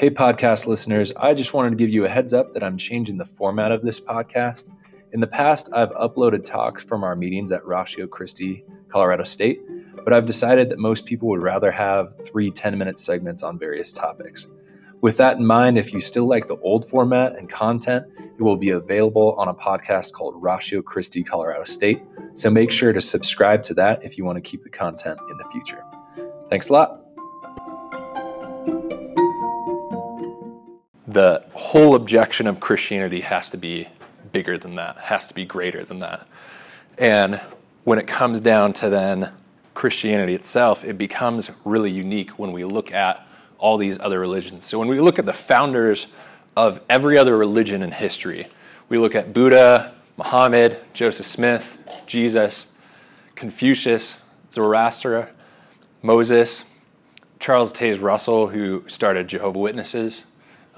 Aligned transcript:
Hey, 0.00 0.08
podcast 0.08 0.66
listeners, 0.66 1.12
I 1.18 1.34
just 1.34 1.52
wanted 1.52 1.68
to 1.68 1.76
give 1.76 1.90
you 1.90 2.06
a 2.06 2.08
heads 2.08 2.32
up 2.32 2.54
that 2.54 2.64
I'm 2.64 2.78
changing 2.78 3.18
the 3.18 3.26
format 3.26 3.70
of 3.70 3.82
this 3.82 4.00
podcast. 4.00 4.70
In 5.12 5.20
the 5.20 5.26
past, 5.26 5.68
I've 5.74 5.90
uploaded 5.90 6.42
talks 6.42 6.82
from 6.82 7.04
our 7.04 7.14
meetings 7.14 7.52
at 7.52 7.66
Ratio 7.66 8.06
Christi, 8.06 8.64
Colorado 8.88 9.24
State, 9.24 9.60
but 10.02 10.14
I've 10.14 10.24
decided 10.24 10.70
that 10.70 10.78
most 10.78 11.04
people 11.04 11.28
would 11.28 11.42
rather 11.42 11.70
have 11.70 12.14
three 12.24 12.50
10 12.50 12.78
minute 12.78 12.98
segments 12.98 13.42
on 13.42 13.58
various 13.58 13.92
topics. 13.92 14.48
With 15.02 15.18
that 15.18 15.36
in 15.36 15.44
mind, 15.44 15.76
if 15.76 15.92
you 15.92 16.00
still 16.00 16.26
like 16.26 16.46
the 16.46 16.56
old 16.60 16.88
format 16.88 17.36
and 17.36 17.50
content, 17.50 18.06
it 18.18 18.40
will 18.40 18.56
be 18.56 18.70
available 18.70 19.34
on 19.34 19.48
a 19.48 19.54
podcast 19.54 20.14
called 20.14 20.42
Ratio 20.42 20.80
Christi, 20.80 21.22
Colorado 21.22 21.64
State. 21.64 22.00
So 22.32 22.48
make 22.48 22.70
sure 22.70 22.94
to 22.94 23.02
subscribe 23.02 23.62
to 23.64 23.74
that 23.74 24.02
if 24.02 24.16
you 24.16 24.24
want 24.24 24.36
to 24.36 24.50
keep 24.50 24.62
the 24.62 24.70
content 24.70 25.20
in 25.30 25.36
the 25.36 25.44
future. 25.52 25.84
Thanks 26.48 26.70
a 26.70 26.72
lot. 26.72 26.99
The 31.12 31.44
whole 31.54 31.94
objection 31.94 32.46
of 32.46 32.60
Christianity 32.60 33.20
has 33.22 33.50
to 33.50 33.56
be 33.56 33.88
bigger 34.30 34.56
than 34.56 34.76
that, 34.76 34.96
has 34.98 35.26
to 35.26 35.34
be 35.34 35.44
greater 35.44 35.84
than 35.84 35.98
that. 36.00 36.26
And 36.98 37.40
when 37.84 37.98
it 37.98 38.06
comes 38.06 38.40
down 38.40 38.72
to 38.74 38.88
then 38.88 39.32
Christianity 39.74 40.34
itself, 40.34 40.84
it 40.84 40.96
becomes 40.98 41.50
really 41.64 41.90
unique 41.90 42.38
when 42.38 42.52
we 42.52 42.64
look 42.64 42.92
at 42.92 43.26
all 43.58 43.76
these 43.76 43.98
other 43.98 44.20
religions. 44.20 44.64
So 44.64 44.78
when 44.78 44.88
we 44.88 45.00
look 45.00 45.18
at 45.18 45.26
the 45.26 45.32
founders 45.32 46.06
of 46.56 46.80
every 46.88 47.18
other 47.18 47.36
religion 47.36 47.82
in 47.82 47.90
history, 47.90 48.46
we 48.88 48.98
look 48.98 49.14
at 49.14 49.32
Buddha, 49.32 49.94
Muhammad, 50.16 50.78
Joseph 50.92 51.26
Smith, 51.26 51.78
Jesus, 52.06 52.68
Confucius, 53.34 54.20
Zoroaster, 54.52 55.30
Moses, 56.02 56.64
Charles 57.38 57.72
Taze 57.72 58.00
Russell, 58.00 58.48
who 58.48 58.84
started 58.86 59.28
Jehovah 59.28 59.58
Witnesses, 59.58 60.26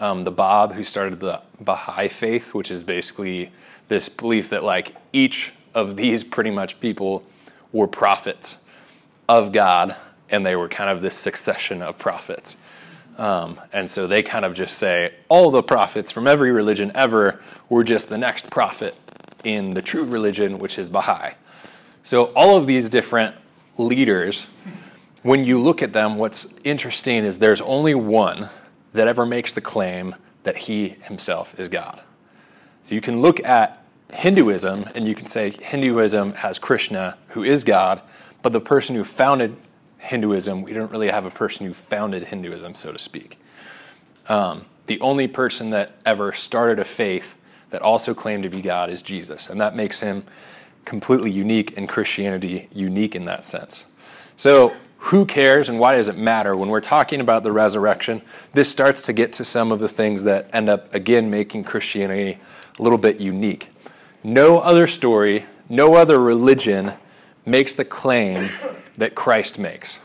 um, 0.02 0.24
the 0.24 0.32
Bab, 0.32 0.72
who 0.72 0.82
started 0.82 1.20
the 1.20 1.40
Baha'i 1.60 2.08
faith, 2.08 2.54
which 2.54 2.72
is 2.72 2.82
basically 2.82 3.52
this 3.86 4.08
belief 4.08 4.50
that 4.50 4.64
like 4.64 4.96
each 5.12 5.52
of 5.74 5.96
these 5.96 6.24
pretty 6.24 6.50
much 6.50 6.80
people 6.80 7.22
were 7.72 7.86
prophets 7.86 8.56
of 9.28 9.52
God, 9.52 9.94
and 10.28 10.44
they 10.44 10.56
were 10.56 10.68
kind 10.68 10.90
of 10.90 11.02
this 11.02 11.14
succession 11.14 11.82
of 11.82 12.00
prophets. 12.00 12.56
Um, 13.16 13.60
and 13.72 13.88
so 13.88 14.08
they 14.08 14.24
kind 14.24 14.44
of 14.44 14.54
just 14.54 14.76
say 14.76 15.14
all 15.28 15.52
the 15.52 15.62
prophets 15.62 16.10
from 16.10 16.26
every 16.26 16.50
religion 16.50 16.90
ever 16.96 17.40
were 17.68 17.84
just 17.84 18.08
the 18.08 18.18
next 18.18 18.50
prophet 18.50 18.96
in 19.44 19.74
the 19.74 19.82
true 19.82 20.02
religion, 20.02 20.58
which 20.58 20.80
is 20.80 20.88
Baha'i. 20.88 21.34
So 22.02 22.24
all 22.34 22.56
of 22.56 22.66
these 22.66 22.90
different 22.90 23.36
leaders, 23.78 24.46
when 25.22 25.44
you 25.44 25.60
look 25.60 25.80
at 25.80 25.92
them, 25.92 26.16
what's 26.16 26.48
interesting 26.64 27.24
is 27.24 27.38
there's 27.38 27.60
only 27.60 27.94
one 27.94 28.50
that 28.92 29.08
ever 29.08 29.24
makes 29.24 29.54
the 29.54 29.60
claim 29.60 30.14
that 30.42 30.56
he 30.56 30.90
himself 31.02 31.58
is 31.58 31.68
God. 31.68 32.00
So 32.84 32.94
you 32.94 33.00
can 33.00 33.22
look 33.22 33.42
at 33.44 33.84
Hinduism 34.12 34.86
and 34.94 35.06
you 35.06 35.14
can 35.14 35.26
say 35.26 35.50
Hinduism 35.50 36.34
has 36.34 36.58
Krishna, 36.58 37.16
who 37.28 37.42
is 37.42 37.64
God, 37.64 38.02
but 38.42 38.52
the 38.52 38.60
person 38.60 38.96
who 38.96 39.04
founded 39.04 39.56
Hinduism, 39.98 40.62
we 40.62 40.72
don't 40.72 40.90
really 40.90 41.08
have 41.08 41.24
a 41.24 41.30
person 41.30 41.64
who 41.66 41.72
founded 41.72 42.24
Hinduism, 42.24 42.74
so 42.74 42.92
to 42.92 42.98
speak. 42.98 43.38
Um, 44.28 44.66
the 44.86 45.00
only 45.00 45.28
person 45.28 45.70
that 45.70 45.94
ever 46.04 46.32
started 46.32 46.78
a 46.78 46.84
faith 46.84 47.34
that 47.70 47.82
also 47.82 48.12
claimed 48.12 48.42
to 48.42 48.50
be 48.50 48.60
God 48.60 48.90
is 48.90 49.00
Jesus, 49.00 49.48
and 49.48 49.60
that 49.60 49.76
makes 49.76 50.00
him 50.00 50.24
completely 50.84 51.30
unique 51.30 51.76
and 51.76 51.88
Christianity 51.88 52.68
unique 52.72 53.14
in 53.14 53.24
that 53.26 53.44
sense. 53.44 53.84
So 54.36 54.76
who 55.06 55.26
cares 55.26 55.68
and 55.68 55.80
why 55.80 55.96
does 55.96 56.08
it 56.08 56.16
matter? 56.16 56.56
When 56.56 56.68
we're 56.68 56.80
talking 56.80 57.20
about 57.20 57.42
the 57.42 57.50
resurrection 57.50 58.22
this 58.52 58.70
starts 58.70 59.02
to 59.06 59.12
get 59.12 59.32
to 59.34 59.44
some 59.44 59.72
of 59.72 59.80
the 59.80 59.88
things 59.88 60.22
that 60.22 60.48
end 60.52 60.68
up 60.68 60.94
again 60.94 61.28
making 61.28 61.64
christianity 61.64 62.38
a 62.78 62.82
little 62.82 62.98
bit 62.98 63.20
unique. 63.20 63.68
No 64.22 64.60
other 64.60 64.86
story 64.86 65.46
no 65.68 65.94
other 65.94 66.20
religion 66.20 66.92
makes 67.44 67.74
the 67.74 67.84
claim 67.84 68.50
that 68.96 69.16
christ 69.16 69.58
makes. 69.58 69.98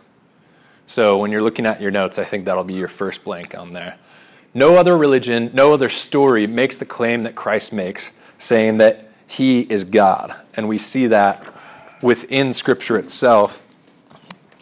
So 0.87 1.17
when 1.17 1.31
you're 1.31 1.43
looking 1.43 1.67
at 1.67 1.79
your 1.79 1.91
notes 1.91 2.17
i 2.17 2.23
think 2.23 2.45
that'll 2.45 2.63
be 2.63 2.73
your 2.73 2.87
first 2.87 3.23
blank 3.23 3.55
on 3.55 3.73
there. 3.73 3.97
No 4.55 4.77
other 4.77 4.97
religion 4.97 5.51
no 5.53 5.73
other 5.73 5.89
story 5.89 6.47
makes 6.47 6.75
the 6.75 6.85
claim 6.85 7.21
that 7.21 7.35
christ 7.35 7.71
makes 7.71 8.13
saying 8.39 8.79
that 8.79 9.11
he 9.27 9.61
is 9.61 9.83
god. 9.83 10.35
And 10.55 10.67
we 10.67 10.79
see 10.79 11.05
that 11.05 11.53
within 12.01 12.51
scripture 12.51 12.97
itself 12.97 13.61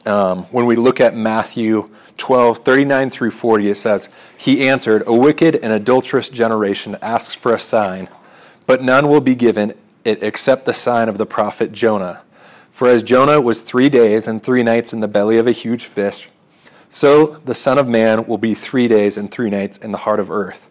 um, 0.06 0.44
when 0.46 0.66
we 0.66 0.76
look 0.76 1.00
at 1.00 1.16
Matthew 1.16 1.90
12, 2.18 2.60
39 2.60 3.10
through 3.10 3.32
40, 3.32 3.70
it 3.70 3.76
says, 3.76 4.10
He 4.38 4.68
answered, 4.68 5.04
A 5.06 5.14
wicked 5.14 5.56
and 5.56 5.74
adulterous 5.74 6.30
generation 6.30 6.98
asks 7.02 7.36
for 7.36 7.54
a 7.54 7.60
sign, 7.60 8.10
but 8.66 8.84
none 8.84 9.08
will 9.08 9.22
be 9.22 9.36
given 9.36 9.74
it 10.04 10.22
except 10.22 10.66
the 10.66 10.74
sign 10.74 11.10
of 11.10 11.18
the 11.18 11.26
prophet 11.26 11.72
Jonah. 11.72 12.22
For 12.70 12.88
as 12.88 13.04
Jonah 13.04 13.42
was 13.42 13.62
three 13.62 13.90
days 13.90 14.28
and 14.28 14.44
three 14.44 14.64
nights 14.64 14.94
in 14.94 15.00
the 15.00 15.08
belly 15.08 15.38
of 15.38 15.48
a 15.48 15.52
huge 15.52 15.86
fish, 15.86 16.30
so 16.90 17.28
the 17.46 17.56
Son 17.56 17.78
of 17.78 17.88
Man 17.88 18.26
will 18.28 18.38
be 18.38 18.54
three 18.54 18.88
days 18.88 19.18
and 19.18 19.32
three 19.32 19.50
nights 19.50 19.78
in 19.78 19.92
the 19.92 20.00
heart 20.00 20.20
of 20.20 20.30
earth. 20.30 20.70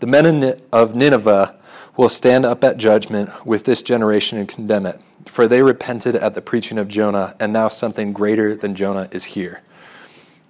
The 0.00 0.06
men 0.06 0.60
of 0.72 0.94
Nineveh 0.94 1.59
will 1.96 2.08
stand 2.08 2.46
up 2.46 2.62
at 2.64 2.76
judgment 2.76 3.46
with 3.46 3.64
this 3.64 3.82
generation 3.82 4.38
and 4.38 4.48
condemn 4.48 4.86
it 4.86 5.00
for 5.26 5.46
they 5.46 5.62
repented 5.62 6.16
at 6.16 6.34
the 6.34 6.42
preaching 6.42 6.78
of 6.78 6.88
Jonah, 6.88 7.36
and 7.38 7.52
now 7.52 7.68
something 7.68 8.12
greater 8.12 8.56
than 8.56 8.74
Jonah 8.74 9.08
is 9.12 9.24
here. 9.24 9.62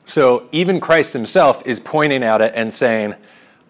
So 0.05 0.49
even 0.53 0.81
Christ 0.81 1.13
himself 1.13 1.63
is 1.67 1.81
pointing 1.81 2.23
at 2.23 2.41
it 2.41 2.53
and 2.55 2.73
saying, 2.73 3.15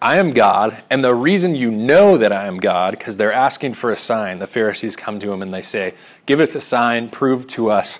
I 0.01 0.17
am 0.17 0.31
God, 0.31 0.83
and 0.89 1.03
the 1.03 1.13
reason 1.13 1.53
you 1.53 1.69
know 1.69 2.17
that 2.17 2.31
I 2.31 2.47
am 2.47 2.57
God, 2.57 2.91
because 2.91 3.17
they're 3.17 3.33
asking 3.33 3.75
for 3.75 3.91
a 3.91 3.97
sign. 3.97 4.39
The 4.39 4.47
Pharisees 4.47 4.95
come 4.95 5.19
to 5.19 5.31
him 5.31 5.41
and 5.41 5.53
they 5.53 5.61
say, 5.61 5.93
Give 6.25 6.39
us 6.39 6.55
a 6.55 6.61
sign, 6.61 7.09
prove 7.09 7.45
to 7.47 7.69
us 7.69 7.99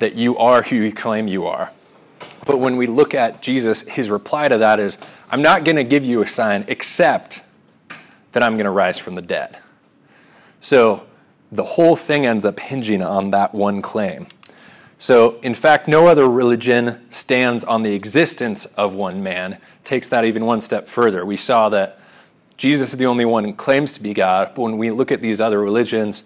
that 0.00 0.14
you 0.14 0.36
are 0.38 0.62
who 0.62 0.76
you 0.76 0.92
claim 0.92 1.28
you 1.28 1.46
are. 1.46 1.70
But 2.46 2.58
when 2.58 2.76
we 2.76 2.86
look 2.86 3.14
at 3.14 3.42
Jesus, 3.42 3.82
his 3.82 4.10
reply 4.10 4.48
to 4.48 4.58
that 4.58 4.80
is, 4.80 4.98
I'm 5.30 5.42
not 5.42 5.64
going 5.64 5.76
to 5.76 5.84
give 5.84 6.04
you 6.04 6.22
a 6.22 6.26
sign 6.26 6.64
except 6.66 7.42
that 8.36 8.42
I'm 8.42 8.58
going 8.58 8.66
to 8.66 8.70
rise 8.70 8.98
from 8.98 9.14
the 9.14 9.22
dead. 9.22 9.60
So 10.60 11.06
the 11.50 11.64
whole 11.64 11.96
thing 11.96 12.26
ends 12.26 12.44
up 12.44 12.60
hinging 12.60 13.00
on 13.00 13.30
that 13.30 13.54
one 13.54 13.80
claim. 13.80 14.26
So, 14.98 15.40
in 15.40 15.54
fact, 15.54 15.88
no 15.88 16.06
other 16.06 16.28
religion 16.28 17.00
stands 17.10 17.64
on 17.64 17.82
the 17.82 17.94
existence 17.94 18.66
of 18.76 18.94
one 18.94 19.22
man, 19.22 19.56
takes 19.84 20.10
that 20.10 20.26
even 20.26 20.44
one 20.44 20.60
step 20.60 20.86
further. 20.86 21.24
We 21.24 21.38
saw 21.38 21.70
that 21.70 21.98
Jesus 22.58 22.92
is 22.92 22.98
the 22.98 23.06
only 23.06 23.24
one 23.24 23.44
who 23.44 23.54
claims 23.54 23.92
to 23.92 24.02
be 24.02 24.12
God, 24.12 24.52
but 24.54 24.60
when 24.60 24.76
we 24.76 24.90
look 24.90 25.10
at 25.10 25.22
these 25.22 25.40
other 25.40 25.58
religions, 25.58 26.24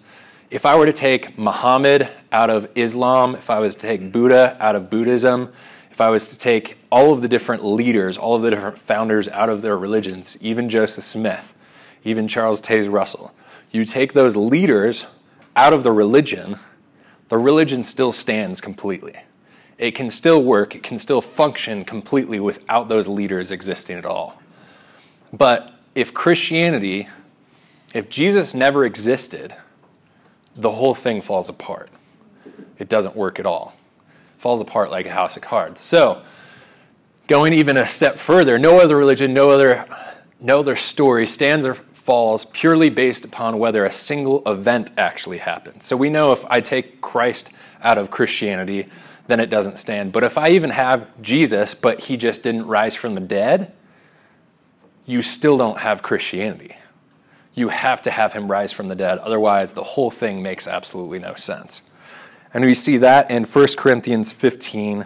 if 0.49 0.65
I 0.65 0.75
were 0.75 0.87
to 0.87 0.91
take 0.91 1.37
Muhammad 1.37 2.09
out 2.33 2.49
of 2.49 2.67
Islam, 2.75 3.35
if 3.35 3.49
I 3.49 3.59
was 3.59 3.73
to 3.75 3.87
take 3.87 4.11
Buddha 4.11 4.57
out 4.59 4.75
of 4.75 4.89
Buddhism, 4.89 5.53
if 5.89 6.01
I 6.01 6.09
was 6.09 6.27
to 6.27 6.37
take 6.37 6.77
all 6.91 7.13
of 7.13 7.21
the 7.21 7.29
different 7.29 7.63
leaders, 7.63 8.17
all 8.17 8.35
of 8.35 8.41
the 8.41 8.49
different 8.49 8.77
founders 8.77 9.29
out 9.29 9.47
of 9.47 9.61
their 9.61 9.77
religions, 9.77 10.37
even 10.41 10.67
Joseph 10.67 11.05
Smith, 11.05 11.53
even 12.03 12.27
Charles 12.27 12.61
Taze 12.61 12.91
Russell, 12.91 13.33
you 13.71 13.85
take 13.85 14.13
those 14.13 14.35
leaders 14.35 15.05
out 15.55 15.73
of 15.73 15.83
the 15.83 15.91
religion, 15.91 16.57
the 17.29 17.37
religion 17.37 17.83
still 17.83 18.11
stands 18.11 18.61
completely. 18.61 19.21
It 19.77 19.91
can 19.91 20.09
still 20.09 20.43
work, 20.43 20.75
it 20.75 20.83
can 20.83 20.97
still 20.97 21.21
function 21.21 21.85
completely 21.85 22.39
without 22.39 22.89
those 22.89 23.07
leaders 23.07 23.51
existing 23.51 23.97
at 23.97 24.05
all. 24.05 24.41
But 25.33 25.73
if 25.95 26.13
Christianity, 26.13 27.07
if 27.93 28.09
Jesus 28.09 28.53
never 28.53 28.85
existed, 28.85 29.55
the 30.55 30.71
whole 30.71 30.93
thing 30.93 31.21
falls 31.21 31.49
apart. 31.49 31.89
It 32.77 32.89
doesn't 32.89 33.15
work 33.15 33.39
at 33.39 33.45
all. 33.45 33.75
It 34.35 34.41
falls 34.41 34.61
apart 34.61 34.91
like 34.91 35.05
a 35.05 35.11
house 35.11 35.35
of 35.35 35.41
cards. 35.41 35.81
So, 35.81 36.23
going 37.27 37.53
even 37.53 37.77
a 37.77 37.87
step 37.87 38.17
further, 38.17 38.59
no 38.59 38.79
other 38.79 38.97
religion, 38.97 39.33
no 39.33 39.49
other 39.49 39.85
no 40.41 40.59
other 40.59 40.75
story 40.75 41.27
stands 41.27 41.65
or 41.65 41.77
falls 42.11 42.43
purely 42.43 42.89
based 42.89 43.23
upon 43.23 43.57
whether 43.57 43.85
a 43.85 43.91
single 43.91 44.43
event 44.45 44.91
actually 44.97 45.37
happened. 45.37 45.81
So 45.81 45.95
we 45.95 46.09
know 46.09 46.33
if 46.33 46.43
I 46.49 46.59
take 46.59 46.99
Christ 46.99 47.51
out 47.81 47.97
of 47.97 48.11
Christianity, 48.11 48.89
then 49.27 49.39
it 49.39 49.49
doesn't 49.49 49.77
stand. 49.77 50.11
But 50.11 50.25
if 50.25 50.37
I 50.37 50.49
even 50.49 50.71
have 50.71 51.07
Jesus, 51.21 51.73
but 51.73 52.01
he 52.01 52.17
just 52.17 52.43
didn't 52.43 52.67
rise 52.67 52.95
from 52.95 53.15
the 53.15 53.21
dead, 53.21 53.71
you 55.05 55.21
still 55.21 55.57
don't 55.57 55.77
have 55.77 56.01
Christianity. 56.01 56.75
You 57.53 57.69
have 57.69 58.01
to 58.01 58.11
have 58.11 58.33
him 58.33 58.51
rise 58.51 58.73
from 58.73 58.89
the 58.89 58.95
dead. 58.95 59.17
Otherwise, 59.19 59.71
the 59.71 59.83
whole 59.83 60.11
thing 60.11 60.43
makes 60.43 60.67
absolutely 60.67 61.19
no 61.19 61.35
sense. 61.35 61.81
And 62.53 62.65
we 62.65 62.73
see 62.73 62.97
that 62.97 63.31
in 63.31 63.45
1 63.45 63.67
Corinthians 63.77 64.33
15. 64.33 65.05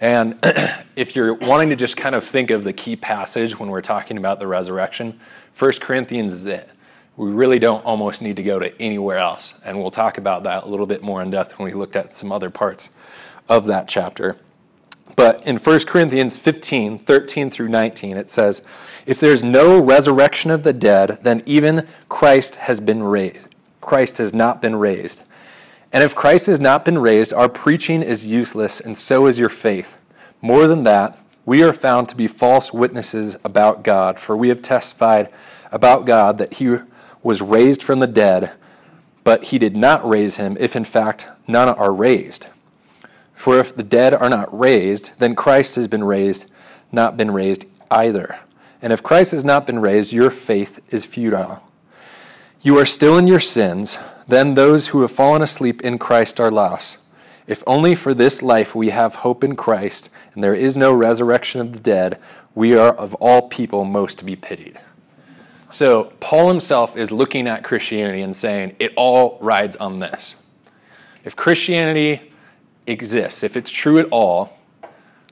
And 0.00 0.36
if 0.96 1.14
you're 1.14 1.34
wanting 1.34 1.68
to 1.68 1.76
just 1.76 1.96
kind 1.96 2.16
of 2.16 2.24
think 2.24 2.50
of 2.50 2.64
the 2.64 2.72
key 2.72 2.96
passage 2.96 3.56
when 3.56 3.68
we're 3.70 3.80
talking 3.82 4.18
about 4.18 4.40
the 4.40 4.48
resurrection, 4.48 5.20
1 5.58 5.72
Corinthians 5.80 6.32
is 6.32 6.46
it. 6.46 6.68
We 7.16 7.30
really 7.30 7.60
don't 7.60 7.84
almost 7.84 8.22
need 8.22 8.36
to 8.36 8.42
go 8.42 8.58
to 8.58 8.80
anywhere 8.80 9.18
else. 9.18 9.60
And 9.64 9.78
we'll 9.78 9.92
talk 9.92 10.18
about 10.18 10.42
that 10.44 10.64
a 10.64 10.68
little 10.68 10.86
bit 10.86 11.02
more 11.02 11.22
in 11.22 11.30
depth 11.30 11.58
when 11.58 11.66
we 11.66 11.74
looked 11.74 11.94
at 11.94 12.14
some 12.14 12.32
other 12.32 12.50
parts 12.50 12.90
of 13.48 13.66
that 13.66 13.86
chapter. 13.86 14.36
But 15.16 15.46
in 15.46 15.58
1 15.58 15.80
Corinthians 15.86 16.36
15, 16.38 16.98
13 16.98 17.50
through 17.50 17.68
19, 17.68 18.16
it 18.16 18.30
says, 18.30 18.62
If 19.06 19.20
there's 19.20 19.44
no 19.44 19.80
resurrection 19.80 20.50
of 20.50 20.64
the 20.64 20.72
dead, 20.72 21.18
then 21.22 21.42
even 21.46 21.86
Christ 22.08 22.56
has 22.56 22.80
been 22.80 23.02
raised. 23.02 23.48
Christ 23.80 24.18
has 24.18 24.34
not 24.34 24.60
been 24.60 24.74
raised. 24.74 25.22
And 25.92 26.02
if 26.02 26.16
Christ 26.16 26.46
has 26.46 26.58
not 26.58 26.84
been 26.84 26.98
raised, 26.98 27.32
our 27.32 27.48
preaching 27.48 28.02
is 28.02 28.26
useless, 28.26 28.80
and 28.80 28.98
so 28.98 29.26
is 29.26 29.38
your 29.38 29.48
faith. 29.48 29.98
More 30.42 30.66
than 30.66 30.82
that, 30.84 31.18
we 31.46 31.62
are 31.62 31.72
found 31.72 32.08
to 32.08 32.16
be 32.16 32.26
false 32.26 32.72
witnesses 32.72 33.36
about 33.44 33.82
God, 33.82 34.18
for 34.18 34.36
we 34.36 34.48
have 34.48 34.62
testified 34.62 35.30
about 35.70 36.06
God 36.06 36.38
that 36.38 36.54
he 36.54 36.78
was 37.22 37.42
raised 37.42 37.82
from 37.82 38.00
the 38.00 38.06
dead, 38.06 38.52
but 39.24 39.44
he 39.44 39.58
did 39.58 39.76
not 39.76 40.08
raise 40.08 40.36
him, 40.36 40.56
if 40.60 40.76
in 40.76 40.84
fact 40.84 41.28
none 41.46 41.68
are 41.68 41.92
raised. 41.92 42.48
For 43.34 43.58
if 43.58 43.76
the 43.76 43.84
dead 43.84 44.14
are 44.14 44.30
not 44.30 44.56
raised, 44.58 45.12
then 45.18 45.34
Christ 45.34 45.76
has 45.76 45.88
been 45.88 46.04
raised, 46.04 46.46
not 46.92 47.16
been 47.16 47.30
raised 47.30 47.66
either. 47.90 48.38
And 48.80 48.92
if 48.92 49.02
Christ 49.02 49.32
has 49.32 49.44
not 49.44 49.66
been 49.66 49.80
raised, 49.80 50.12
your 50.12 50.30
faith 50.30 50.80
is 50.90 51.06
futile. 51.06 51.62
You 52.62 52.78
are 52.78 52.86
still 52.86 53.18
in 53.18 53.26
your 53.26 53.40
sins, 53.40 53.98
then 54.28 54.54
those 54.54 54.88
who 54.88 55.02
have 55.02 55.12
fallen 55.12 55.42
asleep 55.42 55.82
in 55.82 55.98
Christ 55.98 56.40
are 56.40 56.50
lost. 56.50 56.98
If 57.46 57.62
only 57.66 57.94
for 57.94 58.14
this 58.14 58.42
life 58.42 58.74
we 58.74 58.88
have 58.90 59.16
hope 59.16 59.44
in 59.44 59.54
Christ, 59.54 60.08
and 60.34 60.42
there 60.42 60.54
is 60.54 60.76
no 60.76 60.92
resurrection 60.92 61.60
of 61.60 61.72
the 61.72 61.80
dead, 61.80 62.18
we 62.54 62.76
are 62.76 62.92
of 62.92 63.14
all 63.14 63.48
people 63.48 63.84
most 63.84 64.18
to 64.18 64.24
be 64.24 64.36
pitied. 64.36 64.78
So, 65.68 66.12
Paul 66.20 66.48
himself 66.48 66.96
is 66.96 67.10
looking 67.10 67.48
at 67.48 67.64
Christianity 67.64 68.22
and 68.22 68.36
saying, 68.36 68.76
it 68.78 68.92
all 68.96 69.38
rides 69.40 69.76
on 69.76 69.98
this. 69.98 70.36
If 71.24 71.34
Christianity 71.34 72.32
exists, 72.86 73.42
if 73.42 73.56
it's 73.56 73.70
true 73.70 73.98
at 73.98 74.06
all, 74.10 74.58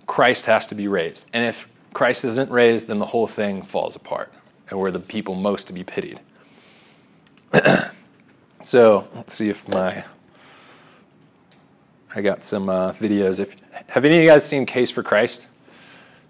Christ 0.06 0.46
has 0.46 0.66
to 0.66 0.74
be 0.74 0.88
raised. 0.88 1.26
And 1.32 1.46
if 1.46 1.68
Christ 1.94 2.24
isn't 2.24 2.50
raised, 2.50 2.88
then 2.88 2.98
the 2.98 3.06
whole 3.06 3.28
thing 3.28 3.62
falls 3.62 3.94
apart, 3.94 4.32
and 4.68 4.80
we're 4.80 4.90
the 4.90 4.98
people 4.98 5.34
most 5.34 5.68
to 5.68 5.72
be 5.72 5.84
pitied. 5.84 6.20
so, 8.64 9.08
let's 9.14 9.32
see 9.34 9.48
if 9.48 9.68
my 9.68 10.04
I 12.14 12.20
got 12.20 12.44
some 12.44 12.68
uh, 12.68 12.92
videos. 12.92 13.40
If 13.40 13.56
have 13.88 14.04
any 14.04 14.16
of 14.16 14.22
you 14.22 14.28
guys 14.28 14.46
seen 14.46 14.66
Case 14.66 14.90
for 14.90 15.02
Christ? 15.02 15.46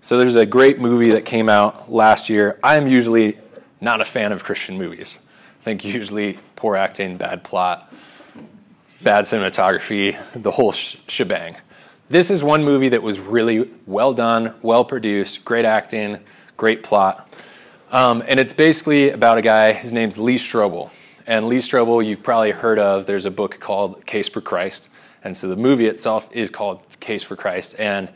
So 0.01 0.17
there's 0.17 0.37
a 0.37 0.47
great 0.47 0.79
movie 0.79 1.11
that 1.11 1.25
came 1.25 1.49
out 1.49 1.93
last 1.93 2.29
year. 2.29 2.59
I 2.63 2.77
am 2.77 2.87
usually 2.87 3.39
not 3.81 4.01
a 4.01 4.05
fan 4.05 4.31
of 4.31 4.45
Christian 4.45 4.79
movies. 4.79 5.19
I 5.61 5.65
think 5.65 5.85
usually 5.85 6.39
poor 6.55 6.77
acting, 6.77 7.17
bad 7.17 7.43
plot, 7.43 7.93
bad 9.03 9.25
cinematography, 9.25 10.17
the 10.35 10.53
whole 10.53 10.71
sh- 10.71 10.99
shebang. 11.09 11.57
This 12.09 12.31
is 12.31 12.45
one 12.45 12.63
movie 12.63 12.91
that 12.91 13.03
was 13.03 13.19
really 13.19 13.69
well 13.85 14.13
done, 14.13 14.55
well 14.63 14.85
produced, 14.85 15.45
great 15.45 15.65
acting, 15.65 16.21
great 16.57 16.85
plot. 16.85 17.29
Um, 17.91 18.23
and 18.29 18.39
it's 18.39 18.53
basically 18.53 19.11
about 19.11 19.37
a 19.37 19.43
guy, 19.43 19.73
his 19.73 19.93
name's 19.93 20.17
Lee 20.17 20.39
Strobel. 20.39 20.91
And 21.27 21.49
Lee 21.49 21.59
Strobel, 21.59 22.07
you've 22.07 22.23
probably 22.23 22.53
heard 22.53 22.79
of, 22.79 23.07
there's 23.07 23.27
a 23.27 23.31
book 23.31 23.59
called 23.59 24.07
Case 24.07 24.29
for 24.29 24.41
Christ. 24.41 24.89
And 25.25 25.37
so 25.37 25.49
the 25.49 25.57
movie 25.57 25.87
itself 25.87 26.29
is 26.33 26.51
called 26.51 26.83
Case 27.01 27.23
for 27.23 27.37
Christ. 27.37 27.77
And 27.79 28.09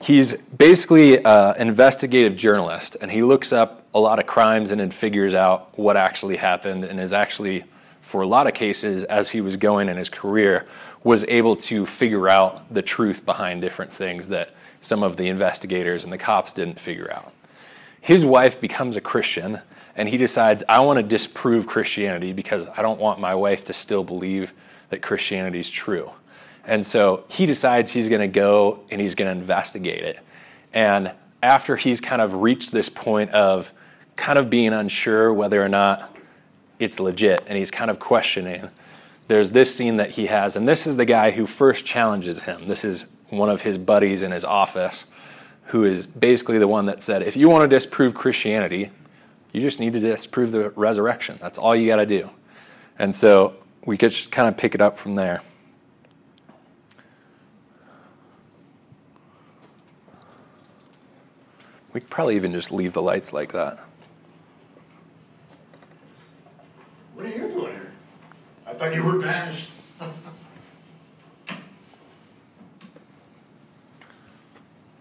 he's 0.00 0.34
basically 0.34 1.24
an 1.24 1.68
investigative 1.68 2.36
journalist. 2.36 2.96
And 3.00 3.10
he 3.10 3.22
looks 3.22 3.52
up 3.52 3.86
a 3.94 4.00
lot 4.00 4.18
of 4.18 4.26
crimes 4.26 4.70
and 4.70 4.80
then 4.80 4.90
figures 4.90 5.34
out 5.34 5.78
what 5.78 5.96
actually 5.96 6.36
happened 6.36 6.84
and 6.84 6.98
is 6.98 7.12
actually, 7.12 7.64
for 8.00 8.22
a 8.22 8.26
lot 8.26 8.46
of 8.46 8.54
cases, 8.54 9.04
as 9.04 9.30
he 9.30 9.40
was 9.40 9.56
going 9.56 9.88
in 9.88 9.96
his 9.96 10.08
career, 10.08 10.66
was 11.04 11.24
able 11.28 11.56
to 11.56 11.84
figure 11.84 12.28
out 12.28 12.72
the 12.72 12.82
truth 12.82 13.26
behind 13.26 13.60
different 13.60 13.92
things 13.92 14.28
that 14.28 14.50
some 14.80 15.02
of 15.02 15.16
the 15.16 15.28
investigators 15.28 16.04
and 16.04 16.12
the 16.12 16.18
cops 16.18 16.52
didn't 16.52 16.80
figure 16.80 17.12
out. 17.12 17.32
His 18.00 18.24
wife 18.24 18.60
becomes 18.60 18.96
a 18.96 19.00
Christian 19.00 19.60
and 19.94 20.08
he 20.08 20.16
decides, 20.16 20.64
I 20.68 20.80
want 20.80 20.96
to 20.98 21.02
disprove 21.02 21.66
Christianity 21.66 22.32
because 22.32 22.66
I 22.68 22.82
don't 22.82 22.98
want 22.98 23.20
my 23.20 23.34
wife 23.34 23.64
to 23.66 23.72
still 23.72 24.04
believe 24.04 24.52
that 24.88 25.02
Christianity 25.02 25.60
is 25.60 25.68
true. 25.68 26.10
And 26.64 26.84
so 26.86 27.24
he 27.28 27.46
decides 27.46 27.90
he's 27.90 28.08
going 28.08 28.20
to 28.20 28.28
go 28.28 28.80
and 28.90 29.00
he's 29.00 29.14
going 29.14 29.32
to 29.32 29.40
investigate 29.40 30.04
it. 30.04 30.18
And 30.72 31.12
after 31.42 31.76
he's 31.76 32.00
kind 32.00 32.22
of 32.22 32.34
reached 32.34 32.72
this 32.72 32.88
point 32.88 33.30
of 33.30 33.72
kind 34.16 34.38
of 34.38 34.48
being 34.48 34.72
unsure 34.72 35.32
whether 35.32 35.62
or 35.62 35.68
not 35.68 36.16
it's 36.78 37.00
legit 37.00 37.42
and 37.46 37.58
he's 37.58 37.70
kind 37.70 37.90
of 37.90 37.98
questioning, 37.98 38.70
there's 39.28 39.50
this 39.50 39.74
scene 39.74 39.96
that 39.96 40.10
he 40.10 40.26
has. 40.26 40.56
And 40.56 40.68
this 40.68 40.86
is 40.86 40.96
the 40.96 41.04
guy 41.04 41.32
who 41.32 41.46
first 41.46 41.84
challenges 41.84 42.44
him. 42.44 42.68
This 42.68 42.84
is 42.84 43.06
one 43.28 43.48
of 43.48 43.62
his 43.62 43.78
buddies 43.78 44.22
in 44.22 44.30
his 44.30 44.44
office 44.44 45.04
who 45.66 45.84
is 45.84 46.06
basically 46.06 46.58
the 46.58 46.68
one 46.68 46.86
that 46.86 47.02
said, 47.02 47.22
if 47.22 47.36
you 47.36 47.48
want 47.48 47.62
to 47.62 47.68
disprove 47.68 48.14
Christianity, 48.14 48.90
you 49.52 49.60
just 49.60 49.80
need 49.80 49.94
to 49.94 50.00
disprove 50.00 50.52
the 50.52 50.70
resurrection. 50.70 51.38
That's 51.40 51.58
all 51.58 51.74
you 51.74 51.86
got 51.86 51.96
to 51.96 52.06
do. 52.06 52.30
And 52.98 53.16
so 53.16 53.54
we 53.84 53.96
could 53.96 54.10
just 54.10 54.30
kind 54.30 54.48
of 54.48 54.56
pick 54.56 54.74
it 54.74 54.80
up 54.80 54.98
from 54.98 55.14
there. 55.14 55.40
We 61.92 62.00
could 62.00 62.10
probably 62.10 62.36
even 62.36 62.52
just 62.52 62.72
leave 62.72 62.94
the 62.94 63.02
lights 63.02 63.32
like 63.32 63.52
that. 63.52 63.78
What 67.14 67.26
are 67.26 67.28
you 67.28 67.48
doing 67.48 67.72
here? 67.72 67.92
I 68.66 68.72
thought 68.72 68.94
you 68.94 69.04
were 69.04 69.18
banished. 69.20 69.68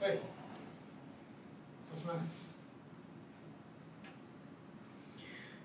hey, 0.01 0.19
what's 1.89 2.01
the 2.01 2.07
matter? 2.07 2.19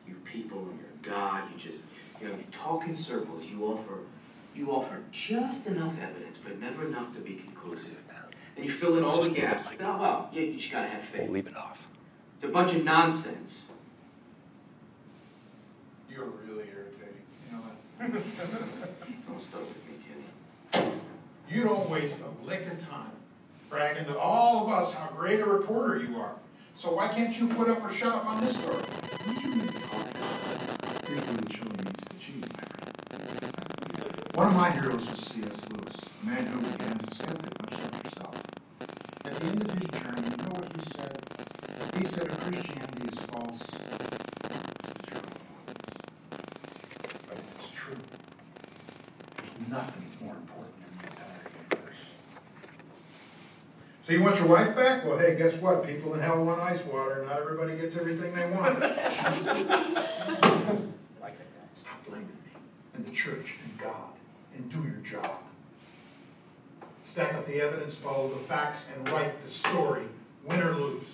You 0.07 0.15
people 0.25 0.59
and 0.59 0.79
your 0.79 0.91
God, 1.03 1.43
you 1.53 1.59
just, 1.59 1.81
you 2.21 2.29
know, 2.29 2.35
you 2.35 2.45
talk 2.53 2.87
in 2.87 2.95
circles. 2.95 3.45
You 3.45 3.67
offer, 3.67 3.99
you 4.55 4.71
offer 4.71 5.01
just 5.11 5.67
enough 5.67 5.95
evidence, 6.01 6.39
but 6.39 6.61
never 6.61 6.87
enough 6.87 7.13
to 7.15 7.21
be 7.21 7.35
conclusive. 7.35 7.99
And 8.57 8.65
you 8.65 8.71
fill 8.71 8.97
in 8.97 9.05
all 9.05 9.15
Just 9.17 9.35
the 9.35 9.41
leave 9.41 9.51
gaps. 9.51 9.67
like 9.67 9.83
oh, 9.83 9.99
well, 9.99 10.31
you, 10.33 10.43
you 10.43 10.57
just 10.57 10.73
gotta 10.73 10.89
have 10.89 11.03
faith. 11.03 11.23
We'll 11.25 11.33
leave 11.33 11.47
it 11.47 11.57
off. 11.57 11.79
It's 12.37 12.45
a 12.45 12.49
bunch 12.49 12.75
of 12.75 12.85
nonsense. 12.85 13.67
You're 16.11 16.25
really 16.25 16.65
irritating. 16.69 17.23
You 17.51 17.57
know 17.59 17.63
that? 17.99 19.27
Don't 19.27 19.41
start 19.41 19.65
with 19.65 19.77
me, 19.87 19.95
Kenny. 20.73 20.93
You 21.51 21.65
don't 21.65 21.89
waste 21.91 22.23
a 22.23 22.47
lick 22.47 22.67
of 22.67 22.81
time 22.89 23.11
bragging 23.69 24.07
to 24.07 24.19
all 24.19 24.67
of 24.67 24.73
us 24.73 24.95
how 24.95 25.09
great 25.17 25.41
a 25.41 25.45
reporter 25.45 25.99
you 26.03 26.17
are. 26.17 26.33
So 26.75 26.95
why 26.95 27.09
can't 27.09 27.39
you 27.39 27.49
put 27.49 27.69
up 27.69 27.83
or 27.85 27.93
shut 27.93 28.15
up 28.15 28.27
on 28.27 28.41
this 28.41 28.57
story? 28.59 28.77
What 28.77 29.37
are 29.37 29.41
you 29.49 29.55
even 29.55 29.69
talking 29.69 30.11
about? 30.11 31.05
Everything 31.05 31.37
the 31.37 31.53
children 31.53 31.85
needs 31.85 32.05
to 32.05 32.17
achieve, 32.17 32.41
my 32.41 32.47
friend. 32.65 34.37
One 34.37 34.47
of 34.49 34.57
my 34.57 34.71
heroes 34.71 35.09
was 35.11 35.19
C.S. 35.19 35.61
Lewis, 35.73 35.97
a 36.23 36.27
man 36.27 36.47
who 36.47 36.61
began 36.61 36.93
as 36.93 37.09
a 37.11 37.15
skeptic, 37.15 37.37
much 37.37 37.41
like 37.41 37.43
yourself. 37.43 37.56
At 39.37 39.43
the 39.43 39.49
end 39.49 39.61
of 39.61 39.71
his 39.71 40.01
journey, 40.01 40.31
you 40.31 40.37
know 40.39 40.49
what 40.49 40.65
he 40.73 40.81
said? 40.97 41.15
He 41.99 42.05
said 42.05 42.27
Christianity 42.27 43.09
is 43.13 43.19
false, 43.27 43.61
it's 43.61 43.77
true. 45.05 45.21
But 47.29 47.37
it's 47.59 47.71
true, 47.71 48.01
there's 49.37 49.69
nothing 49.71 50.07
more 50.23 50.37
important 50.37 50.73
in 50.81 50.97
the 50.97 51.05
entire 51.05 51.51
universe. 51.69 52.01
So 54.07 54.13
you 54.15 54.23
want 54.23 54.37
your 54.39 54.47
wife 54.49 54.75
back? 54.75 55.05
Well, 55.05 55.19
hey, 55.19 55.37
guess 55.37 55.53
what? 55.57 55.87
People 55.87 56.15
in 56.15 56.21
hell 56.21 56.43
want 56.43 56.63
ice 56.63 56.83
water. 56.87 57.23
Not 57.29 57.39
everybody 57.39 57.77
gets 57.77 57.95
everything 57.95 58.35
they 58.35 58.49
want. 58.49 58.79
Stop 61.83 62.07
blaming 62.09 62.27
me 62.27 62.53
and 62.95 63.05
the 63.05 63.11
church 63.13 63.57
and 63.63 63.79
God 63.79 64.15
and 64.57 64.71
do 64.71 64.79
your 64.79 65.03
job. 65.21 65.41
Stack 67.47 67.55
the 67.55 67.61
evidence, 67.61 67.95
follow 67.95 68.29
the 68.29 68.37
facts, 68.37 68.89
and 68.95 69.09
write 69.11 69.45
the 69.45 69.51
story, 69.51 70.03
win 70.45 70.61
or 70.61 70.73
lose. 70.73 71.05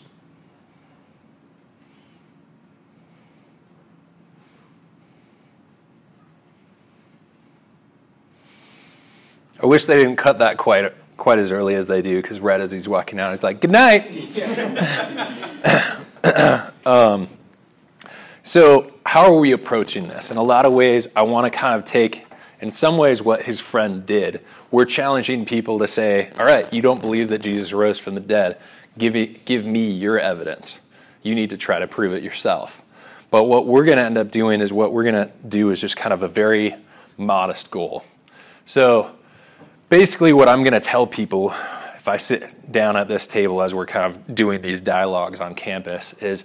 I 9.62 9.66
wish 9.66 9.84
they 9.84 9.96
didn't 9.96 10.16
cut 10.16 10.38
that 10.38 10.56
quite 10.56 10.92
quite 11.16 11.38
as 11.38 11.52
early 11.52 11.74
as 11.74 11.86
they 11.86 12.02
do, 12.02 12.20
because 12.20 12.40
Red, 12.40 12.60
as 12.60 12.72
he's 12.72 12.88
walking 12.88 13.20
out, 13.20 13.30
he's 13.30 13.42
like, 13.42 13.60
"Good 13.60 13.70
night." 13.70 14.10
um, 16.86 17.28
so, 18.42 18.92
how 19.06 19.32
are 19.32 19.38
we 19.38 19.52
approaching 19.52 20.08
this? 20.08 20.30
In 20.30 20.36
a 20.36 20.42
lot 20.42 20.66
of 20.66 20.72
ways, 20.72 21.08
I 21.14 21.22
want 21.22 21.52
to 21.52 21.56
kind 21.56 21.74
of 21.78 21.84
take, 21.84 22.24
in 22.62 22.72
some 22.72 22.96
ways, 22.96 23.20
what 23.20 23.42
his 23.42 23.60
friend 23.60 24.06
did. 24.06 24.40
We're 24.70 24.84
challenging 24.86 25.44
people 25.44 25.80
to 25.80 25.88
say, 25.88 26.30
"All 26.38 26.46
right, 26.46 26.72
you 26.72 26.80
don't 26.80 27.00
believe 27.00 27.28
that 27.28 27.42
Jesus 27.42 27.72
rose 27.72 27.98
from 27.98 28.14
the 28.14 28.20
dead. 28.20 28.56
Give 28.96 29.16
it, 29.16 29.44
give 29.44 29.66
me 29.66 29.90
your 29.90 30.18
evidence. 30.18 30.80
You 31.22 31.34
need 31.34 31.50
to 31.50 31.56
try 31.56 31.78
to 31.80 31.86
prove 31.86 32.14
it 32.14 32.22
yourself." 32.22 32.80
But 33.30 33.44
what 33.44 33.66
we're 33.66 33.84
going 33.84 33.98
to 33.98 34.04
end 34.04 34.16
up 34.16 34.30
doing 34.30 34.60
is 34.60 34.72
what 34.72 34.92
we're 34.92 35.02
going 35.02 35.26
to 35.26 35.32
do 35.46 35.70
is 35.70 35.80
just 35.80 35.96
kind 35.96 36.12
of 36.12 36.22
a 36.22 36.28
very 36.28 36.76
modest 37.18 37.70
goal. 37.70 38.04
So 38.64 39.10
basically, 39.88 40.32
what 40.32 40.48
I'm 40.48 40.62
going 40.62 40.74
to 40.74 40.80
tell 40.80 41.06
people 41.06 41.52
if 41.96 42.08
I 42.08 42.16
sit 42.16 42.70
down 42.70 42.96
at 42.96 43.08
this 43.08 43.26
table 43.26 43.62
as 43.62 43.74
we're 43.74 43.86
kind 43.86 44.06
of 44.06 44.34
doing 44.34 44.60
these 44.60 44.80
dialogues 44.80 45.40
on 45.40 45.54
campus, 45.54 46.14
is 46.14 46.44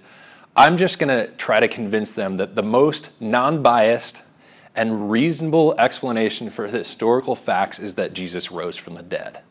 I'm 0.56 0.78
just 0.78 1.00
going 1.00 1.10
to 1.10 1.32
try 1.36 1.60
to 1.60 1.68
convince 1.68 2.12
them 2.14 2.38
that 2.38 2.56
the 2.56 2.64
most 2.64 3.10
non 3.20 3.62
biased 3.62 4.22
and 4.78 5.12
reasonable 5.12 5.76
explanation 5.78 6.50
for 6.50 6.70
the 6.70 6.78
historical 6.78 7.36
facts 7.36 7.80
is 7.80 7.96
that 7.96 8.14
Jesus 8.14 8.52
rose 8.52 8.78
from 8.78 8.94
the 8.94 9.04
dead. 9.04 9.42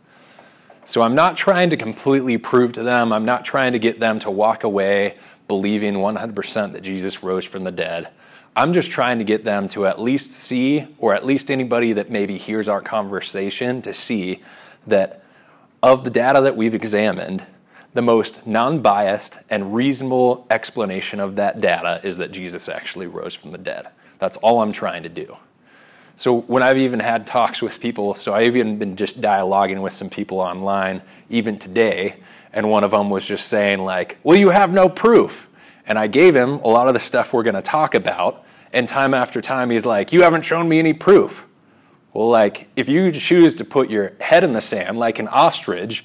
So 0.84 1.02
I'm 1.02 1.16
not 1.16 1.36
trying 1.36 1.70
to 1.70 1.76
completely 1.76 2.38
prove 2.38 2.72
to 2.74 2.82
them, 2.82 3.12
I'm 3.12 3.24
not 3.24 3.44
trying 3.44 3.72
to 3.72 3.78
get 3.78 3.98
them 3.98 4.20
to 4.20 4.30
walk 4.30 4.62
away 4.62 5.16
believing 5.48 5.94
100% 5.94 6.72
that 6.72 6.80
Jesus 6.82 7.22
rose 7.22 7.44
from 7.44 7.64
the 7.64 7.72
dead. 7.72 8.10
I'm 8.54 8.72
just 8.72 8.90
trying 8.90 9.18
to 9.18 9.24
get 9.24 9.44
them 9.44 9.68
to 9.70 9.86
at 9.86 10.00
least 10.00 10.32
see, 10.32 10.86
or 10.98 11.14
at 11.14 11.26
least 11.26 11.50
anybody 11.50 11.92
that 11.92 12.10
maybe 12.10 12.38
hears 12.38 12.68
our 12.68 12.80
conversation, 12.80 13.82
to 13.82 13.92
see 13.92 14.42
that 14.86 15.22
of 15.82 16.04
the 16.04 16.10
data 16.10 16.40
that 16.40 16.56
we've 16.56 16.74
examined, 16.74 17.46
the 17.92 18.02
most 18.02 18.46
non 18.46 18.80
biased 18.80 19.38
and 19.50 19.74
reasonable 19.74 20.46
explanation 20.50 21.20
of 21.20 21.36
that 21.36 21.60
data 21.60 22.00
is 22.02 22.16
that 22.18 22.30
Jesus 22.30 22.68
actually 22.68 23.06
rose 23.06 23.34
from 23.34 23.52
the 23.52 23.58
dead. 23.58 23.88
That's 24.18 24.36
all 24.38 24.62
I'm 24.62 24.72
trying 24.72 25.02
to 25.02 25.08
do. 25.08 25.36
So 26.16 26.40
when 26.42 26.62
I've 26.62 26.78
even 26.78 27.00
had 27.00 27.26
talks 27.26 27.60
with 27.60 27.78
people, 27.78 28.14
so 28.14 28.34
I've 28.34 28.56
even 28.56 28.78
been 28.78 28.96
just 28.96 29.20
dialoguing 29.20 29.82
with 29.82 29.92
some 29.92 30.08
people 30.08 30.40
online, 30.40 31.02
even 31.28 31.58
today, 31.58 32.16
and 32.54 32.70
one 32.70 32.84
of 32.84 32.92
them 32.92 33.10
was 33.10 33.26
just 33.26 33.48
saying 33.48 33.84
like, 33.84 34.16
"Well, 34.22 34.38
you 34.38 34.48
have 34.48 34.72
no 34.72 34.88
proof," 34.88 35.46
and 35.86 35.98
I 35.98 36.06
gave 36.06 36.34
him 36.34 36.54
a 36.60 36.68
lot 36.68 36.88
of 36.88 36.94
the 36.94 37.00
stuff 37.00 37.34
we're 37.34 37.42
going 37.42 37.54
to 37.54 37.62
talk 37.62 37.94
about, 37.94 38.44
and 38.72 38.88
time 38.88 39.12
after 39.12 39.42
time 39.42 39.68
he's 39.68 39.84
like, 39.84 40.10
"You 40.10 40.22
haven't 40.22 40.42
shown 40.46 40.68
me 40.68 40.78
any 40.78 40.94
proof." 40.94 41.46
Well, 42.14 42.30
like 42.30 42.68
if 42.76 42.88
you 42.88 43.12
choose 43.12 43.54
to 43.56 43.64
put 43.64 43.90
your 43.90 44.12
head 44.20 44.42
in 44.42 44.54
the 44.54 44.62
sand 44.62 44.98
like 44.98 45.18
an 45.18 45.28
ostrich, 45.28 46.02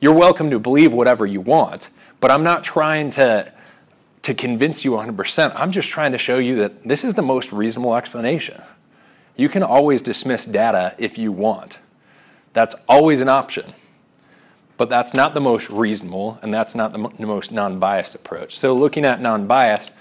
you're 0.00 0.14
welcome 0.14 0.48
to 0.50 0.58
believe 0.58 0.94
whatever 0.94 1.26
you 1.26 1.42
want, 1.42 1.90
but 2.18 2.30
I'm 2.30 2.42
not 2.42 2.64
trying 2.64 3.10
to 3.10 3.52
to 4.22 4.34
convince 4.34 4.84
you 4.84 4.92
100%. 4.92 5.52
I'm 5.54 5.72
just 5.72 5.88
trying 5.88 6.12
to 6.12 6.18
show 6.18 6.38
you 6.38 6.56
that 6.56 6.86
this 6.86 7.04
is 7.04 7.14
the 7.14 7.22
most 7.22 7.52
reasonable 7.52 7.96
explanation. 7.96 8.60
You 9.36 9.48
can 9.48 9.62
always 9.62 10.02
dismiss 10.02 10.44
data 10.44 10.94
if 10.98 11.16
you 11.16 11.32
want. 11.32 11.78
That's 12.52 12.74
always 12.88 13.20
an 13.20 13.28
option. 13.28 13.72
But 14.76 14.88
that's 14.88 15.14
not 15.14 15.34
the 15.34 15.40
most 15.40 15.68
reasonable, 15.68 16.38
and 16.42 16.52
that's 16.52 16.74
not 16.74 16.92
the, 16.92 17.08
the 17.18 17.26
most 17.26 17.52
non 17.52 17.78
biased 17.78 18.14
approach. 18.14 18.58
So, 18.58 18.74
looking 18.74 19.04
at 19.04 19.20
non 19.20 19.46
biased, 19.46 19.92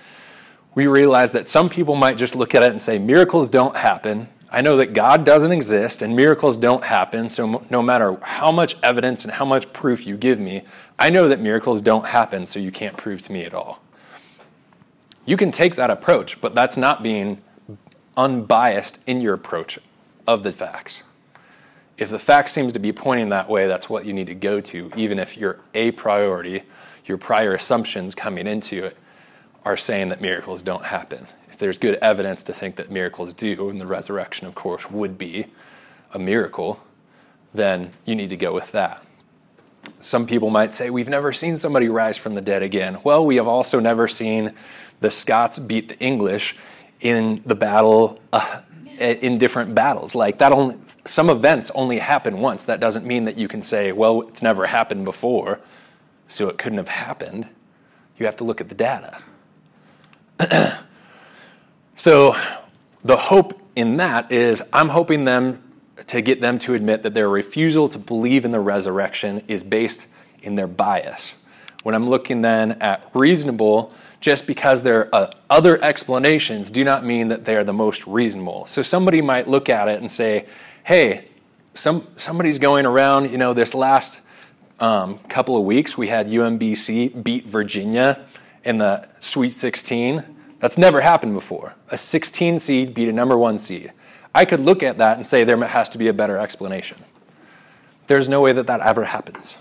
we 0.74 0.88
realize 0.88 1.34
that 1.34 1.48
some 1.48 1.70
people 1.70 1.96
might 1.96 2.18
just 2.18 2.36
look 2.36 2.56
at 2.56 2.64
it 2.64 2.72
and 2.72 2.82
say, 2.82 2.98
miracles 2.98 3.50
don't 3.50 3.76
happen. 3.76 4.30
I 4.52 4.62
know 4.62 4.78
that 4.78 4.94
God 4.94 5.26
doesn't 5.26 5.52
exist 5.52 6.02
and 6.02 6.16
miracles 6.16 6.58
don't 6.58 6.84
happen, 6.86 7.30
so 7.30 7.66
no 7.70 7.82
matter 7.82 8.18
how 8.22 8.52
much 8.52 8.78
evidence 8.82 9.24
and 9.24 9.34
how 9.34 9.46
much 9.46 9.72
proof 9.74 10.08
you 10.08 10.18
give 10.18 10.40
me, 10.40 10.64
I 10.98 11.10
know 11.10 11.28
that 11.28 11.40
miracles 11.40 11.82
don't 11.82 12.08
happen, 12.08 12.46
so 12.46 12.60
you 12.60 12.72
can't 12.72 12.98
prove 12.98 13.22
to 13.24 13.32
me 13.32 13.44
at 13.44 13.54
all. 13.54 13.82
You 15.30 15.38
can 15.38 15.52
take 15.52 15.76
that 15.76 15.92
approach, 15.92 16.42
but 16.42 16.56
that's 16.56 16.76
not 16.76 17.04
being 17.04 17.44
unbiased 18.18 18.98
in 19.06 19.22
your 19.22 19.36
approach 19.36 19.78
of 20.26 20.42
the 20.42 20.52
facts. 20.52 21.04
If 22.00 22.10
the 22.10 22.18
fact 22.18 22.50
seems 22.50 22.74
to 22.74 22.80
be 22.80 22.92
pointing 22.92 23.30
that 23.30 23.48
way, 23.48 23.68
that's 23.68 23.88
what 23.88 24.08
you 24.08 24.12
need 24.12 24.26
to 24.26 24.34
go 24.34 24.60
to, 24.60 24.92
even 24.96 25.20
if 25.20 25.38
your 25.38 25.60
a 25.76 25.92
priority, 25.92 26.64
your 27.06 27.20
prior 27.20 27.54
assumptions 27.54 28.16
coming 28.16 28.48
into 28.48 28.86
it, 28.86 28.98
are 29.64 29.78
saying 29.78 30.10
that 30.10 30.20
miracles 30.20 30.64
don't 30.64 30.86
happen. 30.86 31.28
If 31.52 31.60
there's 31.60 31.78
good 31.78 32.00
evidence 32.02 32.42
to 32.42 32.52
think 32.52 32.76
that 32.78 32.90
miracles 32.90 33.32
do, 33.32 33.70
and 33.70 33.80
the 33.80 33.86
resurrection, 33.86 34.48
of 34.48 34.56
course, 34.56 34.90
would 34.90 35.20
be 35.20 35.46
a 36.12 36.18
miracle, 36.18 36.82
then 37.54 37.92
you 38.04 38.16
need 38.16 38.32
to 38.32 38.38
go 38.38 38.52
with 38.52 38.72
that. 38.72 39.06
Some 40.00 40.26
people 40.26 40.50
might 40.50 40.74
say, 40.74 40.90
We've 40.90 41.08
never 41.08 41.34
seen 41.34 41.60
somebody 41.60 41.88
rise 41.88 42.18
from 42.18 42.34
the 42.34 42.42
dead 42.42 42.64
again. 42.64 42.98
Well, 43.04 43.24
we 43.24 43.36
have 43.36 43.48
also 43.48 43.80
never 43.80 44.08
seen 44.08 44.56
the 45.02 45.12
Scots 45.12 45.60
beat 45.60 45.90
the 45.90 46.00
English 46.00 46.56
in 47.02 47.42
the 47.46 47.56
battle 47.56 48.20
uh, 48.34 48.62
in 48.98 49.38
different 49.38 49.74
battles. 49.76 50.16
Like 50.16 50.40
that 50.40 50.52
only 50.52 50.78
some 51.06 51.30
events 51.30 51.72
only 51.74 52.00
happen 52.00 52.40
once. 52.40 52.66
That 52.66 52.80
doesn't 52.80 53.06
mean 53.06 53.26
that 53.26 53.38
you 53.38 53.48
can 53.48 53.62
say 53.62 53.92
well 53.92 54.22
it's 54.24 54.42
never 54.42 54.68
happened 54.68 55.06
before 55.06 55.60
so 56.28 56.50
it 56.50 56.58
couldn't 56.58 56.78
have 56.78 56.90
happened. 56.90 57.48
You 58.18 58.26
have 58.26 58.36
to 58.38 58.44
look 58.44 58.60
at 58.62 58.70
the 58.70 58.76
data. 58.76 59.22
So 62.00 62.34
the 63.04 63.18
hope 63.18 63.62
in 63.76 63.98
that 63.98 64.32
is 64.32 64.64
i'm 64.72 64.88
hoping 64.88 65.26
them 65.26 65.62
to 66.08 66.22
get 66.22 66.40
them 66.40 66.58
to 66.60 66.74
admit 66.74 67.04
that 67.04 67.14
their 67.14 67.28
refusal 67.28 67.90
to 67.90 67.98
believe 67.98 68.46
in 68.46 68.52
the 68.52 68.60
resurrection 68.62 69.44
is 69.50 69.64
based 69.64 70.08
in 70.42 70.56
their 70.56 70.66
bias. 70.66 71.34
When 71.84 71.94
i'm 71.94 72.10
looking 72.10 72.42
then 72.42 72.72
at 72.82 73.06
reasonable 73.14 73.94
just 74.20 74.46
because 74.46 74.82
there 74.84 75.14
are 75.16 75.28
uh, 75.28 75.32
other 75.50 75.82
explanations 75.84 76.70
do 76.72 76.84
not 76.84 77.06
mean 77.06 77.30
that 77.30 77.46
they 77.46 77.56
are 77.56 77.64
the 77.64 77.74
most 77.74 78.06
reasonable. 78.06 78.66
So 78.68 78.82
somebody 78.82 79.22
might 79.22 79.48
look 79.48 79.70
at 79.70 79.88
it 79.88 80.02
and 80.02 80.12
say, 80.12 80.46
hey, 80.84 81.26
some, 81.74 82.08
somebody's 82.18 82.60
going 82.60 82.86
around, 82.86 83.32
you 83.32 83.38
know, 83.38 83.54
this 83.54 83.74
last 83.74 84.20
um, 84.80 85.20
couple 85.30 85.58
of 85.58 85.64
weeks, 85.64 85.98
we 85.98 86.08
had 86.08 86.28
UMBC 86.28 87.24
beat 87.24 87.46
Virginia 87.46 88.26
in 88.64 88.78
the 88.78 89.08
Sweet 89.20 89.54
16. 89.54 90.24
That's 90.60 90.78
never 90.78 91.02
happened 91.02 91.34
before. 91.34 91.76
A 91.90 91.98
16 91.98 92.60
seed 92.60 92.94
beat 92.94 93.08
a 93.08 93.14
number 93.14 93.38
one 93.38 93.60
seed. 93.60 93.94
I 94.36 94.46
could 94.46 94.60
look 94.60 94.84
at 94.84 94.98
that 94.98 95.18
and 95.18 95.26
say 95.26 95.44
there 95.44 95.58
has 95.66 95.90
to 95.90 95.98
be 95.98 96.08
a 96.08 96.14
better 96.14 96.38
explanation. 96.38 96.98
There's 98.08 98.28
no 98.28 98.42
way 98.42 98.54
that 98.54 98.68
that 98.68 98.82
ever 98.82 99.06
happens. 99.06 99.58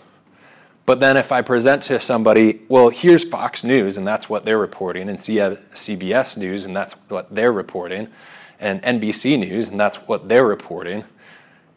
But 0.89 1.01
then 1.01 1.19
if 1.19 1.33
I 1.33 1.43
present 1.43 1.83
to 1.83 2.01
somebody, 2.01 2.63
well, 2.67 2.89
here's 2.89 3.23
Fox 3.23 3.63
News, 3.63 3.99
and 3.99 4.07
that's 4.07 4.31
what 4.31 4.47
they're 4.47 4.57
reporting, 4.57 5.11
and 5.11 5.19
CBS 5.19 6.39
News, 6.39 6.65
and 6.65 6.75
that's 6.75 6.95
what 7.11 7.35
they're 7.35 7.53
reporting, 7.53 8.09
and 8.59 8.81
NBC 8.81 9.39
News, 9.39 9.69
and 9.69 9.79
that's 9.79 9.99
what 10.09 10.31
they're 10.31 10.47
reporting, 10.47 11.05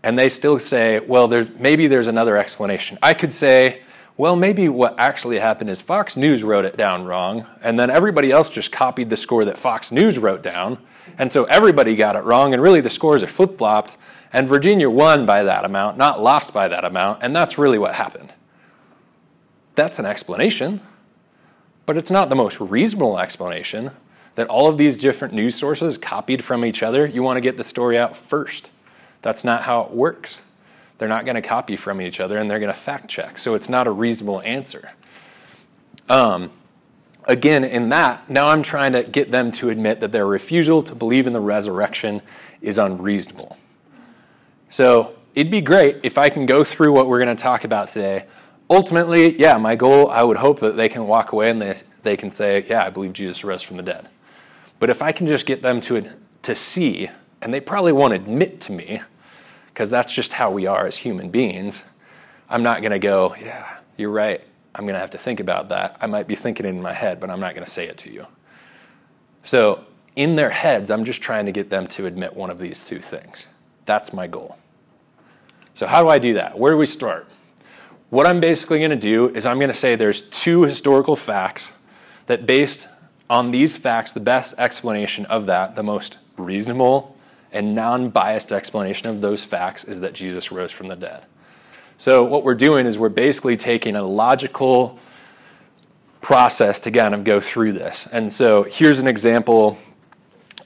and 0.01 0.17
they 0.17 0.29
still 0.29 0.59
say, 0.59 0.99
well, 1.01 1.27
there, 1.27 1.45
maybe 1.59 1.87
there's 1.87 2.07
another 2.07 2.37
explanation. 2.37 2.97
I 3.03 3.13
could 3.13 3.33
say, 3.33 3.81
well, 4.15 4.37
maybe 4.37 4.69
what 4.69 4.97
actually 4.97 5.39
happened 5.39 5.69
is 5.69 5.81
Fox 5.81 6.15
News 6.15 6.41
wrote 6.41 6.63
it 6.63 6.77
down 6.77 7.03
wrong, 7.03 7.45
and 7.61 7.77
then 7.77 7.89
everybody 7.89 8.31
else 8.31 8.47
just 8.47 8.71
copied 8.71 9.09
the 9.09 9.17
score 9.17 9.43
that 9.43 9.59
Fox 9.59 9.91
News 9.91 10.19
wrote 10.19 10.41
down, 10.41 10.77
and 11.17 11.29
so 11.29 11.43
everybody 11.43 11.97
got 11.97 12.15
it 12.15 12.23
wrong, 12.23 12.53
and 12.53 12.63
really 12.63 12.79
the 12.79 12.89
scores 12.89 13.23
are 13.23 13.27
flip 13.27 13.57
flopped, 13.57 13.97
and 14.31 14.47
Virginia 14.47 14.89
won 14.89 15.25
by 15.25 15.43
that 15.43 15.65
amount, 15.65 15.97
not 15.97 16.23
lost 16.23 16.53
by 16.53 16.69
that 16.69 16.85
amount, 16.85 17.21
and 17.21 17.35
that's 17.35 17.57
really 17.57 17.77
what 17.77 17.95
happened. 17.95 18.31
That's 19.81 19.97
an 19.97 20.05
explanation, 20.05 20.79
but 21.87 21.97
it's 21.97 22.11
not 22.11 22.29
the 22.29 22.35
most 22.35 22.59
reasonable 22.59 23.17
explanation 23.17 23.89
that 24.35 24.45
all 24.45 24.67
of 24.67 24.77
these 24.77 24.95
different 24.95 25.33
news 25.33 25.55
sources 25.55 25.97
copied 25.97 26.43
from 26.43 26.63
each 26.63 26.83
other. 26.83 27.07
You 27.07 27.23
want 27.23 27.37
to 27.37 27.41
get 27.41 27.57
the 27.57 27.63
story 27.63 27.97
out 27.97 28.15
first. 28.15 28.69
That's 29.23 29.43
not 29.43 29.63
how 29.63 29.81
it 29.81 29.89
works. 29.89 30.43
They're 30.99 31.09
not 31.09 31.25
going 31.25 31.33
to 31.33 31.41
copy 31.41 31.75
from 31.75 31.99
each 31.99 32.19
other 32.19 32.37
and 32.37 32.47
they're 32.47 32.59
going 32.59 32.71
to 32.71 32.79
fact 32.79 33.09
check. 33.09 33.39
So 33.39 33.55
it's 33.55 33.69
not 33.69 33.87
a 33.87 33.91
reasonable 33.91 34.39
answer. 34.43 34.91
Um, 36.07 36.51
again, 37.25 37.63
in 37.63 37.89
that, 37.89 38.29
now 38.29 38.49
I'm 38.49 38.61
trying 38.61 38.93
to 38.93 39.01
get 39.01 39.31
them 39.31 39.51
to 39.53 39.71
admit 39.71 39.99
that 40.01 40.11
their 40.11 40.27
refusal 40.27 40.83
to 40.83 40.93
believe 40.93 41.25
in 41.25 41.33
the 41.33 41.41
resurrection 41.41 42.21
is 42.61 42.77
unreasonable. 42.77 43.57
So 44.69 45.15
it'd 45.33 45.49
be 45.49 45.59
great 45.59 46.01
if 46.03 46.19
I 46.19 46.29
can 46.29 46.45
go 46.45 46.63
through 46.63 46.93
what 46.93 47.07
we're 47.07 47.19
going 47.19 47.35
to 47.35 47.41
talk 47.41 47.63
about 47.63 47.87
today 47.87 48.25
ultimately, 48.71 49.37
yeah, 49.37 49.57
my 49.57 49.75
goal, 49.75 50.09
I 50.09 50.23
would 50.23 50.37
hope 50.37 50.61
that 50.61 50.77
they 50.77 50.87
can 50.87 51.05
walk 51.05 51.33
away 51.33 51.51
and 51.51 51.61
they, 51.61 51.75
they 52.03 52.17
can 52.17 52.31
say, 52.31 52.65
yeah, 52.67 52.85
I 52.85 52.89
believe 52.89 53.11
Jesus 53.11 53.43
rose 53.43 53.61
from 53.61 53.77
the 53.77 53.83
dead. 53.83 54.07
But 54.79 54.89
if 54.89 55.01
I 55.01 55.11
can 55.11 55.27
just 55.27 55.45
get 55.45 55.61
them 55.61 55.81
to, 55.81 56.13
to 56.43 56.55
see, 56.55 57.09
and 57.41 57.53
they 57.53 57.59
probably 57.59 57.91
won't 57.91 58.13
admit 58.13 58.61
to 58.61 58.71
me, 58.71 59.01
because 59.67 59.89
that's 59.89 60.13
just 60.13 60.33
how 60.33 60.49
we 60.49 60.65
are 60.65 60.87
as 60.87 60.97
human 60.97 61.29
beings, 61.29 61.83
I'm 62.49 62.63
not 62.63 62.81
going 62.81 62.93
to 62.93 62.99
go, 62.99 63.35
yeah, 63.35 63.77
you're 63.97 64.09
right. 64.09 64.41
I'm 64.73 64.85
going 64.85 64.95
to 64.95 64.99
have 64.99 65.11
to 65.11 65.17
think 65.17 65.41
about 65.41 65.69
that. 65.69 65.97
I 65.99 66.07
might 66.07 66.27
be 66.27 66.35
thinking 66.35 66.65
it 66.65 66.69
in 66.69 66.81
my 66.81 66.93
head, 66.93 67.19
but 67.19 67.29
I'm 67.29 67.41
not 67.41 67.53
going 67.53 67.65
to 67.65 67.71
say 67.71 67.87
it 67.87 67.97
to 67.99 68.11
you. 68.11 68.25
So, 69.43 69.83
in 70.15 70.35
their 70.35 70.49
heads, 70.49 70.91
I'm 70.91 71.03
just 71.03 71.21
trying 71.21 71.45
to 71.45 71.51
get 71.51 71.69
them 71.69 71.87
to 71.87 72.05
admit 72.05 72.35
one 72.35 72.49
of 72.49 72.59
these 72.59 72.85
two 72.85 72.99
things. 72.99 73.47
That's 73.85 74.13
my 74.13 74.27
goal. 74.27 74.57
So, 75.73 75.87
how 75.87 76.03
do 76.03 76.09
I 76.09 76.19
do 76.19 76.33
that? 76.35 76.57
Where 76.57 76.71
do 76.71 76.77
we 76.77 76.85
start? 76.85 77.27
What 78.11 78.27
I'm 78.27 78.41
basically 78.41 78.79
going 78.79 78.91
to 78.91 78.97
do 78.97 79.29
is 79.29 79.45
I'm 79.45 79.57
going 79.57 79.69
to 79.69 79.73
say 79.73 79.95
there's 79.95 80.21
two 80.21 80.63
historical 80.63 81.15
facts 81.15 81.71
that, 82.25 82.45
based 82.45 82.89
on 83.29 83.51
these 83.51 83.77
facts, 83.77 84.11
the 84.11 84.19
best 84.19 84.53
explanation 84.57 85.25
of 85.27 85.45
that, 85.45 85.77
the 85.77 85.81
most 85.81 86.17
reasonable 86.35 87.15
and 87.53 87.73
non 87.73 88.09
biased 88.09 88.51
explanation 88.51 89.07
of 89.07 89.21
those 89.21 89.45
facts, 89.45 89.85
is 89.85 90.01
that 90.01 90.11
Jesus 90.11 90.51
rose 90.51 90.73
from 90.73 90.89
the 90.89 90.97
dead. 90.97 91.23
So, 91.97 92.21
what 92.21 92.43
we're 92.43 92.53
doing 92.53 92.85
is 92.85 92.97
we're 92.97 93.07
basically 93.07 93.55
taking 93.55 93.95
a 93.95 94.03
logical 94.03 94.99
process 96.19 96.81
to 96.81 96.91
kind 96.91 97.15
of 97.15 97.23
go 97.23 97.39
through 97.39 97.71
this. 97.71 98.09
And 98.11 98.33
so, 98.33 98.63
here's 98.63 98.99
an 98.99 99.07
example 99.07 99.77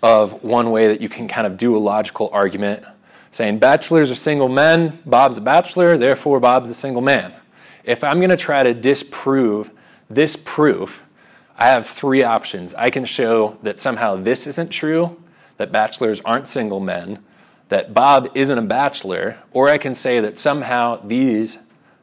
of 0.02 0.44
one 0.44 0.72
way 0.72 0.88
that 0.88 1.00
you 1.00 1.10
can 1.10 1.28
kind 1.28 1.46
of 1.46 1.58
do 1.58 1.78
a 1.78 1.78
logical 1.78 2.28
argument 2.34 2.84
saying 3.36 3.60
bachelors 3.60 4.10
are 4.10 4.16
single 4.16 4.48
men, 4.48 4.98
Bob's 5.06 5.36
a 5.36 5.42
bachelor, 5.42 5.98
therefore 5.98 6.40
Bob's 6.40 6.70
a 6.70 6.74
single 6.74 7.02
man. 7.02 7.34
If 7.84 8.02
I'm 8.02 8.20
going 8.20 8.30
to 8.30 8.38
try 8.38 8.64
to 8.64 8.74
disprove 8.74 9.72
this 10.10 10.38
proof, 10.38 11.04
I 11.58 11.66
have 11.66 11.86
three 11.86 12.24
options. 12.24 12.74
I 12.76 12.90
can 12.90 13.04
show 13.04 13.58
that 13.62 13.82
somehow 13.82 14.16
this 14.16 14.48
isn't 14.48 14.70
true, 14.70 15.22
that 15.58 15.70
bachelors 15.70 16.22
aren't 16.22 16.48
single 16.48 16.80
men, 16.80 17.26
that 17.68 17.94
Bob 17.94 18.32
isn't 18.36 18.58
a 18.58 18.62
bachelor, 18.62 19.40
or 19.52 19.68
I 19.68 19.80
can 19.80 19.96
say 19.96 20.22
that 20.22 20.38
somehow 20.38 21.02
these 21.06 21.58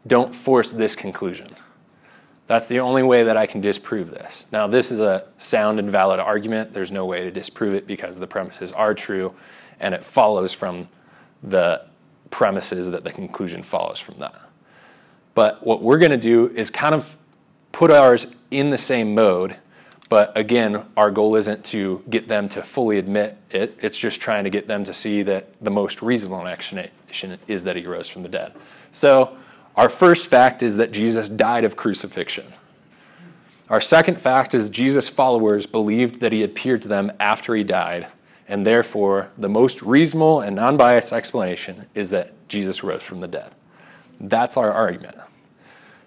don't 0.06 0.36
force 0.36 0.70
this 0.70 0.94
conclusion. 0.94 1.56
That's 2.46 2.66
the 2.66 2.80
only 2.80 3.02
way 3.02 3.24
that 3.24 3.38
I 3.38 3.46
can 3.46 3.62
disprove 3.62 4.10
this. 4.10 4.44
Now, 4.52 4.66
this 4.66 4.90
is 4.90 5.00
a 5.00 5.24
sound 5.38 5.78
and 5.78 5.90
valid 5.90 6.20
argument. 6.20 6.74
There's 6.74 6.92
no 6.92 7.06
way 7.06 7.22
to 7.22 7.30
disprove 7.30 7.72
it 7.72 7.86
because 7.86 8.18
the 8.18 8.26
premises 8.26 8.70
are 8.70 8.92
true, 8.92 9.32
and 9.80 9.94
it 9.94 10.04
follows 10.04 10.52
from 10.52 10.88
the 11.42 11.82
premises 12.30 12.90
that 12.90 13.04
the 13.04 13.12
conclusion 13.12 13.62
follows 13.62 13.98
from 13.98 14.18
that. 14.18 14.34
But 15.34 15.66
what 15.66 15.82
we're 15.82 15.98
going 15.98 16.10
to 16.10 16.16
do 16.16 16.48
is 16.48 16.70
kind 16.70 16.94
of 16.94 17.16
put 17.72 17.90
ours 17.90 18.26
in 18.50 18.70
the 18.70 18.78
same 18.78 19.14
mode. 19.14 19.56
But 20.08 20.36
again, 20.36 20.84
our 20.96 21.10
goal 21.10 21.36
isn't 21.36 21.64
to 21.66 22.04
get 22.10 22.28
them 22.28 22.48
to 22.50 22.62
fully 22.62 22.98
admit 22.98 23.38
it. 23.50 23.78
It's 23.80 23.96
just 23.96 24.20
trying 24.20 24.44
to 24.44 24.50
get 24.50 24.66
them 24.66 24.84
to 24.84 24.92
see 24.92 25.22
that 25.22 25.54
the 25.60 25.70
most 25.70 26.02
reasonable 26.02 26.46
explanation 26.46 27.38
is 27.48 27.64
that 27.64 27.76
he 27.76 27.86
rose 27.86 28.08
from 28.08 28.22
the 28.22 28.28
dead. 28.28 28.52
So, 28.90 29.36
our 29.74 29.88
first 29.88 30.26
fact 30.26 30.62
is 30.62 30.76
that 30.76 30.92
Jesus 30.92 31.30
died 31.30 31.64
of 31.64 31.76
crucifixion. 31.76 32.52
Our 33.70 33.80
second 33.80 34.20
fact 34.20 34.52
is 34.52 34.68
Jesus' 34.68 35.08
followers 35.08 35.64
believed 35.64 36.20
that 36.20 36.30
he 36.30 36.42
appeared 36.42 36.82
to 36.82 36.88
them 36.88 37.10
after 37.18 37.54
he 37.54 37.64
died, 37.64 38.08
and 38.52 38.66
therefore, 38.66 39.30
the 39.38 39.48
most 39.48 39.80
reasonable 39.80 40.42
and 40.42 40.54
non 40.54 40.76
biased 40.76 41.10
explanation 41.10 41.86
is 41.94 42.10
that 42.10 42.34
Jesus 42.48 42.84
rose 42.84 43.02
from 43.02 43.22
the 43.22 43.26
dead. 43.26 43.54
That's 44.20 44.58
our 44.58 44.70
argument. 44.70 45.16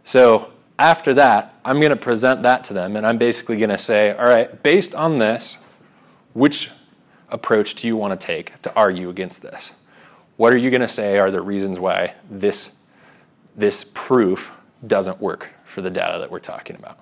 So, 0.04 0.52
after 0.78 1.12
that, 1.16 1.56
I'm 1.66 1.80
going 1.80 1.90
to 1.90 1.96
present 1.96 2.44
that 2.44 2.64
to 2.66 2.74
them, 2.74 2.98
and 2.98 3.08
I'm 3.08 3.18
basically 3.18 3.58
going 3.58 3.72
to 3.72 3.80
say, 3.80 4.12
all 4.12 4.28
right, 4.28 4.62
based 4.62 4.94
on 4.94 5.18
this, 5.18 5.58
which 6.34 6.70
approach 7.30 7.74
do 7.74 7.88
you 7.88 7.98
want 7.98 8.20
to 8.20 8.28
take 8.28 8.62
to 8.62 8.72
argue 8.76 9.10
against 9.10 9.42
this? 9.42 9.72
What 10.38 10.54
are 10.54 10.58
you 10.58 10.70
going 10.70 10.82
to 10.82 10.88
say 10.88 11.18
are 11.18 11.32
the 11.32 11.42
reasons 11.42 11.80
why 11.80 12.14
this, 12.30 12.74
this 13.56 13.84
proof 13.96 14.52
doesn't 14.86 15.20
work 15.20 15.50
for 15.64 15.82
the 15.82 15.90
data 15.90 16.20
that 16.20 16.30
we're 16.30 16.38
talking 16.38 16.76
about? 16.76 17.00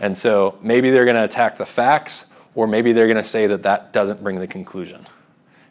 And 0.00 0.18
so 0.18 0.58
maybe 0.60 0.90
they're 0.90 1.04
going 1.04 1.14
to 1.14 1.22
attack 1.22 1.58
the 1.58 1.66
facts, 1.66 2.26
or 2.54 2.66
maybe 2.66 2.92
they're 2.92 3.06
going 3.06 3.16
to 3.16 3.28
say 3.28 3.46
that 3.46 3.62
that 3.62 3.92
doesn't 3.92 4.22
bring 4.22 4.36
the 4.36 4.46
conclusion, 4.46 5.06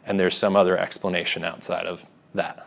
and 0.06 0.18
there's 0.18 0.36
some 0.36 0.56
other 0.56 0.76
explanation 0.76 1.44
outside 1.44 1.86
of 1.86 2.04
that. 2.34 2.66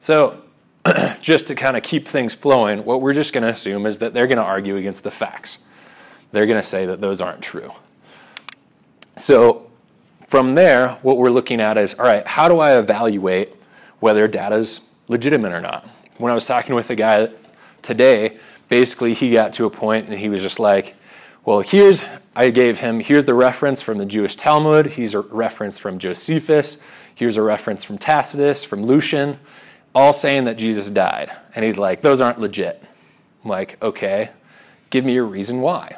So 0.00 0.42
just 1.20 1.46
to 1.48 1.54
kind 1.54 1.76
of 1.76 1.82
keep 1.82 2.06
things 2.06 2.34
flowing, 2.34 2.84
what 2.84 3.00
we're 3.00 3.14
just 3.14 3.32
going 3.32 3.44
to 3.44 3.50
assume 3.50 3.86
is 3.86 3.98
that 3.98 4.14
they're 4.14 4.26
going 4.26 4.38
to 4.38 4.44
argue 4.44 4.76
against 4.76 5.04
the 5.04 5.10
facts. 5.10 5.58
They're 6.32 6.46
going 6.46 6.60
to 6.60 6.66
say 6.66 6.86
that 6.86 7.00
those 7.00 7.20
aren't 7.20 7.42
true. 7.42 7.72
So 9.16 9.70
from 10.26 10.54
there, 10.54 10.98
what 11.02 11.16
we're 11.16 11.30
looking 11.30 11.60
at 11.60 11.78
is 11.78 11.94
all 11.94 12.04
right, 12.04 12.26
how 12.26 12.48
do 12.48 12.58
I 12.58 12.78
evaluate 12.78 13.54
whether 14.00 14.28
data 14.28 14.56
is 14.56 14.80
legitimate 15.08 15.52
or 15.52 15.60
not? 15.60 15.88
When 16.18 16.30
I 16.30 16.34
was 16.34 16.46
talking 16.46 16.74
with 16.74 16.90
a 16.90 16.94
guy 16.94 17.30
today, 17.82 18.38
basically 18.68 19.14
he 19.14 19.32
got 19.32 19.52
to 19.54 19.64
a 19.64 19.70
point 19.70 20.08
and 20.08 20.18
he 20.18 20.28
was 20.28 20.42
just 20.42 20.58
like, 20.58 20.94
well, 21.44 21.60
here's, 21.60 22.02
I 22.38 22.50
gave 22.50 22.78
him, 22.78 23.00
here's 23.00 23.24
the 23.24 23.34
reference 23.34 23.82
from 23.82 23.98
the 23.98 24.06
Jewish 24.06 24.36
Talmud, 24.36 24.92
here's 24.92 25.12
a 25.12 25.20
reference 25.20 25.76
from 25.76 25.98
Josephus, 25.98 26.78
here's 27.12 27.36
a 27.36 27.42
reference 27.42 27.82
from 27.82 27.98
Tacitus, 27.98 28.62
from 28.62 28.86
Lucian 28.86 29.40
all 29.92 30.12
saying 30.12 30.44
that 30.44 30.56
Jesus 30.56 30.88
died. 30.88 31.32
And 31.56 31.64
he's 31.64 31.76
like, 31.76 32.00
those 32.00 32.20
aren't 32.20 32.38
legit. 32.38 32.80
I'm 33.42 33.50
like, 33.50 33.82
okay, 33.82 34.30
give 34.90 35.04
me 35.04 35.16
a 35.16 35.22
reason 35.24 35.60
why. 35.60 35.96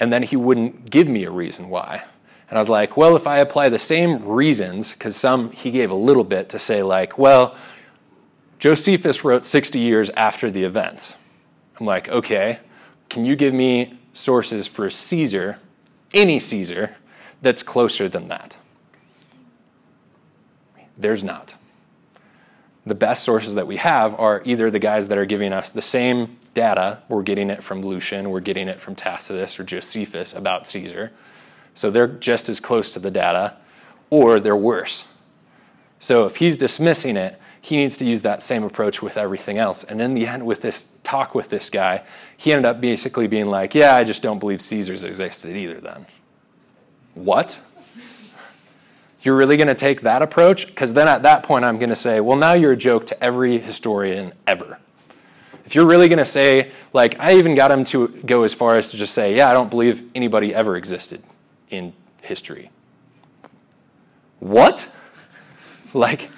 And 0.00 0.12
then 0.12 0.24
he 0.24 0.34
wouldn't 0.34 0.90
give 0.90 1.06
me 1.06 1.22
a 1.22 1.30
reason 1.30 1.68
why. 1.68 2.02
And 2.50 2.58
I 2.58 2.60
was 2.60 2.68
like, 2.68 2.96
well, 2.96 3.14
if 3.14 3.28
I 3.28 3.38
apply 3.38 3.68
the 3.68 3.78
same 3.78 4.26
reasons, 4.26 4.90
because 4.90 5.14
some 5.14 5.52
he 5.52 5.70
gave 5.70 5.92
a 5.92 5.94
little 5.94 6.24
bit 6.24 6.48
to 6.48 6.58
say, 6.58 6.82
like, 6.82 7.18
well, 7.18 7.54
Josephus 8.58 9.22
wrote 9.22 9.44
60 9.44 9.78
years 9.78 10.10
after 10.10 10.50
the 10.50 10.64
events. 10.64 11.14
I'm 11.78 11.86
like, 11.86 12.08
okay, 12.08 12.58
can 13.08 13.24
you 13.24 13.36
give 13.36 13.54
me 13.54 13.96
sources 14.16 14.66
for 14.66 14.88
Caesar, 14.90 15.58
any 16.14 16.38
Caesar, 16.38 16.96
that's 17.42 17.62
closer 17.62 18.08
than 18.08 18.28
that? 18.28 18.56
There's 20.96 21.22
not 21.22 21.56
the 22.86 22.94
best 22.94 23.24
sources 23.24 23.56
that 23.56 23.66
we 23.66 23.78
have 23.78 24.14
are 24.14 24.40
either 24.44 24.70
the 24.70 24.78
guys 24.78 25.08
that 25.08 25.18
are 25.18 25.26
giving 25.26 25.52
us 25.52 25.72
the 25.72 25.82
same 25.82 26.38
data, 26.54 27.02
we're 27.08 27.24
getting 27.24 27.50
it 27.50 27.62
from 27.62 27.82
Lucian, 27.82 28.30
we're 28.30 28.40
getting 28.40 28.68
it 28.68 28.80
from 28.80 28.94
Tacitus 28.94 29.58
or 29.58 29.64
Josephus 29.64 30.32
about 30.32 30.68
Caesar, 30.68 31.10
so 31.74 31.90
they're 31.90 32.06
just 32.06 32.48
as 32.48 32.60
close 32.60 32.94
to 32.94 33.00
the 33.00 33.10
data, 33.10 33.56
or 34.08 34.38
they're 34.38 34.56
worse. 34.56 35.04
So 35.98 36.26
if 36.26 36.36
he's 36.36 36.56
dismissing 36.56 37.16
it, 37.16 37.40
he 37.66 37.76
needs 37.76 37.96
to 37.96 38.04
use 38.04 38.22
that 38.22 38.42
same 38.42 38.62
approach 38.62 39.02
with 39.02 39.16
everything 39.16 39.58
else. 39.58 39.82
And 39.82 40.00
in 40.00 40.14
the 40.14 40.24
end, 40.24 40.46
with 40.46 40.62
this 40.62 40.86
talk 41.02 41.34
with 41.34 41.48
this 41.48 41.68
guy, 41.68 42.04
he 42.36 42.52
ended 42.52 42.64
up 42.64 42.80
basically 42.80 43.26
being 43.26 43.48
like, 43.48 43.74
Yeah, 43.74 43.96
I 43.96 44.04
just 44.04 44.22
don't 44.22 44.38
believe 44.38 44.62
Caesar's 44.62 45.02
existed 45.02 45.56
either 45.56 45.80
then. 45.80 46.06
What? 47.14 47.58
You're 49.20 49.34
really 49.34 49.56
going 49.56 49.66
to 49.66 49.74
take 49.74 50.02
that 50.02 50.22
approach? 50.22 50.68
Because 50.68 50.92
then 50.92 51.08
at 51.08 51.24
that 51.24 51.42
point, 51.42 51.64
I'm 51.64 51.76
going 51.76 51.88
to 51.88 51.96
say, 51.96 52.20
well, 52.20 52.36
now 52.36 52.52
you're 52.52 52.70
a 52.70 52.76
joke 52.76 53.04
to 53.06 53.24
every 53.24 53.58
historian 53.58 54.32
ever. 54.46 54.78
If 55.64 55.74
you're 55.74 55.86
really 55.86 56.08
going 56.08 56.18
to 56.18 56.24
say, 56.24 56.70
like, 56.92 57.18
I 57.18 57.34
even 57.34 57.56
got 57.56 57.72
him 57.72 57.82
to 57.86 58.06
go 58.24 58.44
as 58.44 58.54
far 58.54 58.76
as 58.76 58.90
to 58.90 58.96
just 58.96 59.12
say, 59.12 59.34
yeah, 59.34 59.50
I 59.50 59.52
don't 59.52 59.70
believe 59.70 60.08
anybody 60.14 60.54
ever 60.54 60.76
existed 60.76 61.24
in 61.68 61.94
history. 62.22 62.70
What? 64.38 64.88
Like, 65.92 66.30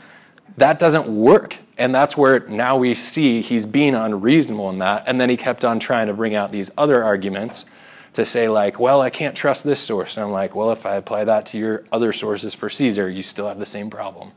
that 0.59 0.79
doesn't 0.79 1.07
work. 1.09 1.57
And 1.77 1.94
that's 1.94 2.16
where 2.16 2.40
now 2.49 2.77
we 2.77 2.94
see 2.94 3.40
he's 3.40 3.66
being 3.66 3.94
unreasonable 3.94 4.68
in 4.71 4.79
that. 4.79 5.05
And 5.07 5.21
then 5.21 5.31
he 5.31 5.37
kept 5.37 5.64
on 5.64 5.79
trying 5.79 6.09
to 6.09 6.12
bring 6.12 6.35
out 6.35 6.51
these 6.51 6.71
other 6.77 7.05
arguments 7.05 7.66
to 8.14 8.25
say 8.25 8.49
like, 8.49 8.81
well, 8.81 9.01
I 9.01 9.11
can't 9.11 9.37
trust 9.37 9.62
this 9.62 9.79
source. 9.81 10.16
And 10.16 10.25
I'm 10.25 10.33
like, 10.33 10.55
well, 10.55 10.73
if 10.73 10.85
I 10.85 10.97
apply 10.97 11.25
that 11.25 11.47
to 11.47 11.59
your 11.59 11.85
other 11.92 12.12
sources 12.12 12.55
for 12.55 12.68
Caesar, 12.68 13.09
you 13.09 13.23
still 13.23 13.47
have 13.47 13.59
the 13.59 13.66
same 13.66 13.90
problem. 13.90 14.33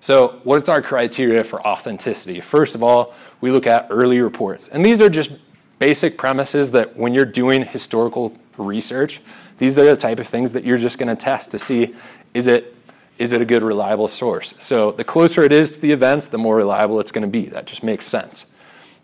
So, 0.00 0.40
what's 0.44 0.68
our 0.68 0.82
criteria 0.82 1.42
for 1.42 1.66
authenticity? 1.66 2.40
First 2.40 2.74
of 2.74 2.82
all, 2.82 3.14
we 3.40 3.50
look 3.50 3.66
at 3.66 3.88
early 3.90 4.20
reports. 4.20 4.68
And 4.68 4.84
these 4.84 5.00
are 5.00 5.08
just 5.08 5.30
basic 5.78 6.16
premises 6.16 6.70
that 6.72 6.96
when 6.96 7.12
you're 7.12 7.24
doing 7.24 7.64
historical 7.64 8.36
research, 8.56 9.20
these 9.58 9.78
are 9.78 9.84
the 9.84 9.96
type 9.96 10.18
of 10.18 10.28
things 10.28 10.52
that 10.52 10.64
you're 10.64 10.76
just 10.76 10.98
going 10.98 11.08
to 11.08 11.16
test 11.16 11.50
to 11.50 11.58
see 11.58 11.94
is 12.34 12.46
it 12.46 12.75
is 13.18 13.32
it 13.32 13.40
a 13.40 13.44
good 13.44 13.62
reliable 13.62 14.08
source? 14.08 14.54
So, 14.58 14.90
the 14.90 15.04
closer 15.04 15.42
it 15.42 15.52
is 15.52 15.74
to 15.74 15.80
the 15.80 15.92
events, 15.92 16.26
the 16.26 16.38
more 16.38 16.56
reliable 16.56 17.00
it's 17.00 17.12
going 17.12 17.22
to 17.22 17.30
be. 17.30 17.46
That 17.46 17.66
just 17.66 17.82
makes 17.82 18.06
sense. 18.06 18.46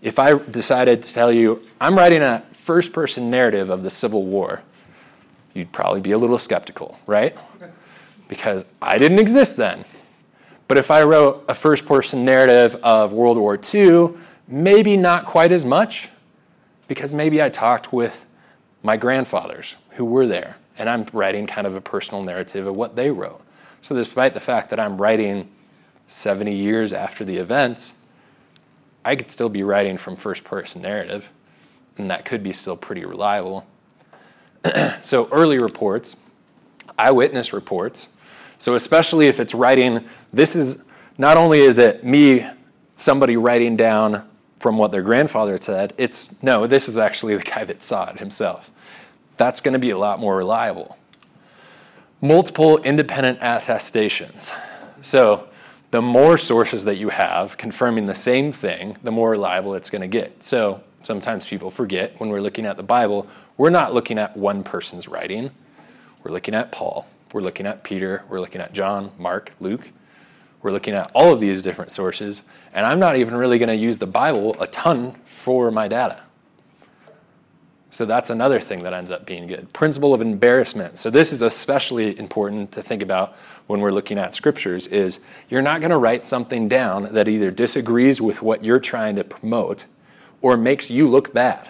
If 0.03 0.19
I 0.19 0.39
decided 0.39 1.03
to 1.03 1.15
tell 1.15 1.33
you, 1.33 1.63
I'm 1.81 1.97
writing 1.97 2.23
a 2.23 2.43
first 2.53 2.93
person 2.93 3.31
narrative 3.31 3.71
of 3.71 3.83
the 3.83 3.91
Civil 3.91 4.25
War, 4.25 4.63
you'd 5.55 5.73
probably 5.73 6.01
be 6.01 6.13
a 6.13 6.19
little 6.19 6.39
skeptical, 6.39 6.99
right? 7.07 7.37
Because 8.29 8.65
I 8.81 8.99
didn't 8.99 9.19
exist 9.19 9.57
then. 9.57 9.85
But 10.69 10.79
if 10.79 10.91
I 10.91 11.03
wrote 11.03 11.45
a 11.49 11.55
first 11.55 11.87
person 11.87 12.25
narrative 12.25 12.77
of 12.83 13.13
World 13.13 13.37
War 13.37 13.59
II, 13.73 14.11
maybe 14.49 14.97
not 14.97 15.27
quite 15.27 15.53
as 15.53 15.65
much, 15.65 16.09
because 16.89 17.13
maybe 17.13 17.43
I 17.43 17.49
talked 17.49 17.93
with 17.93 18.25
my 18.83 18.97
grandfathers 18.97 19.77
who 19.91 20.05
were 20.05 20.27
there, 20.27 20.57
and 20.79 20.89
I'm 20.89 21.07
writing 21.13 21.47
kind 21.47 21.67
of 21.67 21.75
a 21.75 21.81
personal 21.81 22.23
narrative 22.23 22.67
of 22.67 22.77
what 22.77 22.97
they 22.97 23.11
wrote. 23.11 23.41
So, 23.83 23.97
despite 23.97 24.35
the 24.35 24.41
fact 24.41 24.71
that 24.71 24.79
I'm 24.79 24.97
writing 25.01 25.51
70 26.07 26.55
years 26.55 26.93
after 26.93 27.25
the 27.25 27.37
events, 27.37 27.93
I 29.05 29.17
could 29.17 29.31
still 29.31 29.49
be 29.49 29.65
writing 29.65 29.99
from 29.99 30.17
first 30.17 30.45
person 30.45 30.83
narrative 30.83 31.29
and 31.99 32.11
that 32.11 32.25
could 32.25 32.43
be 32.43 32.53
still 32.53 32.77
pretty 32.77 33.05
reliable. 33.05 33.67
so, 35.01 35.29
early 35.31 35.59
reports, 35.59 36.17
eyewitness 36.99 37.53
reports. 37.53 38.09
So, 38.59 38.75
especially 38.75 39.27
if 39.27 39.41
it's 39.41 39.55
writing, 39.55 40.05
this 40.33 40.55
is 40.55 40.85
not 41.19 41.37
only 41.37 41.61
is 41.61 41.79
it 41.79 42.05
me, 42.05 42.49
somebody 42.97 43.37
writing 43.37 43.77
down 43.77 44.29
from 44.61 44.79
what 44.79 44.93
their 44.93 45.03
grandfather 45.03 45.59
said, 45.61 45.93
it's 45.99 46.41
no, 46.41 46.69
this 46.69 46.89
is 46.89 46.97
actually 46.97 47.37
the 47.37 47.43
guy 47.43 47.65
that 47.65 47.83
saw 47.83 48.09
it 48.11 48.19
himself. 48.19 48.71
That's 49.37 49.61
going 49.61 49.73
to 49.73 49.81
be 49.81 49.91
a 49.91 49.99
lot 49.99 50.21
more 50.21 50.37
reliable. 50.37 50.97
Multiple 52.25 52.79
independent 52.85 53.41
attestations. 53.43 54.53
So, 55.01 55.49
the 55.91 56.01
more 56.01 56.39
sources 56.39 56.85
that 56.85 56.95
you 56.95 57.09
have 57.09 57.57
confirming 57.57 58.07
the 58.07 58.15
same 58.15 58.53
thing, 58.53 58.97
the 59.03 59.11
more 59.11 59.31
reliable 59.31 59.75
it's 59.75 59.91
going 59.91 60.03
to 60.03 60.07
get. 60.07 60.41
So, 60.41 60.85
sometimes 61.03 61.47
people 61.47 61.73
forget 61.73 62.21
when 62.21 62.31
we're 62.31 62.41
looking 62.41 62.65
at 62.65 62.77
the 62.77 62.85
Bible, 62.85 63.27
we're 63.57 63.71
not 63.71 63.93
looking 63.93 64.19
at 64.19 64.37
one 64.37 64.63
person's 64.63 65.09
writing. 65.09 65.51
We're 66.23 66.31
looking 66.31 66.55
at 66.55 66.71
Paul. 66.71 67.09
We're 67.33 67.41
looking 67.41 67.67
at 67.67 67.83
Peter. 67.83 68.23
We're 68.29 68.39
looking 68.39 68.61
at 68.61 68.73
John, 68.73 69.11
Mark, 69.19 69.51
Luke. 69.59 69.89
We're 70.63 70.71
looking 70.71 70.95
at 70.95 71.11
all 71.17 71.33
of 71.33 71.41
these 71.41 71.61
different 71.61 71.91
sources, 71.91 72.43
and 72.73 72.87
I'm 72.87 73.01
not 73.01 73.17
even 73.17 73.35
really 73.35 73.59
going 73.59 73.69
to 73.69 73.75
use 73.75 73.99
the 73.99 74.07
Bible 74.07 74.55
a 74.61 74.69
ton 74.69 75.17
for 75.25 75.73
my 75.73 75.89
data. 75.89 76.21
So 77.93 78.07
that's 78.07 78.31
another 78.31 78.59
thing 78.59 78.85
that 78.85 78.95
ends 78.95 79.11
up 79.11 79.27
being 79.27 79.47
good. 79.47 79.71
Principle 79.75 80.15
of 80.15 80.23
embarrassment. 80.23 80.99
So 80.99 81.11
this 81.11 81.31
is 81.31 81.43
especially 81.43 82.19
important 82.19 82.73
to 82.73 82.83
think 82.83 83.03
about 83.03 83.37
when 83.67 83.81
we're 83.81 83.93
looking 83.93 84.17
at 84.17 84.35
scriptures 84.35 84.87
is 84.87 85.21
you're 85.51 85.61
not 85.61 85.81
going 85.81 85.91
to 85.91 85.99
write 85.99 86.25
something 86.25 86.71
down 86.71 87.13
that 87.13 87.29
either 87.29 87.51
disagrees 87.51 88.19
with 88.19 88.41
what 88.41 88.65
you're 88.65 88.81
trying 88.81 89.17
to 89.17 89.25
promote 89.25 89.85
or 90.41 90.57
makes 90.57 90.89
you 90.89 91.07
look 91.07 91.35
bad. 91.35 91.69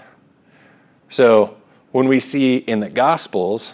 So 1.09 1.57
when 1.91 2.07
we 2.07 2.21
see 2.21 2.59
in 2.59 2.79
the 2.79 2.89
gospels 2.89 3.73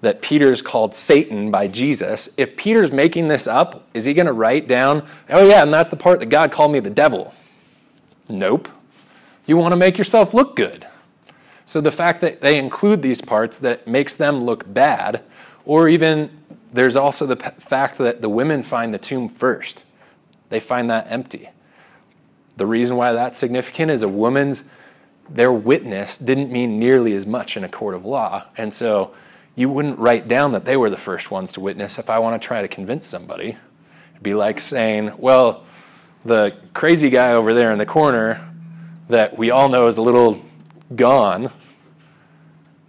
that 0.00 0.22
Peter's 0.22 0.62
called 0.62 0.94
Satan 0.94 1.50
by 1.50 1.66
Jesus, 1.66 2.28
if 2.36 2.56
Peter's 2.56 2.92
making 2.92 3.26
this 3.26 3.48
up, 3.48 3.88
is 3.94 4.04
he 4.04 4.14
going 4.14 4.26
to 4.26 4.32
write 4.32 4.68
down, 4.68 5.08
"Oh 5.28 5.44
yeah, 5.44 5.64
and 5.64 5.74
that's 5.74 5.90
the 5.90 5.96
part 5.96 6.20
that 6.20 6.26
God 6.26 6.52
called 6.52 6.70
me 6.70 6.78
the 6.78 6.88
devil?" 6.88 7.34
Nope. 8.28 8.68
You 9.44 9.56
want 9.56 9.72
to 9.72 9.76
make 9.76 9.98
yourself 9.98 10.32
look 10.32 10.54
good. 10.54 10.86
So 11.70 11.80
the 11.80 11.92
fact 11.92 12.20
that 12.22 12.40
they 12.40 12.58
include 12.58 13.00
these 13.00 13.20
parts 13.20 13.56
that 13.58 13.86
makes 13.86 14.16
them 14.16 14.42
look 14.42 14.64
bad, 14.74 15.22
or 15.64 15.88
even 15.88 16.36
there's 16.72 16.96
also 16.96 17.26
the 17.26 17.36
fact 17.36 17.96
that 17.98 18.22
the 18.22 18.28
women 18.28 18.64
find 18.64 18.92
the 18.92 18.98
tomb 18.98 19.28
first. 19.28 19.84
They 20.48 20.58
find 20.58 20.90
that 20.90 21.06
empty. 21.08 21.48
The 22.56 22.66
reason 22.66 22.96
why 22.96 23.12
that's 23.12 23.38
significant 23.38 23.92
is 23.92 24.02
a 24.02 24.08
woman's 24.08 24.64
their 25.28 25.52
witness 25.52 26.18
didn't 26.18 26.50
mean 26.50 26.80
nearly 26.80 27.12
as 27.12 27.24
much 27.24 27.56
in 27.56 27.62
a 27.62 27.68
court 27.68 27.94
of 27.94 28.04
law. 28.04 28.46
And 28.56 28.74
so 28.74 29.14
you 29.54 29.68
wouldn't 29.68 30.00
write 30.00 30.26
down 30.26 30.50
that 30.50 30.64
they 30.64 30.76
were 30.76 30.90
the 30.90 30.96
first 30.96 31.30
ones 31.30 31.52
to 31.52 31.60
witness 31.60 32.00
if 32.00 32.10
I 32.10 32.18
want 32.18 32.42
to 32.42 32.44
try 32.44 32.62
to 32.62 32.68
convince 32.68 33.06
somebody. 33.06 33.56
It'd 34.10 34.24
be 34.24 34.34
like 34.34 34.58
saying, 34.58 35.12
well, 35.18 35.64
the 36.24 36.52
crazy 36.74 37.10
guy 37.10 37.30
over 37.30 37.54
there 37.54 37.70
in 37.70 37.78
the 37.78 37.86
corner 37.86 38.52
that 39.08 39.38
we 39.38 39.52
all 39.52 39.68
know 39.68 39.86
is 39.86 39.98
a 39.98 40.02
little 40.02 40.44
gone 40.96 41.52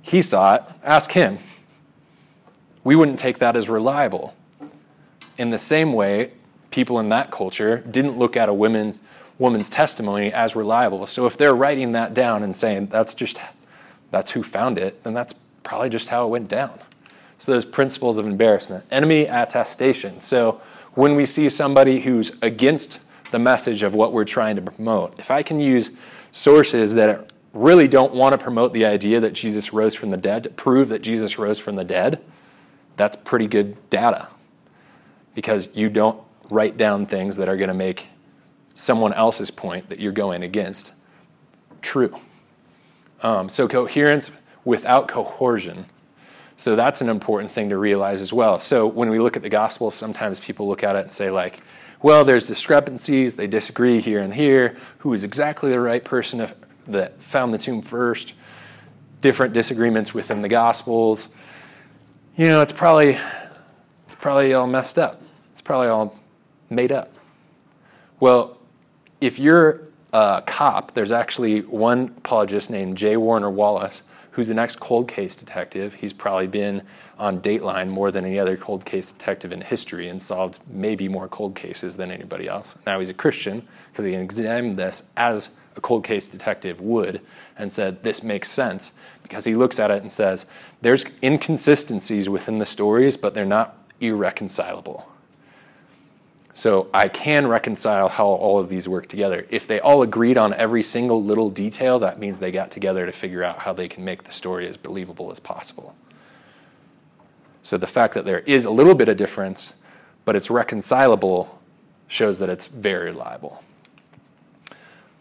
he 0.01 0.21
saw 0.21 0.55
it. 0.55 0.63
Ask 0.83 1.11
him. 1.11 1.39
We 2.83 2.95
wouldn't 2.95 3.19
take 3.19 3.39
that 3.39 3.55
as 3.55 3.69
reliable. 3.69 4.35
In 5.37 5.49
the 5.51 5.57
same 5.57 5.93
way, 5.93 6.31
people 6.71 6.99
in 6.99 7.09
that 7.09 7.31
culture 7.31 7.77
didn't 7.77 8.17
look 8.17 8.35
at 8.35 8.49
a 8.49 8.53
woman's 8.53 9.01
woman's 9.41 9.69
testimony 9.69 10.31
as 10.31 10.55
reliable. 10.55 11.07
So 11.07 11.25
if 11.25 11.35
they're 11.35 11.55
writing 11.55 11.93
that 11.93 12.13
down 12.13 12.43
and 12.43 12.55
saying 12.55 12.87
that's 12.87 13.15
just 13.15 13.41
that's 14.11 14.31
who 14.31 14.43
found 14.43 14.77
it, 14.77 15.03
then 15.03 15.13
that's 15.13 15.33
probably 15.63 15.89
just 15.89 16.09
how 16.09 16.25
it 16.25 16.29
went 16.29 16.47
down. 16.47 16.79
So 17.39 17.51
those 17.51 17.65
principles 17.65 18.19
of 18.19 18.27
embarrassment, 18.27 18.85
enemy 18.91 19.25
attestation. 19.25 20.21
So 20.21 20.61
when 20.93 21.15
we 21.15 21.25
see 21.25 21.49
somebody 21.49 22.01
who's 22.01 22.31
against 22.41 22.99
the 23.31 23.39
message 23.39 23.81
of 23.81 23.95
what 23.95 24.13
we're 24.13 24.25
trying 24.25 24.57
to 24.57 24.61
promote, 24.61 25.17
if 25.17 25.31
I 25.31 25.41
can 25.41 25.59
use 25.59 25.91
sources 26.31 26.93
that 26.93 27.31
really 27.53 27.87
don't 27.87 28.13
want 28.13 28.33
to 28.33 28.37
promote 28.37 28.73
the 28.73 28.85
idea 28.85 29.19
that 29.19 29.33
Jesus 29.33 29.73
rose 29.73 29.93
from 29.95 30.11
the 30.11 30.17
dead, 30.17 30.43
to 30.43 30.49
prove 30.49 30.89
that 30.89 31.01
Jesus 31.01 31.37
rose 31.37 31.59
from 31.59 31.75
the 31.75 31.83
dead, 31.83 32.21
that's 32.97 33.17
pretty 33.17 33.47
good 33.47 33.89
data. 33.89 34.27
Because 35.35 35.69
you 35.73 35.89
don't 35.89 36.21
write 36.49 36.77
down 36.77 37.05
things 37.05 37.37
that 37.37 37.47
are 37.47 37.57
going 37.57 37.69
to 37.69 37.73
make 37.73 38.07
someone 38.73 39.13
else's 39.13 39.51
point 39.51 39.89
that 39.89 39.99
you're 39.99 40.11
going 40.11 40.43
against 40.43 40.93
true. 41.81 42.15
Um, 43.21 43.49
so, 43.49 43.67
coherence 43.67 44.31
without 44.65 45.07
coercion. 45.07 45.85
So, 46.55 46.75
that's 46.75 47.01
an 47.01 47.09
important 47.09 47.51
thing 47.51 47.69
to 47.69 47.77
realize 47.77 48.21
as 48.21 48.33
well. 48.33 48.59
So, 48.59 48.87
when 48.87 49.09
we 49.09 49.19
look 49.19 49.35
at 49.35 49.41
the 49.41 49.49
gospel, 49.49 49.91
sometimes 49.91 50.39
people 50.39 50.67
look 50.67 50.83
at 50.83 50.95
it 50.95 51.03
and 51.03 51.13
say, 51.13 51.29
like, 51.29 51.61
well, 52.01 52.25
there's 52.25 52.47
discrepancies, 52.47 53.35
they 53.35 53.47
disagree 53.47 54.01
here 54.01 54.19
and 54.19 54.33
here. 54.33 54.75
Who 54.99 55.13
is 55.13 55.23
exactly 55.23 55.69
the 55.69 55.79
right 55.79 56.03
person 56.03 56.41
that 56.88 57.22
found 57.22 57.54
the 57.54 57.58
tomb 57.58 57.82
first, 57.82 58.34
different 59.22 59.54
disagreements 59.54 60.13
within 60.13 60.41
the 60.41 60.50
Gospels. 60.50 61.30
You 62.36 62.48
know, 62.48 62.62
it's 62.62 62.74
probably 62.74 63.17
it's 64.06 64.15
probably 64.20 64.54
all 64.54 64.67
messed 64.67 64.98
up. 64.98 65.22
It's 65.52 65.62
probably 65.62 65.88
all 65.88 66.20
made 66.70 66.91
up. 66.91 67.13
Well, 68.20 68.58
if 69.20 69.39
you're 69.39 69.82
a 70.13 70.44
cop, 70.46 70.94
there's 70.94 71.12
actually 71.12 71.62
one 71.62 72.13
apologist 72.17 72.70
named 72.70 72.98
J. 72.98 73.17
Warner 73.17 73.50
Wallace 73.50 74.04
who's 74.32 74.50
an 74.50 74.58
ex 74.58 74.76
cold 74.76 75.08
case 75.08 75.36
detective. 75.36 75.96
He's 75.96 76.13
probably 76.13 76.48
been 76.48 76.84
on 77.20 77.41
Dateline 77.41 77.89
more 77.89 78.12
than 78.12 78.26
any 78.26 78.39
other 78.39 78.58
cold 78.58 78.86
case 78.86 79.12
detective 79.12 79.52
in 79.52 79.62
history 79.62 80.08
and 80.08 80.22
solved 80.22 80.60
maybe 80.67 81.08
more 81.08 81.28
cold 81.28 81.56
cases 81.56 81.98
than 81.98 82.12
anybody 82.12 82.48
else. 82.48 82.78
Now 82.86 83.00
he's 83.00 83.10
a 83.10 83.13
Christian 83.13 83.67
because 83.91 84.06
he 84.06 84.13
examined 84.15 84.78
this 84.78 85.04
as 85.17 85.52
a 85.75 85.81
cold 85.81 86.03
case 86.03 86.27
detective 86.27 86.81
would 86.81 87.21
and 87.57 87.71
said, 87.71 88.03
This 88.03 88.23
makes 88.23 88.49
sense, 88.49 88.93
because 89.23 89.45
he 89.45 89.55
looks 89.55 89.79
at 89.79 89.91
it 89.91 90.01
and 90.01 90.12
says, 90.12 90.45
There's 90.81 91.05
inconsistencies 91.23 92.29
within 92.29 92.57
the 92.57 92.65
stories, 92.65 93.17
but 93.17 93.34
they're 93.34 93.45
not 93.45 93.77
irreconcilable. 93.99 95.07
So 96.53 96.89
I 96.93 97.07
can 97.07 97.47
reconcile 97.47 98.10
how 98.10 98.27
all 98.27 98.60
of 98.60 98.69
these 98.69 98.88
work 98.88 99.07
together. 99.07 99.47
If 99.49 99.67
they 99.67 99.79
all 99.79 100.01
agreed 100.01 100.38
on 100.38 100.53
every 100.53 100.84
single 100.84 101.23
little 101.23 101.49
detail, 101.49 101.97
that 101.99 102.19
means 102.19 102.39
they 102.39 102.51
got 102.51 102.71
together 102.71 103.05
to 103.05 103.12
figure 103.12 103.43
out 103.43 103.60
how 103.60 103.73
they 103.73 103.88
can 103.88 104.03
make 104.03 104.25
the 104.25 104.31
story 104.31 104.67
as 104.67 104.75
believable 104.77 105.31
as 105.31 105.39
possible. 105.39 105.95
So 107.63 107.77
the 107.77 107.88
fact 107.88 108.13
that 108.15 108.25
there 108.25 108.39
is 108.39 108.65
a 108.65 108.71
little 108.71 108.95
bit 108.95 109.07
of 109.07 109.17
difference, 109.17 109.75
but 110.25 110.36
it's 110.36 110.49
reconcilable, 110.49 111.60
shows 112.07 112.39
that 112.39 112.49
it's 112.49 112.67
very 112.67 113.05
reliable. 113.05 113.63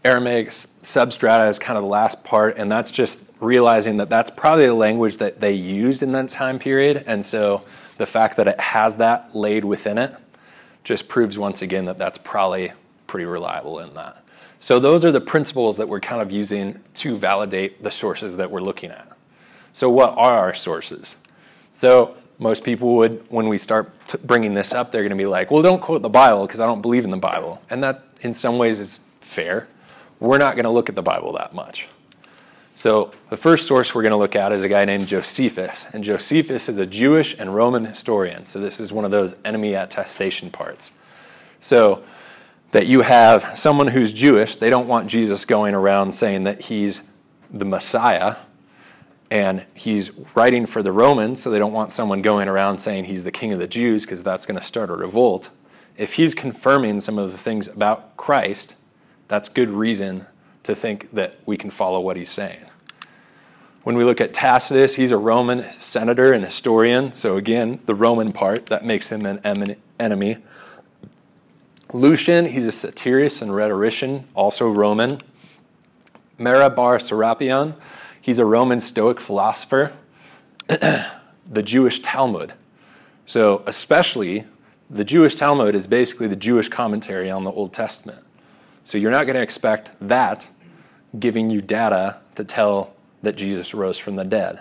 Aramaic 0.04 0.48
substrata 0.48 1.48
is 1.48 1.58
kind 1.58 1.76
of 1.76 1.84
the 1.84 1.90
last 1.90 2.24
part, 2.24 2.56
and 2.56 2.72
that's 2.72 2.90
just 2.90 3.20
realizing 3.38 3.98
that 3.98 4.08
that's 4.08 4.30
probably 4.30 4.66
the 4.66 4.74
language 4.74 5.18
that 5.18 5.40
they 5.40 5.52
used 5.52 6.02
in 6.02 6.12
that 6.12 6.30
time 6.30 6.58
period. 6.58 7.04
And 7.06 7.24
so 7.24 7.64
the 7.98 8.06
fact 8.06 8.36
that 8.38 8.48
it 8.48 8.58
has 8.58 8.96
that 8.96 9.36
laid 9.36 9.64
within 9.64 9.98
it 9.98 10.14
just 10.84 11.08
proves 11.08 11.38
once 11.38 11.60
again 11.60 11.84
that 11.84 11.98
that's 11.98 12.16
probably 12.16 12.72
pretty 13.06 13.26
reliable 13.26 13.78
in 13.78 13.92
that. 13.94 14.24
So 14.58 14.78
those 14.78 15.04
are 15.04 15.12
the 15.12 15.20
principles 15.20 15.76
that 15.76 15.88
we're 15.88 16.00
kind 16.00 16.22
of 16.22 16.32
using 16.32 16.80
to 16.94 17.16
validate 17.16 17.82
the 17.82 17.90
sources 17.90 18.36
that 18.38 18.50
we're 18.50 18.60
looking 18.60 18.90
at. 18.90 19.10
So 19.72 19.90
what 19.90 20.10
are 20.16 20.38
our 20.38 20.54
sources? 20.54 21.16
So 21.74 22.16
most 22.38 22.64
people 22.64 22.96
would, 22.96 23.24
when 23.28 23.48
we 23.48 23.58
start 23.58 23.92
bringing 24.26 24.54
this 24.54 24.72
up, 24.72 24.92
they're 24.92 25.02
going 25.02 25.10
to 25.10 25.16
be 25.16 25.26
like, 25.26 25.50
well, 25.50 25.62
don't 25.62 25.80
quote 25.80 26.00
the 26.00 26.08
Bible 26.08 26.46
because 26.46 26.60
I 26.60 26.66
don't 26.66 26.80
believe 26.80 27.04
in 27.04 27.10
the 27.10 27.18
Bible. 27.18 27.60
And 27.68 27.84
that, 27.84 28.04
in 28.22 28.32
some 28.32 28.56
ways, 28.56 28.80
is 28.80 29.00
fair 29.20 29.68
we're 30.20 30.38
not 30.38 30.54
going 30.54 30.64
to 30.64 30.70
look 30.70 30.88
at 30.88 30.94
the 30.94 31.02
Bible 31.02 31.33
that 31.33 31.54
much. 31.54 31.88
So, 32.74 33.12
the 33.28 33.37
first 33.37 33.66
source 33.66 33.94
we're 33.94 34.02
going 34.02 34.12
to 34.12 34.16
look 34.16 34.37
at 34.37 34.52
is 34.52 34.62
a 34.62 34.68
guy 34.68 34.85
named 34.85 35.09
Josephus. 35.09 35.87
And 35.92 36.02
Josephus 36.04 36.68
is 36.68 36.78
a 36.78 36.87
Jewish 36.87 37.37
and 37.38 37.54
Roman 37.54 37.85
historian. 37.85 38.46
So, 38.46 38.59
this 38.61 38.80
is 38.80 38.92
one 38.92 39.04
of 39.04 39.11
those 39.11 39.35
enemy 39.44 39.74
attestation 39.74 40.50
parts. 40.50 40.92
So, 41.59 42.02
that 42.70 42.87
you 42.87 43.02
have 43.02 43.59
someone 43.59 43.88
who's 43.88 44.12
Jewish, 44.12 44.56
they 44.56 44.70
don't 44.70 44.87
want 44.87 45.09
Jesus 45.09 45.44
going 45.44 45.74
around 45.74 46.12
saying 46.12 46.44
that 46.44 46.62
he's 46.62 47.11
the 47.50 47.64
Messiah. 47.64 48.37
And 49.30 49.64
he's 49.74 50.11
writing 50.35 50.66
for 50.66 50.83
the 50.83 50.90
Romans, 50.90 51.42
so 51.42 51.50
they 51.50 51.59
don't 51.59 51.72
want 51.72 51.92
someone 51.92 52.22
going 52.22 52.48
around 52.48 52.78
saying 52.78 53.04
he's 53.04 53.24
the 53.24 53.30
king 53.30 53.52
of 53.52 53.59
the 53.59 53.68
Jews 53.68 54.04
because 54.04 54.22
that's 54.22 54.46
going 54.46 54.59
to 54.59 54.66
start 54.66 54.90
a 54.90 54.94
revolt. 54.94 55.50
If 55.96 56.14
he's 56.14 56.35
confirming 56.35 57.00
some 57.00 57.18
of 57.18 57.30
the 57.30 57.38
things 57.38 57.68
about 57.68 58.16
Christ, 58.16 58.74
that's 59.30 59.48
good 59.48 59.70
reason 59.70 60.26
to 60.64 60.74
think 60.74 61.12
that 61.12 61.36
we 61.46 61.56
can 61.56 61.70
follow 61.70 62.00
what 62.00 62.16
he's 62.16 62.28
saying. 62.28 62.66
When 63.84 63.96
we 63.96 64.02
look 64.02 64.20
at 64.20 64.34
Tacitus, 64.34 64.96
he's 64.96 65.12
a 65.12 65.16
Roman 65.16 65.70
senator 65.70 66.32
and 66.32 66.44
historian. 66.44 67.12
So, 67.12 67.36
again, 67.36 67.78
the 67.86 67.94
Roman 67.94 68.32
part, 68.32 68.66
that 68.66 68.84
makes 68.84 69.10
him 69.10 69.24
an 69.24 69.76
enemy. 70.00 70.38
Lucian, 71.92 72.46
he's 72.46 72.66
a 72.66 72.72
satirist 72.72 73.40
and 73.40 73.54
rhetorician, 73.54 74.26
also 74.34 74.68
Roman. 74.68 75.20
Mara 76.36 76.68
bar 76.68 76.98
Serapion, 76.98 77.74
he's 78.20 78.40
a 78.40 78.44
Roman 78.44 78.80
Stoic 78.80 79.20
philosopher. 79.20 79.92
the 80.66 81.62
Jewish 81.62 82.00
Talmud. 82.00 82.54
So, 83.26 83.62
especially, 83.64 84.44
the 84.90 85.04
Jewish 85.04 85.36
Talmud 85.36 85.76
is 85.76 85.86
basically 85.86 86.26
the 86.26 86.34
Jewish 86.34 86.68
commentary 86.68 87.30
on 87.30 87.44
the 87.44 87.52
Old 87.52 87.72
Testament. 87.72 88.24
So 88.84 88.98
you're 88.98 89.10
not 89.10 89.26
going 89.26 89.36
to 89.36 89.42
expect 89.42 89.90
that 90.00 90.48
giving 91.18 91.50
you 91.50 91.60
data 91.60 92.18
to 92.34 92.44
tell 92.44 92.94
that 93.22 93.36
Jesus 93.36 93.74
rose 93.74 93.98
from 93.98 94.16
the 94.16 94.24
dead. 94.24 94.60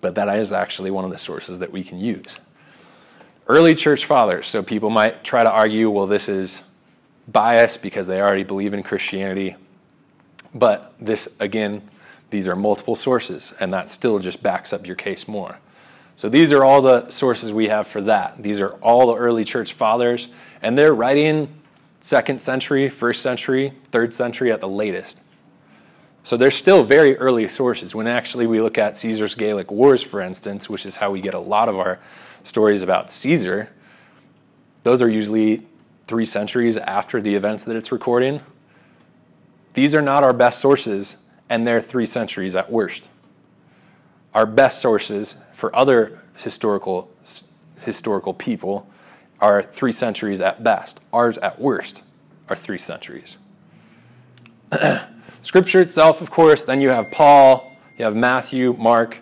But 0.00 0.14
that 0.14 0.28
is 0.38 0.52
actually 0.52 0.90
one 0.90 1.04
of 1.04 1.10
the 1.10 1.18
sources 1.18 1.58
that 1.58 1.72
we 1.72 1.82
can 1.82 1.98
use. 1.98 2.38
Early 3.46 3.74
church 3.74 4.04
fathers. 4.04 4.46
So 4.46 4.62
people 4.62 4.90
might 4.90 5.24
try 5.24 5.42
to 5.42 5.50
argue, 5.50 5.90
well, 5.90 6.06
this 6.06 6.28
is 6.28 6.62
bias 7.26 7.76
because 7.76 8.06
they 8.06 8.20
already 8.20 8.44
believe 8.44 8.74
in 8.74 8.82
Christianity. 8.82 9.56
But 10.54 10.94
this, 11.00 11.28
again, 11.40 11.88
these 12.30 12.46
are 12.46 12.56
multiple 12.56 12.96
sources, 12.96 13.54
and 13.58 13.72
that 13.72 13.90
still 13.90 14.18
just 14.18 14.42
backs 14.42 14.72
up 14.72 14.86
your 14.86 14.96
case 14.96 15.26
more. 15.26 15.58
So 16.16 16.28
these 16.28 16.52
are 16.52 16.64
all 16.64 16.82
the 16.82 17.08
sources 17.10 17.52
we 17.52 17.68
have 17.68 17.86
for 17.86 18.00
that. 18.02 18.42
These 18.42 18.60
are 18.60 18.70
all 18.82 19.06
the 19.06 19.16
early 19.16 19.44
church 19.44 19.72
fathers, 19.72 20.28
and 20.60 20.76
they're 20.76 20.94
writing 20.94 21.57
second 22.08 22.40
century, 22.40 22.88
first 22.88 23.20
century, 23.20 23.74
third 23.92 24.14
century 24.14 24.50
at 24.50 24.62
the 24.62 24.68
latest. 24.68 25.20
So 26.22 26.38
they're 26.38 26.50
still 26.50 26.82
very 26.82 27.14
early 27.18 27.46
sources. 27.48 27.94
When 27.94 28.06
actually 28.06 28.46
we 28.46 28.62
look 28.62 28.78
at 28.78 28.96
Caesar's 28.96 29.34
Gallic 29.34 29.70
Wars, 29.70 30.02
for 30.02 30.22
instance, 30.22 30.70
which 30.70 30.86
is 30.86 30.96
how 30.96 31.10
we 31.10 31.20
get 31.20 31.34
a 31.34 31.38
lot 31.38 31.68
of 31.68 31.78
our 31.78 32.00
stories 32.42 32.80
about 32.80 33.12
Caesar, 33.12 33.68
those 34.84 35.02
are 35.02 35.08
usually 35.08 35.66
three 36.06 36.24
centuries 36.24 36.78
after 36.78 37.20
the 37.20 37.34
events 37.34 37.64
that 37.64 37.76
it's 37.76 37.92
recording. 37.92 38.40
These 39.74 39.94
are 39.94 40.00
not 40.00 40.24
our 40.24 40.32
best 40.32 40.60
sources, 40.60 41.18
and 41.50 41.66
they're 41.66 41.82
three 41.82 42.06
centuries 42.06 42.56
at 42.56 42.72
worst. 42.72 43.10
Our 44.32 44.46
best 44.46 44.80
sources 44.80 45.36
for 45.52 45.76
other 45.76 46.20
historical, 46.36 47.10
historical 47.78 48.32
people 48.32 48.88
are 49.40 49.62
three 49.62 49.92
centuries 49.92 50.40
at 50.40 50.62
best. 50.62 51.00
Ours 51.12 51.38
at 51.38 51.60
worst 51.60 52.02
are 52.48 52.56
three 52.56 52.78
centuries. 52.78 53.38
Scripture 55.42 55.80
itself, 55.80 56.20
of 56.20 56.30
course, 56.30 56.64
then 56.64 56.80
you 56.80 56.90
have 56.90 57.10
Paul, 57.10 57.72
you 57.96 58.04
have 58.04 58.16
Matthew, 58.16 58.74
Mark, 58.78 59.18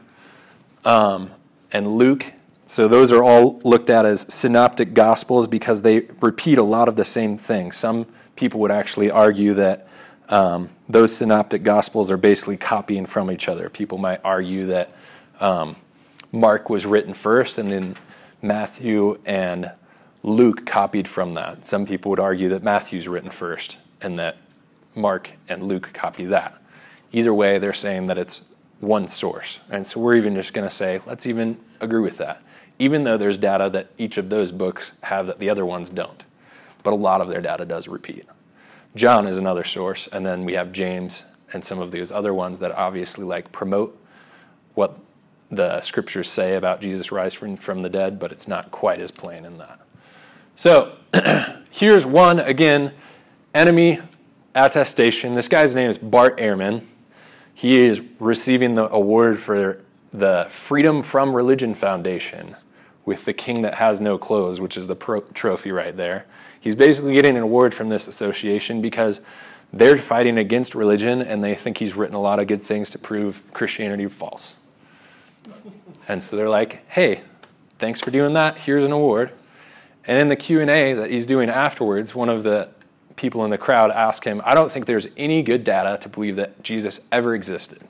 um, 0.84 1.30
and 1.72 1.96
Luke. 1.96 2.32
So 2.66 2.88
those 2.88 3.12
are 3.12 3.22
all 3.22 3.60
looked 3.62 3.90
at 3.90 4.06
as 4.06 4.26
synoptic 4.32 4.94
gospels 4.94 5.46
because 5.46 5.82
they 5.82 6.00
repeat 6.20 6.58
a 6.58 6.62
lot 6.62 6.88
of 6.88 6.96
the 6.96 7.04
same 7.04 7.36
things. 7.36 7.76
Some 7.76 8.06
people 8.34 8.60
would 8.60 8.72
actually 8.72 9.10
argue 9.10 9.54
that 9.54 9.88
um, 10.28 10.70
those 10.88 11.14
synoptic 11.14 11.62
gospels 11.62 12.10
are 12.10 12.16
basically 12.16 12.56
copying 12.56 13.06
from 13.06 13.30
each 13.30 13.48
other. 13.48 13.68
People 13.70 13.98
might 13.98 14.20
argue 14.24 14.66
that 14.66 14.90
um, 15.38 15.76
Mark 16.32 16.68
was 16.68 16.86
written 16.86 17.14
first 17.14 17.58
and 17.58 17.70
then 17.70 17.96
Matthew 18.42 19.20
and 19.24 19.70
Luke 20.26 20.66
copied 20.66 21.06
from 21.06 21.34
that. 21.34 21.64
Some 21.64 21.86
people 21.86 22.10
would 22.10 22.18
argue 22.18 22.48
that 22.48 22.60
Matthew's 22.60 23.06
written 23.06 23.30
first 23.30 23.78
and 24.00 24.18
that 24.18 24.36
Mark 24.92 25.30
and 25.48 25.62
Luke 25.62 25.90
copy 25.92 26.24
that. 26.24 26.60
Either 27.12 27.32
way, 27.32 27.60
they're 27.60 27.72
saying 27.72 28.08
that 28.08 28.18
it's 28.18 28.46
one 28.80 29.06
source. 29.06 29.60
And 29.70 29.86
so 29.86 30.00
we're 30.00 30.16
even 30.16 30.34
just 30.34 30.52
going 30.52 30.68
to 30.68 30.74
say, 30.74 31.00
let's 31.06 31.26
even 31.26 31.58
agree 31.80 32.00
with 32.00 32.18
that, 32.18 32.42
even 32.76 33.04
though 33.04 33.16
there's 33.16 33.38
data 33.38 33.70
that 33.70 33.92
each 33.98 34.18
of 34.18 34.28
those 34.28 34.50
books 34.50 34.90
have 35.04 35.28
that 35.28 35.38
the 35.38 35.48
other 35.48 35.64
ones 35.64 35.90
don't. 35.90 36.24
But 36.82 36.92
a 36.92 36.96
lot 36.96 37.20
of 37.20 37.28
their 37.28 37.40
data 37.40 37.64
does 37.64 37.86
repeat. 37.86 38.26
John 38.96 39.28
is 39.28 39.38
another 39.38 39.62
source, 39.62 40.08
and 40.10 40.26
then 40.26 40.44
we 40.44 40.54
have 40.54 40.72
James 40.72 41.22
and 41.52 41.64
some 41.64 41.78
of 41.78 41.92
those 41.92 42.10
other 42.10 42.34
ones 42.34 42.58
that 42.58 42.72
obviously 42.72 43.24
like 43.24 43.52
promote 43.52 43.96
what 44.74 44.98
the 45.52 45.80
scriptures 45.82 46.28
say 46.28 46.56
about 46.56 46.80
Jesus 46.80 47.12
rising 47.12 47.56
from 47.56 47.82
the 47.82 47.88
dead, 47.88 48.18
but 48.18 48.32
it's 48.32 48.48
not 48.48 48.72
quite 48.72 48.98
as 48.98 49.12
plain 49.12 49.44
in 49.44 49.58
that. 49.58 49.85
So 50.58 50.96
here's 51.70 52.06
one 52.06 52.40
again 52.40 52.94
enemy 53.54 54.00
attestation. 54.54 55.34
This 55.34 55.48
guy's 55.48 55.74
name 55.74 55.90
is 55.90 55.98
Bart 55.98 56.38
Ehrman. 56.38 56.86
He 57.52 57.84
is 57.84 58.00
receiving 58.18 58.74
the 58.74 58.90
award 58.90 59.38
for 59.38 59.82
the 60.14 60.46
Freedom 60.48 61.02
from 61.02 61.36
Religion 61.36 61.74
Foundation 61.74 62.56
with 63.04 63.26
the 63.26 63.34
King 63.34 63.60
That 63.60 63.74
Has 63.74 64.00
No 64.00 64.16
Clothes, 64.16 64.58
which 64.58 64.78
is 64.78 64.86
the 64.86 64.96
pro- 64.96 65.20
trophy 65.20 65.72
right 65.72 65.94
there. 65.94 66.24
He's 66.58 66.74
basically 66.74 67.12
getting 67.12 67.36
an 67.36 67.42
award 67.42 67.74
from 67.74 67.90
this 67.90 68.08
association 68.08 68.80
because 68.80 69.20
they're 69.74 69.98
fighting 69.98 70.38
against 70.38 70.74
religion 70.74 71.20
and 71.20 71.44
they 71.44 71.54
think 71.54 71.78
he's 71.78 71.94
written 71.94 72.16
a 72.16 72.20
lot 72.20 72.38
of 72.38 72.46
good 72.46 72.62
things 72.62 72.90
to 72.92 72.98
prove 72.98 73.42
Christianity 73.52 74.06
false. 74.08 74.56
And 76.08 76.22
so 76.22 76.34
they're 76.34 76.48
like, 76.48 76.82
"Hey, 76.90 77.20
thanks 77.78 78.00
for 78.00 78.10
doing 78.10 78.32
that. 78.32 78.60
Here's 78.60 78.84
an 78.84 78.92
award." 78.92 79.32
And 80.06 80.20
in 80.20 80.28
the 80.28 80.36
Q&A 80.36 80.92
that 80.94 81.10
he's 81.10 81.26
doing 81.26 81.50
afterwards, 81.50 82.14
one 82.14 82.28
of 82.28 82.44
the 82.44 82.68
people 83.16 83.44
in 83.44 83.50
the 83.50 83.58
crowd 83.58 83.90
ask 83.90 84.24
him, 84.24 84.40
I 84.44 84.54
don't 84.54 84.70
think 84.70 84.86
there's 84.86 85.08
any 85.16 85.42
good 85.42 85.64
data 85.64 85.98
to 86.02 86.08
believe 86.08 86.36
that 86.36 86.62
Jesus 86.62 87.00
ever 87.10 87.34
existed. 87.34 87.82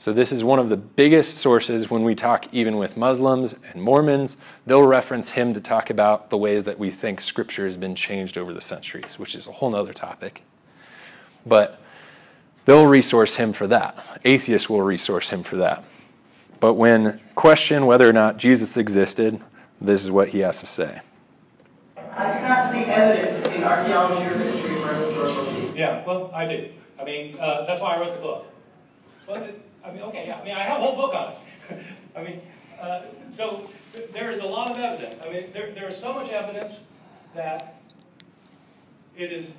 So, 0.00 0.12
this 0.12 0.30
is 0.30 0.44
one 0.44 0.60
of 0.60 0.68
the 0.68 0.76
biggest 0.76 1.38
sources 1.38 1.90
when 1.90 2.04
we 2.04 2.14
talk 2.14 2.46
even 2.52 2.76
with 2.76 2.96
Muslims 2.96 3.56
and 3.72 3.82
Mormons. 3.82 4.36
They'll 4.64 4.86
reference 4.86 5.32
him 5.32 5.54
to 5.54 5.60
talk 5.60 5.90
about 5.90 6.30
the 6.30 6.36
ways 6.36 6.62
that 6.64 6.78
we 6.78 6.88
think 6.88 7.20
Scripture 7.20 7.64
has 7.64 7.76
been 7.76 7.96
changed 7.96 8.38
over 8.38 8.54
the 8.54 8.60
centuries, 8.60 9.18
which 9.18 9.34
is 9.34 9.48
a 9.48 9.52
whole 9.52 9.74
other 9.74 9.92
topic. 9.92 10.44
But 11.44 11.80
they'll 12.64 12.86
resource 12.86 13.36
him 13.36 13.52
for 13.52 13.66
that. 13.66 14.20
Atheists 14.24 14.70
will 14.70 14.82
resource 14.82 15.30
him 15.30 15.42
for 15.42 15.56
that. 15.56 15.82
But 16.60 16.74
when 16.74 17.20
questioned 17.34 17.88
whether 17.88 18.08
or 18.08 18.12
not 18.12 18.36
Jesus 18.36 18.76
existed, 18.76 19.40
this 19.80 20.04
is 20.04 20.10
what 20.10 20.28
he 20.28 20.40
has 20.40 20.60
to 20.60 20.66
say. 20.66 21.00
I 21.96 22.38
do 22.38 22.48
not 22.48 22.70
see 22.70 22.84
evidence 22.84 23.46
in 23.46 23.62
archaeology 23.62 24.26
or 24.26 24.38
history 24.38 24.74
for 24.76 24.94
historical 24.94 25.52
Jesus. 25.52 25.76
Yeah, 25.76 26.04
well, 26.04 26.30
I 26.34 26.46
do. 26.46 26.68
I 27.00 27.04
mean, 27.04 27.36
uh, 27.38 27.64
that's 27.64 27.80
why 27.80 27.94
I 27.94 28.00
wrote 28.00 28.14
the 28.14 28.20
book. 28.20 28.46
Well, 29.26 29.48
I 29.84 29.92
mean, 29.92 30.02
okay, 30.02 30.26
yeah. 30.26 30.40
I 30.40 30.44
mean, 30.44 30.54
I 30.54 30.60
have 30.60 30.80
a 30.80 30.84
whole 30.84 30.96
book 30.96 31.14
on 31.14 31.32
it. 31.32 31.84
I 32.16 32.22
mean, 32.22 32.40
uh, 32.80 33.02
so 33.30 33.68
there 34.12 34.30
is 34.30 34.40
a 34.40 34.46
lot 34.46 34.70
of 34.70 34.78
evidence. 34.78 35.20
I 35.24 35.30
mean, 35.30 35.44
there, 35.52 35.72
there 35.72 35.88
is 35.88 35.96
so 35.96 36.12
much 36.12 36.30
evidence 36.30 36.90
that 37.34 37.76
it 39.16 39.32
is 39.32 39.52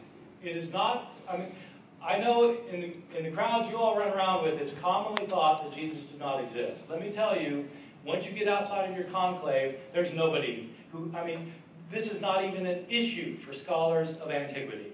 it 0.44 0.56
is 0.56 0.74
not. 0.74 1.14
I 1.30 1.38
mean, 1.38 1.56
I 2.04 2.18
know 2.18 2.58
in 2.72 2.82
the, 2.82 3.18
in 3.18 3.26
the 3.26 3.32
crowds 3.32 3.70
you 3.70 3.78
all 3.78 3.98
run 3.98 4.12
around 4.14 4.44
with, 4.44 4.60
it's 4.60 4.74
commonly 4.74 5.26
thought 5.26 5.64
that 5.64 5.74
Jesus 5.74 6.04
did 6.04 6.20
not 6.20 6.42
exist. 6.42 6.90
Let 6.90 7.02
me 7.02 7.12
tell 7.12 7.40
you, 7.40 7.68
once 8.06 8.26
you 8.26 8.32
get 8.34 8.48
outside 8.48 8.90
of 8.90 8.96
your 8.96 9.06
conclave, 9.06 9.78
there's 9.94 10.14
nobody 10.14 10.70
who. 10.92 11.12
I 11.16 11.26
mean, 11.26 11.54
this 11.92 12.12
is 12.12 12.22
not 12.22 12.44
even 12.46 12.66
an 12.66 12.86
issue 12.90 13.38
for 13.38 13.54
scholars 13.54 14.18
of 14.18 14.32
antiquity. 14.32 14.94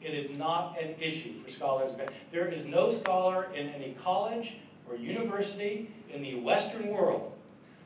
It 0.00 0.14
is 0.14 0.30
not 0.30 0.80
an 0.80 0.94
issue 1.00 1.40
for 1.42 1.50
scholars 1.50 1.92
of 1.92 2.00
antiquity. 2.00 2.26
There 2.30 2.48
is 2.48 2.66
no 2.66 2.90
scholar 2.90 3.48
in 3.54 3.68
any 3.68 3.94
college 4.00 4.56
or 4.88 4.96
university 4.96 5.90
in 6.10 6.22
the 6.22 6.36
Western 6.36 6.88
world 6.88 7.32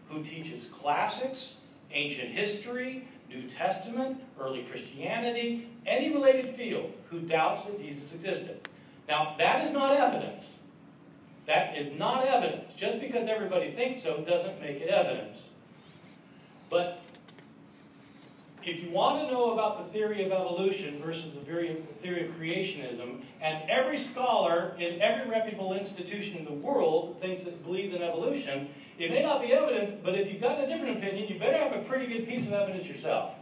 who 0.09 0.23
teaches 0.23 0.67
classics, 0.67 1.61
ancient 1.91 2.29
history, 2.29 3.09
New 3.29 3.49
Testament, 3.49 4.23
early 4.39 4.63
Christianity, 4.65 5.69
any 5.87 6.13
related 6.13 6.55
field 6.55 6.93
who 7.09 7.21
doubts 7.21 7.65
that 7.65 7.81
Jesus 7.81 8.15
existed. 8.15 8.69
Now, 9.09 9.35
that 9.39 9.65
is 9.65 9.73
not 9.73 9.97
evidence. 9.97 10.61
That 11.47 11.77
is 11.77 11.93
not 11.93 12.27
evidence. 12.27 12.75
Just 12.75 13.01
because 13.01 13.29
everybody 13.29 13.71
thinks 13.71 14.01
so 14.01 14.19
doesn't 14.19 14.61
make 14.61 14.81
it 14.81 14.89
evidence. 14.89 15.51
But 16.71 17.03
if 18.65 18.83
you 18.83 18.91
want 18.91 19.21
to 19.21 19.33
know 19.33 19.53
about 19.53 19.85
the 19.85 19.93
theory 19.93 20.25
of 20.25 20.31
evolution 20.31 21.01
versus 21.01 21.33
the 21.33 21.41
theory 21.41 21.71
of 21.71 22.37
creationism, 22.37 23.23
and 23.41 23.69
every 23.69 23.97
scholar 23.99 24.75
in 24.79 25.01
every 25.01 25.29
reputable 25.29 25.75
institution 25.75 26.39
in 26.39 26.45
the 26.45 26.53
world 26.53 27.21
thinks 27.21 27.45
that 27.45 27.65
believes 27.65 27.93
in 27.93 28.03
evolution, 28.03 28.69
it 28.99 29.11
may 29.11 29.23
not 29.23 29.41
be 29.41 29.53
evidence, 29.53 29.91
but 29.91 30.15
if 30.15 30.31
you've 30.31 30.41
got 30.41 30.63
a 30.63 30.67
different 30.67 30.99
opinion, 30.99 31.29
you 31.29 31.39
better 31.39 31.59
have 31.59 31.73
a 31.73 31.81
pretty 31.81 32.07
good 32.07 32.27
piece 32.27 32.47
of 32.47 32.53
evidence 32.53 32.87
yourself. 32.87 33.35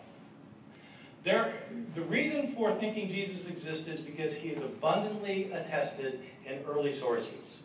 There, 1.22 1.52
the 1.94 2.02
reason 2.02 2.54
for 2.54 2.72
thinking 2.72 3.08
Jesus 3.08 3.50
existed 3.50 3.94
is 3.94 4.00
because 4.00 4.34
he 4.36 4.48
is 4.48 4.62
abundantly 4.62 5.52
attested 5.52 6.20
in 6.46 6.60
early 6.66 6.92
sources. 6.92 7.62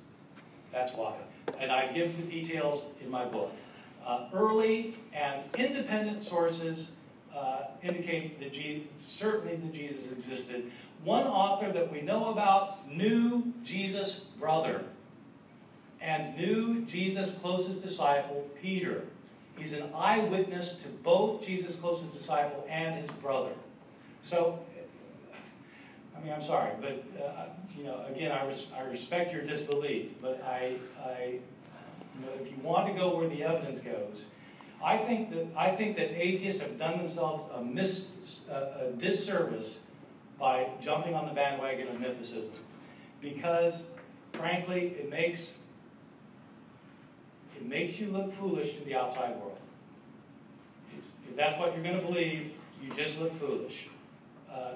That's 0.76 0.94
why. 0.94 1.14
And 1.58 1.72
I 1.72 1.88
give 1.94 2.18
the 2.18 2.30
details 2.30 2.88
in 3.02 3.10
my 3.10 3.24
book. 3.24 3.54
Uh, 4.06 4.26
early 4.34 4.96
and 5.14 5.42
independent 5.58 6.22
sources 6.22 6.92
uh, 7.34 7.62
indicate 7.82 8.40
that 8.42 8.52
Jesus, 8.52 8.88
certainly 8.98 9.56
that 9.56 9.74
Jesus 9.74 10.12
existed. 10.12 10.70
One 11.06 11.26
author 11.26 11.72
that 11.72 11.92
we 11.92 12.02
know 12.02 12.30
about 12.30 12.92
knew 12.92 13.54
Jesus' 13.64 14.20
brother 14.20 14.84
and 16.02 16.36
knew 16.38 16.82
Jesus' 16.82 17.36
closest 17.36 17.82
disciple, 17.82 18.46
Peter. 18.62 19.06
He's 19.58 19.72
an 19.72 19.90
eyewitness 19.96 20.76
to 20.84 20.90
both 20.90 21.46
Jesus' 21.48 21.78
closest 21.78 22.12
disciple 22.12 22.66
and 22.70 22.96
his 22.96 23.10
brother. 23.10 23.52
So, 24.24 24.60
I 26.15 26.23
mean, 26.23 26.34
I'm 26.34 26.41
sorry, 26.41 26.71
but 26.82 27.04
uh, 27.21 27.45
you 27.78 27.84
know, 27.84 28.06
again, 28.10 28.32
I, 28.32 28.45
res- 28.45 28.71
I 28.78 28.84
respect 28.84 29.34
your 29.34 29.43
disbelief, 29.43 30.12
but 30.21 30.41
I, 30.43 30.75
I, 31.04 31.39
you 32.15 32.25
know, 32.25 32.32
if 32.41 32.49
you 32.49 32.58
want 32.63 32.88
to 32.88 32.93
go 32.93 33.15
where 33.17 33.28
the 33.28 33.43
evidence 33.43 33.82
goes, 33.82 34.28
I 34.84 34.97
think 34.97 35.32
that 35.32 35.47
I 35.58 35.69
think 35.71 35.97
that 35.97 36.12
atheists 36.12 36.62
have 36.62 36.78
done 36.78 36.97
themselves 36.97 37.45
a, 37.54 37.62
mis, 37.62 38.08
a, 38.49 38.88
a 38.88 38.91
disservice 38.97 39.84
by 40.39 40.67
jumping 40.82 41.15
on 41.15 41.28
the 41.28 41.34
bandwagon 41.34 41.88
of 41.88 41.95
mythicism, 41.95 42.60
because, 43.21 43.84
frankly, 44.34 44.88
it 44.99 45.10
makes 45.10 45.60
it 47.56 47.65
makes 47.65 47.99
you 47.99 48.08
look 48.12 48.32
foolish 48.32 48.78
to 48.78 48.84
the 48.84 48.95
outside 48.95 49.36
world. 49.38 49.58
If 50.97 51.36
that's 51.36 51.58
what 51.60 51.73
you're 51.73 51.84
going 51.84 51.99
to 51.99 52.06
believe, 52.06 52.54
you 52.82 52.91
just 52.95 53.19
look 53.19 53.34
foolish. 53.34 53.88
Uh, 54.51 54.73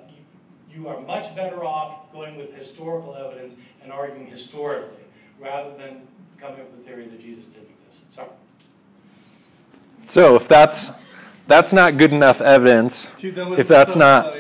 you, 0.71 0.81
you 0.81 0.87
are 0.87 0.99
much 1.01 1.35
better 1.35 1.63
off 1.63 2.11
going 2.11 2.37
with 2.37 2.53
historical 2.53 3.15
evidence 3.15 3.55
and 3.83 3.91
arguing 3.91 4.27
historically 4.27 5.03
rather 5.39 5.75
than 5.77 6.01
coming 6.39 6.61
up 6.61 6.71
with 6.71 6.83
the 6.83 6.89
theory 6.89 7.07
that 7.07 7.21
Jesus 7.21 7.47
didn't 7.47 7.69
exist. 7.87 8.13
Sorry. 8.13 8.29
So 10.07 10.35
if 10.35 10.47
that's 10.47 10.91
that's 11.47 11.73
not 11.73 11.97
good 11.97 12.13
enough 12.13 12.41
evidence, 12.41 13.11
if 13.21 13.67
that's 13.67 13.95
not 13.95 14.35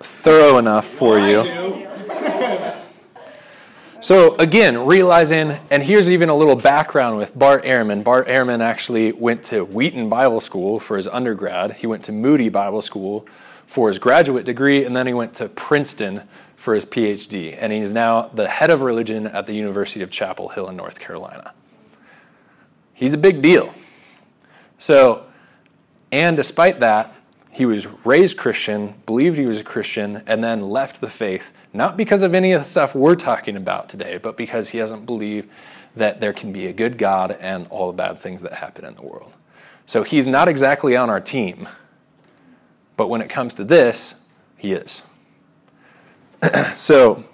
thorough 0.00 0.58
enough 0.58 0.86
for 0.86 1.18
you. 1.18 1.86
So 4.00 4.36
again, 4.36 4.86
realizing, 4.86 5.58
and 5.70 5.82
here's 5.82 6.08
even 6.08 6.28
a 6.28 6.34
little 6.34 6.54
background 6.54 7.18
with 7.18 7.36
Bart 7.36 7.64
Ehrman. 7.64 8.04
Bart 8.04 8.28
Ehrman 8.28 8.60
actually 8.60 9.10
went 9.10 9.42
to 9.44 9.64
Wheaton 9.64 10.08
Bible 10.08 10.40
School 10.40 10.78
for 10.78 10.96
his 10.96 11.08
undergrad. 11.08 11.74
He 11.74 11.86
went 11.88 12.04
to 12.04 12.12
Moody 12.12 12.48
Bible 12.48 12.80
School 12.80 13.26
for 13.68 13.88
his 13.88 13.98
graduate 13.98 14.46
degree, 14.46 14.84
and 14.84 14.96
then 14.96 15.06
he 15.06 15.12
went 15.12 15.34
to 15.34 15.48
Princeton 15.48 16.22
for 16.56 16.74
his 16.74 16.86
PhD. 16.86 17.56
And 17.56 17.70
he's 17.72 17.92
now 17.92 18.22
the 18.22 18.48
head 18.48 18.70
of 18.70 18.80
religion 18.80 19.26
at 19.26 19.46
the 19.46 19.52
University 19.52 20.02
of 20.02 20.10
Chapel 20.10 20.48
Hill 20.48 20.68
in 20.68 20.76
North 20.76 20.98
Carolina. 20.98 21.52
He's 22.94 23.12
a 23.12 23.18
big 23.18 23.42
deal. 23.42 23.72
So, 24.78 25.26
and 26.10 26.36
despite 26.36 26.80
that, 26.80 27.14
he 27.50 27.66
was 27.66 27.86
raised 28.04 28.38
Christian, 28.38 28.94
believed 29.04 29.36
he 29.36 29.46
was 29.46 29.60
a 29.60 29.64
Christian, 29.64 30.22
and 30.26 30.42
then 30.42 30.70
left 30.70 31.00
the 31.00 31.08
faith 31.08 31.52
not 31.74 31.96
because 31.96 32.22
of 32.22 32.34
any 32.34 32.52
of 32.52 32.62
the 32.62 32.64
stuff 32.64 32.94
we're 32.94 33.14
talking 33.14 33.56
about 33.56 33.88
today, 33.88 34.16
but 34.16 34.36
because 34.36 34.70
he 34.70 34.78
doesn't 34.78 35.04
believe 35.04 35.46
that 35.94 36.20
there 36.20 36.32
can 36.32 36.52
be 36.52 36.66
a 36.66 36.72
good 36.72 36.96
God 36.96 37.36
and 37.38 37.66
all 37.68 37.88
the 37.88 37.96
bad 37.96 38.18
things 38.18 38.42
that 38.42 38.54
happen 38.54 38.84
in 38.84 38.94
the 38.94 39.02
world. 39.02 39.32
So 39.84 40.02
he's 40.02 40.26
not 40.26 40.48
exactly 40.48 40.96
on 40.96 41.10
our 41.10 41.20
team, 41.20 41.68
but 42.98 43.08
when 43.08 43.22
it 43.22 43.30
comes 43.30 43.54
to 43.54 43.64
this, 43.64 44.16
he 44.58 44.72
is. 44.72 45.02
so, 46.74 47.24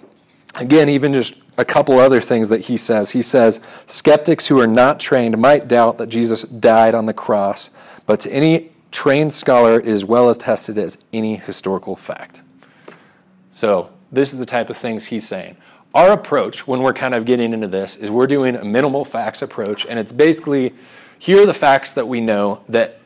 again, 0.53 0.87
even 0.87 1.11
just 1.11 1.33
a 1.57 1.65
couple 1.65 1.99
other 1.99 2.21
things 2.21 2.49
that 2.49 2.61
he 2.61 2.77
says. 2.77 3.11
He 3.11 3.23
says, 3.23 3.59
Skeptics 3.87 4.47
who 4.47 4.59
are 4.61 4.67
not 4.67 4.99
trained 4.99 5.37
might 5.39 5.67
doubt 5.67 5.97
that 5.97 6.07
Jesus 6.07 6.43
died 6.43 6.93
on 6.93 7.07
the 7.07 7.13
cross, 7.13 7.71
but 8.05 8.19
to 8.21 8.31
any 8.31 8.71
trained 8.91 9.33
scholar, 9.33 9.79
it 9.79 9.87
is 9.87 10.05
well 10.05 10.29
attested 10.29 10.77
as 10.77 10.99
any 11.11 11.35
historical 11.35 11.95
fact. 11.95 12.41
So, 13.51 13.89
this 14.11 14.33
is 14.33 14.39
the 14.39 14.45
type 14.45 14.69
of 14.69 14.77
things 14.77 15.05
he's 15.05 15.27
saying. 15.27 15.57
Our 15.95 16.11
approach, 16.11 16.67
when 16.67 16.81
we're 16.81 16.93
kind 16.93 17.15
of 17.15 17.25
getting 17.25 17.53
into 17.53 17.67
this, 17.67 17.95
is 17.95 18.11
we're 18.11 18.27
doing 18.27 18.55
a 18.55 18.63
minimal 18.63 19.03
facts 19.03 19.41
approach, 19.41 19.85
and 19.87 19.97
it's 19.97 20.11
basically 20.11 20.75
here 21.17 21.41
are 21.41 21.45
the 21.47 21.55
facts 21.55 21.91
that 21.93 22.07
we 22.07 22.21
know, 22.21 22.61
that 22.69 22.99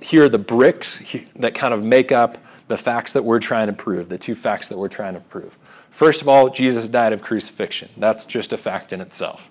here 0.00 0.24
are 0.24 0.28
the 0.28 0.38
bricks 0.38 1.00
that 1.36 1.54
kind 1.54 1.74
of 1.74 1.82
make 1.82 2.12
up 2.12 2.38
the 2.68 2.76
facts 2.76 3.12
that 3.12 3.24
we're 3.24 3.40
trying 3.40 3.66
to 3.66 3.72
prove, 3.72 4.08
the 4.08 4.18
two 4.18 4.34
facts 4.34 4.68
that 4.68 4.78
we're 4.78 4.88
trying 4.88 5.14
to 5.14 5.20
prove. 5.20 5.56
First 5.90 6.22
of 6.22 6.28
all, 6.28 6.50
Jesus 6.50 6.88
died 6.88 7.12
of 7.12 7.20
crucifixion. 7.20 7.90
That's 7.96 8.24
just 8.24 8.52
a 8.52 8.56
fact 8.56 8.92
in 8.92 9.00
itself. 9.00 9.50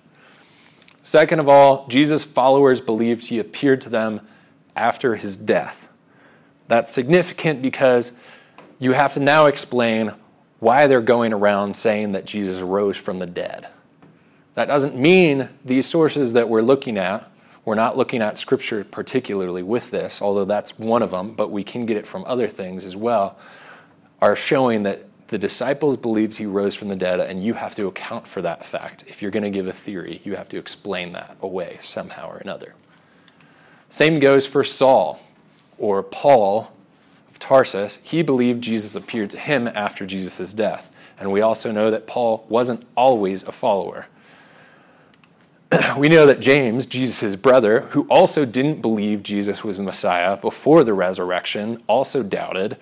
Second 1.02 1.38
of 1.38 1.48
all, 1.48 1.86
Jesus' 1.88 2.24
followers 2.24 2.80
believed 2.80 3.26
he 3.26 3.38
appeared 3.38 3.80
to 3.82 3.88
them 3.88 4.26
after 4.74 5.16
his 5.16 5.36
death. 5.36 5.88
That's 6.68 6.92
significant 6.92 7.62
because 7.62 8.12
you 8.78 8.92
have 8.92 9.12
to 9.14 9.20
now 9.20 9.46
explain 9.46 10.14
why 10.58 10.86
they're 10.86 11.00
going 11.00 11.32
around 11.32 11.76
saying 11.76 12.12
that 12.12 12.26
Jesus 12.26 12.60
rose 12.60 12.96
from 12.96 13.18
the 13.18 13.26
dead. 13.26 13.68
That 14.54 14.66
doesn't 14.66 14.96
mean 14.96 15.48
these 15.64 15.86
sources 15.86 16.32
that 16.34 16.48
we're 16.48 16.62
looking 16.62 16.98
at, 16.98 17.29
we're 17.70 17.76
not 17.76 17.96
looking 17.96 18.20
at 18.20 18.36
Scripture 18.36 18.82
particularly 18.82 19.62
with 19.62 19.92
this, 19.92 20.20
although 20.20 20.44
that's 20.44 20.76
one 20.76 21.02
of 21.02 21.12
them, 21.12 21.34
but 21.34 21.52
we 21.52 21.62
can 21.62 21.86
get 21.86 21.96
it 21.96 22.04
from 22.04 22.24
other 22.26 22.48
things 22.48 22.84
as 22.84 22.96
well, 22.96 23.38
are 24.20 24.34
showing 24.34 24.82
that 24.82 25.04
the 25.28 25.38
disciples 25.38 25.96
believed 25.96 26.38
he 26.38 26.46
rose 26.46 26.74
from 26.74 26.88
the 26.88 26.96
dead, 26.96 27.20
and 27.20 27.44
you 27.44 27.54
have 27.54 27.76
to 27.76 27.86
account 27.86 28.26
for 28.26 28.42
that 28.42 28.66
fact. 28.66 29.04
If 29.06 29.22
you're 29.22 29.30
going 29.30 29.44
to 29.44 29.50
give 29.50 29.68
a 29.68 29.72
theory, 29.72 30.20
you 30.24 30.34
have 30.34 30.48
to 30.48 30.58
explain 30.58 31.12
that 31.12 31.36
away 31.40 31.78
somehow 31.80 32.32
or 32.32 32.38
another. 32.38 32.74
Same 33.88 34.18
goes 34.18 34.48
for 34.48 34.64
Saul 34.64 35.20
or 35.78 36.02
Paul 36.02 36.72
of 37.30 37.38
Tarsus, 37.38 38.00
he 38.02 38.20
believed 38.22 38.64
Jesus 38.64 38.96
appeared 38.96 39.30
to 39.30 39.38
him 39.38 39.68
after 39.68 40.06
Jesus' 40.06 40.52
death. 40.52 40.90
And 41.20 41.30
we 41.30 41.40
also 41.40 41.70
know 41.70 41.88
that 41.92 42.08
Paul 42.08 42.44
wasn't 42.48 42.84
always 42.96 43.44
a 43.44 43.52
follower. 43.52 44.06
we 45.96 46.08
know 46.08 46.26
that 46.26 46.40
James, 46.40 46.86
Jesus' 46.86 47.36
brother, 47.36 47.82
who 47.90 48.02
also 48.08 48.44
didn't 48.44 48.82
believe 48.82 49.22
Jesus 49.22 49.62
was 49.62 49.78
Messiah 49.78 50.36
before 50.36 50.82
the 50.82 50.94
resurrection, 50.94 51.82
also 51.86 52.22
doubted. 52.22 52.76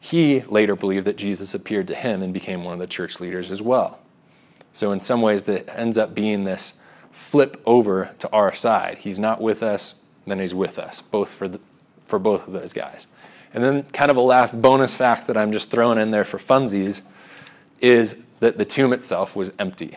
He 0.00 0.40
later 0.42 0.74
believed 0.74 1.06
that 1.06 1.16
Jesus 1.16 1.54
appeared 1.54 1.86
to 1.88 1.94
him 1.94 2.22
and 2.22 2.32
became 2.34 2.64
one 2.64 2.74
of 2.74 2.80
the 2.80 2.86
church 2.86 3.20
leaders 3.20 3.50
as 3.50 3.62
well. 3.62 4.00
So, 4.72 4.92
in 4.92 5.00
some 5.00 5.22
ways, 5.22 5.44
that 5.44 5.68
ends 5.74 5.96
up 5.96 6.14
being 6.14 6.44
this 6.44 6.74
flip 7.12 7.62
over 7.64 8.14
to 8.18 8.30
our 8.30 8.52
side. 8.52 8.98
He's 8.98 9.18
not 9.18 9.40
with 9.40 9.62
us, 9.62 9.96
then 10.26 10.38
he's 10.38 10.54
with 10.54 10.78
us, 10.78 11.00
both 11.00 11.32
for, 11.32 11.48
the, 11.48 11.60
for 12.06 12.18
both 12.18 12.46
of 12.46 12.52
those 12.52 12.72
guys. 12.72 13.06
And 13.54 13.64
then, 13.64 13.84
kind 13.84 14.10
of 14.10 14.16
a 14.16 14.20
last 14.20 14.60
bonus 14.60 14.94
fact 14.94 15.28
that 15.28 15.36
I'm 15.36 15.52
just 15.52 15.70
throwing 15.70 15.98
in 15.98 16.10
there 16.10 16.24
for 16.24 16.38
funsies 16.38 17.02
is 17.80 18.16
that 18.40 18.58
the 18.58 18.64
tomb 18.64 18.92
itself 18.92 19.34
was 19.34 19.50
empty. 19.58 19.96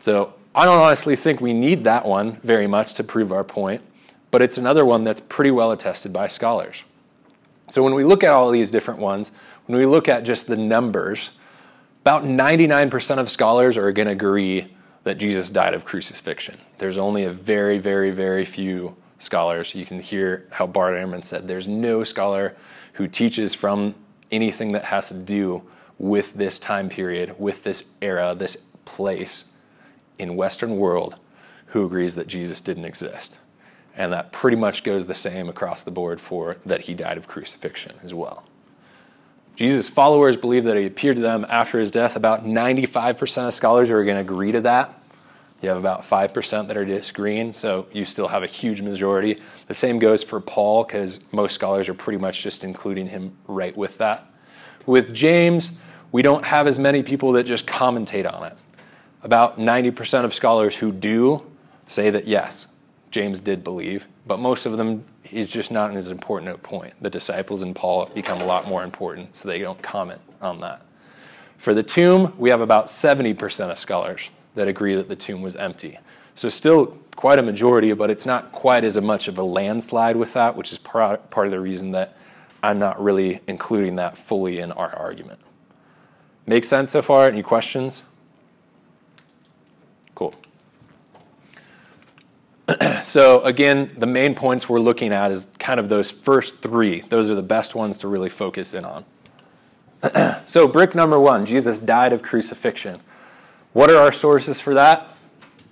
So, 0.00 0.34
I 0.58 0.64
don't 0.64 0.80
honestly 0.80 1.14
think 1.14 1.40
we 1.40 1.52
need 1.52 1.84
that 1.84 2.04
one 2.04 2.40
very 2.42 2.66
much 2.66 2.94
to 2.94 3.04
prove 3.04 3.30
our 3.30 3.44
point, 3.44 3.80
but 4.32 4.42
it's 4.42 4.58
another 4.58 4.84
one 4.84 5.04
that's 5.04 5.20
pretty 5.20 5.52
well 5.52 5.70
attested 5.70 6.12
by 6.12 6.26
scholars. 6.26 6.82
So, 7.70 7.84
when 7.84 7.94
we 7.94 8.02
look 8.02 8.24
at 8.24 8.32
all 8.32 8.50
these 8.50 8.72
different 8.72 8.98
ones, 8.98 9.30
when 9.66 9.78
we 9.78 9.86
look 9.86 10.08
at 10.08 10.24
just 10.24 10.48
the 10.48 10.56
numbers, 10.56 11.30
about 12.00 12.24
99% 12.24 13.18
of 13.18 13.30
scholars 13.30 13.76
are 13.76 13.92
going 13.92 14.06
to 14.06 14.12
agree 14.12 14.74
that 15.04 15.18
Jesus 15.18 15.48
died 15.48 15.74
of 15.74 15.84
crucifixion. 15.84 16.58
There's 16.78 16.98
only 16.98 17.22
a 17.22 17.30
very, 17.30 17.78
very, 17.78 18.10
very 18.10 18.44
few 18.44 18.96
scholars. 19.20 19.76
You 19.76 19.86
can 19.86 20.00
hear 20.00 20.48
how 20.50 20.66
Bart 20.66 20.94
Ehrman 20.94 21.24
said 21.24 21.46
there's 21.46 21.68
no 21.68 22.02
scholar 22.02 22.56
who 22.94 23.06
teaches 23.06 23.54
from 23.54 23.94
anything 24.32 24.72
that 24.72 24.86
has 24.86 25.06
to 25.06 25.14
do 25.14 25.62
with 25.98 26.34
this 26.34 26.58
time 26.58 26.88
period, 26.88 27.38
with 27.38 27.62
this 27.62 27.84
era, 28.02 28.34
this 28.36 28.56
place 28.84 29.44
in 30.18 30.36
Western 30.36 30.76
world 30.76 31.16
who 31.66 31.84
agrees 31.84 32.14
that 32.14 32.26
Jesus 32.26 32.60
didn't 32.60 32.84
exist. 32.84 33.38
And 33.96 34.12
that 34.12 34.32
pretty 34.32 34.56
much 34.56 34.84
goes 34.84 35.06
the 35.06 35.14
same 35.14 35.48
across 35.48 35.82
the 35.82 35.90
board 35.90 36.20
for 36.20 36.56
that 36.64 36.82
he 36.82 36.94
died 36.94 37.18
of 37.18 37.26
crucifixion 37.26 37.96
as 38.02 38.14
well. 38.14 38.44
Jesus' 39.56 39.88
followers 39.88 40.36
believe 40.36 40.62
that 40.64 40.76
he 40.76 40.86
appeared 40.86 41.16
to 41.16 41.22
them 41.22 41.44
after 41.48 41.80
his 41.80 41.90
death. 41.90 42.14
About 42.14 42.44
95% 42.44 43.48
of 43.48 43.52
scholars 43.52 43.90
are 43.90 44.04
going 44.04 44.16
to 44.16 44.20
agree 44.20 44.52
to 44.52 44.60
that. 44.60 45.02
You 45.60 45.68
have 45.70 45.78
about 45.78 46.02
5% 46.02 46.68
that 46.68 46.76
are 46.76 46.84
disagreeing, 46.84 47.52
so 47.52 47.88
you 47.92 48.04
still 48.04 48.28
have 48.28 48.44
a 48.44 48.46
huge 48.46 48.80
majority. 48.80 49.42
The 49.66 49.74
same 49.74 49.98
goes 49.98 50.22
for 50.22 50.40
Paul, 50.40 50.84
because 50.84 51.18
most 51.32 51.54
scholars 51.54 51.88
are 51.88 51.94
pretty 51.94 52.18
much 52.18 52.40
just 52.40 52.62
including 52.62 53.08
him 53.08 53.36
right 53.48 53.76
with 53.76 53.98
that. 53.98 54.24
With 54.86 55.12
James, 55.12 55.72
we 56.12 56.22
don't 56.22 56.44
have 56.44 56.68
as 56.68 56.78
many 56.78 57.02
people 57.02 57.32
that 57.32 57.42
just 57.42 57.66
commentate 57.66 58.32
on 58.32 58.44
it. 58.44 58.56
About 59.22 59.58
90% 59.58 60.24
of 60.24 60.34
scholars 60.34 60.76
who 60.76 60.92
do 60.92 61.44
say 61.86 62.10
that 62.10 62.26
yes, 62.26 62.68
James 63.10 63.40
did 63.40 63.64
believe, 63.64 64.06
but 64.26 64.38
most 64.38 64.66
of 64.66 64.76
them 64.76 65.04
is 65.30 65.50
just 65.50 65.70
not 65.70 65.94
as 65.96 66.10
important 66.10 66.54
a 66.54 66.58
point. 66.58 66.94
The 67.00 67.10
disciples 67.10 67.62
and 67.62 67.74
Paul 67.74 68.06
become 68.06 68.40
a 68.40 68.46
lot 68.46 68.66
more 68.68 68.84
important, 68.84 69.36
so 69.36 69.48
they 69.48 69.58
don't 69.58 69.82
comment 69.82 70.20
on 70.40 70.60
that. 70.60 70.82
For 71.56 71.74
the 71.74 71.82
tomb, 71.82 72.34
we 72.38 72.50
have 72.50 72.60
about 72.60 72.86
70% 72.86 73.70
of 73.70 73.78
scholars 73.78 74.30
that 74.54 74.68
agree 74.68 74.94
that 74.94 75.08
the 75.08 75.16
tomb 75.16 75.42
was 75.42 75.56
empty. 75.56 75.98
So, 76.34 76.48
still 76.48 76.98
quite 77.16 77.40
a 77.40 77.42
majority, 77.42 77.92
but 77.94 78.10
it's 78.10 78.24
not 78.24 78.52
quite 78.52 78.84
as 78.84 78.98
much 79.00 79.26
of 79.26 79.36
a 79.38 79.42
landslide 79.42 80.16
with 80.16 80.34
that, 80.34 80.54
which 80.54 80.70
is 80.70 80.78
part 80.78 81.20
of 81.34 81.50
the 81.50 81.58
reason 81.58 81.90
that 81.90 82.16
I'm 82.62 82.78
not 82.78 83.02
really 83.02 83.40
including 83.48 83.96
that 83.96 84.16
fully 84.16 84.60
in 84.60 84.70
our 84.72 84.94
argument. 84.94 85.40
Make 86.46 86.64
sense 86.64 86.92
so 86.92 87.02
far? 87.02 87.26
Any 87.26 87.42
questions? 87.42 88.04
Cool. 90.14 90.34
So, 93.08 93.42
again, 93.42 93.90
the 93.96 94.06
main 94.06 94.34
points 94.34 94.68
we're 94.68 94.80
looking 94.80 95.14
at 95.14 95.30
is 95.30 95.46
kind 95.58 95.80
of 95.80 95.88
those 95.88 96.10
first 96.10 96.60
three. 96.60 97.00
Those 97.00 97.30
are 97.30 97.34
the 97.34 97.42
best 97.42 97.74
ones 97.74 97.96
to 97.98 98.08
really 98.08 98.28
focus 98.28 98.74
in 98.74 98.84
on. 98.84 99.06
so, 100.46 100.68
brick 100.68 100.94
number 100.94 101.18
one 101.18 101.46
Jesus 101.46 101.78
died 101.78 102.12
of 102.12 102.20
crucifixion. 102.20 103.00
What 103.72 103.90
are 103.90 103.96
our 103.96 104.12
sources 104.12 104.60
for 104.60 104.74
that? 104.74 105.08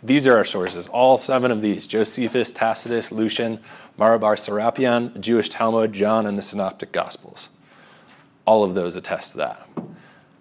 These 0.02 0.26
are 0.26 0.34
our 0.34 0.46
sources, 0.46 0.88
all 0.88 1.18
seven 1.18 1.50
of 1.50 1.60
these 1.60 1.86
Josephus, 1.86 2.54
Tacitus, 2.54 3.12
Lucian, 3.12 3.60
Mara 3.98 4.18
bar 4.18 4.36
Serapion, 4.36 5.12
the 5.12 5.18
Jewish 5.18 5.50
Talmud, 5.50 5.92
John, 5.92 6.24
and 6.24 6.38
the 6.38 6.42
Synoptic 6.42 6.90
Gospels. 6.90 7.50
All 8.46 8.64
of 8.64 8.74
those 8.74 8.96
attest 8.96 9.32
to 9.32 9.36
that. 9.38 9.68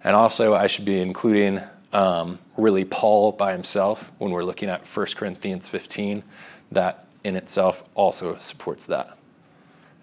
And 0.01 0.15
also, 0.15 0.53
I 0.53 0.67
should 0.67 0.85
be 0.85 1.01
including 1.01 1.59
um, 1.91 2.39
really 2.55 2.85
Paul 2.85 3.33
by 3.33 3.51
himself 3.51 4.13
when 4.17 4.31
we're 4.31 4.43
looking 4.43 4.69
at 4.69 4.87
1 4.87 5.07
Corinthians 5.17 5.67
15. 5.67 6.23
That 6.71 7.05
in 7.23 7.35
itself 7.35 7.83
also 7.95 8.37
supports 8.37 8.85
that. 8.85 9.17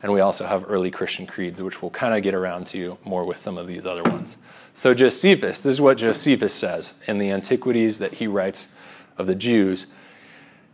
And 0.03 0.13
we 0.13 0.21
also 0.21 0.47
have 0.47 0.65
early 0.69 0.91
Christian 0.91 1.27
creeds, 1.27 1.63
which 1.63 1.81
we'll 1.81 1.93
kind 1.93 2.15
of 2.15 2.23
get 2.23 2.35
around 2.35 2.67
to 2.69 2.99
more 3.05 3.25
with 3.25 3.39
some 3.39 3.57
of 3.57 3.69
these 3.69 3.87
other 3.87 4.03
ones. 4.03 4.37
So, 4.75 4.95
Josephus, 4.95 5.63
this 5.63 5.75
is 5.75 5.81
what 5.81 5.99
Josephus 5.99 6.53
says 6.53 6.95
in 7.07 7.19
the 7.19 7.31
Antiquities 7.31 7.99
that 7.99 8.15
he 8.15 8.27
writes 8.27 8.67
of 9.17 9.29
the 9.29 9.37
Jews. 9.37 9.87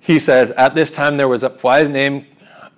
He 0.01 0.19
says, 0.19 0.51
At 0.53 0.75
this 0.75 0.95
time 0.95 1.19
there 1.19 1.29
was 1.29 1.43
a 1.43 1.55
wise 1.63 1.91
named 1.91 2.27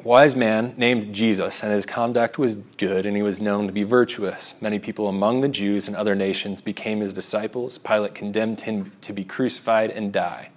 wise 0.04 0.34
man 0.34 0.74
named 0.76 1.14
Jesus, 1.14 1.62
and 1.62 1.72
his 1.72 1.86
conduct 1.86 2.38
was 2.38 2.56
good, 2.56 3.06
and 3.06 3.16
he 3.16 3.22
was 3.22 3.40
known 3.40 3.66
to 3.66 3.72
be 3.72 3.82
virtuous. 3.82 4.54
Many 4.60 4.78
people 4.78 5.08
among 5.08 5.40
the 5.40 5.48
Jews 5.48 5.86
and 5.86 5.96
other 5.96 6.14
nations 6.14 6.62
became 6.62 7.00
his 7.00 7.12
disciples. 7.12 7.78
Pilate 7.78 8.14
condemned 8.14 8.62
him 8.62 8.92
to 9.02 9.12
be 9.12 9.24
crucified 9.24 9.90
and 9.90 10.12
die. 10.12 10.50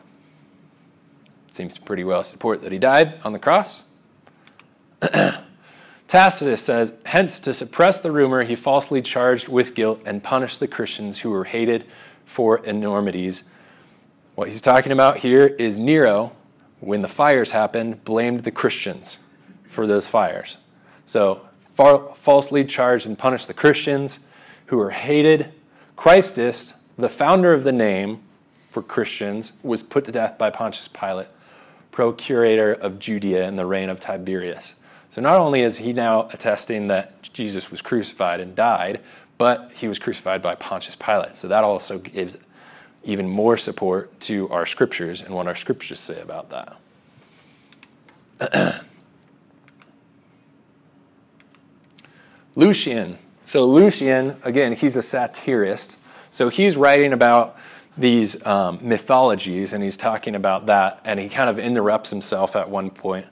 Seems 1.54 1.76
to 1.76 1.82
pretty 1.82 2.04
well 2.04 2.24
support 2.24 2.64
that 2.64 2.72
he 2.72 2.80
died 2.80 3.20
on 3.24 3.32
the 3.32 3.38
cross. 3.38 3.84
Tacitus 6.08 6.64
says, 6.64 6.93
hence, 7.06 7.39
to 7.41 7.54
suppress 7.54 7.99
the 7.99 8.12
rumor, 8.12 8.41
he 8.41 8.56
falsely 8.56 9.04
charged 9.04 9.47
with 9.47 9.76
guilt 9.76 10.01
and 10.04 10.24
punished 10.24 10.60
the 10.60 10.68
Christians 10.68 11.20
who 11.20 11.30
were 11.30 11.43
hated 11.43 11.86
for 12.26 12.58
enormities. 12.66 13.43
What 14.34 14.47
he's 14.47 14.62
talking 14.62 14.91
about 14.91 15.20
here 15.20 15.45
is 15.45 15.78
Nero, 15.78 16.32
when 16.80 17.04
the 17.04 17.08
fires 17.08 17.51
happened, 17.51 18.04
blamed 18.04 18.45
the 18.45 18.51
Christians 18.51 19.20
for 19.68 19.86
those 19.86 20.08
fires. 20.08 20.58
So, 21.06 21.41
far, 21.76 22.16
falsely 22.16 22.66
charged 22.66 23.06
and 23.06 23.16
punished 23.16 23.47
the 23.47 23.54
Christians 23.54 24.22
who 24.66 24.78
were 24.78 24.89
hated. 24.89 25.54
Christus, 25.97 26.74
the 26.97 27.10
founder 27.10 27.54
of 27.54 27.64
the 27.64 27.72
name 27.72 28.24
for 28.72 28.82
Christians, 28.82 29.54
was 29.62 29.84
put 29.84 30.04
to 30.06 30.12
death 30.12 30.39
by 30.39 30.49
Pontius 30.49 30.88
Pilate, 30.88 31.28
procurator 31.94 32.74
of 32.74 33.00
Judea 33.00 33.48
in 33.48 33.56
the 33.56 33.66
reign 33.66 33.89
of 33.89 34.02
Tiberius. 34.02 34.74
So 35.10 35.22
not 35.22 35.39
only 35.39 35.62
is 35.62 35.78
he 35.78 35.94
now 35.94 36.28
attesting 36.34 36.88
that 36.88 37.22
Jesus 37.22 37.72
was 37.72 37.82
crucified 37.82 38.41
and 38.41 38.56
died, 38.56 39.00
but 39.38 39.72
he 39.76 39.88
was 39.88 40.00
crucified 40.00 40.41
by 40.41 40.56
Pontius 40.56 40.96
Pilate. 40.96 41.36
So 41.36 41.48
that 41.48 41.64
also 41.64 42.00
gives 42.00 42.36
even 43.04 43.30
more 43.30 43.58
support 43.58 44.20
to 44.22 44.50
our 44.50 44.66
scriptures 44.66 45.22
and 45.22 45.36
what 45.36 45.48
our 45.48 45.56
scriptures 45.56 46.00
say 46.00 46.20
about 46.20 46.50
that. 48.39 48.84
Lucian. 52.56 53.20
So 53.46 53.66
Lucian, 53.66 54.38
again, 54.44 54.74
he's 54.74 54.96
a 54.96 55.02
satirist. 55.02 55.98
So 56.32 56.50
he's 56.50 56.76
writing 56.76 57.14
about 57.14 57.56
these 57.98 58.46
um, 58.46 58.80
mythologies 58.82 59.74
and 59.74 59.84
he's 59.84 59.98
talking 59.98 60.36
about 60.36 60.66
that, 60.66 61.00
and 61.06 61.20
he 61.20 61.30
kind 61.30 61.50
of 61.50 61.60
interrupts 61.60 62.10
himself 62.10 62.56
at 62.56 62.70
one 62.70 62.89
point 62.89 63.28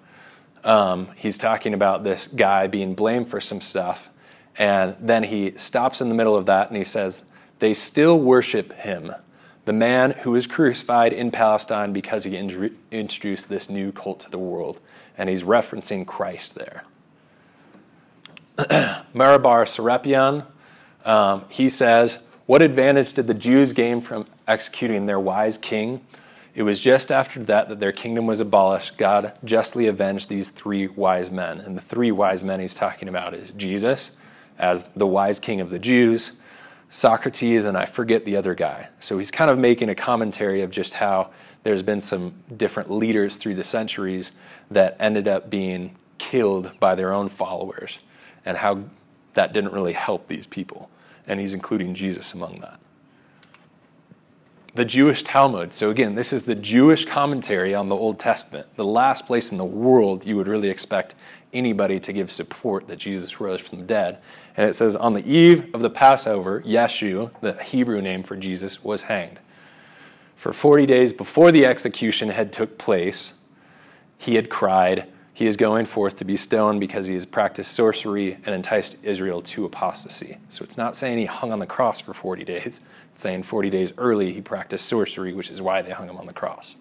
um, 0.64 1.10
he's 1.16 1.38
talking 1.38 1.74
about 1.74 2.04
this 2.04 2.28
guy 2.28 2.68
being 2.68 2.94
blamed 2.94 3.30
for 3.30 3.42
some 3.42 3.62
stuff. 3.62 4.10
And 4.58 4.96
then 5.00 5.24
he 5.24 5.54
stops 5.58 6.02
in 6.02 6.10
the 6.10 6.16
middle 6.16 6.36
of 6.36 6.46
that 6.46 6.68
and 6.68 6.78
he 6.78 6.84
says, 6.84 7.24
They 7.60 7.74
still 7.74 8.20
worship 8.20 8.74
him, 8.74 9.14
the 9.66 9.74
man 9.74 10.12
who 10.12 10.32
was 10.32 10.48
crucified 10.48 11.14
in 11.14 11.32
Palestine 11.32 11.94
because 11.94 12.26
he 12.26 12.36
in- 12.36 12.78
introduced 12.92 13.50
this 13.50 13.70
new 13.70 13.92
cult 13.92 14.20
to 14.22 14.30
the 14.30 14.38
world. 14.38 14.80
And 15.18 15.30
he's 15.30 15.44
referencing 15.44 16.06
Christ 16.06 16.56
there. 16.56 16.84
Mara 19.14 19.40
bar 19.40 19.66
Serapion, 19.66 20.46
um, 21.06 21.46
he 21.50 21.70
says, 21.70 22.24
What 22.52 22.62
advantage 22.62 23.14
did 23.14 23.28
the 23.28 23.34
Jews 23.34 23.72
gain 23.72 24.02
from 24.02 24.26
executing 24.46 25.06
their 25.06 25.22
wise 25.22 25.58
king? 25.58 26.06
It 26.54 26.64
was 26.64 26.82
just 26.82 27.10
after 27.10 27.42
that 27.44 27.70
that 27.70 27.80
their 27.80 27.94
kingdom 27.94 28.28
was 28.28 28.42
abolished. 28.42 28.98
God 28.98 29.40
justly 29.46 29.88
avenged 29.88 30.28
these 30.28 30.50
three 30.50 30.88
wise 30.88 31.32
men. 31.32 31.62
And 31.62 31.78
the 31.78 31.82
three 31.82 32.12
wise 32.12 32.44
men 32.44 32.60
he's 32.60 32.74
talking 32.74 33.08
about 33.08 33.34
is 33.34 33.52
Jesus 33.52 34.18
as 34.60 34.84
the 34.98 35.08
wise 35.08 35.40
king 35.40 35.62
of 35.62 35.70
the 35.70 35.80
Jews, 35.80 36.34
Socrates, 36.90 37.64
and 37.64 37.78
I 37.78 37.86
forget 37.86 38.26
the 38.26 38.36
other 38.36 38.54
guy. 38.54 38.90
So 39.00 39.18
he's 39.18 39.32
kind 39.32 39.50
of 39.50 39.58
making 39.58 39.88
a 39.88 39.96
commentary 39.96 40.62
of 40.62 40.72
just 40.72 40.96
how 40.96 41.30
there's 41.64 41.84
been 41.84 42.02
some 42.02 42.34
different 42.58 42.92
leaders 42.92 43.38
through 43.38 43.56
the 43.56 43.64
centuries 43.64 44.34
that 44.70 44.98
ended 45.00 45.26
up 45.26 45.50
being 45.50 45.96
killed 46.18 46.78
by 46.82 46.96
their 46.96 47.14
own 47.14 47.30
followers 47.30 48.00
and 48.46 48.58
how 48.58 48.84
that 49.36 49.54
didn't 49.54 49.72
really 49.72 49.94
help 49.94 50.28
these 50.28 50.48
people. 50.48 50.90
And 51.32 51.40
he's 51.40 51.54
including 51.54 51.94
Jesus 51.96 52.34
among 52.34 52.60
that 52.60 52.82
the 54.74 54.86
Jewish 54.86 55.24
Talmud. 55.24 55.74
So, 55.74 55.90
again, 55.90 56.16
this 56.16 56.32
is 56.32 56.46
the 56.46 56.56
Jewish 56.56 57.06
commentary 57.06 57.76
on 57.76 57.90
the 57.90 57.96
Old 57.96 58.20
Testament, 58.20 58.68
the 58.76 58.86
last 58.86 59.26
place 59.26 59.52
in 59.52 59.58
the 59.58 59.66
world 59.66 60.26
you 60.26 60.38
would 60.38 60.48
really 60.48 60.70
expect 60.70 61.16
anybody 61.54 62.00
to 62.00 62.14
give 62.14 62.32
support 62.32 62.88
that 62.88 62.98
Jesus 62.98 63.42
rose 63.42 63.60
from 63.60 63.80
the 63.80 63.86
dead. 63.86 64.20
And 64.56 64.70
it 64.70 64.74
says, 64.76 64.96
On 64.96 65.14
the 65.14 65.30
eve 65.30 65.74
of 65.74 65.82
the 65.82 65.90
Passover, 65.90 66.62
Yeshu, 66.62 67.32
the 67.42 67.62
Hebrew 67.62 68.02
name 68.02 68.24
for 68.24 68.38
Jesus, 68.38 68.84
was 68.84 69.04
hanged. 69.04 69.42
For 70.38 70.54
40 70.54 70.86
days 70.86 71.14
before 71.14 71.52
the 71.52 71.66
execution 71.66 72.30
had 72.30 72.54
took 72.54 72.78
place, 72.78 73.34
he 74.18 74.36
had 74.36 74.50
cried, 74.50 75.08
He 75.42 75.48
is 75.48 75.58
going 75.58 75.88
forth 75.88 76.18
to 76.18 76.24
be 76.24 76.38
stoned 76.38 76.80
because 76.80 77.08
he 77.08 77.16
has 77.16 77.26
practiced 77.26 77.72
sorcery 77.72 78.38
and 78.46 78.54
enticed 78.54 78.98
Israel 79.02 79.42
to 79.42 79.66
apostasy. 79.66 80.38
So 80.50 80.64
it's 80.64 80.78
not 80.78 80.96
saying 80.96 81.18
he 81.18 81.26
hung 81.26 81.52
on 81.52 81.58
the 81.58 81.66
cross 81.66 82.00
for 82.00 82.14
40 82.14 82.44
days 82.44 82.82
It's 83.12 83.24
saying 83.24 83.42
40 83.42 83.72
days 83.72 83.92
early 83.98 84.34
he 84.34 84.42
practiced 84.42 84.86
sorcery, 84.86 85.34
which 85.34 85.50
is 85.50 85.60
why 85.60 85.82
they 85.82 85.90
hung 85.94 86.08
him 86.08 86.18
on 86.18 86.28
the 86.28 86.32
cross. 86.32 86.76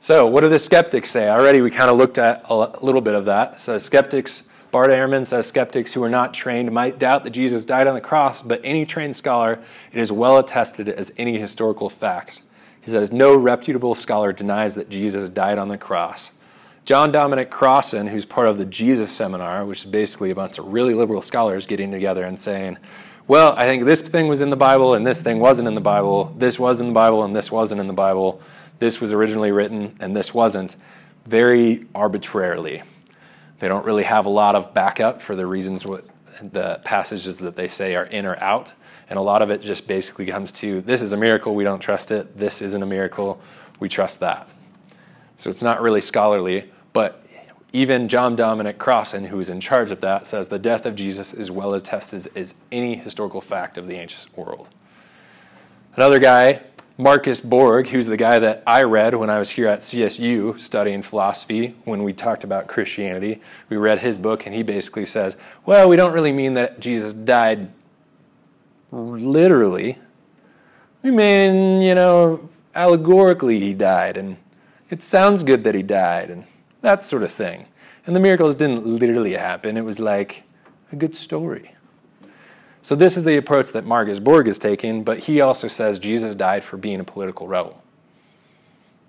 So, 0.00 0.26
what 0.26 0.40
do 0.40 0.48
the 0.48 0.58
skeptics 0.58 1.10
say? 1.10 1.28
Already 1.28 1.60
we 1.60 1.70
kind 1.70 1.90
of 1.90 1.98
looked 1.98 2.16
at 2.16 2.46
a 2.48 2.54
little 2.82 3.02
bit 3.02 3.14
of 3.14 3.26
that. 3.26 3.60
So, 3.60 3.76
skeptics, 3.76 4.44
Bart 4.70 4.88
Ehrman 4.88 5.26
says 5.26 5.46
skeptics 5.46 5.92
who 5.92 6.02
are 6.02 6.08
not 6.08 6.32
trained 6.32 6.72
might 6.72 6.98
doubt 6.98 7.24
that 7.24 7.30
Jesus 7.32 7.66
died 7.66 7.86
on 7.86 7.92
the 7.92 8.00
cross, 8.00 8.40
but 8.40 8.58
any 8.64 8.86
trained 8.86 9.16
scholar, 9.16 9.62
it 9.92 10.00
is 10.00 10.10
well 10.10 10.38
attested 10.38 10.88
as 10.88 11.12
any 11.18 11.38
historical 11.38 11.90
fact. 11.90 12.40
He 12.84 12.90
says, 12.90 13.10
no 13.10 13.34
reputable 13.34 13.94
scholar 13.94 14.32
denies 14.32 14.74
that 14.74 14.90
Jesus 14.90 15.28
died 15.28 15.58
on 15.58 15.68
the 15.68 15.78
cross. 15.78 16.30
John 16.84 17.10
Dominic 17.10 17.50
Crossan, 17.50 18.08
who's 18.08 18.26
part 18.26 18.46
of 18.46 18.58
the 18.58 18.66
Jesus 18.66 19.10
Seminar, 19.10 19.64
which 19.64 19.86
is 19.86 19.90
basically 19.90 20.30
a 20.30 20.34
bunch 20.34 20.58
of 20.58 20.66
really 20.66 20.92
liberal 20.92 21.22
scholars 21.22 21.66
getting 21.66 21.90
together 21.90 22.24
and 22.24 22.38
saying, 22.38 22.76
well, 23.26 23.54
I 23.56 23.62
think 23.62 23.84
this 23.84 24.02
thing 24.02 24.28
was 24.28 24.42
in 24.42 24.50
the 24.50 24.56
Bible 24.56 24.92
and 24.92 25.06
this 25.06 25.22
thing 25.22 25.40
wasn't 25.40 25.66
in 25.66 25.74
the 25.74 25.80
Bible. 25.80 26.34
This 26.36 26.58
was 26.58 26.78
in 26.78 26.88
the 26.88 26.92
Bible 26.92 27.24
and 27.24 27.34
this 27.34 27.50
wasn't 27.50 27.80
in 27.80 27.86
the 27.86 27.94
Bible. 27.94 28.42
This 28.80 29.00
was 29.00 29.14
originally 29.14 29.50
written 29.50 29.96
and 29.98 30.14
this 30.14 30.34
wasn't. 30.34 30.76
Very 31.24 31.86
arbitrarily. 31.94 32.82
They 33.60 33.68
don't 33.68 33.86
really 33.86 34.02
have 34.02 34.26
a 34.26 34.30
lot 34.30 34.54
of 34.54 34.74
backup 34.74 35.22
for 35.22 35.34
the 35.34 35.46
reasons 35.46 35.86
what 35.86 36.04
the 36.42 36.80
passages 36.84 37.38
that 37.38 37.56
they 37.56 37.68
say 37.68 37.94
are 37.94 38.04
in 38.04 38.26
or 38.26 38.36
out. 38.42 38.74
And 39.08 39.18
a 39.18 39.22
lot 39.22 39.42
of 39.42 39.50
it 39.50 39.60
just 39.60 39.86
basically 39.86 40.26
comes 40.26 40.52
to 40.52 40.80
this 40.80 41.02
is 41.02 41.12
a 41.12 41.16
miracle, 41.16 41.54
we 41.54 41.64
don't 41.64 41.80
trust 41.80 42.10
it. 42.10 42.38
This 42.38 42.62
isn't 42.62 42.82
a 42.82 42.86
miracle, 42.86 43.40
we 43.80 43.88
trust 43.88 44.20
that. 44.20 44.48
So 45.36 45.50
it's 45.50 45.62
not 45.62 45.82
really 45.82 46.00
scholarly, 46.00 46.70
but 46.92 47.24
even 47.72 48.08
John 48.08 48.36
Dominic 48.36 48.78
Crossan, 48.78 49.24
who 49.24 49.40
is 49.40 49.50
in 49.50 49.60
charge 49.60 49.90
of 49.90 50.00
that, 50.00 50.28
says 50.28 50.48
the 50.48 50.60
death 50.60 50.86
of 50.86 50.94
Jesus 50.94 51.34
is 51.34 51.50
well 51.50 51.74
attested 51.74 52.28
as 52.36 52.54
any 52.70 52.94
historical 52.94 53.40
fact 53.40 53.76
of 53.76 53.88
the 53.88 53.96
ancient 53.96 54.26
world. 54.38 54.68
Another 55.96 56.20
guy, 56.20 56.62
Marcus 56.96 57.40
Borg, 57.40 57.88
who's 57.88 58.06
the 58.06 58.16
guy 58.16 58.38
that 58.38 58.62
I 58.64 58.84
read 58.84 59.16
when 59.16 59.28
I 59.28 59.40
was 59.40 59.50
here 59.50 59.66
at 59.66 59.80
CSU 59.80 60.60
studying 60.60 61.02
philosophy 61.02 61.74
when 61.84 62.04
we 62.04 62.12
talked 62.12 62.44
about 62.44 62.68
Christianity. 62.68 63.40
We 63.68 63.76
read 63.76 63.98
his 63.98 64.16
book, 64.16 64.46
and 64.46 64.54
he 64.54 64.62
basically 64.62 65.04
says, 65.04 65.36
well, 65.66 65.88
we 65.88 65.96
don't 65.96 66.12
really 66.12 66.32
mean 66.32 66.54
that 66.54 66.78
Jesus 66.78 67.12
died 67.12 67.72
literally. 68.94 69.98
We 71.02 71.10
mean, 71.10 71.82
you 71.82 71.94
know, 71.94 72.48
allegorically 72.74 73.60
he 73.60 73.74
died, 73.74 74.16
and 74.16 74.36
it 74.90 75.02
sounds 75.02 75.42
good 75.42 75.64
that 75.64 75.74
he 75.74 75.82
died, 75.82 76.30
and 76.30 76.44
that 76.80 77.04
sort 77.04 77.22
of 77.22 77.30
thing. 77.30 77.66
And 78.06 78.14
the 78.14 78.20
miracles 78.20 78.54
didn't 78.54 78.86
literally 78.86 79.32
happen, 79.32 79.76
it 79.76 79.84
was 79.84 80.00
like 80.00 80.44
a 80.92 80.96
good 80.96 81.16
story. 81.16 81.72
So, 82.82 82.94
this 82.94 83.16
is 83.16 83.24
the 83.24 83.38
approach 83.38 83.72
that 83.72 83.86
Marcus 83.86 84.18
Borg 84.18 84.46
is 84.46 84.58
taking, 84.58 85.04
but 85.04 85.20
he 85.20 85.40
also 85.40 85.68
says 85.68 85.98
Jesus 85.98 86.34
died 86.34 86.62
for 86.64 86.76
being 86.76 87.00
a 87.00 87.04
political 87.04 87.48
rebel. 87.48 87.82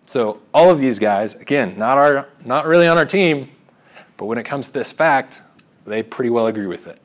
So, 0.06 0.42
all 0.54 0.70
of 0.70 0.80
these 0.80 0.98
guys, 0.98 1.36
again, 1.36 1.78
not, 1.78 1.98
our, 1.98 2.30
not 2.46 2.66
really 2.66 2.88
on 2.88 2.98
our 2.98 3.06
team, 3.06 3.50
but 4.16 4.28
when 4.28 4.38
it 4.38 4.44
comes 4.44 4.68
to 4.68 4.74
this 4.74 4.94
fact, 4.94 5.42
they 5.86 6.04
pretty 6.04 6.30
well 6.30 6.48
agree 6.48 6.68
with 6.68 6.88
it. 6.88 7.02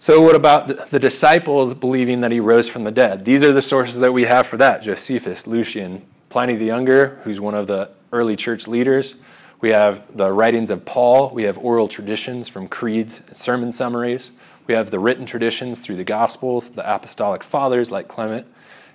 So, 0.00 0.22
what 0.22 0.36
about 0.36 0.90
the 0.90 1.00
disciples 1.00 1.74
believing 1.74 2.20
that 2.20 2.30
he 2.30 2.38
rose 2.38 2.68
from 2.68 2.84
the 2.84 2.92
dead? 2.92 3.24
These 3.24 3.42
are 3.42 3.52
the 3.52 3.60
sources 3.60 3.98
that 3.98 4.12
we 4.12 4.26
have 4.26 4.46
for 4.46 4.56
that 4.56 4.80
Josephus, 4.80 5.44
Lucian, 5.48 6.06
Pliny 6.28 6.54
the 6.54 6.66
Younger, 6.66 7.18
who's 7.24 7.40
one 7.40 7.56
of 7.56 7.66
the 7.66 7.90
early 8.12 8.36
church 8.36 8.68
leaders. 8.68 9.16
We 9.60 9.70
have 9.70 10.04
the 10.16 10.32
writings 10.32 10.70
of 10.70 10.84
Paul. 10.84 11.30
We 11.30 11.42
have 11.42 11.58
oral 11.58 11.88
traditions 11.88 12.48
from 12.48 12.68
creeds 12.68 13.22
and 13.26 13.36
sermon 13.36 13.72
summaries. 13.72 14.30
We 14.68 14.74
have 14.74 14.92
the 14.92 15.00
written 15.00 15.26
traditions 15.26 15.80
through 15.80 15.96
the 15.96 16.04
Gospels, 16.04 16.70
the 16.70 16.94
apostolic 16.94 17.42
fathers 17.42 17.90
like 17.90 18.06
Clement 18.06 18.46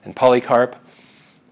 and 0.05 0.15
Polycarp. 0.15 0.77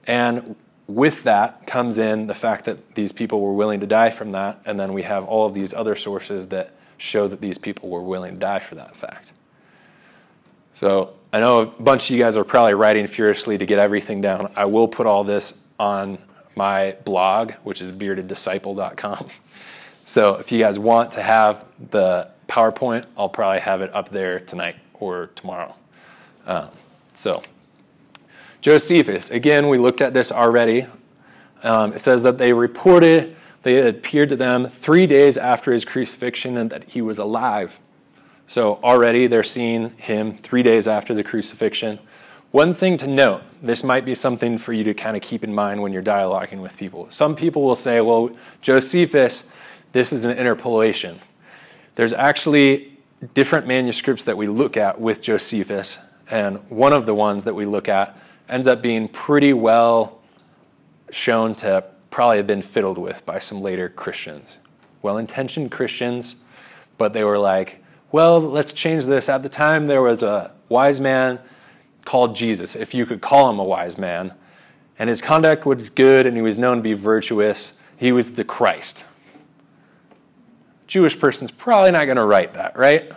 And 0.07 0.55
with 0.87 1.23
that 1.23 1.67
comes 1.67 1.97
in 1.97 2.27
the 2.27 2.35
fact 2.35 2.63
that 2.63 2.95
these 2.95 3.11
people 3.11 3.41
were 3.41 3.53
willing 3.53 3.81
to 3.81 3.87
die 3.87 4.11
from 4.11 4.31
that. 4.31 4.61
And 4.65 4.79
then 4.79 4.93
we 4.93 5.03
have 5.03 5.25
all 5.25 5.45
of 5.45 5.53
these 5.53 5.73
other 5.73 5.97
sources 5.97 6.47
that 6.47 6.71
show 6.97 7.27
that 7.27 7.41
these 7.41 7.57
people 7.57 7.89
were 7.89 8.01
willing 8.01 8.35
to 8.35 8.39
die 8.39 8.59
for 8.59 8.75
that 8.75 8.95
fact. 8.95 9.33
So 10.73 11.13
I 11.33 11.39
know 11.39 11.61
a 11.61 11.65
bunch 11.65 12.09
of 12.09 12.15
you 12.15 12.23
guys 12.23 12.37
are 12.37 12.43
probably 12.43 12.73
writing 12.73 13.07
furiously 13.07 13.57
to 13.57 13.65
get 13.65 13.79
everything 13.79 14.21
down. 14.21 14.51
I 14.55 14.65
will 14.65 14.87
put 14.87 15.07
all 15.07 15.23
this 15.23 15.53
on 15.79 16.17
my 16.55 16.95
blog, 17.05 17.53
which 17.63 17.81
is 17.81 17.91
beardeddisciple.com. 17.93 19.29
So 20.05 20.35
if 20.35 20.51
you 20.51 20.59
guys 20.59 20.77
want 20.77 21.13
to 21.13 21.23
have 21.23 21.63
the 21.91 22.29
PowerPoint, 22.47 23.05
I'll 23.17 23.29
probably 23.29 23.61
have 23.61 23.81
it 23.81 23.93
up 23.95 24.09
there 24.09 24.39
tonight 24.39 24.75
or 24.93 25.27
tomorrow. 25.35 25.73
Um, 26.45 26.69
so, 27.13 27.43
Josephus, 28.59 29.29
again, 29.29 29.69
we 29.69 29.77
looked 29.77 30.01
at 30.01 30.13
this 30.13 30.31
already. 30.31 30.87
Um, 31.63 31.93
it 31.93 31.99
says 31.99 32.23
that 32.23 32.37
they 32.37 32.51
reported 32.51 33.37
they 33.63 33.75
had 33.75 33.95
appeared 33.95 34.29
to 34.29 34.35
them 34.35 34.69
three 34.69 35.05
days 35.05 35.37
after 35.37 35.71
his 35.71 35.85
crucifixion 35.85 36.57
and 36.57 36.69
that 36.71 36.85
he 36.85 37.01
was 37.01 37.19
alive. 37.19 37.79
So 38.51 38.81
already 38.83 39.27
they're 39.27 39.43
seeing 39.43 39.91
him 39.91 40.35
three 40.35 40.61
days 40.61 40.85
after 40.85 41.13
the 41.13 41.23
crucifixion. 41.23 41.99
One 42.51 42.73
thing 42.73 42.97
to 42.97 43.07
note 43.07 43.43
this 43.63 43.81
might 43.81 44.03
be 44.03 44.13
something 44.13 44.57
for 44.57 44.73
you 44.73 44.83
to 44.83 44.93
kind 44.93 45.15
of 45.15 45.23
keep 45.23 45.45
in 45.45 45.55
mind 45.55 45.81
when 45.81 45.93
you're 45.93 46.03
dialoguing 46.03 46.61
with 46.61 46.75
people. 46.75 47.09
Some 47.09 47.33
people 47.33 47.63
will 47.63 47.77
say, 47.77 48.01
well, 48.01 48.29
Josephus, 48.61 49.45
this 49.93 50.11
is 50.11 50.25
an 50.25 50.31
interpolation. 50.31 51.21
There's 51.95 52.11
actually 52.11 52.99
different 53.33 53.67
manuscripts 53.67 54.25
that 54.25 54.35
we 54.35 54.47
look 54.47 54.75
at 54.75 54.99
with 54.99 55.21
Josephus, 55.21 55.99
and 56.29 56.57
one 56.69 56.91
of 56.91 57.05
the 57.05 57.15
ones 57.15 57.45
that 57.45 57.53
we 57.53 57.65
look 57.65 57.87
at 57.87 58.19
ends 58.49 58.67
up 58.67 58.81
being 58.81 59.07
pretty 59.07 59.53
well 59.53 60.19
shown 61.09 61.55
to 61.55 61.85
probably 62.09 62.35
have 62.35 62.47
been 62.47 62.61
fiddled 62.61 62.97
with 62.97 63.25
by 63.25 63.39
some 63.39 63.61
later 63.61 63.87
Christians. 63.87 64.57
Well 65.01 65.17
intentioned 65.17 65.71
Christians, 65.71 66.35
but 66.97 67.13
they 67.13 67.23
were 67.23 67.39
like, 67.39 67.80
well, 68.11 68.39
let's 68.39 68.73
change 68.73 69.05
this. 69.05 69.29
At 69.29 69.43
the 69.43 69.49
time, 69.49 69.87
there 69.87 70.01
was 70.01 70.21
a 70.23 70.51
wise 70.69 70.99
man 70.99 71.39
called 72.05 72.35
Jesus, 72.35 72.75
if 72.75 72.93
you 72.93 73.05
could 73.05 73.21
call 73.21 73.49
him 73.49 73.59
a 73.59 73.63
wise 73.63 73.97
man, 73.97 74.33
and 74.97 75.09
his 75.09 75.21
conduct 75.21 75.65
was 75.65 75.89
good 75.89 76.25
and 76.25 76.35
he 76.35 76.41
was 76.41 76.57
known 76.57 76.77
to 76.77 76.83
be 76.83 76.93
virtuous. 76.93 77.73
He 77.97 78.11
was 78.11 78.33
the 78.33 78.43
Christ. 78.43 79.05
Jewish 80.87 81.17
person's 81.17 81.51
probably 81.51 81.91
not 81.91 82.05
going 82.05 82.17
to 82.17 82.25
write 82.25 82.53
that, 82.53 82.77
right? 82.77 83.11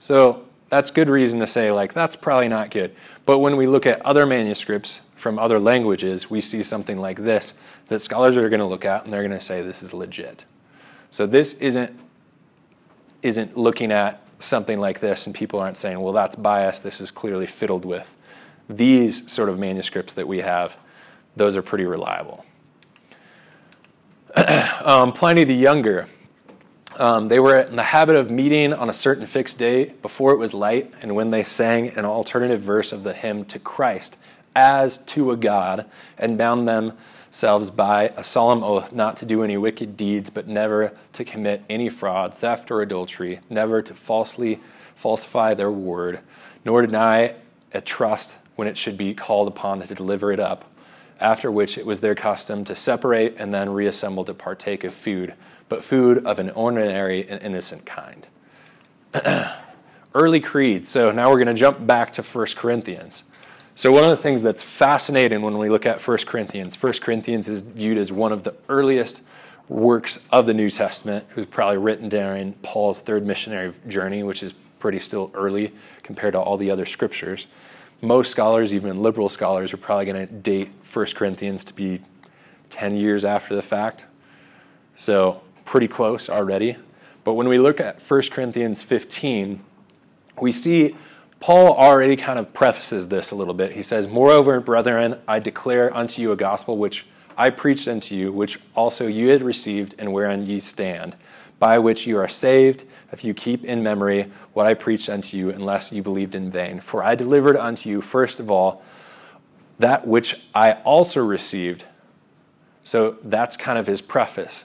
So 0.00 0.46
that's 0.68 0.90
good 0.90 1.08
reason 1.08 1.38
to 1.40 1.46
say, 1.46 1.70
like, 1.70 1.92
that's 1.92 2.16
probably 2.16 2.48
not 2.48 2.70
good. 2.70 2.94
But 3.24 3.38
when 3.38 3.56
we 3.56 3.66
look 3.66 3.86
at 3.86 4.04
other 4.04 4.26
manuscripts 4.26 5.02
from 5.14 5.38
other 5.38 5.60
languages, 5.60 6.28
we 6.28 6.40
see 6.40 6.62
something 6.62 6.98
like 6.98 7.22
this 7.22 7.54
that 7.88 8.00
scholars 8.00 8.36
are 8.36 8.48
going 8.48 8.60
to 8.60 8.66
look 8.66 8.84
at 8.84 9.04
and 9.04 9.12
they're 9.12 9.22
going 9.22 9.30
to 9.30 9.40
say 9.40 9.62
this 9.62 9.82
is 9.82 9.94
legit. 9.94 10.44
So 11.10 11.26
this 11.26 11.54
isn't 11.54 12.00
isn't 13.22 13.56
looking 13.56 13.90
at 13.90 14.23
something 14.44 14.80
like 14.80 15.00
this 15.00 15.26
and 15.26 15.34
people 15.34 15.60
aren't 15.60 15.78
saying, 15.78 16.00
well, 16.00 16.12
that's 16.12 16.36
biased, 16.36 16.82
this 16.82 17.00
is 17.00 17.10
clearly 17.10 17.46
fiddled 17.46 17.84
with. 17.84 18.14
These 18.68 19.30
sort 19.30 19.48
of 19.48 19.58
manuscripts 19.58 20.14
that 20.14 20.26
we 20.28 20.38
have, 20.38 20.76
those 21.36 21.56
are 21.56 21.62
pretty 21.62 21.84
reliable. 21.84 22.44
um, 24.82 25.12
Pliny 25.12 25.44
the 25.44 25.54
Younger, 25.54 26.08
um, 26.96 27.28
they 27.28 27.40
were 27.40 27.60
in 27.60 27.76
the 27.76 27.82
habit 27.82 28.16
of 28.16 28.30
meeting 28.30 28.72
on 28.72 28.88
a 28.88 28.92
certain 28.92 29.26
fixed 29.26 29.58
day 29.58 29.86
before 30.02 30.32
it 30.32 30.36
was 30.36 30.54
light, 30.54 30.92
and 31.02 31.14
when 31.14 31.30
they 31.30 31.42
sang 31.42 31.88
an 31.88 32.04
alternative 32.04 32.60
verse 32.60 32.92
of 32.92 33.02
the 33.02 33.12
hymn 33.12 33.44
to 33.46 33.58
Christ 33.58 34.16
as 34.54 34.98
to 34.98 35.32
a 35.32 35.36
God, 35.36 35.86
and 36.16 36.38
bound 36.38 36.68
them 36.68 36.96
themselves 37.34 37.68
by 37.68 38.12
a 38.16 38.22
solemn 38.22 38.62
oath 38.62 38.92
not 38.92 39.16
to 39.16 39.26
do 39.26 39.42
any 39.42 39.56
wicked 39.56 39.96
deeds, 39.96 40.30
but 40.30 40.46
never 40.46 40.92
to 41.12 41.24
commit 41.24 41.64
any 41.68 41.88
fraud, 41.88 42.32
theft, 42.32 42.70
or 42.70 42.80
adultery, 42.80 43.40
never 43.50 43.82
to 43.82 43.92
falsely 43.92 44.60
falsify 44.94 45.52
their 45.52 45.70
word, 45.72 46.20
nor 46.64 46.80
deny 46.80 47.34
a 47.72 47.80
trust 47.80 48.36
when 48.54 48.68
it 48.68 48.78
should 48.78 48.96
be 48.96 49.12
called 49.12 49.48
upon 49.48 49.84
to 49.84 49.94
deliver 49.96 50.30
it 50.30 50.38
up. 50.38 50.64
After 51.18 51.50
which 51.50 51.76
it 51.76 51.84
was 51.84 51.98
their 51.98 52.14
custom 52.14 52.62
to 52.66 52.76
separate 52.76 53.34
and 53.36 53.52
then 53.52 53.68
reassemble 53.70 54.24
to 54.26 54.34
partake 54.34 54.84
of 54.84 54.94
food, 54.94 55.34
but 55.68 55.82
food 55.82 56.24
of 56.24 56.38
an 56.38 56.50
ordinary 56.50 57.28
and 57.28 57.42
innocent 57.42 57.84
kind. 57.84 58.28
Early 60.14 60.38
creed. 60.38 60.86
So 60.86 61.10
now 61.10 61.30
we're 61.30 61.42
going 61.42 61.48
to 61.48 61.60
jump 61.60 61.84
back 61.84 62.12
to 62.12 62.22
1 62.22 62.46
Corinthians. 62.54 63.24
So, 63.76 63.90
one 63.90 64.04
of 64.04 64.10
the 64.10 64.16
things 64.16 64.44
that's 64.44 64.62
fascinating 64.62 65.42
when 65.42 65.58
we 65.58 65.68
look 65.68 65.84
at 65.84 66.00
1 66.00 66.18
Corinthians, 66.26 66.80
1 66.80 66.92
Corinthians 66.94 67.48
is 67.48 67.62
viewed 67.62 67.98
as 67.98 68.12
one 68.12 68.30
of 68.30 68.44
the 68.44 68.54
earliest 68.68 69.22
works 69.68 70.20
of 70.30 70.46
the 70.46 70.54
New 70.54 70.70
Testament. 70.70 71.26
It 71.30 71.36
was 71.36 71.46
probably 71.46 71.78
written 71.78 72.08
during 72.08 72.52
Paul's 72.62 73.00
third 73.00 73.26
missionary 73.26 73.72
journey, 73.88 74.22
which 74.22 74.44
is 74.44 74.52
pretty 74.78 75.00
still 75.00 75.32
early 75.34 75.72
compared 76.04 76.34
to 76.34 76.40
all 76.40 76.56
the 76.56 76.70
other 76.70 76.86
scriptures. 76.86 77.48
Most 78.00 78.30
scholars, 78.30 78.72
even 78.72 79.02
liberal 79.02 79.28
scholars, 79.28 79.72
are 79.72 79.78
probably 79.78 80.04
going 80.06 80.28
to 80.28 80.32
date 80.32 80.70
1 80.92 81.06
Corinthians 81.06 81.64
to 81.64 81.74
be 81.74 82.00
10 82.70 82.94
years 82.94 83.24
after 83.24 83.56
the 83.56 83.62
fact. 83.62 84.06
So, 84.94 85.42
pretty 85.64 85.88
close 85.88 86.30
already. 86.30 86.76
But 87.24 87.34
when 87.34 87.48
we 87.48 87.58
look 87.58 87.80
at 87.80 88.00
1 88.00 88.22
Corinthians 88.30 88.82
15, 88.82 89.64
we 90.40 90.52
see 90.52 90.94
Paul 91.40 91.74
already 91.74 92.16
kind 92.16 92.38
of 92.38 92.52
prefaces 92.54 93.08
this 93.08 93.30
a 93.30 93.34
little 93.34 93.54
bit. 93.54 93.72
He 93.72 93.82
says, 93.82 94.08
Moreover, 94.08 94.60
brethren, 94.60 95.20
I 95.28 95.40
declare 95.40 95.94
unto 95.94 96.22
you 96.22 96.32
a 96.32 96.36
gospel 96.36 96.78
which 96.78 97.04
I 97.36 97.50
preached 97.50 97.88
unto 97.88 98.14
you, 98.14 98.32
which 98.32 98.58
also 98.74 99.06
you 99.06 99.28
had 99.28 99.42
received, 99.42 99.94
and 99.98 100.12
wherein 100.12 100.46
ye 100.46 100.60
stand, 100.60 101.16
by 101.58 101.78
which 101.78 102.06
you 102.06 102.16
are 102.18 102.28
saved, 102.28 102.84
if 103.12 103.24
you 103.24 103.34
keep 103.34 103.64
in 103.64 103.82
memory 103.82 104.30
what 104.52 104.66
I 104.66 104.74
preached 104.74 105.08
unto 105.08 105.36
you, 105.36 105.50
unless 105.50 105.92
you 105.92 106.02
believed 106.02 106.34
in 106.34 106.50
vain. 106.50 106.80
For 106.80 107.02
I 107.02 107.14
delivered 107.14 107.56
unto 107.56 107.90
you, 107.90 108.00
first 108.00 108.40
of 108.40 108.50
all, 108.50 108.82
that 109.78 110.06
which 110.06 110.40
I 110.54 110.72
also 110.84 111.24
received. 111.24 111.86
So 112.84 113.16
that's 113.22 113.56
kind 113.56 113.78
of 113.78 113.86
his 113.86 114.00
preface. 114.00 114.64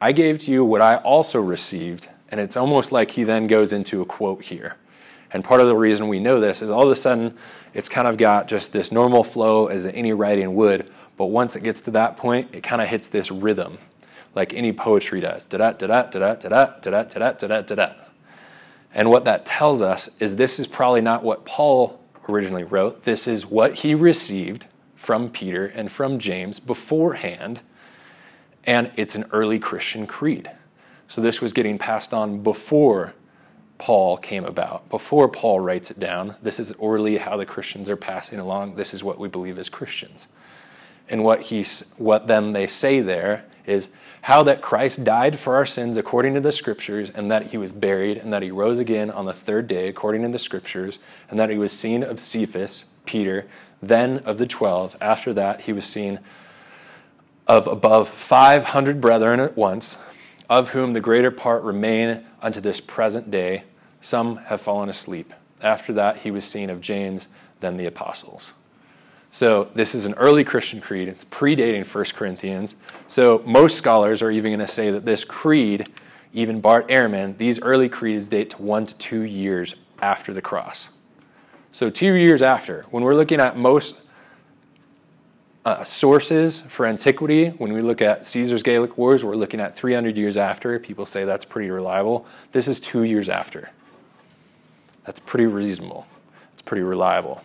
I 0.00 0.12
gave 0.12 0.38
to 0.40 0.50
you 0.50 0.64
what 0.64 0.80
I 0.80 0.96
also 0.96 1.40
received, 1.40 2.08
and 2.30 2.40
it's 2.40 2.56
almost 2.56 2.90
like 2.90 3.12
he 3.12 3.22
then 3.24 3.46
goes 3.46 3.72
into 3.72 4.00
a 4.00 4.06
quote 4.06 4.44
here. 4.44 4.76
And 5.32 5.44
part 5.44 5.60
of 5.60 5.68
the 5.68 5.76
reason 5.76 6.08
we 6.08 6.18
know 6.20 6.40
this 6.40 6.62
is 6.62 6.70
all 6.70 6.84
of 6.84 6.90
a 6.90 6.96
sudden 6.96 7.36
it's 7.72 7.88
kind 7.88 8.08
of 8.08 8.16
got 8.16 8.48
just 8.48 8.72
this 8.72 8.90
normal 8.90 9.22
flow 9.22 9.68
as 9.68 9.86
any 9.86 10.12
writing 10.12 10.54
would, 10.54 10.90
but 11.16 11.26
once 11.26 11.54
it 11.54 11.62
gets 11.62 11.80
to 11.82 11.90
that 11.92 12.16
point, 12.16 12.48
it 12.52 12.62
kind 12.62 12.82
of 12.82 12.88
hits 12.88 13.08
this 13.08 13.30
rhythm, 13.30 13.78
like 14.34 14.52
any 14.52 14.72
poetry 14.72 15.20
does. 15.20 15.44
Da 15.44 15.58
da 15.58 15.72
da 15.72 15.88
da 15.88 16.02
da 16.02 16.34
da 16.34 16.48
da 16.48 16.68
da 16.78 17.02
da 17.02 17.32
da 17.32 17.46
da 17.46 17.60
da 17.62 17.74
da. 17.74 17.92
And 18.92 19.08
what 19.08 19.24
that 19.24 19.46
tells 19.46 19.82
us 19.82 20.10
is 20.18 20.36
this 20.36 20.58
is 20.58 20.66
probably 20.66 21.00
not 21.00 21.22
what 21.22 21.44
Paul 21.44 22.00
originally 22.28 22.64
wrote. 22.64 23.04
This 23.04 23.28
is 23.28 23.46
what 23.46 23.76
he 23.76 23.94
received 23.94 24.66
from 24.96 25.30
Peter 25.30 25.66
and 25.66 25.90
from 25.90 26.18
James 26.18 26.58
beforehand, 26.58 27.60
and 28.64 28.90
it's 28.96 29.14
an 29.14 29.26
early 29.30 29.58
Christian 29.58 30.06
creed. 30.06 30.50
So 31.06 31.20
this 31.20 31.40
was 31.40 31.52
getting 31.52 31.78
passed 31.78 32.12
on 32.12 32.42
before 32.42 33.14
Paul 33.80 34.18
came 34.18 34.44
about. 34.44 34.90
Before 34.90 35.26
Paul 35.26 35.58
writes 35.58 35.90
it 35.90 35.98
down, 35.98 36.36
this 36.42 36.60
is 36.60 36.70
orally 36.72 37.16
how 37.16 37.38
the 37.38 37.46
Christians 37.46 37.88
are 37.88 37.96
passing 37.96 38.38
along. 38.38 38.74
This 38.74 38.92
is 38.92 39.02
what 39.02 39.18
we 39.18 39.26
believe 39.26 39.58
as 39.58 39.70
Christians. 39.70 40.28
And 41.08 41.24
what 41.24 41.40
he's 41.40 41.86
what 41.96 42.26
then 42.26 42.52
they 42.52 42.66
say 42.66 43.00
there 43.00 43.46
is 43.64 43.88
how 44.20 44.42
that 44.42 44.60
Christ 44.60 45.02
died 45.02 45.38
for 45.38 45.56
our 45.56 45.64
sins 45.64 45.96
according 45.96 46.34
to 46.34 46.40
the 46.42 46.52
scriptures, 46.52 47.08
and 47.08 47.30
that 47.30 47.46
he 47.46 47.56
was 47.56 47.72
buried, 47.72 48.18
and 48.18 48.30
that 48.34 48.42
he 48.42 48.50
rose 48.50 48.78
again 48.78 49.10
on 49.10 49.24
the 49.24 49.32
third 49.32 49.66
day 49.66 49.88
according 49.88 50.22
to 50.22 50.28
the 50.28 50.38
scriptures, 50.38 50.98
and 51.30 51.40
that 51.40 51.48
he 51.48 51.56
was 51.56 51.72
seen 51.72 52.02
of 52.02 52.20
Cephas, 52.20 52.84
Peter, 53.06 53.46
then 53.80 54.18
of 54.26 54.36
the 54.36 54.46
twelve. 54.46 54.94
After 55.00 55.32
that, 55.32 55.62
he 55.62 55.72
was 55.72 55.86
seen 55.86 56.20
of 57.46 57.66
above 57.66 58.10
500 58.10 59.00
brethren 59.00 59.40
at 59.40 59.56
once, 59.56 59.96
of 60.50 60.70
whom 60.70 60.92
the 60.92 61.00
greater 61.00 61.30
part 61.30 61.62
remain 61.62 62.26
unto 62.42 62.60
this 62.60 62.78
present 62.80 63.30
day, 63.30 63.64
some 64.00 64.36
have 64.36 64.60
fallen 64.60 64.88
asleep. 64.88 65.32
After 65.62 65.92
that, 65.94 66.18
he 66.18 66.30
was 66.30 66.44
seen 66.44 66.70
of 66.70 66.80
James, 66.80 67.28
then 67.60 67.76
the 67.76 67.86
apostles. 67.86 68.52
So, 69.32 69.68
this 69.74 69.94
is 69.94 70.06
an 70.06 70.14
early 70.14 70.42
Christian 70.42 70.80
creed. 70.80 71.06
It's 71.06 71.24
predating 71.24 71.86
1 71.86 72.04
Corinthians. 72.16 72.74
So, 73.06 73.42
most 73.46 73.76
scholars 73.76 74.22
are 74.22 74.30
even 74.30 74.50
going 74.50 74.66
to 74.66 74.66
say 74.66 74.90
that 74.90 75.04
this 75.04 75.24
creed, 75.24 75.88
even 76.32 76.60
Bart 76.60 76.88
Ehrman, 76.88 77.38
these 77.38 77.60
early 77.60 77.88
creeds 77.88 78.26
date 78.26 78.50
to 78.50 78.62
one 78.62 78.86
to 78.86 78.98
two 78.98 79.20
years 79.20 79.76
after 80.02 80.32
the 80.32 80.42
cross. 80.42 80.88
So, 81.70 81.90
two 81.90 82.14
years 82.14 82.42
after, 82.42 82.84
when 82.90 83.04
we're 83.04 83.14
looking 83.14 83.38
at 83.38 83.56
most 83.56 84.00
uh, 85.64 85.84
sources 85.84 86.62
for 86.62 86.84
antiquity, 86.84 87.50
when 87.50 87.72
we 87.72 87.82
look 87.82 88.02
at 88.02 88.26
Caesar's 88.26 88.64
Gallic 88.64 88.98
Wars, 88.98 89.24
we're 89.24 89.36
looking 89.36 89.60
at 89.60 89.76
300 89.76 90.16
years 90.16 90.36
after. 90.36 90.76
People 90.80 91.06
say 91.06 91.24
that's 91.24 91.44
pretty 91.44 91.70
reliable. 91.70 92.26
This 92.50 92.66
is 92.66 92.80
two 92.80 93.04
years 93.04 93.28
after. 93.28 93.70
That's 95.10 95.18
pretty 95.18 95.46
reasonable. 95.46 96.06
It's 96.52 96.62
pretty 96.62 96.84
reliable. 96.84 97.42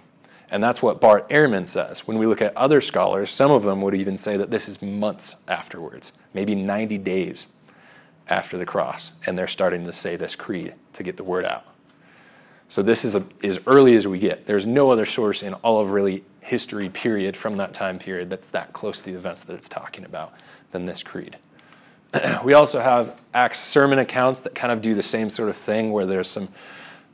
And 0.52 0.62
that's 0.62 0.84
what 0.84 1.02
Bart 1.02 1.28
Ehrman 1.30 1.68
says. 1.68 2.08
When 2.08 2.20
we 2.20 2.28
look 2.28 2.40
at 2.40 2.56
other 2.56 2.80
scholars, 2.80 3.32
some 3.32 3.50
of 3.50 3.64
them 3.64 3.82
would 3.82 3.96
even 3.96 4.20
say 4.20 4.38
that 4.38 4.52
this 4.52 4.70
is 4.70 4.84
months 4.84 5.36
afterwards, 5.48 6.14
maybe 6.32 6.54
90 6.54 7.00
days 7.00 7.48
after 8.30 8.56
the 8.60 8.68
cross, 8.68 9.14
and 9.26 9.36
they're 9.36 9.48
starting 9.48 9.84
to 9.88 9.94
say 9.94 10.16
this 10.16 10.36
creed 10.36 10.76
to 10.94 11.02
get 11.02 11.18
the 11.18 11.24
word 11.24 11.44
out. 11.44 11.66
So 12.70 12.84
this 12.84 13.04
is 13.04 13.16
a, 13.16 13.26
as 13.44 13.60
early 13.66 13.96
as 13.96 14.06
we 14.06 14.20
get. 14.20 14.46
There's 14.46 14.68
no 14.68 14.92
other 14.92 15.08
source 15.08 15.42
in 15.42 15.56
all 15.56 15.80
of 15.80 15.90
really 15.90 16.24
history 16.42 16.90
period 16.90 17.36
from 17.36 17.58
that 17.58 17.74
time 17.74 17.98
period 17.98 18.30
that's 18.30 18.52
that 18.52 18.74
close 18.74 19.00
to 19.00 19.06
the 19.06 19.18
events 19.18 19.42
that 19.46 19.56
it's 19.56 19.70
talking 19.70 20.06
about 20.06 20.36
than 20.72 20.86
this 20.86 21.02
creed. 21.02 21.38
we 22.44 22.54
also 22.54 22.80
have 22.80 23.20
Acts 23.34 23.60
sermon 23.60 23.98
accounts 23.98 24.42
that 24.42 24.54
kind 24.54 24.72
of 24.72 24.84
do 24.84 24.94
the 24.94 25.02
same 25.02 25.32
sort 25.32 25.50
of 25.50 25.58
thing 25.58 25.92
where 25.92 26.06
there's 26.06 26.28
some 26.28 26.50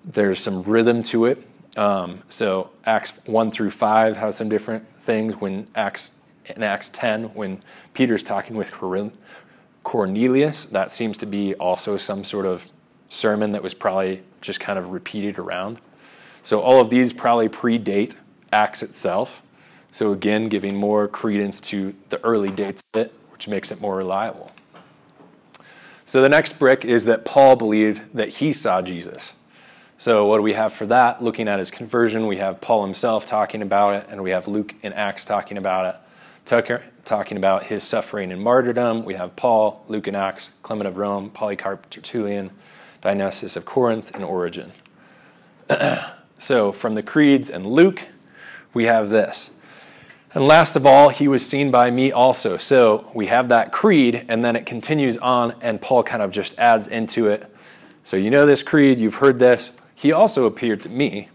there's 0.03 0.41
some 0.41 0.63
rhythm 0.63 1.03
to 1.03 1.25
it. 1.25 1.47
Um, 1.77 2.23
so 2.27 2.71
Acts 2.85 3.19
one 3.25 3.51
through 3.51 3.71
five 3.71 4.17
has 4.17 4.35
some 4.35 4.49
different 4.49 4.85
things. 5.03 5.35
When 5.35 5.67
Acts 5.75 6.11
in 6.45 6.63
Acts 6.63 6.89
ten, 6.89 7.25
when 7.33 7.61
Peter's 7.93 8.23
talking 8.23 8.55
with 8.55 8.71
Cornelius, 9.83 10.65
that 10.65 10.91
seems 10.91 11.17
to 11.17 11.25
be 11.25 11.53
also 11.55 11.97
some 11.97 12.23
sort 12.23 12.45
of 12.45 12.65
sermon 13.09 13.51
that 13.51 13.63
was 13.63 13.73
probably 13.73 14.23
just 14.41 14.59
kind 14.59 14.77
of 14.77 14.91
repeated 14.91 15.37
around. 15.37 15.79
So 16.43 16.59
all 16.59 16.81
of 16.81 16.89
these 16.89 17.13
probably 17.13 17.49
predate 17.49 18.15
Acts 18.51 18.81
itself. 18.81 19.41
So 19.91 20.11
again, 20.11 20.49
giving 20.49 20.75
more 20.75 21.07
credence 21.07 21.61
to 21.61 21.93
the 22.09 22.23
early 22.23 22.49
dates 22.49 22.83
of 22.93 23.01
it, 23.01 23.13
which 23.31 23.47
makes 23.47 23.71
it 23.71 23.79
more 23.81 23.97
reliable. 23.97 24.51
So 26.05 26.21
the 26.21 26.29
next 26.29 26.59
brick 26.59 26.83
is 26.83 27.05
that 27.05 27.23
Paul 27.23 27.55
believed 27.55 28.01
that 28.13 28.29
he 28.29 28.51
saw 28.53 28.81
Jesus. 28.81 29.33
So 30.01 30.25
what 30.25 30.37
do 30.37 30.41
we 30.41 30.53
have 30.53 30.73
for 30.73 30.87
that? 30.87 31.23
Looking 31.23 31.47
at 31.47 31.59
his 31.59 31.69
conversion, 31.69 32.25
we 32.25 32.37
have 32.37 32.59
Paul 32.59 32.83
himself 32.83 33.27
talking 33.27 33.61
about 33.61 33.93
it, 33.93 34.07
and 34.09 34.23
we 34.23 34.31
have 34.31 34.47
Luke 34.47 34.73
in 34.81 34.93
Acts 34.93 35.25
talking 35.25 35.59
about 35.59 35.93
it. 35.93 36.01
Tucker 36.43 36.81
talking 37.05 37.37
about 37.37 37.65
his 37.65 37.83
suffering 37.83 38.31
and 38.31 38.41
martyrdom. 38.41 39.05
We 39.05 39.13
have 39.13 39.35
Paul, 39.35 39.85
Luke 39.87 40.07
and 40.07 40.17
Acts, 40.17 40.53
Clement 40.63 40.87
of 40.87 40.97
Rome, 40.97 41.29
Polycarp 41.29 41.87
Tertullian, 41.91 42.49
Dionysius 43.03 43.55
of 43.55 43.65
Corinth, 43.65 44.09
and 44.15 44.23
Origen. 44.23 44.71
so 46.39 46.71
from 46.71 46.95
the 46.95 47.03
creeds 47.03 47.51
and 47.51 47.67
Luke, 47.67 48.01
we 48.73 48.85
have 48.85 49.09
this. 49.09 49.51
And 50.33 50.47
last 50.47 50.75
of 50.75 50.83
all, 50.83 51.09
he 51.09 51.27
was 51.27 51.45
seen 51.45 51.69
by 51.69 51.91
me 51.91 52.11
also. 52.11 52.57
So 52.57 53.11
we 53.13 53.27
have 53.27 53.49
that 53.49 53.71
creed, 53.71 54.25
and 54.27 54.43
then 54.43 54.55
it 54.55 54.65
continues 54.65 55.19
on, 55.19 55.53
and 55.61 55.79
Paul 55.79 56.01
kind 56.01 56.23
of 56.23 56.31
just 56.31 56.57
adds 56.57 56.87
into 56.87 57.27
it. 57.27 57.55
So 58.01 58.17
you 58.17 58.31
know 58.31 58.47
this 58.47 58.63
creed, 58.63 58.97
you've 58.97 59.13
heard 59.13 59.37
this. 59.37 59.69
He 60.01 60.11
also 60.11 60.45
appeared 60.45 60.81
to 60.81 60.89
me 60.89 61.29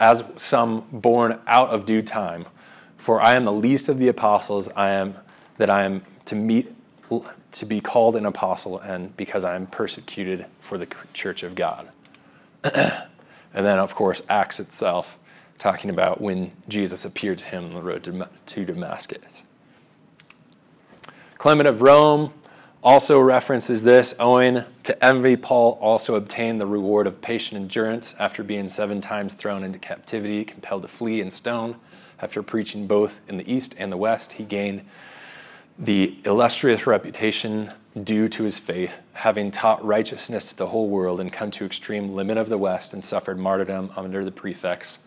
as 0.00 0.24
some 0.36 0.84
born 0.90 1.38
out 1.46 1.68
of 1.68 1.86
due 1.86 2.02
time. 2.02 2.46
For 2.98 3.20
I 3.20 3.34
am 3.34 3.44
the 3.44 3.52
least 3.52 3.88
of 3.88 3.98
the 3.98 4.08
apostles, 4.08 4.68
I 4.74 4.88
am 4.88 5.14
that 5.56 5.70
I 5.70 5.84
am 5.84 6.04
to 6.24 6.34
meet 6.34 6.74
to 7.52 7.64
be 7.64 7.80
called 7.80 8.16
an 8.16 8.26
apostle 8.26 8.80
and 8.80 9.16
because 9.16 9.44
I 9.44 9.54
am 9.54 9.68
persecuted 9.68 10.46
for 10.60 10.76
the 10.76 10.88
church 11.14 11.44
of 11.44 11.54
God. 11.54 11.88
and 12.64 13.04
then 13.54 13.78
of 13.78 13.94
course 13.94 14.24
Acts 14.28 14.58
itself 14.58 15.16
talking 15.56 15.88
about 15.88 16.20
when 16.20 16.50
Jesus 16.66 17.04
appeared 17.04 17.38
to 17.38 17.44
him 17.44 17.66
on 17.66 17.74
the 17.74 17.80
road 17.80 18.28
to 18.46 18.64
Damascus. 18.64 19.44
Clement 21.38 21.68
of 21.68 21.80
Rome 21.80 22.32
also 22.86 23.18
references 23.18 23.82
this. 23.82 24.14
Owing 24.20 24.62
to 24.84 25.04
envy, 25.04 25.36
Paul 25.36 25.76
also 25.80 26.14
obtained 26.14 26.60
the 26.60 26.66
reward 26.66 27.08
of 27.08 27.20
patient 27.20 27.60
endurance 27.60 28.14
after 28.16 28.44
being 28.44 28.68
seven 28.68 29.00
times 29.00 29.34
thrown 29.34 29.64
into 29.64 29.76
captivity, 29.76 30.44
compelled 30.44 30.82
to 30.82 30.88
flee 30.88 31.20
and 31.20 31.32
stone. 31.32 31.74
After 32.20 32.44
preaching 32.44 32.86
both 32.86 33.18
in 33.26 33.38
the 33.38 33.52
East 33.52 33.74
and 33.76 33.90
the 33.90 33.96
West, 33.96 34.34
he 34.34 34.44
gained 34.44 34.82
the 35.76 36.16
illustrious 36.24 36.86
reputation 36.86 37.72
due 38.00 38.28
to 38.28 38.44
his 38.44 38.60
faith, 38.60 39.00
having 39.14 39.50
taught 39.50 39.84
righteousness 39.84 40.50
to 40.50 40.56
the 40.56 40.68
whole 40.68 40.88
world 40.88 41.18
and 41.18 41.32
come 41.32 41.50
to 41.50 41.64
extreme 41.64 42.14
limit 42.14 42.36
of 42.36 42.48
the 42.48 42.56
West 42.56 42.94
and 42.94 43.04
suffered 43.04 43.36
martyrdom 43.36 43.90
under 43.96 44.24
the 44.24 44.30
prefects. 44.30 45.00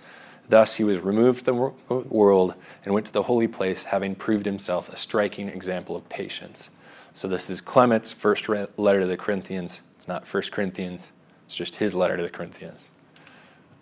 Thus 0.49 0.75
he 0.75 0.83
was 0.83 0.99
removed 0.99 1.45
from 1.45 1.73
the 1.87 1.95
world 1.95 2.55
and 2.83 2.93
went 2.93 3.05
to 3.05 3.13
the 3.13 3.23
holy 3.23 3.47
place, 3.47 3.83
having 3.83 4.15
proved 4.15 4.45
himself 4.45 4.89
a 4.89 4.97
striking 4.97 5.47
example 5.47 5.95
of 5.95 6.09
patience. 6.09 6.71
So 7.13 7.27
this 7.27 7.49
is 7.49 7.61
Clement's 7.61 8.11
first 8.11 8.47
letter 8.49 9.01
to 9.01 9.07
the 9.07 9.17
Corinthians. 9.17 9.81
It's 9.95 10.07
not 10.07 10.27
First 10.27 10.51
Corinthians. 10.51 11.11
It's 11.45 11.55
just 11.55 11.77
his 11.77 11.93
letter 11.93 12.17
to 12.17 12.23
the 12.23 12.29
Corinthians. 12.29 12.89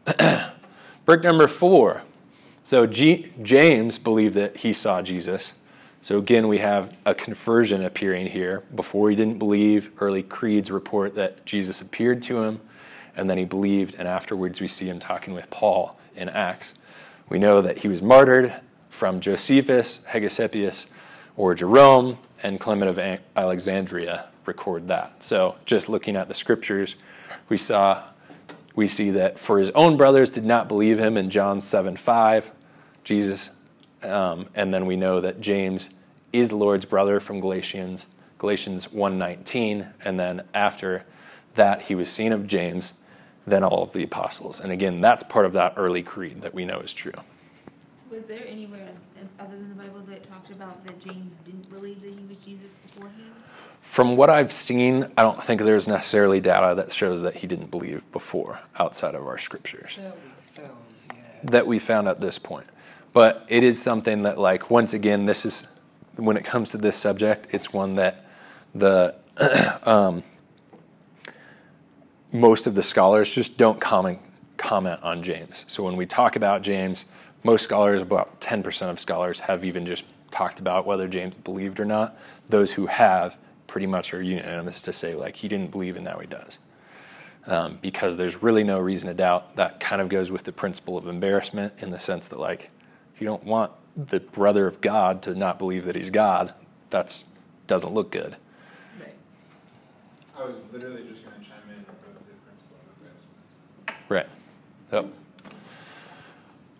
Brick 1.05 1.23
number 1.23 1.47
four 1.47 2.03
so 2.67 2.86
G- 2.86 3.32
James 3.41 3.97
believed 3.97 4.34
that 4.34 4.57
he 4.57 4.73
saw 4.73 5.01
Jesus. 5.01 5.53
So 6.01 6.17
again, 6.17 6.49
we 6.49 6.57
have 6.57 6.97
a 7.05 7.15
conversion 7.15 7.82
appearing 7.82 8.28
here. 8.28 8.65
Before 8.75 9.09
he 9.09 9.15
didn't 9.15 9.39
believe, 9.39 9.89
early 9.99 10.21
creeds 10.21 10.69
report 10.69 11.15
that 11.15 11.45
Jesus 11.45 11.80
appeared 11.80 12.21
to 12.23 12.43
him, 12.43 12.59
and 13.15 13.30
then 13.30 13.38
he 13.38 13.45
believed, 13.45 13.95
and 13.97 14.05
afterwards 14.05 14.59
we 14.59 14.67
see 14.67 14.89
him 14.89 14.99
talking 14.99 15.34
with 15.34 15.49
Paul 15.49 15.97
in 16.13 16.28
Acts. 16.28 16.73
We 17.30 17.39
know 17.39 17.61
that 17.61 17.78
he 17.78 17.88
was 17.88 18.01
martyred 18.01 18.55
from 18.89 19.21
Josephus, 19.21 20.01
Hegesippus, 20.09 20.88
or 21.38 21.55
Jerome, 21.55 22.17
and 22.43 22.59
Clement 22.59 22.97
of 22.97 23.19
Alexandria 23.35 24.27
record 24.45 24.88
that. 24.88 25.23
So 25.23 25.55
just 25.65 25.89
looking 25.89 26.15
at 26.15 26.27
the 26.27 26.33
scriptures, 26.33 26.95
we 27.49 27.57
saw 27.57 28.03
we 28.75 28.88
see 28.88 29.09
that 29.09 29.39
for 29.39 29.57
his 29.57 29.71
own 29.71 29.97
brothers 29.97 30.29
did 30.29 30.45
not 30.45 30.67
believe 30.67 30.99
him 30.99 31.17
in 31.17 31.31
John 31.31 31.61
7 31.61 31.97
5. 31.97 32.51
Jesus, 33.03 33.49
um, 34.03 34.47
and 34.53 34.71
then 34.73 34.85
we 34.85 34.95
know 34.95 35.19
that 35.19 35.41
James 35.41 35.89
is 36.31 36.49
the 36.49 36.55
Lord's 36.55 36.85
brother 36.85 37.19
from 37.19 37.39
Galatians, 37.39 38.05
Galatians 38.38 38.91
1:19, 38.91 39.93
and 40.03 40.19
then 40.19 40.43
after 40.53 41.05
that 41.55 41.83
he 41.83 41.95
was 41.95 42.09
seen 42.09 42.31
of 42.31 42.45
James, 42.45 42.93
then 43.47 43.63
all 43.63 43.81
of 43.81 43.93
the 43.93 44.03
apostles. 44.03 44.59
And 44.59 44.71
again, 44.71 45.01
that's 45.01 45.23
part 45.23 45.45
of 45.45 45.53
that 45.53 45.73
early 45.77 46.03
creed 46.03 46.41
that 46.41 46.53
we 46.53 46.65
know 46.65 46.79
is 46.79 46.93
true. 46.93 47.13
Was 48.09 48.23
there 48.25 48.47
anywhere 48.47 48.89
other 49.37 49.51
than 49.51 49.69
the 49.69 49.75
Bible 49.75 49.99
that 50.07 50.29
talked 50.31 50.49
about 50.49 50.85
that 50.85 50.99
James 50.99 51.35
didn't 51.45 51.69
believe 51.69 52.01
that 52.01 52.13
he 52.13 52.25
was 52.27 52.37
Jesus 52.37 52.71
beforehand? 52.85 53.33
From 53.81 54.15
what 54.15 54.29
I've 54.29 54.53
seen, 54.53 55.11
I 55.17 55.23
don't 55.23 55.43
think 55.43 55.61
there's 55.61 55.87
necessarily 55.87 56.39
data 56.39 56.73
that 56.75 56.91
shows 56.91 57.21
that 57.23 57.39
he 57.39 57.47
didn't 57.47 57.69
believe 57.69 58.09
before 58.11 58.59
outside 58.79 59.13
of 59.13 59.27
our 59.27 59.37
scriptures. 59.37 59.97
That 59.97 60.15
we 60.15 60.61
found, 60.61 60.77
yeah. 61.09 61.15
That 61.43 61.67
we 61.67 61.79
found 61.79 62.07
at 62.07 62.21
this 62.21 62.39
point. 62.39 62.67
But 63.11 63.45
it 63.49 63.63
is 63.63 63.81
something 63.81 64.23
that, 64.23 64.37
like, 64.37 64.69
once 64.69 64.93
again, 64.93 65.25
this 65.25 65.45
is 65.45 65.67
when 66.15 66.37
it 66.37 66.45
comes 66.45 66.71
to 66.71 66.77
this 66.77 66.95
subject, 66.95 67.47
it's 67.51 67.73
one 67.73 67.95
that 67.95 68.25
the 68.73 69.15
um, 69.83 70.23
most 72.31 72.67
of 72.67 72.75
the 72.75 72.83
scholars 72.83 73.33
just 73.33 73.57
don't 73.57 73.81
comment 73.81 74.19
comment 74.57 75.01
on 75.03 75.23
James. 75.23 75.65
So 75.67 75.83
when 75.83 75.95
we 75.95 76.05
talk 76.05 76.35
about 76.35 76.61
James, 76.61 77.05
most 77.43 77.63
scholars, 77.63 78.01
about 78.01 78.41
10% 78.41 78.89
of 78.89 78.99
scholars, 78.99 79.39
have 79.39 79.63
even 79.63 79.85
just 79.85 80.03
talked 80.31 80.59
about 80.59 80.85
whether 80.85 81.07
James 81.07 81.35
believed 81.38 81.79
or 81.79 81.85
not. 81.85 82.17
Those 82.49 82.73
who 82.73 82.88
have 82.88 83.38
pretty 83.67 83.88
much 83.88 84.13
are 84.13 84.21
unanimous 84.21 84.81
to 84.83 84.93
say 84.93 85.13
like 85.15 85.38
he 85.38 85.47
didn't 85.47 85.71
believe 85.71 85.95
and 85.95 86.05
now 86.05 86.19
he 86.19 86.27
does. 86.27 86.59
Um, 87.45 87.79
because 87.81 88.17
there's 88.17 88.41
really 88.43 88.63
no 88.63 88.79
reason 88.79 89.07
to 89.07 89.13
doubt. 89.13 89.55
That 89.55 89.79
kind 89.79 90.01
of 90.01 90.09
goes 90.09 90.31
with 90.31 90.43
the 90.43 90.51
principle 90.51 90.97
of 90.97 91.07
embarrassment 91.07 91.73
in 91.79 91.91
the 91.91 91.99
sense 91.99 92.27
that 92.27 92.39
like 92.39 92.71
you 93.19 93.25
don't 93.25 93.43
want 93.43 93.71
the 93.95 94.19
brother 94.19 94.67
of 94.67 94.81
God 94.81 95.21
to 95.23 95.33
not 95.33 95.57
believe 95.57 95.85
that 95.85 95.95
he's 95.95 96.09
God. 96.09 96.53
That 96.89 97.23
doesn't 97.67 97.93
look 97.93 98.11
good. 98.11 98.35
I 100.38 100.43
was 100.43 100.55
literally 100.71 101.03
just 101.09 101.25
going 101.25 101.39
to 101.39 101.49
chime 101.49 101.57
in 101.69 101.81
about 101.81 102.13
the 102.13 102.35
principle 102.45 102.77
of 102.85 102.97
embarrassment. 102.97 104.09
Right. 104.09 104.27
Yep. 104.91 105.13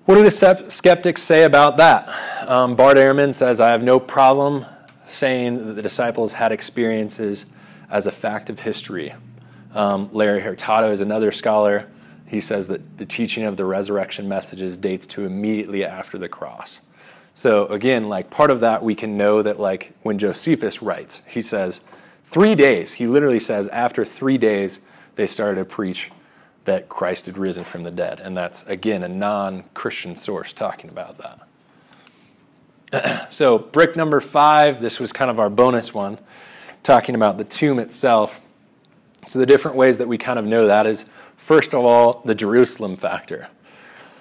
What 0.08 0.16
do 0.16 0.24
the 0.24 0.66
skeptics 0.70 1.22
say 1.22 1.44
about 1.44 1.78
that? 1.78 2.50
Um, 2.50 2.76
Bart 2.76 2.98
Ehrman 2.98 3.34
says, 3.34 3.60
I 3.60 3.72
have 3.72 3.84
no 3.84 4.00
problem 4.00 4.66
saying 5.08 5.68
that 5.68 5.74
the 5.74 5.82
disciples 5.82 6.34
had 6.34 6.52
experiences 6.52 7.46
as 7.90 8.08
a 8.08 8.12
fact 8.12 8.50
of 8.50 8.62
history. 8.62 9.14
Um, 9.76 10.10
Larry 10.12 10.42
Hurtado 10.42 10.92
is 10.92 11.02
another 11.02 11.32
scholar 11.32 11.88
he 12.28 12.42
says 12.42 12.68
that 12.68 12.98
the 12.98 13.06
teaching 13.06 13.46
of 13.46 13.56
the 13.58 13.66
resurrection 13.66 14.28
messages 14.28 14.78
dates 14.78 15.08
to 15.08 15.26
immediately 15.26 15.84
after 15.84 16.18
the 16.18 16.28
cross. 16.28 16.82
So 17.34 17.68
again, 17.68 18.10
like 18.10 18.30
part 18.30 18.52
of 18.52 18.60
that, 18.60 18.84
we 18.84 18.96
can 18.96 19.18
know 19.18 19.42
that 19.42 19.60
like 19.60 19.94
when 20.04 20.20
Josephus 20.20 20.82
writes, 20.82 21.22
he 21.28 21.42
says 21.42 21.82
three 22.26 22.54
days. 22.54 22.94
He 22.94 23.08
literally 23.08 23.40
says 23.40 23.68
after 23.70 24.04
three 24.04 24.38
days 24.38 24.82
they 25.16 25.26
started 25.26 25.60
to 25.60 25.66
preach 25.66 26.12
that 26.68 26.88
Christ 26.88 27.26
had 27.26 27.38
risen 27.38 27.64
from 27.64 27.82
the 27.84 27.92
dead, 27.92 28.20
and 28.20 28.38
that's 28.38 28.64
again 28.64 29.04
a 29.04 29.10
non-Christian 29.10 30.16
source 30.16 30.54
talking 30.54 30.90
about 30.90 31.18
that. 32.92 33.28
so 33.34 33.58
brick 33.58 33.96
number 33.96 34.22
five. 34.22 34.80
This 34.80 35.00
was 35.00 35.12
kind 35.12 35.32
of 35.32 35.40
our 35.40 35.50
bonus 35.50 35.94
one, 35.94 36.20
talking 36.84 37.16
about 37.16 37.38
the 37.38 37.44
tomb 37.44 37.80
itself. 37.80 38.40
So 39.28 39.40
the 39.40 39.46
different 39.46 39.76
ways 39.76 39.98
that 39.98 40.08
we 40.08 40.18
kind 40.18 40.40
of 40.40 40.46
know 40.46 40.68
that 40.68 40.86
is 40.86 41.06
First 41.48 41.74
of 41.74 41.86
all, 41.86 42.22
the 42.26 42.36
Jerusalem 42.36 42.98
factor. 42.98 43.48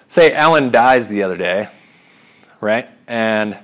Say 0.06 0.32
Alan 0.32 0.70
dies 0.70 1.08
the 1.08 1.24
other 1.24 1.36
day, 1.36 1.68
right? 2.60 2.88
And 3.08 3.58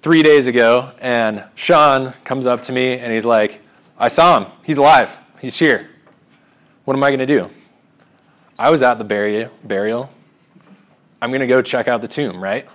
three 0.00 0.22
days 0.22 0.46
ago, 0.46 0.92
and 1.00 1.44
Sean 1.54 2.14
comes 2.24 2.46
up 2.46 2.62
to 2.62 2.72
me 2.72 2.98
and 2.98 3.12
he's 3.12 3.26
like, 3.26 3.60
I 3.98 4.08
saw 4.08 4.40
him. 4.40 4.50
He's 4.62 4.78
alive. 4.78 5.10
He's 5.38 5.58
here. 5.58 5.90
What 6.90 6.96
am 6.96 7.04
I 7.04 7.10
going 7.10 7.20
to 7.20 7.26
do? 7.26 7.48
I 8.58 8.68
was 8.68 8.82
at 8.82 8.98
the 8.98 9.04
burial. 9.04 10.10
I'm 11.22 11.30
going 11.30 11.40
to 11.40 11.46
go 11.46 11.62
check 11.62 11.86
out 11.86 12.00
the 12.00 12.08
tomb, 12.08 12.42
right? 12.42 12.68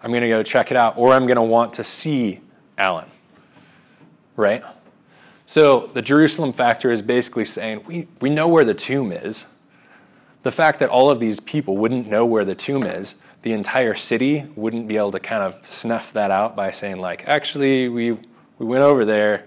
I'm 0.00 0.12
going 0.12 0.22
to 0.22 0.28
go 0.28 0.44
check 0.44 0.70
it 0.70 0.76
out, 0.76 0.96
or 0.96 1.12
I'm 1.12 1.26
going 1.26 1.34
to 1.34 1.42
want 1.42 1.72
to 1.72 1.82
see 1.82 2.38
Alan, 2.78 3.08
right? 4.36 4.62
So 5.44 5.90
the 5.92 6.02
Jerusalem 6.02 6.52
factor 6.52 6.92
is 6.92 7.02
basically 7.02 7.44
saying 7.44 7.82
we, 7.84 8.06
we 8.20 8.30
know 8.30 8.46
where 8.46 8.64
the 8.64 8.74
tomb 8.74 9.10
is. 9.10 9.46
The 10.44 10.52
fact 10.52 10.78
that 10.78 10.88
all 10.88 11.10
of 11.10 11.18
these 11.18 11.40
people 11.40 11.76
wouldn't 11.76 12.06
know 12.06 12.24
where 12.24 12.44
the 12.44 12.54
tomb 12.54 12.84
is, 12.84 13.16
the 13.42 13.54
entire 13.54 13.96
city 13.96 14.46
wouldn't 14.54 14.86
be 14.86 14.96
able 14.96 15.10
to 15.10 15.18
kind 15.18 15.42
of 15.42 15.66
snuff 15.66 16.12
that 16.12 16.30
out 16.30 16.54
by 16.54 16.70
saying, 16.70 16.98
like, 16.98 17.26
actually, 17.26 17.88
we, 17.88 18.12
we 18.12 18.66
went 18.66 18.84
over 18.84 19.04
there, 19.04 19.46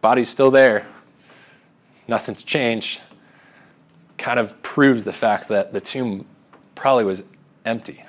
body's 0.00 0.28
still 0.28 0.50
there, 0.50 0.84
nothing's 2.08 2.42
changed, 2.42 3.00
kind 4.18 4.38
of 4.38 4.60
proves 4.62 5.04
the 5.04 5.12
fact 5.12 5.48
that 5.48 5.72
the 5.72 5.80
tomb 5.80 6.26
probably 6.74 7.04
was 7.04 7.22
empty. 7.64 8.04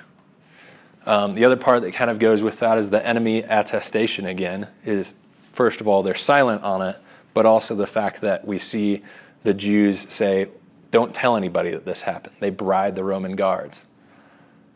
Um, 1.06 1.34
the 1.34 1.44
other 1.44 1.56
part 1.56 1.82
that 1.82 1.92
kind 1.92 2.10
of 2.10 2.18
goes 2.18 2.42
with 2.42 2.58
that 2.60 2.78
is 2.78 2.90
the 2.90 3.04
enemy 3.06 3.38
attestation 3.38 4.26
again, 4.26 4.68
is 4.84 5.14
first 5.52 5.80
of 5.80 5.88
all, 5.88 6.02
they're 6.02 6.14
silent 6.14 6.62
on 6.62 6.82
it, 6.82 6.96
but 7.34 7.44
also 7.46 7.74
the 7.74 7.86
fact 7.86 8.20
that 8.22 8.46
we 8.46 8.58
see 8.58 9.02
the 9.42 9.54
Jews 9.54 10.00
say, 10.12 10.48
don't 10.90 11.12
tell 11.12 11.36
anybody 11.36 11.70
that 11.72 11.84
this 11.84 12.02
happened. 12.02 12.36
They 12.40 12.50
bribed 12.50 12.96
the 12.96 13.04
Roman 13.04 13.36
guards. 13.36 13.84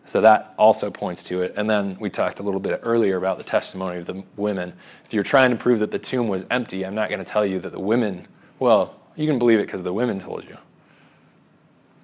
So 0.04 0.20
that 0.22 0.54
also 0.58 0.90
points 0.90 1.22
to 1.24 1.42
it. 1.42 1.54
And 1.56 1.68
then 1.68 1.96
we 2.00 2.10
talked 2.10 2.40
a 2.40 2.42
little 2.42 2.60
bit 2.60 2.80
earlier 2.82 3.16
about 3.16 3.38
the 3.38 3.44
testimony 3.44 3.98
of 3.98 4.06
the 4.06 4.24
women. 4.36 4.72
If 5.04 5.12
you're 5.12 5.22
trying 5.22 5.50
to 5.50 5.56
prove 5.56 5.80
that 5.80 5.90
the 5.90 5.98
tomb 5.98 6.28
was 6.28 6.44
empty, 6.50 6.84
I'm 6.84 6.94
not 6.94 7.10
going 7.10 7.18
to 7.18 7.30
tell 7.30 7.44
you 7.44 7.60
that 7.60 7.72
the 7.72 7.80
women, 7.80 8.26
well, 8.58 8.96
you 9.18 9.26
can 9.26 9.38
believe 9.38 9.58
it 9.58 9.66
because 9.66 9.82
the 9.82 9.92
women 9.92 10.20
told 10.20 10.44
you. 10.44 10.56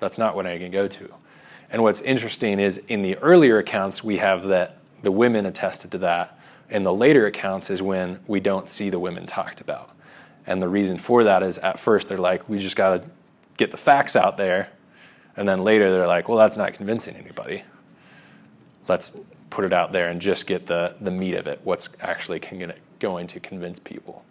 That's 0.00 0.18
not 0.18 0.34
what 0.34 0.46
I 0.46 0.58
can 0.58 0.72
go 0.72 0.88
to. 0.88 1.14
And 1.70 1.82
what's 1.82 2.00
interesting 2.00 2.58
is 2.58 2.78
in 2.88 3.02
the 3.02 3.16
earlier 3.18 3.58
accounts, 3.58 4.02
we 4.02 4.18
have 4.18 4.44
that 4.44 4.78
the 5.02 5.12
women 5.12 5.46
attested 5.46 5.92
to 5.92 5.98
that. 5.98 6.38
In 6.68 6.82
the 6.82 6.92
later 6.92 7.24
accounts 7.24 7.70
is 7.70 7.80
when 7.80 8.18
we 8.26 8.40
don't 8.40 8.68
see 8.68 8.90
the 8.90 8.98
women 8.98 9.26
talked 9.26 9.60
about. 9.60 9.90
And 10.46 10.60
the 10.60 10.68
reason 10.68 10.98
for 10.98 11.22
that 11.22 11.42
is 11.42 11.56
at 11.58 11.78
first 11.78 12.08
they're 12.08 12.18
like, 12.18 12.48
we 12.48 12.58
just 12.58 12.74
got 12.74 13.02
to 13.02 13.08
get 13.56 13.70
the 13.70 13.76
facts 13.76 14.16
out 14.16 14.36
there. 14.36 14.70
And 15.36 15.48
then 15.48 15.62
later 15.62 15.92
they're 15.92 16.08
like, 16.08 16.28
well, 16.28 16.38
that's 16.38 16.56
not 16.56 16.74
convincing 16.74 17.14
anybody. 17.14 17.62
Let's 18.88 19.12
put 19.50 19.64
it 19.64 19.72
out 19.72 19.92
there 19.92 20.08
and 20.08 20.20
just 20.20 20.48
get 20.48 20.66
the, 20.66 20.96
the 21.00 21.12
meat 21.12 21.34
of 21.34 21.46
it, 21.46 21.60
what's 21.62 21.90
actually 22.00 22.40
going 22.98 23.26
to 23.28 23.40
convince 23.40 23.78
people. 23.78 24.24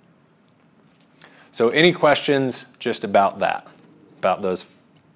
So, 1.53 1.69
any 1.69 1.91
questions 1.93 2.65
just 2.79 3.03
about 3.03 3.37
that, 3.37 3.67
about 4.17 4.41
those 4.41 4.65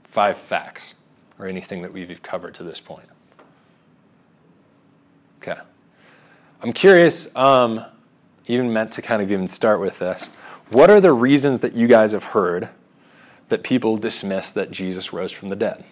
five 0.03 0.37
facts, 0.37 0.93
or 1.39 1.47
anything 1.47 1.81
that 1.81 1.91
we've 1.91 2.21
covered 2.21 2.53
to 2.53 2.63
this 2.63 2.79
point? 2.79 3.07
Okay. 5.41 5.59
I'm 6.61 6.73
curious, 6.73 7.35
um, 7.35 7.83
even 8.45 8.71
meant 8.71 8.91
to 8.91 9.01
kind 9.01 9.19
of 9.19 9.31
even 9.31 9.47
start 9.47 9.81
with 9.81 9.97
this. 9.97 10.27
What 10.69 10.91
are 10.91 11.01
the 11.01 11.11
reasons 11.11 11.61
that 11.61 11.73
you 11.73 11.87
guys 11.87 12.11
have 12.11 12.25
heard 12.25 12.69
that 13.49 13.63
people 13.63 13.97
dismiss 13.97 14.51
that 14.51 14.69
Jesus 14.69 15.11
rose 15.11 15.31
from 15.31 15.49
the 15.49 15.55
dead? 15.55 15.85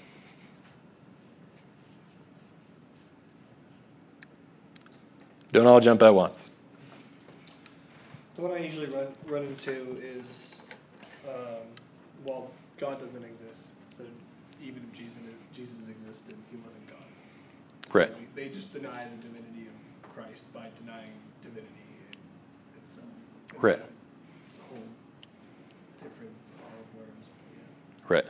Don't 5.52 5.66
all 5.66 5.80
jump 5.80 6.04
at 6.04 6.14
once. 6.14 6.52
The 8.36 8.42
one 8.42 8.52
I 8.52 8.58
usually 8.58 8.88
run, 8.88 9.08
run 9.28 9.44
into 9.44 9.98
is, 10.04 10.62
um, 11.28 11.64
well, 12.26 12.52
God 12.78 13.00
doesn't 13.00 13.24
exist. 13.24 13.70
So 13.96 14.04
even 14.62 14.84
if 14.84 14.98
Jesus, 14.98 15.20
Jesus 15.56 15.88
existed, 15.88 16.36
he 16.52 16.58
wasn't 16.58 16.88
God. 16.88 16.98
So 17.88 18.00
right. 18.00 18.36
They 18.36 18.50
just 18.50 18.74
deny 18.74 19.06
the 19.06 19.16
divinity 19.24 19.68
of 19.68 20.12
Christ 20.12 20.52
by 20.54 20.68
denying 20.78 21.14
divinity 21.42 21.72
itself. 22.84 23.08
And 23.54 23.64
right. 23.64 23.80
It's 24.50 24.60
a 24.60 24.64
whole 24.64 24.84
different 26.04 26.36
ball 26.60 26.76
of 26.76 27.00
worms. 27.00 27.26
Yeah. 27.56 28.06
Right. 28.10 28.28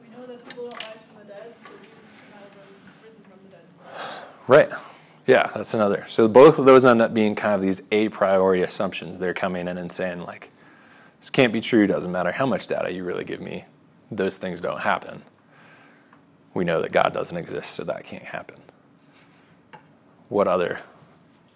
We 0.00 0.16
know 0.16 0.26
that 0.26 0.48
people 0.48 0.70
don't 0.70 0.82
rise 0.82 1.02
from 1.02 1.26
the 1.26 1.28
dead, 1.28 1.54
so 1.62 1.72
Jesus 1.76 2.16
could 2.16 2.32
not 2.32 2.40
have 2.40 3.04
risen 3.04 3.22
from 3.28 3.38
the 3.44 3.50
dead. 3.52 3.66
Right. 4.48 4.70
Yeah, 5.26 5.50
that's 5.54 5.72
another. 5.74 6.04
So 6.08 6.26
both 6.26 6.58
of 6.58 6.64
those 6.64 6.84
end 6.84 7.00
up 7.00 7.14
being 7.14 7.34
kind 7.34 7.54
of 7.54 7.60
these 7.60 7.80
a 7.92 8.08
priori 8.08 8.62
assumptions. 8.62 9.18
They're 9.18 9.34
coming 9.34 9.68
in 9.68 9.78
and 9.78 9.92
saying, 9.92 10.22
like, 10.22 10.50
this 11.20 11.30
can't 11.30 11.52
be 11.52 11.60
true, 11.60 11.86
doesn't 11.86 12.10
matter 12.10 12.32
how 12.32 12.46
much 12.46 12.66
data 12.66 12.90
you 12.90 13.04
really 13.04 13.22
give 13.22 13.40
me, 13.40 13.64
those 14.10 14.38
things 14.38 14.60
don't 14.60 14.80
happen. 14.80 15.22
We 16.54 16.64
know 16.64 16.82
that 16.82 16.90
God 16.90 17.12
doesn't 17.14 17.36
exist, 17.36 17.70
so 17.70 17.84
that 17.84 18.04
can't 18.04 18.24
happen. 18.24 18.56
What 20.28 20.48
other? 20.48 20.80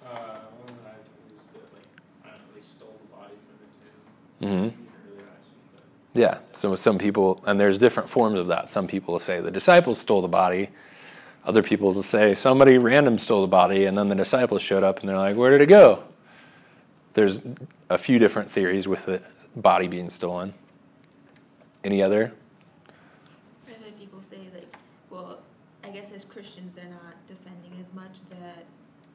Uh, 0.04 0.08
one 0.08 0.76
that 0.84 0.94
I've 0.94 1.52
that, 1.52 1.74
like, 1.74 1.82
I 2.24 2.28
don't 2.28 2.38
know, 2.38 2.54
they 2.54 2.60
stole 2.60 2.96
the 3.02 3.16
body 3.16 3.34
from 4.38 4.46
the 4.46 4.46
tomb. 4.46 4.70
Mm-hmm. 4.70 4.82
Yeah, 6.14 6.38
so 6.52 6.74
some 6.76 6.98
people, 6.98 7.42
and 7.44 7.58
there's 7.58 7.78
different 7.78 8.08
forms 8.08 8.38
of 8.38 8.46
that. 8.46 8.70
Some 8.70 8.86
people 8.86 9.12
will 9.12 9.18
say 9.18 9.40
the 9.40 9.50
disciples 9.50 9.98
stole 9.98 10.22
the 10.22 10.28
body. 10.28 10.70
Other 11.46 11.62
people 11.62 11.92
will 11.92 12.02
say 12.02 12.34
somebody 12.34 12.76
random 12.76 13.18
stole 13.18 13.42
the 13.42 13.46
body, 13.46 13.84
and 13.84 13.96
then 13.96 14.08
the 14.08 14.16
disciples 14.16 14.62
showed 14.62 14.82
up, 14.82 14.98
and 15.00 15.08
they're 15.08 15.16
like, 15.16 15.36
"Where 15.36 15.52
did 15.52 15.60
it 15.60 15.66
go?" 15.66 16.02
There's 17.14 17.40
a 17.88 17.96
few 17.96 18.18
different 18.18 18.50
theories 18.50 18.88
with 18.88 19.06
the 19.06 19.22
body 19.54 19.86
being 19.86 20.10
stolen. 20.10 20.54
Any 21.84 22.02
other? 22.02 22.34
I've 23.68 23.76
had 23.76 23.98
people 23.98 24.20
say 24.28 24.38
like, 24.52 24.76
well, 25.08 25.38
I 25.84 25.90
guess 25.90 26.10
as 26.12 26.24
Christians 26.24 26.72
they're 26.74 26.84
not 26.90 27.14
defending 27.28 27.80
as 27.80 27.94
much 27.94 28.18
that 28.30 28.64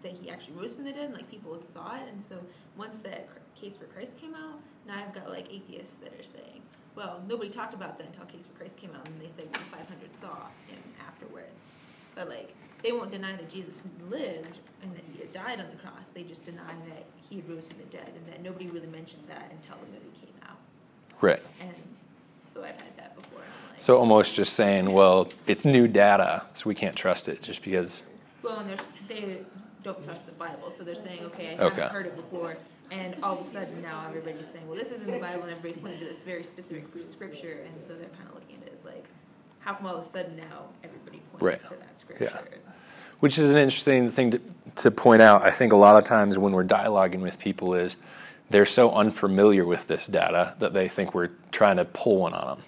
that 0.01 0.13
he 0.13 0.29
actually 0.31 0.55
rose 0.55 0.73
from 0.73 0.85
the 0.85 0.93
dead. 0.93 1.13
Like 1.13 1.29
people 1.29 1.61
saw 1.63 1.97
it, 1.97 2.07
and 2.07 2.21
so 2.21 2.39
once 2.77 2.97
that 3.03 3.27
case 3.55 3.75
for 3.75 3.85
Christ 3.85 4.17
came 4.17 4.33
out, 4.33 4.59
now 4.87 5.03
I've 5.05 5.13
got 5.13 5.29
like 5.29 5.51
atheists 5.51 5.95
that 6.01 6.13
are 6.13 6.23
saying, 6.23 6.61
well, 6.95 7.21
nobody 7.27 7.49
talked 7.49 7.73
about 7.73 7.97
that 7.97 8.07
until 8.07 8.25
Case 8.25 8.45
for 8.45 8.57
Christ 8.57 8.77
came 8.77 8.91
out, 8.91 9.07
and 9.07 9.19
they 9.19 9.27
said 9.27 9.47
well, 9.53 9.63
500 9.71 10.15
saw 10.15 10.47
him 10.67 10.79
afterwards. 11.05 11.71
But 12.15 12.29
like, 12.29 12.53
they 12.83 12.91
won't 12.91 13.11
deny 13.11 13.33
that 13.33 13.49
Jesus 13.49 13.81
lived 14.09 14.59
and 14.81 14.95
that 14.95 15.03
he 15.13 15.19
had 15.19 15.31
died 15.31 15.59
on 15.59 15.67
the 15.69 15.77
cross. 15.77 16.03
They 16.13 16.23
just 16.23 16.43
deny 16.43 16.73
that 16.87 17.05
he 17.29 17.37
had 17.37 17.49
rose 17.49 17.69
from 17.69 17.77
the 17.77 17.85
dead, 17.85 18.11
and 18.15 18.33
that 18.33 18.41
nobody 18.41 18.67
really 18.67 18.87
mentioned 18.87 19.23
that 19.27 19.51
until 19.51 19.77
the 19.77 19.91
movie 19.93 20.17
came 20.19 20.49
out. 20.49 20.57
Right. 21.21 21.39
And 21.61 21.73
so 22.53 22.61
I've 22.61 22.71
had 22.81 22.97
that 22.97 23.15
before. 23.15 23.39
Like, 23.39 23.79
So 23.79 23.97
almost 23.97 24.35
just 24.35 24.53
saying, 24.53 24.91
well, 24.91 25.29
it's 25.47 25.63
new 25.63 25.87
data, 25.87 26.43
so 26.53 26.67
we 26.67 26.75
can't 26.75 26.95
trust 26.95 27.29
it 27.29 27.41
just 27.41 27.63
because. 27.63 28.03
well, 28.43 28.59
and 28.59 28.69
there's, 28.69 28.81
they 29.07 29.37
don't 29.83 30.03
trust 30.03 30.25
the 30.25 30.33
Bible, 30.33 30.71
so 30.71 30.83
they're 30.83 30.95
saying, 30.95 31.21
okay, 31.25 31.55
I 31.57 31.63
haven't 31.63 31.91
heard 31.91 32.07
it 32.07 32.15
before. 32.15 32.57
And 32.91 33.15
all 33.23 33.39
of 33.39 33.47
a 33.47 33.51
sudden 33.51 33.81
now 33.81 34.05
everybody's 34.07 34.47
saying, 34.51 34.67
well, 34.67 34.77
this 34.77 34.91
is 34.91 35.01
in 35.01 35.11
the 35.11 35.19
Bible, 35.19 35.43
and 35.43 35.51
everybody's 35.51 35.77
pointing 35.77 35.99
to 35.99 36.05
this 36.05 36.23
very 36.23 36.43
specific 36.43 36.85
scripture, 37.03 37.59
and 37.65 37.81
so 37.81 37.89
they're 37.89 38.09
kind 38.09 38.27
of 38.27 38.35
looking 38.35 38.57
at 38.57 38.67
it 38.67 38.73
as 38.77 38.83
like, 38.83 39.00
how 39.61 39.73
come 39.73 39.85
all 39.87 39.95
of 39.97 40.05
a 40.05 40.11
sudden 40.11 40.35
now 40.37 40.65
everybody 40.83 41.21
points 41.31 41.41
Right. 41.43 41.61
to 41.61 41.69
that 41.69 41.97
scripture? 41.97 42.39
Which 43.19 43.37
is 43.37 43.51
an 43.51 43.57
interesting 43.57 44.09
thing 44.09 44.31
to, 44.31 44.41
to 44.77 44.91
point 44.91 45.21
out. 45.21 45.43
I 45.43 45.51
think 45.51 45.73
a 45.73 45.75
lot 45.75 45.95
of 45.95 46.05
times 46.05 46.37
when 46.37 46.53
we're 46.53 46.63
dialoguing 46.63 47.19
with 47.21 47.37
people 47.39 47.75
is 47.75 47.95
they're 48.49 48.65
so 48.65 48.91
unfamiliar 48.91 49.65
with 49.65 49.87
this 49.87 50.07
data 50.07 50.55
that 50.59 50.73
they 50.73 50.89
think 50.89 51.13
we're 51.13 51.29
trying 51.51 51.77
to 51.77 51.85
pull 51.85 52.17
one 52.17 52.33
on 52.33 52.57
them. 52.57 52.65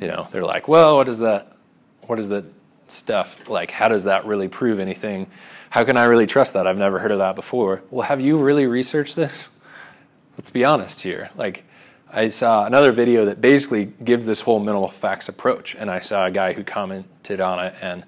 You 0.00 0.08
know, 0.08 0.28
they're 0.32 0.44
like, 0.44 0.66
well, 0.68 0.96
what 0.96 1.08
is 1.08 1.20
that? 1.20 1.56
What 2.02 2.18
is 2.18 2.28
that 2.30 2.44
stuff? 2.88 3.48
Like, 3.48 3.70
how 3.70 3.88
does 3.88 4.04
that 4.04 4.26
really 4.26 4.48
prove 4.48 4.80
anything? 4.80 5.28
How 5.70 5.84
can 5.84 5.96
I 5.96 6.04
really 6.04 6.26
trust 6.26 6.54
that? 6.54 6.66
I've 6.66 6.76
never 6.76 6.98
heard 6.98 7.12
of 7.12 7.18
that 7.18 7.36
before. 7.36 7.82
Well, 7.90 8.08
have 8.08 8.20
you 8.20 8.38
really 8.38 8.66
researched 8.66 9.14
this? 9.14 9.48
Let's 10.36 10.50
be 10.50 10.64
honest 10.64 11.00
here. 11.02 11.30
Like, 11.36 11.64
I 12.12 12.28
saw 12.28 12.66
another 12.66 12.90
video 12.90 13.24
that 13.26 13.40
basically 13.40 13.92
gives 14.02 14.26
this 14.26 14.40
whole 14.40 14.58
minimal 14.58 14.88
facts 14.88 15.28
approach, 15.28 15.76
and 15.76 15.88
I 15.88 16.00
saw 16.00 16.26
a 16.26 16.30
guy 16.30 16.54
who 16.54 16.64
commented 16.64 17.40
on 17.40 17.64
it, 17.64 17.74
and 17.80 18.04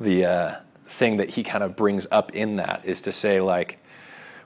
the 0.00 0.24
uh, 0.24 0.54
thing 0.86 1.18
that 1.18 1.30
he 1.30 1.44
kind 1.44 1.62
of 1.62 1.76
brings 1.76 2.06
up 2.10 2.34
in 2.34 2.56
that 2.56 2.82
is 2.84 3.00
to 3.02 3.12
say 3.12 3.40
like, 3.40 3.78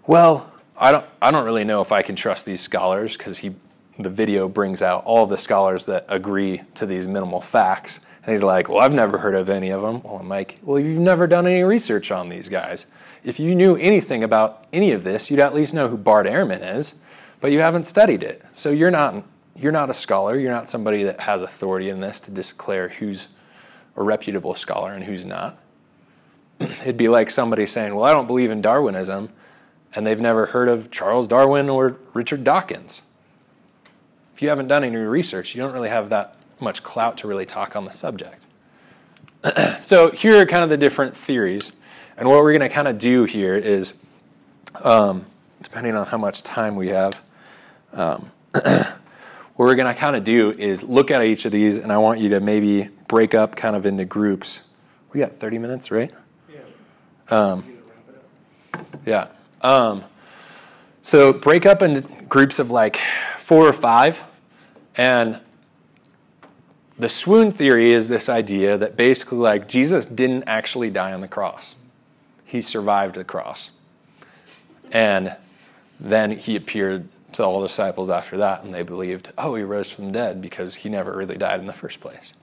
well, 0.06 0.52
I 0.76 0.92
don't, 0.92 1.06
I 1.22 1.30
don't 1.30 1.46
really 1.46 1.64
know 1.64 1.80
if 1.80 1.90
I 1.90 2.02
can 2.02 2.16
trust 2.16 2.44
these 2.44 2.60
scholars 2.60 3.16
because 3.16 3.38
he, 3.38 3.54
the 3.98 4.10
video 4.10 4.46
brings 4.46 4.82
out 4.82 5.04
all 5.04 5.24
the 5.24 5.38
scholars 5.38 5.86
that 5.86 6.04
agree 6.08 6.62
to 6.74 6.84
these 6.84 7.08
minimal 7.08 7.40
facts, 7.40 8.00
and 8.22 8.32
he's 8.32 8.42
like, 8.42 8.68
well, 8.68 8.80
I've 8.80 8.92
never 8.92 9.18
heard 9.18 9.34
of 9.34 9.48
any 9.48 9.70
of 9.70 9.80
them. 9.80 10.02
Well, 10.02 10.16
I'm 10.16 10.28
like, 10.28 10.58
well, 10.62 10.78
you've 10.78 11.00
never 11.00 11.26
done 11.26 11.46
any 11.46 11.62
research 11.62 12.10
on 12.10 12.28
these 12.28 12.50
guys. 12.50 12.84
If 13.24 13.40
you 13.40 13.54
knew 13.54 13.74
anything 13.76 14.22
about 14.22 14.66
any 14.70 14.92
of 14.92 15.02
this, 15.02 15.30
you'd 15.30 15.40
at 15.40 15.54
least 15.54 15.72
know 15.72 15.88
who 15.88 15.96
Bart 15.96 16.26
Ehrman 16.26 16.76
is 16.76 16.96
but 17.40 17.52
you 17.52 17.60
haven't 17.60 17.84
studied 17.84 18.22
it. 18.22 18.44
So 18.52 18.70
you're 18.70 18.90
not 18.90 19.24
you're 19.56 19.72
not 19.72 19.90
a 19.90 19.94
scholar. 19.94 20.38
You're 20.38 20.52
not 20.52 20.68
somebody 20.68 21.02
that 21.02 21.20
has 21.20 21.42
authority 21.42 21.88
in 21.88 22.00
this 22.00 22.20
to 22.20 22.30
declare 22.30 22.88
who's 22.88 23.26
a 23.96 24.02
reputable 24.02 24.54
scholar 24.54 24.92
and 24.92 25.04
who's 25.04 25.24
not. 25.24 25.58
It'd 26.60 26.96
be 26.96 27.08
like 27.08 27.30
somebody 27.30 27.66
saying, 27.66 27.94
"Well, 27.94 28.04
I 28.04 28.12
don't 28.12 28.26
believe 28.26 28.50
in 28.50 28.62
Darwinism," 28.62 29.30
and 29.94 30.06
they've 30.06 30.20
never 30.20 30.46
heard 30.46 30.68
of 30.68 30.90
Charles 30.90 31.26
Darwin 31.26 31.68
or 31.68 31.96
Richard 32.14 32.44
Dawkins. 32.44 33.02
If 34.34 34.42
you 34.42 34.48
haven't 34.48 34.68
done 34.68 34.84
any 34.84 34.96
research, 34.96 35.54
you 35.54 35.60
don't 35.60 35.72
really 35.72 35.88
have 35.88 36.10
that 36.10 36.36
much 36.60 36.82
clout 36.82 37.16
to 37.18 37.28
really 37.28 37.46
talk 37.46 37.74
on 37.74 37.84
the 37.84 37.90
subject. 37.90 38.42
so 39.80 40.10
here 40.10 40.40
are 40.40 40.46
kind 40.46 40.62
of 40.62 40.70
the 40.70 40.76
different 40.76 41.16
theories. 41.16 41.72
And 42.16 42.28
what 42.28 42.38
we're 42.38 42.52
going 42.52 42.68
to 42.68 42.68
kind 42.68 42.88
of 42.88 42.98
do 42.98 43.24
here 43.24 43.56
is, 43.56 43.94
um, 44.82 45.26
depending 45.62 45.94
on 45.94 46.06
how 46.06 46.18
much 46.18 46.42
time 46.42 46.74
we 46.74 46.88
have, 46.88 47.22
um, 47.92 48.30
what 48.52 48.96
we're 49.56 49.74
going 49.74 49.92
to 49.92 49.98
kind 49.98 50.16
of 50.16 50.24
do 50.24 50.50
is 50.50 50.82
look 50.82 51.10
at 51.10 51.22
each 51.22 51.44
of 51.44 51.52
these, 51.52 51.78
and 51.78 51.92
I 51.92 51.98
want 51.98 52.20
you 52.20 52.30
to 52.30 52.40
maybe 52.40 52.88
break 53.08 53.34
up 53.34 53.56
kind 53.56 53.74
of 53.74 53.86
into 53.86 54.04
groups. 54.04 54.62
We 55.12 55.20
got 55.20 55.38
30 55.40 55.58
minutes, 55.58 55.90
right? 55.90 56.12
Yeah. 56.52 56.60
Um, 57.28 57.64
yeah. 59.04 59.28
Um, 59.62 60.04
so 61.02 61.32
break 61.32 61.66
up 61.66 61.82
into 61.82 62.02
groups 62.28 62.58
of 62.58 62.70
like 62.70 63.00
four 63.38 63.66
or 63.66 63.72
five, 63.72 64.22
and 64.96 65.40
the 66.98 67.08
swoon 67.08 67.52
theory 67.52 67.92
is 67.92 68.08
this 68.08 68.28
idea 68.28 68.76
that 68.76 68.96
basically 68.96 69.38
like 69.38 69.68
Jesus 69.68 70.04
didn't 70.04 70.44
actually 70.46 70.90
die 70.90 71.12
on 71.12 71.20
the 71.20 71.28
cross. 71.28 71.76
He 72.44 72.60
survived 72.60 73.14
the 73.14 73.24
cross. 73.24 73.70
And 74.90 75.36
then 76.00 76.32
he 76.32 76.56
appeared 76.56 77.08
to 77.32 77.44
all 77.44 77.60
the 77.60 77.66
disciples 77.66 78.10
after 78.10 78.36
that 78.38 78.64
and 78.64 78.74
they 78.74 78.82
believed, 78.82 79.32
"Oh, 79.38 79.54
he 79.54 79.62
rose 79.62 79.90
from 79.90 80.06
the 80.06 80.12
dead 80.12 80.40
because 80.40 80.76
he 80.76 80.88
never 80.88 81.12
really 81.12 81.36
died 81.36 81.60
in 81.60 81.66
the 81.66 81.72
first 81.72 82.00
place." 82.00 82.34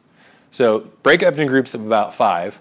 So, 0.52 0.92
break 1.04 1.22
up 1.22 1.34
into 1.34 1.46
groups 1.46 1.74
of 1.74 1.86
about 1.86 2.14
5 2.14 2.60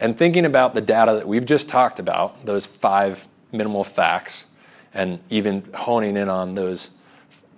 and 0.00 0.16
thinking 0.16 0.44
about 0.44 0.74
the 0.74 0.80
data 0.80 1.12
that 1.14 1.28
we've 1.28 1.44
just 1.44 1.68
talked 1.68 1.98
about, 1.98 2.44
those 2.46 2.66
five 2.66 3.26
minimal 3.52 3.84
facts 3.84 4.46
and 4.94 5.20
even 5.30 5.68
honing 5.74 6.16
in 6.16 6.28
on 6.28 6.54
those 6.54 6.90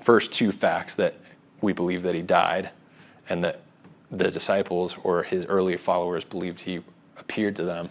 first 0.01 0.33
two 0.33 0.53
facts 0.53 0.95
that 0.95 1.15
we 1.61 1.73
believe 1.73 2.03
that 2.03 2.15
he 2.15 2.23
died 2.23 2.71
and 3.29 3.45
that 3.45 3.61
the 4.11 4.31
disciples 4.31 4.97
or 5.05 5.23
his 5.23 5.45
early 5.47 5.77
followers 5.77 6.25
believed 6.25 6.61
he 6.61 6.81
appeared 7.19 7.55
to 7.57 7.63
them, 7.63 7.91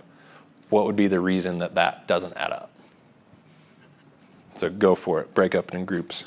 what 0.70 0.86
would 0.86 0.96
be 0.96 1.08
the 1.08 1.20
reason 1.20 1.60
that 1.60 1.76
that 1.76 2.08
doesn't 2.08 2.36
add 2.36 2.52
up? 2.52 2.72
So 4.58 4.70
go 4.72 4.96
for 4.96 5.22
it. 5.22 5.36
Break 5.36 5.54
up 5.54 5.76
in 5.76 5.86
groups. 5.86 6.26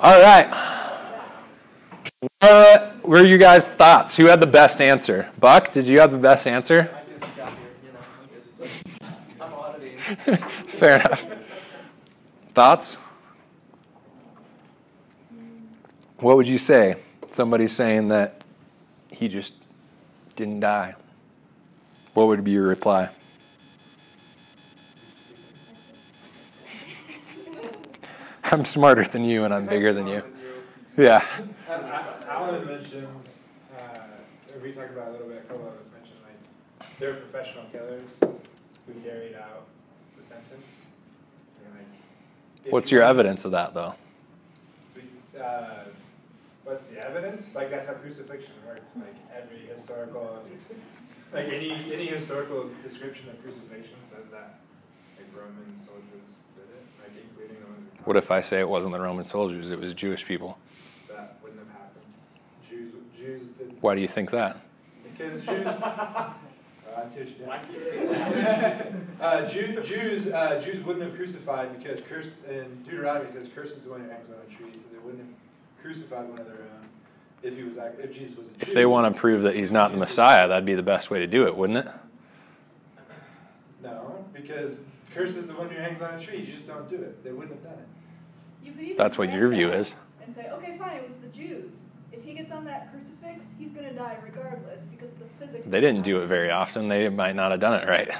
All 0.00 0.18
right. 0.22 0.48
What 2.38 3.02
were 3.02 3.26
you 3.26 3.36
guys' 3.36 3.70
thoughts? 3.70 4.16
Who 4.16 4.24
had 4.24 4.40
the 4.40 4.46
best 4.46 4.80
answer? 4.80 5.28
Buck, 5.38 5.70
did 5.70 5.86
you 5.86 6.00
have 6.00 6.10
the 6.12 6.16
best 6.16 6.46
answer? 6.46 6.90
Fair 10.66 11.00
enough. 11.00 11.30
Thoughts? 12.54 12.96
What 16.20 16.38
would 16.38 16.48
you 16.48 16.56
say? 16.56 16.96
Somebody 17.30 17.68
saying 17.68 18.08
that 18.08 18.42
he 19.10 19.28
just 19.28 19.54
didn't 20.36 20.60
die. 20.60 20.94
What 22.14 22.26
would 22.26 22.42
be 22.42 22.50
your 22.50 22.66
reply? 22.66 23.08
I'm 28.44 28.64
smarter 28.64 29.04
than 29.04 29.24
you 29.24 29.44
and 29.44 29.54
I'm 29.54 29.66
bigger 29.66 29.92
than 29.92 30.06
you. 30.08 30.22
Yeah. 30.96 31.24
Alan 32.28 32.66
mentioned, 32.66 33.06
uh, 33.78 33.82
we 34.62 34.72
talked 34.72 34.90
about 34.90 35.08
a 35.08 35.12
little 35.12 35.28
bit, 35.28 35.38
a 35.38 35.42
couple 35.42 35.68
of 35.68 35.74
us 35.78 35.88
mentioned, 35.92 36.16
like, 36.24 36.98
they're 36.98 37.14
professional 37.14 37.64
killers 37.70 38.02
who 38.20 38.94
carried 39.04 39.34
out 39.36 39.66
the 40.16 40.22
sentence. 40.22 40.66
Like, 42.64 42.72
What's 42.72 42.90
you- 42.90 42.98
your 42.98 43.06
evidence 43.06 43.44
of 43.44 43.52
that, 43.52 43.72
though? 43.74 43.94
Uh, 45.40 45.84
what's 46.70 46.82
the 46.82 47.04
evidence? 47.04 47.54
Like, 47.54 47.68
that's 47.68 47.86
how 47.86 47.94
crucifixion 47.94 48.52
worked. 48.64 48.96
Like, 48.96 49.16
every 49.36 49.66
historical, 49.66 50.40
like, 51.32 51.46
any, 51.46 51.72
any 51.92 52.06
historical 52.06 52.70
description 52.84 53.28
of 53.28 53.42
crucifixion 53.42 53.96
says 54.02 54.28
that, 54.30 54.60
like, 55.18 55.26
Roman 55.36 55.76
soldiers 55.76 56.38
did 56.54 56.70
it, 56.70 56.84
like, 57.02 57.24
including 57.24 57.56
the 57.60 57.66
ones 57.66 57.90
What 58.04 58.16
if 58.16 58.30
I 58.30 58.40
say 58.40 58.60
it 58.60 58.68
wasn't 58.68 58.94
the 58.94 59.00
Roman 59.00 59.24
soldiers, 59.24 59.72
it 59.72 59.80
was 59.80 59.94
Jewish 59.94 60.24
people? 60.24 60.58
that 61.08 61.38
wouldn't 61.42 61.60
have 61.60 61.76
happened. 61.76 62.04
Jews, 62.68 62.92
Jews 63.18 63.50
did. 63.50 63.82
Why 63.82 63.96
do 63.96 64.00
you 64.00 64.08
think 64.08 64.30
that? 64.30 64.60
Because 65.02 65.44
Jews. 65.44 65.66
uh, 65.82 66.32
I 66.96 67.08
see 67.08 67.20
what 67.20 67.64
you 67.72 67.78
did. 67.80 69.06
uh, 69.20 69.46
Jew, 69.48 69.82
Jews, 69.82 70.28
uh, 70.28 70.60
Jews 70.60 70.84
wouldn't 70.84 71.04
have 71.04 71.16
crucified 71.16 71.76
because 71.76 72.00
cursed 72.00 72.30
in 72.48 72.82
Deuteronomy 72.84 73.26
it 73.26 73.32
says, 73.32 73.48
"Cursed 73.52 73.76
is 73.76 73.82
the 73.82 73.90
one 73.90 74.02
who 74.02 74.10
hangs 74.10 74.28
on 74.28 74.36
a 74.36 74.54
tree," 74.54 74.72
so 74.74 74.82
they 74.92 74.98
wouldn't 74.98 75.22
have 75.22 75.49
crucified 75.80 76.28
one 76.28 76.38
of 76.38 76.46
their 76.46 76.56
own 76.56 76.86
if 77.42 77.56
he 77.56 77.62
was 77.62 77.78
act- 77.78 78.00
if 78.00 78.12
Jesus 78.14 78.36
was 78.36 78.46
a 78.46 78.50
Jew. 78.50 78.56
If 78.60 78.74
they 78.74 78.86
want 78.86 79.14
to 79.14 79.18
prove 79.18 79.42
that 79.44 79.54
he's 79.54 79.72
not 79.72 79.92
the 79.92 79.96
Messiah, 79.96 80.46
that'd 80.46 80.66
be 80.66 80.74
the 80.74 80.82
best 80.82 81.10
way 81.10 81.20
to 81.20 81.26
do 81.26 81.46
it, 81.46 81.56
wouldn't 81.56 81.78
it? 81.78 81.88
No, 83.82 84.24
because 84.32 84.84
cursed 85.14 85.38
is 85.38 85.46
the 85.46 85.54
one 85.54 85.70
who 85.70 85.76
hangs 85.80 86.02
on 86.02 86.14
a 86.14 86.20
tree. 86.20 86.38
You 86.38 86.52
just 86.52 86.66
don't 86.66 86.86
do 86.86 86.96
it. 86.96 87.24
They 87.24 87.32
wouldn't 87.32 87.54
have 87.54 87.62
done 87.64 87.78
it. 87.78 87.88
You 88.62 88.72
could 88.72 88.84
even 88.84 88.96
That's 88.96 89.16
what 89.16 89.32
your 89.32 89.48
view 89.48 89.72
is. 89.72 89.94
And 90.22 90.32
say, 90.32 90.50
okay, 90.50 90.76
fine, 90.78 90.96
it 90.96 91.06
was 91.06 91.16
the 91.16 91.28
Jews. 91.28 91.80
If 92.12 92.24
he 92.24 92.34
gets 92.34 92.52
on 92.52 92.64
that 92.66 92.90
crucifix, 92.90 93.54
he's 93.58 93.72
going 93.72 93.88
to 93.88 93.94
die 93.94 94.18
regardless 94.22 94.84
because 94.84 95.14
the 95.14 95.24
physics. 95.38 95.68
They 95.68 95.80
didn't 95.80 96.02
do 96.02 96.20
it 96.22 96.26
very 96.26 96.50
often. 96.50 96.88
They 96.88 97.08
might 97.08 97.36
not 97.36 97.52
have 97.52 97.60
done 97.60 97.80
it 97.80 97.88
right. 97.88 98.08
It 98.08 98.16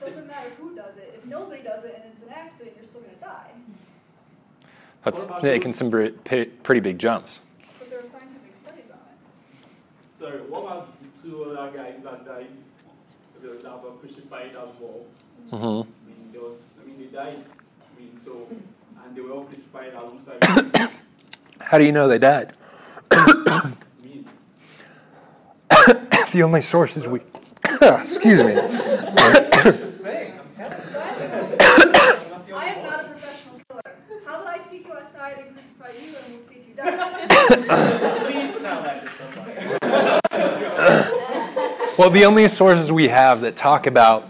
doesn't 0.00 0.26
matter 0.26 0.50
who 0.58 0.74
does 0.76 0.96
it. 0.96 1.14
If 1.16 1.24
nobody 1.24 1.62
does 1.62 1.84
it 1.84 1.94
and 1.94 2.12
it's 2.12 2.22
an 2.22 2.28
accident, 2.28 2.76
you're 2.76 2.84
still 2.84 3.00
going 3.00 3.14
to 3.14 3.20
die. 3.20 3.50
That's 5.04 5.30
making 5.42 5.74
some 5.74 5.90
pretty 5.90 6.80
big 6.80 6.98
jumps. 6.98 7.40
But 7.78 7.90
there 7.90 8.00
are 8.00 8.04
scientific 8.04 8.56
studies 8.56 8.90
on 8.90 8.98
it. 8.98 10.18
Sorry, 10.18 10.40
what 10.48 10.62
about 10.62 10.88
the 11.00 11.08
two 11.22 11.44
other 11.44 11.70
guys 11.76 12.00
that 12.02 12.24
died? 12.24 12.48
They 13.42 13.48
were 13.48 13.58
that 13.58 13.82
were 13.82 13.90
crucified 14.00 14.50
as 14.56 14.70
well. 14.80 15.04
Mhm. 15.52 15.60
I 15.60 16.08
mean, 16.08 16.32
there 16.32 16.40
was, 16.40 16.70
I 16.82 16.86
mean, 16.86 16.98
they 16.98 17.06
died. 17.14 17.44
I 17.44 18.00
mean, 18.00 18.18
so, 18.24 18.48
and 19.04 19.14
they 19.14 19.20
were 19.20 19.32
all 19.32 19.44
crucified 19.44 19.92
alongside. 19.92 20.38
How 21.60 21.76
do 21.78 21.84
you 21.84 21.92
know 21.92 22.08
they 22.08 22.18
died? 22.18 22.54
the 26.32 26.42
only 26.42 26.62
sources 26.62 27.06
we. 27.06 27.20
Excuse 27.82 28.42
me. 28.42 28.52
I 28.54 28.56
am 32.66 32.82
not 32.84 33.04
a 33.04 33.08
professional 33.08 33.60
killer. 33.68 33.82
How 34.26 34.40
about 34.40 34.46
I 34.54 34.58
take 34.58 34.86
you 34.86 34.92
outside 34.94 35.38
and 35.38 35.54
crucify 35.54 35.88
you 35.90 36.16
and 36.16 36.32
we'll 36.32 36.40
see 36.40 36.54
if 36.56 36.58
you 36.58 36.62
die? 36.62 36.63
Please 36.76 38.62
tell 38.62 38.82
that 38.82 39.02
to 39.02 39.10
somebody. 39.10 39.54
Well, 41.96 42.10
the 42.10 42.24
only 42.24 42.48
sources 42.48 42.90
we 42.90 43.06
have 43.06 43.40
that 43.42 43.54
talk 43.54 43.86
about 43.86 44.28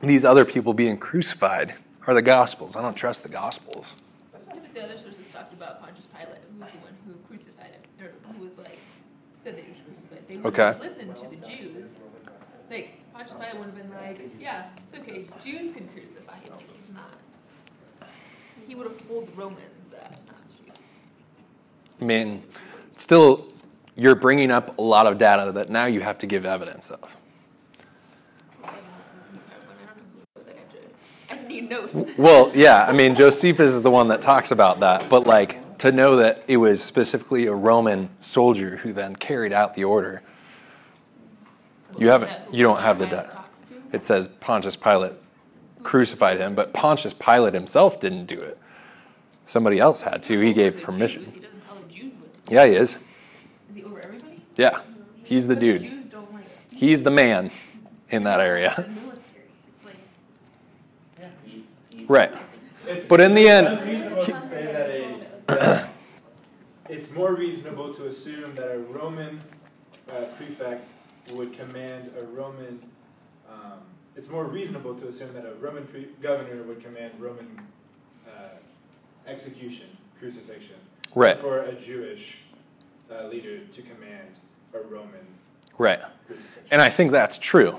these 0.00 0.24
other 0.24 0.44
people 0.44 0.72
being 0.72 0.96
crucified 0.96 1.74
are 2.06 2.14
the 2.14 2.22
Gospels. 2.22 2.76
I 2.76 2.82
don't 2.82 2.94
trust 2.94 3.24
the 3.24 3.28
Gospels. 3.28 3.92
Yeah, 4.32 4.38
but 4.54 4.72
the 4.72 4.84
other 4.84 4.96
sources 4.96 5.28
talked 5.28 5.52
about 5.52 5.80
Pontius 5.82 6.06
Pilate, 6.16 6.38
who 6.54 6.60
was 6.60 6.70
the 6.70 6.78
one 6.78 6.94
who 7.04 7.14
crucified 7.26 7.72
him, 7.72 7.82
or 8.06 8.12
who 8.32 8.44
was 8.44 8.56
like 8.56 8.78
said 9.42 9.56
that 9.56 9.64
he 9.64 9.72
was 9.72 9.80
crucified. 9.80 10.28
They 10.28 10.38
Okay. 10.48 10.78
listen 10.78 11.12
to 11.12 11.26
the 11.28 11.38
Jews. 11.48 11.90
Like 12.70 13.00
Pontius 13.12 13.34
Pilate 13.36 13.56
would 13.56 13.66
have 13.66 13.74
been 13.76 13.90
like, 13.90 14.20
"Yeah, 14.38 14.66
it's 14.76 14.94
okay. 15.00 15.26
Jews 15.42 15.72
can 15.74 15.88
crucify 15.88 16.36
him, 16.36 16.52
but 16.52 16.62
he's 16.76 16.90
not." 16.90 17.18
He 18.68 18.76
would 18.76 18.86
have 18.86 19.08
told 19.08 19.26
the 19.26 19.32
Romans 19.32 19.88
that, 19.90 20.20
not 20.28 20.36
the 20.46 20.54
Jews. 20.70 20.78
I 22.02 22.04
mean, 22.04 22.42
still, 22.96 23.46
you're 23.94 24.16
bringing 24.16 24.50
up 24.50 24.76
a 24.76 24.82
lot 24.82 25.06
of 25.06 25.18
data 25.18 25.52
that 25.52 25.70
now 25.70 25.86
you 25.86 26.00
have 26.00 26.18
to 26.18 26.26
give 26.26 26.44
evidence 26.44 26.90
of. 26.90 27.16
Notes. 31.48 31.94
Well, 32.18 32.50
yeah, 32.54 32.84
I 32.86 32.92
mean, 32.92 33.14
Josephus 33.14 33.72
is 33.72 33.82
the 33.82 33.90
one 33.90 34.08
that 34.08 34.20
talks 34.20 34.50
about 34.50 34.80
that, 34.80 35.08
but 35.08 35.26
like 35.26 35.78
to 35.78 35.92
know 35.92 36.16
that 36.16 36.42
it 36.48 36.56
was 36.56 36.82
specifically 36.82 37.46
a 37.46 37.54
Roman 37.54 38.10
soldier 38.20 38.78
who 38.78 38.92
then 38.92 39.14
carried 39.16 39.52
out 39.52 39.74
the 39.74 39.84
order, 39.84 40.22
you 41.96 42.08
haven't, 42.08 42.32
you 42.52 42.64
don't 42.64 42.80
have 42.80 42.98
the 42.98 43.06
data. 43.06 43.44
It 43.92 44.04
says 44.04 44.28
Pontius 44.28 44.76
Pilate 44.76 45.12
crucified 45.82 46.38
him, 46.38 46.54
but 46.54 46.72
Pontius 46.72 47.14
Pilate 47.14 47.54
himself 47.54 48.00
didn't 48.00 48.26
do 48.26 48.40
it. 48.40 48.58
Somebody 49.46 49.78
else 49.78 50.02
had 50.02 50.22
to. 50.24 50.40
He 50.40 50.52
gave 50.52 50.82
permission. 50.82 51.42
Yeah, 52.48 52.66
he 52.66 52.74
is. 52.74 52.98
Is 53.70 53.76
he 53.76 53.84
over 53.84 54.00
everybody? 54.00 54.42
Yeah, 54.56 54.80
he's 55.24 55.46
the 55.46 55.56
dude. 55.56 55.82
Jews 55.82 56.04
don't 56.06 56.32
like 56.32 56.44
He's 56.70 57.02
the 57.02 57.10
man 57.10 57.50
in 58.10 58.24
that 58.24 58.38
the 58.38 58.42
area. 58.44 58.74
military. 58.76 59.18
It's 59.68 59.84
like 61.98 62.08
Right. 62.08 62.32
It's 62.86 63.04
But 63.04 63.20
in 63.20 63.34
the 63.34 63.48
end, 63.48 63.66
unreasonable 63.66 64.24
to 64.24 64.40
say 64.40 64.64
that 64.66 64.90
a 64.90 65.54
that 65.54 65.88
it's 66.88 67.10
more 67.12 67.34
reasonable 67.34 67.94
to 67.94 68.06
assume 68.06 68.54
that 68.56 68.70
a 68.74 68.78
Roman 68.78 69.40
uh, 70.10 70.24
prefect 70.36 70.88
would 71.30 71.52
command 71.56 72.12
a 72.18 72.22
Roman 72.24 72.80
um, 73.50 73.78
it's 74.16 74.28
more 74.28 74.44
reasonable 74.44 74.94
to 74.96 75.08
assume 75.08 75.32
that 75.34 75.44
a 75.46 75.54
Roman 75.54 75.86
pre- 75.86 76.08
governor 76.20 76.62
would 76.64 76.82
command 76.82 77.12
Roman 77.18 77.60
uh, 78.26 78.48
execution, 79.26 79.86
crucifixion, 80.18 80.76
Right. 81.14 81.38
for 81.38 81.60
a 81.60 81.72
Jewish 81.74 82.38
uh, 83.10 83.26
leader 83.28 83.58
to 83.58 83.82
command 83.82 84.28
a 84.74 84.78
Roman 84.78 85.26
Right. 85.78 86.00
crucifixion. 86.26 86.62
And 86.70 86.80
I 86.80 86.88
think 86.90 87.10
that's 87.12 87.36
true. 87.38 87.78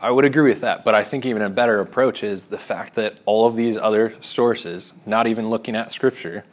I 0.00 0.10
would 0.10 0.24
agree 0.24 0.50
with 0.50 0.60
that, 0.60 0.84
but 0.84 0.94
I 0.94 1.02
think 1.02 1.24
even 1.24 1.40
a 1.42 1.48
better 1.50 1.80
approach 1.80 2.22
is 2.22 2.46
the 2.46 2.58
fact 2.58 2.94
that 2.94 3.14
all 3.24 3.46
of 3.46 3.56
these 3.56 3.76
other 3.78 4.14
sources, 4.20 4.92
not 5.06 5.26
even 5.26 5.48
looking 5.48 5.74
at 5.74 5.90
scripture, 5.90 6.44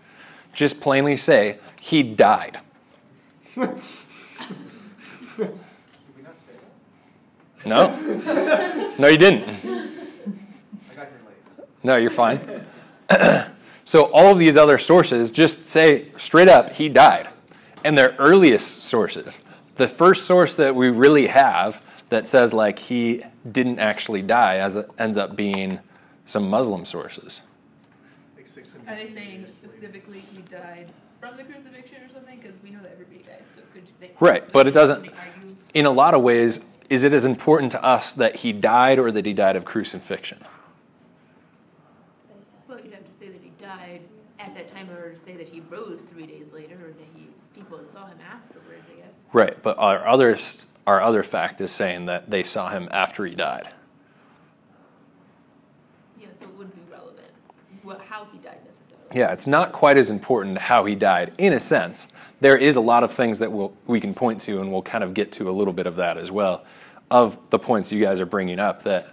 just 0.53 0.79
plainly 0.81 1.17
say 1.17 1.57
he 1.81 2.01
died. 2.03 2.59
No? 7.63 7.95
No, 8.97 9.07
you 9.07 9.17
didn't. 9.17 9.43
I 9.47 9.51
got 10.95 11.07
your 11.11 11.21
legs. 11.27 11.69
No, 11.83 11.95
you're 11.95 12.09
fine. 12.09 12.39
so 13.91 14.05
all 14.13 14.31
of 14.31 14.39
these 14.39 14.55
other 14.55 14.77
sources 14.77 15.31
just 15.31 15.67
say 15.67 16.05
straight 16.15 16.47
up 16.47 16.75
he 16.75 16.87
died. 16.87 17.27
And 17.83 17.97
their 17.97 18.15
earliest 18.19 18.85
sources, 18.85 19.41
the 19.75 19.89
first 19.89 20.25
source 20.25 20.53
that 20.53 20.75
we 20.75 20.89
really 20.89 21.27
have 21.27 21.83
that 22.07 22.25
says 22.25 22.53
like 22.53 22.79
he 22.79 23.25
didn't 23.51 23.79
actually 23.79 24.21
die 24.21 24.59
as 24.59 24.77
it 24.77 24.89
ends 24.97 25.17
up 25.17 25.35
being 25.35 25.79
some 26.25 26.49
Muslim 26.49 26.85
sources. 26.85 27.41
Are 28.87 28.95
they 28.95 29.07
saying 29.07 29.45
specifically 29.47 30.19
he 30.19 30.41
died 30.43 30.93
from 31.19 31.35
the 31.35 31.43
crucifixion 31.43 31.97
or 32.01 32.13
something? 32.13 32.39
Because 32.39 32.55
we 32.63 32.69
know 32.69 32.79
that 32.83 32.93
everybody 32.93 33.23
dies. 33.23 33.43
So 33.57 33.61
could 33.73 33.89
they? 33.99 34.11
Right, 34.21 34.49
but 34.53 34.67
it 34.67 34.71
doesn't 34.71 35.11
in 35.73 35.85
a 35.85 35.91
lot 35.91 36.13
of 36.13 36.21
ways 36.21 36.65
is 36.89 37.03
it 37.03 37.11
as 37.11 37.25
important 37.25 37.73
to 37.73 37.83
us 37.83 38.13
that 38.13 38.37
he 38.37 38.53
died 38.53 38.99
or 38.99 39.11
that 39.11 39.25
he 39.25 39.33
died 39.33 39.57
of 39.57 39.65
crucifixion? 39.65 40.45
Well, 42.67 42.79
you'd 42.81 42.93
have 42.93 43.05
to 43.05 43.11
say 43.13 43.27
that 43.27 43.41
he 43.41 43.51
died 43.61 44.01
at 44.41 44.55
that 44.55 44.67
time 44.67 44.89
in 44.89 44.95
order 44.95 45.11
to 45.11 45.17
say 45.17 45.35
that 45.37 45.49
he 45.49 45.61
rose 45.61 46.03
three 46.03 46.25
days 46.25 46.47
later, 46.53 46.75
or 46.75 46.91
that 46.91 47.07
he 47.15 47.27
people 47.53 47.79
saw 47.85 48.07
him 48.07 48.17
afterwards. 48.19 48.83
I 48.91 49.01
guess. 49.01 49.15
Right, 49.33 49.61
but 49.61 49.77
our 49.77 50.05
other 50.07 50.37
our 50.87 51.01
other 51.01 51.23
fact 51.23 51.61
is 51.61 51.71
saying 51.71 52.05
that 52.05 52.29
they 52.29 52.43
saw 52.43 52.69
him 52.69 52.89
after 52.91 53.25
he 53.25 53.35
died. 53.35 53.69
Yeah, 56.19 56.27
so 56.39 56.45
it 56.45 56.55
wouldn't 56.57 56.75
be 56.75 56.91
relevant 56.91 57.31
what, 57.83 58.01
how 58.01 58.25
he 58.31 58.37
died 58.37 58.59
necessarily. 58.65 59.07
Yeah, 59.13 59.31
it's 59.31 59.47
not 59.47 59.71
quite 59.71 59.97
as 59.97 60.09
important 60.09 60.57
how 60.57 60.85
he 60.85 60.95
died 60.95 61.33
in 61.37 61.53
a 61.53 61.59
sense. 61.59 62.07
There 62.39 62.57
is 62.57 62.75
a 62.75 62.81
lot 62.81 63.03
of 63.03 63.11
things 63.11 63.39
that 63.39 63.51
we'll, 63.51 63.73
we 63.85 63.99
can 63.99 64.13
point 64.13 64.41
to, 64.41 64.61
and 64.61 64.71
we'll 64.71 64.81
kind 64.81 65.03
of 65.03 65.13
get 65.13 65.31
to 65.33 65.49
a 65.49 65.51
little 65.51 65.73
bit 65.73 65.85
of 65.85 65.97
that 65.97 66.17
as 66.17 66.31
well, 66.31 66.65
of 67.11 67.37
the 67.49 67.59
points 67.59 67.91
you 67.91 68.03
guys 68.03 68.19
are 68.19 68.25
bringing 68.25 68.59
up 68.59 68.83
that 68.83 69.09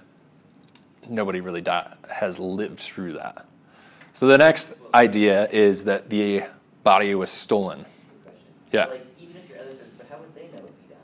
nobody 1.08 1.40
really 1.40 1.60
di- 1.60 1.94
has 2.10 2.38
lived 2.38 2.80
through 2.80 3.14
that. 3.14 3.47
So 4.18 4.26
the 4.26 4.36
next 4.36 4.74
idea 4.92 5.48
is 5.50 5.84
that 5.84 6.10
the 6.10 6.42
body 6.82 7.14
was 7.14 7.30
stolen. 7.30 7.86
Yeah. 8.72 8.86
Like, 8.86 9.06
even 9.20 9.36
if 9.36 9.48
your 9.48 9.60
other 9.60 9.76
but 9.96 10.08
how 10.10 10.18
would 10.18 10.34
they 10.34 10.48
know 10.48 10.64
if 10.64 10.74
he 10.82 10.88
died? 10.88 10.98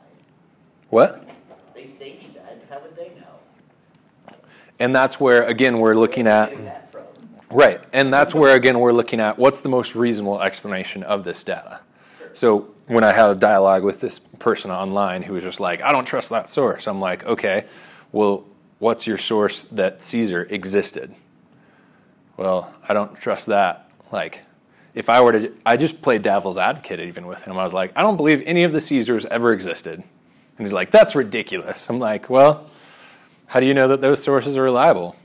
What? 0.91 1.29
They 1.77 1.87
say 1.87 2.11
he 2.11 2.27
died, 2.35 2.61
how 2.69 2.81
would 2.81 2.97
they 2.97 3.11
know? 3.11 4.37
And 4.81 4.93
that's 4.93 5.21
where, 5.21 5.45
again, 5.45 5.79
we're 5.79 5.95
looking 5.95 6.27
at. 6.27 6.27
Where 6.27 6.43
are 6.43 6.49
they 6.49 6.51
getting 6.51 6.65
that 6.65 6.91
from? 6.91 7.57
Right. 7.57 7.81
And 7.93 8.13
that's 8.13 8.35
where, 8.35 8.57
again, 8.57 8.81
we're 8.81 8.91
looking 8.91 9.21
at 9.21 9.39
what's 9.39 9.61
the 9.61 9.69
most 9.69 9.95
reasonable 9.95 10.43
explanation 10.43 11.05
of 11.05 11.23
this 11.23 11.45
data. 11.45 11.83
So 12.33 12.75
when 12.89 13.05
I 13.05 13.13
had 13.13 13.31
a 13.31 13.37
dialogue 13.37 13.85
with 13.85 14.01
this 14.01 14.19
person 14.19 14.73
online 14.73 15.23
who 15.23 15.35
was 15.35 15.45
just 15.45 15.61
like, 15.61 15.81
I 15.83 15.93
don't 15.93 16.05
trust 16.05 16.31
that 16.31 16.51
source, 16.51 16.89
I'm 16.89 16.99
like, 16.99 17.25
okay, 17.25 17.67
well, 18.11 18.45
what's 18.81 19.07
your 19.07 19.19
source 19.19 19.63
that 19.71 20.03
Caesar 20.03 20.49
existed? 20.51 21.15
Well, 22.37 22.75
I 22.89 22.95
don't 22.95 23.15
trust 23.17 23.47
that. 23.47 23.91
Like, 24.11 24.43
if 24.95 25.09
I 25.09 25.21
were 25.21 25.33
to, 25.33 25.53
I 25.67 25.77
just 25.77 26.03
played 26.03 26.23
devil's 26.23 26.57
advocate 26.57 27.01
even 27.01 27.27
with 27.27 27.43
him. 27.43 27.57
I 27.59 27.65
was 27.65 27.73
like, 27.73 27.93
I 27.97 28.03
don't 28.03 28.17
believe 28.17 28.43
any 28.47 28.65
of 28.65 28.73
the 28.73 28.81
Caesars 28.81 29.27
ever 29.27 29.53
existed. 29.53 30.01
And 30.01 30.67
he's 30.67 30.73
like, 30.73 30.91
that's 30.91 31.15
ridiculous. 31.15 31.89
I'm 31.91 31.99
like, 31.99 32.31
well, 32.31 32.69
how 33.47 33.61
do 33.61 33.67
you 33.67 33.75
know 33.75 33.89
that 33.89 34.01
those 34.01 34.23
sources 34.23 34.57
are 34.57 34.63
reliable? 34.63 35.17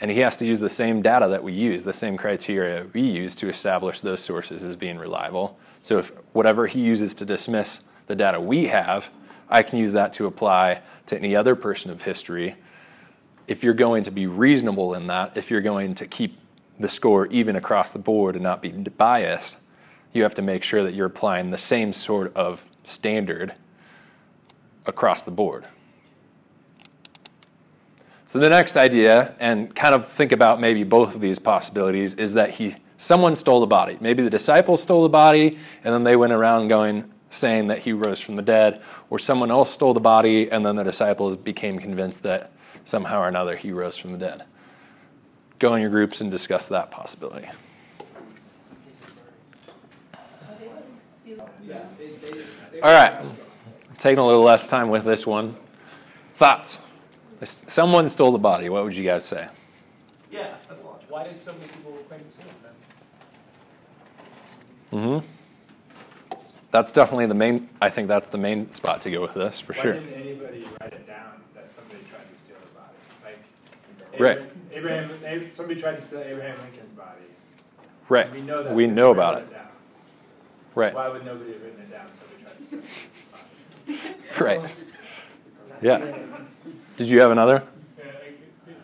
And 0.00 0.10
he 0.10 0.18
has 0.20 0.36
to 0.38 0.46
use 0.46 0.60
the 0.60 0.68
same 0.68 1.00
data 1.00 1.26
that 1.28 1.42
we 1.42 1.54
use, 1.54 1.84
the 1.84 1.92
same 1.92 2.18
criteria 2.18 2.86
we 2.92 3.00
use 3.00 3.34
to 3.36 3.48
establish 3.48 4.02
those 4.02 4.22
sources 4.22 4.62
as 4.62 4.76
being 4.76 4.98
reliable. 4.98 5.58
So 5.80 5.98
if 5.98 6.12
whatever 6.32 6.66
he 6.66 6.80
uses 6.80 7.14
to 7.14 7.24
dismiss 7.24 7.82
the 8.06 8.14
data 8.14 8.38
we 8.40 8.66
have, 8.66 9.08
I 9.48 9.62
can 9.62 9.78
use 9.78 9.92
that 9.92 10.12
to 10.14 10.26
apply 10.26 10.82
to 11.06 11.16
any 11.16 11.34
other 11.34 11.56
person 11.56 11.90
of 11.90 12.02
history. 12.02 12.56
If 13.46 13.62
you're 13.62 13.74
going 13.74 14.02
to 14.04 14.10
be 14.10 14.26
reasonable 14.26 14.94
in 14.94 15.06
that, 15.06 15.36
if 15.36 15.50
you're 15.50 15.60
going 15.60 15.94
to 15.96 16.06
keep 16.06 16.38
the 16.78 16.88
score 16.88 17.26
even 17.26 17.56
across 17.56 17.92
the 17.92 17.98
board 17.98 18.34
and 18.34 18.42
not 18.42 18.60
be 18.60 18.70
biased, 18.70 19.60
you 20.12 20.22
have 20.22 20.34
to 20.34 20.42
make 20.42 20.62
sure 20.62 20.82
that 20.82 20.94
you're 20.94 21.06
applying 21.06 21.50
the 21.50 21.58
same 21.58 21.92
sort 21.92 22.34
of 22.34 22.64
standard 22.84 23.54
across 24.86 25.24
the 25.24 25.30
board. 25.30 25.66
So 28.26 28.40
the 28.40 28.50
next 28.50 28.76
idea, 28.76 29.34
and 29.38 29.74
kind 29.74 29.94
of 29.94 30.08
think 30.08 30.32
about 30.32 30.60
maybe 30.60 30.82
both 30.82 31.14
of 31.14 31.20
these 31.20 31.38
possibilities, 31.38 32.14
is 32.14 32.34
that 32.34 32.52
he 32.52 32.76
someone 32.96 33.36
stole 33.36 33.60
the 33.60 33.66
body. 33.66 33.98
Maybe 34.00 34.22
the 34.22 34.30
disciples 34.30 34.82
stole 34.82 35.02
the 35.02 35.08
body, 35.08 35.58
and 35.84 35.94
then 35.94 36.04
they 36.04 36.16
went 36.16 36.32
around 36.32 36.68
going 36.68 37.12
saying 37.28 37.66
that 37.68 37.80
he 37.80 37.92
rose 37.92 38.18
from 38.18 38.36
the 38.36 38.42
dead, 38.42 38.82
or 39.10 39.18
someone 39.18 39.50
else 39.50 39.70
stole 39.70 39.94
the 39.94 40.00
body, 40.00 40.50
and 40.50 40.64
then 40.64 40.76
the 40.76 40.84
disciples 40.84 41.36
became 41.36 41.78
convinced 41.78 42.22
that 42.22 42.50
somehow 42.86 43.20
or 43.20 43.28
another 43.28 43.56
he 43.56 43.72
rose 43.72 43.96
from 43.96 44.12
the 44.12 44.18
dead. 44.18 44.44
Go 45.58 45.74
in 45.74 45.80
your 45.80 45.90
groups 45.90 46.20
and 46.20 46.30
discuss 46.30 46.68
that 46.68 46.90
possibility. 46.90 47.48
All 52.82 52.92
right, 52.92 53.24
taking 53.96 54.18
a 54.18 54.26
little 54.26 54.42
less 54.42 54.66
time 54.68 54.90
with 54.90 55.04
this 55.04 55.26
one. 55.26 55.56
Thoughts? 56.36 56.78
Someone 57.42 58.10
stole 58.10 58.32
the 58.32 58.38
body. 58.38 58.68
What 58.68 58.84
would 58.84 58.96
you 58.96 59.04
guys 59.04 59.24
say? 59.24 59.48
Yeah, 60.30 60.54
that's 60.68 60.84
logical. 60.84 61.06
Why 61.08 61.24
did 61.24 61.40
so 61.40 61.52
many 61.54 61.68
people 61.68 61.92
claim 62.08 62.20
to 62.20 62.30
see 62.30 62.42
him 62.42 62.54
then? 64.92 65.20
hmm 65.22 65.26
That's 66.70 66.92
definitely 66.92 67.26
the 67.26 67.34
main. 67.34 67.68
I 67.80 67.88
think 67.88 68.08
that's 68.08 68.28
the 68.28 68.38
main 68.38 68.70
spot 68.70 69.00
to 69.02 69.10
go 69.10 69.22
with 69.22 69.34
this 69.34 69.60
for 69.60 69.72
Why 69.72 69.82
sure. 69.82 69.92
didn't 69.94 70.12
anybody 70.14 70.66
write 70.80 70.92
it 70.92 71.06
down 71.06 71.40
that 71.54 71.68
somebody 71.68 72.00
tried 72.08 72.30
to 72.32 72.38
steal 72.38 72.56
the 72.62 72.70
body? 72.78 72.94
Like, 73.24 73.38
Right. 74.18 74.40
Abraham, 74.72 75.10
Abraham, 75.24 75.50
somebody 75.52 75.80
tried 75.80 75.96
to 75.96 76.00
steal 76.00 76.20
Abraham 76.20 76.58
Lincoln's 76.60 76.90
body. 76.92 77.22
Right. 78.08 78.30
We 78.32 78.40
know 78.40 78.62
that. 78.62 78.74
We 78.74 78.86
know 78.86 79.10
about 79.10 79.38
it. 79.42 79.50
down. 79.50 79.66
Right. 80.74 80.94
Why 80.94 81.08
would 81.08 81.24
nobody 81.24 81.52
have 81.52 81.62
written 81.62 81.80
it 81.80 81.90
down? 81.90 82.12
Somebody 82.12 82.42
tried 82.42 82.56
to 82.58 82.62
steal 82.64 82.80
it. 83.88 84.40
Right. 84.40 84.60
Yeah. 85.82 85.98
Did 86.96 87.10
you 87.10 87.20
have 87.20 87.30
another? 87.32 87.62
Yeah, 87.98 88.04
I- 88.06 88.70
it- 88.70 88.78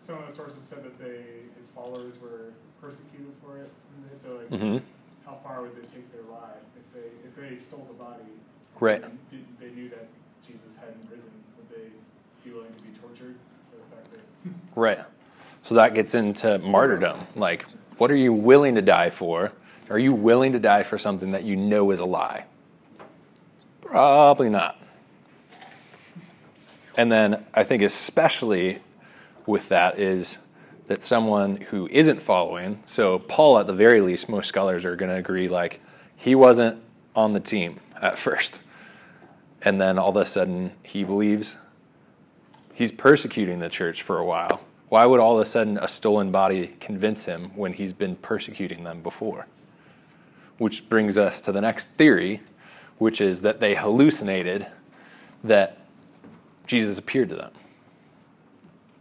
some 0.00 0.16
of 0.16 0.26
the 0.26 0.32
sources 0.32 0.62
said 0.62 0.82
that 0.82 0.98
they, 0.98 1.24
his 1.58 1.68
followers 1.68 2.18
were 2.22 2.52
persecuted 2.80 3.34
for 3.44 3.58
it. 3.58 3.70
And 3.94 4.08
they- 4.10 4.16
So 4.16 4.36
like, 4.36 4.48
Mhm. 4.48 4.80
how 5.26 5.34
far 5.44 5.60
would 5.60 5.76
they 5.76 5.86
take 5.86 6.10
their 6.10 6.22
lie 6.22 6.56
if 6.74 6.86
they 6.94 7.08
if 7.28 7.36
they 7.50 7.58
stole 7.58 7.84
the 7.86 7.92
body? 8.02 8.24
Right. 8.80 9.04
And 9.04 9.18
did, 9.28 9.44
they 9.60 9.70
knew 9.72 9.90
that 9.90 10.08
Jesus 10.46 10.76
hadn't 10.78 11.06
risen. 11.12 11.28
Would 11.58 11.68
they 11.68 11.90
be 12.42 12.54
willing 12.56 12.72
to 12.72 12.82
be 12.82 12.88
tortured 12.98 13.36
Right. 14.74 15.00
So 15.62 15.74
that 15.74 15.94
gets 15.94 16.14
into 16.14 16.58
martyrdom. 16.58 17.26
Like, 17.34 17.66
what 17.98 18.10
are 18.10 18.16
you 18.16 18.32
willing 18.32 18.74
to 18.76 18.82
die 18.82 19.10
for? 19.10 19.52
Are 19.90 19.98
you 19.98 20.12
willing 20.12 20.52
to 20.52 20.58
die 20.58 20.82
for 20.82 20.98
something 20.98 21.30
that 21.32 21.44
you 21.44 21.56
know 21.56 21.90
is 21.90 22.00
a 22.00 22.04
lie? 22.04 22.44
Probably 23.80 24.50
not. 24.50 24.78
And 26.96 27.10
then 27.10 27.44
I 27.54 27.62
think, 27.62 27.82
especially 27.82 28.80
with 29.46 29.68
that, 29.68 29.98
is 29.98 30.46
that 30.88 31.02
someone 31.02 31.56
who 31.56 31.88
isn't 31.92 32.20
following, 32.20 32.82
so 32.86 33.18
Paul, 33.18 33.58
at 33.58 33.66
the 33.66 33.72
very 33.72 34.00
least, 34.00 34.28
most 34.28 34.48
scholars 34.48 34.84
are 34.84 34.96
going 34.96 35.10
to 35.10 35.16
agree, 35.16 35.48
like, 35.48 35.80
he 36.16 36.34
wasn't 36.34 36.82
on 37.14 37.32
the 37.32 37.40
team 37.40 37.80
at 38.00 38.18
first. 38.18 38.62
And 39.62 39.80
then 39.80 39.98
all 39.98 40.10
of 40.10 40.16
a 40.16 40.24
sudden, 40.24 40.72
he 40.82 41.04
believes 41.04 41.56
he's 42.78 42.92
persecuting 42.92 43.58
the 43.58 43.68
church 43.68 44.02
for 44.02 44.18
a 44.18 44.24
while. 44.24 44.60
Why 44.88 45.04
would 45.04 45.18
all 45.18 45.34
of 45.34 45.42
a 45.42 45.44
sudden 45.44 45.78
a 45.78 45.88
stolen 45.88 46.30
body 46.30 46.76
convince 46.78 47.24
him 47.24 47.50
when 47.56 47.72
he's 47.72 47.92
been 47.92 48.14
persecuting 48.14 48.84
them 48.84 49.02
before? 49.02 49.48
Which 50.58 50.88
brings 50.88 51.18
us 51.18 51.40
to 51.40 51.50
the 51.50 51.60
next 51.60 51.94
theory, 51.94 52.40
which 52.98 53.20
is 53.20 53.40
that 53.40 53.58
they 53.58 53.74
hallucinated 53.74 54.68
that 55.42 55.78
Jesus 56.68 56.98
appeared 56.98 57.30
to 57.30 57.34
them. 57.34 57.50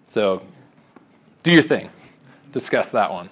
So, 0.08 0.42
do 1.44 1.52
your 1.52 1.62
thing. 1.62 1.92
Discuss 2.52 2.90
that 2.90 3.12
one. 3.12 3.30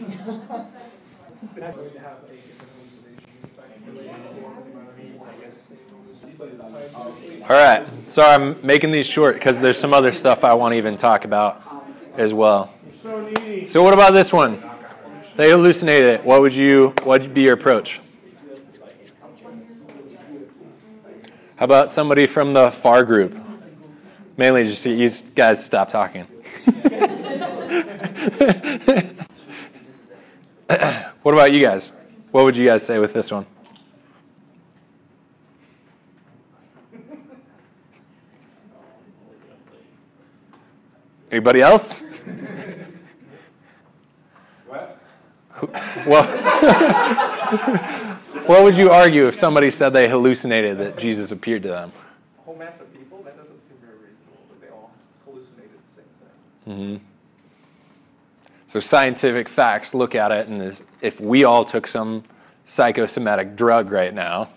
All 6.40 7.50
right. 7.50 7.86
Sorry, 8.10 8.34
I'm 8.34 8.64
making 8.66 8.90
these 8.90 9.06
short 9.06 9.34
because 9.34 9.60
there's 9.60 9.78
some 9.78 9.92
other 9.92 10.12
stuff 10.12 10.44
I 10.44 10.54
want 10.54 10.72
to 10.72 10.76
even 10.76 10.96
talk 10.96 11.24
about 11.24 11.62
as 12.16 12.32
well. 12.32 12.72
So, 13.66 13.82
what 13.82 13.92
about 13.92 14.12
this 14.12 14.32
one? 14.32 14.62
They 15.36 15.50
hallucinated 15.50 16.14
it. 16.14 16.24
What 16.24 16.40
would 16.40 16.54
you? 16.54 16.94
What 17.02 17.22
would 17.22 17.34
be 17.34 17.42
your 17.42 17.54
approach? 17.54 18.00
How 21.56 21.66
about 21.66 21.92
somebody 21.92 22.26
from 22.26 22.52
the 22.52 22.70
FAR 22.70 23.04
group? 23.04 23.36
Mainly 24.36 24.64
just 24.64 24.84
you 24.84 25.08
guys 25.34 25.64
stop 25.64 25.90
talking. 25.90 26.24
what 31.22 31.32
about 31.32 31.52
you 31.52 31.60
guys? 31.60 31.92
What 32.32 32.44
would 32.44 32.56
you 32.56 32.66
guys 32.66 32.84
say 32.84 32.98
with 32.98 33.12
this 33.12 33.30
one? 33.30 33.46
Anybody 41.34 41.62
else? 41.62 42.00
What? 44.68 45.00
Well, 46.06 46.24
what 48.46 48.62
would 48.62 48.76
you 48.76 48.92
argue 48.92 49.26
if 49.26 49.34
somebody 49.34 49.72
said 49.72 49.88
they 49.88 50.08
hallucinated 50.08 50.78
that 50.78 50.96
Jesus 50.96 51.32
appeared 51.32 51.64
to 51.64 51.70
them? 51.70 51.92
A 52.38 52.42
whole 52.42 52.54
mass 52.54 52.80
of 52.80 52.94
people? 52.94 53.20
That 53.24 53.36
doesn't 53.36 53.58
seem 53.58 53.76
very 53.80 53.94
reasonable 53.94 54.44
that 54.48 54.60
they 54.60 54.68
all 54.68 54.92
hallucinated 55.24 55.72
the 55.72 55.92
same 55.92 56.04
thing. 56.64 56.98
Mm-hmm. 56.98 57.04
So 58.68 58.78
scientific 58.78 59.48
facts 59.48 59.92
look 59.92 60.14
at 60.14 60.30
it, 60.30 60.46
and 60.46 60.80
if 61.02 61.20
we 61.20 61.42
all 61.42 61.64
took 61.64 61.88
some 61.88 62.22
psychosomatic 62.64 63.56
drug 63.56 63.90
right 63.90 64.14
now, 64.14 64.50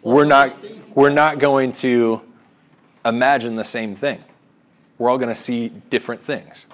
we're 0.00 0.26
not 0.26 0.56
we're 0.94 1.10
not 1.10 1.40
going 1.40 1.72
to 1.72 2.22
imagine 3.04 3.56
the 3.56 3.64
same 3.64 3.96
thing. 3.96 4.22
We're 4.98 5.10
all 5.10 5.18
going 5.18 5.34
to 5.34 5.40
see 5.40 5.68
different 5.90 6.22
things. 6.22 6.66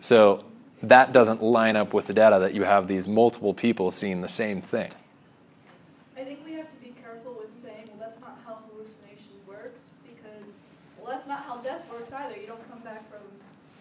So 0.00 0.44
that 0.82 1.12
doesn't 1.12 1.42
line 1.42 1.76
up 1.76 1.92
with 1.94 2.06
the 2.06 2.14
data 2.14 2.38
that 2.40 2.54
you 2.54 2.64
have 2.64 2.88
these 2.88 3.06
multiple 3.06 3.54
people 3.54 3.90
seeing 3.90 4.20
the 4.20 4.28
same 4.28 4.60
thing. 4.60 4.90
I 6.16 6.24
think 6.24 6.40
we 6.44 6.52
have 6.54 6.70
to 6.70 6.76
be 6.76 6.92
careful 7.02 7.36
with 7.38 7.52
saying, 7.52 7.88
well, 7.88 7.98
that's 7.98 8.20
not 8.20 8.38
how 8.44 8.58
hallucination 8.70 9.32
works, 9.46 9.90
because, 10.06 10.58
well, 10.98 11.10
that's 11.12 11.26
not 11.26 11.44
how 11.44 11.58
death 11.58 11.90
works 11.90 12.12
either. 12.12 12.36
You 12.40 12.46
don't 12.46 12.70
come 12.70 12.80
back 12.80 13.08
from, 13.10 13.22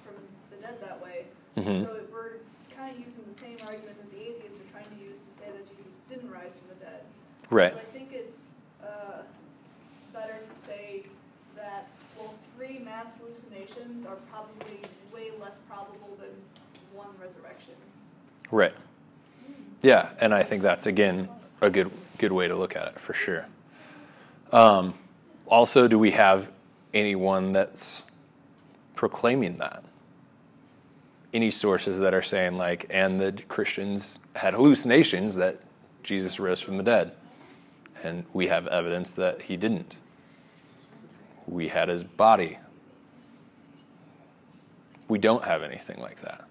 from 0.05 0.15
the 0.51 0.57
dead 0.57 0.79
that 0.81 1.01
way. 1.01 1.25
Mhm. 1.57 1.81
So 1.81 1.99
we're 2.11 2.37
kind 2.75 2.95
of 2.95 3.03
using 3.03 3.25
the 3.25 3.33
same 3.33 3.57
argument 3.65 3.97
that 3.97 4.11
the 4.11 4.21
atheists 4.21 4.59
are 4.59 4.71
trying 4.71 4.85
to 4.85 5.03
use 5.03 5.21
to 5.21 5.31
say 5.31 5.45
that 5.45 5.77
Jesus 5.77 6.01
didn't 6.09 6.31
rise 6.31 6.55
from 6.55 6.69
the 6.69 6.85
dead. 6.85 7.01
Right. 7.49 7.71
So 7.73 7.77
I 7.77 7.97
think 7.97 8.09
it's 8.11 8.53
uh, 8.83 9.21
better 10.13 10.37
to 10.43 10.55
say 10.55 11.03
that, 11.55 11.91
well, 12.17 12.33
three 12.61 12.79
mass 12.79 13.17
hallucinations 13.17 14.05
are 14.05 14.17
probably 14.29 14.81
way 15.11 15.31
less 15.39 15.57
probable 15.57 16.15
than 16.19 16.29
one 16.93 17.07
resurrection. 17.19 17.73
Right. 18.51 18.73
Yeah, 19.81 20.09
and 20.19 20.33
I 20.33 20.43
think 20.43 20.61
that's 20.61 20.85
again 20.85 21.27
a 21.59 21.71
good 21.71 21.89
good 22.19 22.31
way 22.31 22.47
to 22.47 22.55
look 22.55 22.75
at 22.75 22.87
it 22.87 22.99
for 22.99 23.13
sure. 23.13 23.47
Um, 24.51 24.93
also, 25.47 25.87
do 25.87 25.97
we 25.97 26.11
have 26.11 26.51
anyone 26.93 27.51
that's 27.51 28.03
proclaiming 28.95 29.57
that? 29.57 29.83
Any 31.33 31.49
sources 31.49 31.99
that 31.99 32.13
are 32.13 32.21
saying 32.21 32.57
like, 32.57 32.85
and 32.91 33.19
the 33.19 33.31
Christians 33.47 34.19
had 34.35 34.53
hallucinations 34.53 35.35
that 35.37 35.61
Jesus 36.03 36.39
rose 36.39 36.59
from 36.59 36.77
the 36.77 36.83
dead, 36.83 37.13
and 38.03 38.25
we 38.33 38.49
have 38.49 38.67
evidence 38.67 39.13
that 39.13 39.43
he 39.43 39.57
didn't. 39.57 39.97
We 41.47 41.69
had 41.69 41.89
his 41.89 42.03
body. 42.03 42.59
We 45.07 45.19
don't 45.19 45.43
have 45.43 45.63
anything 45.63 45.99
like 45.99 46.21
that. 46.21 46.45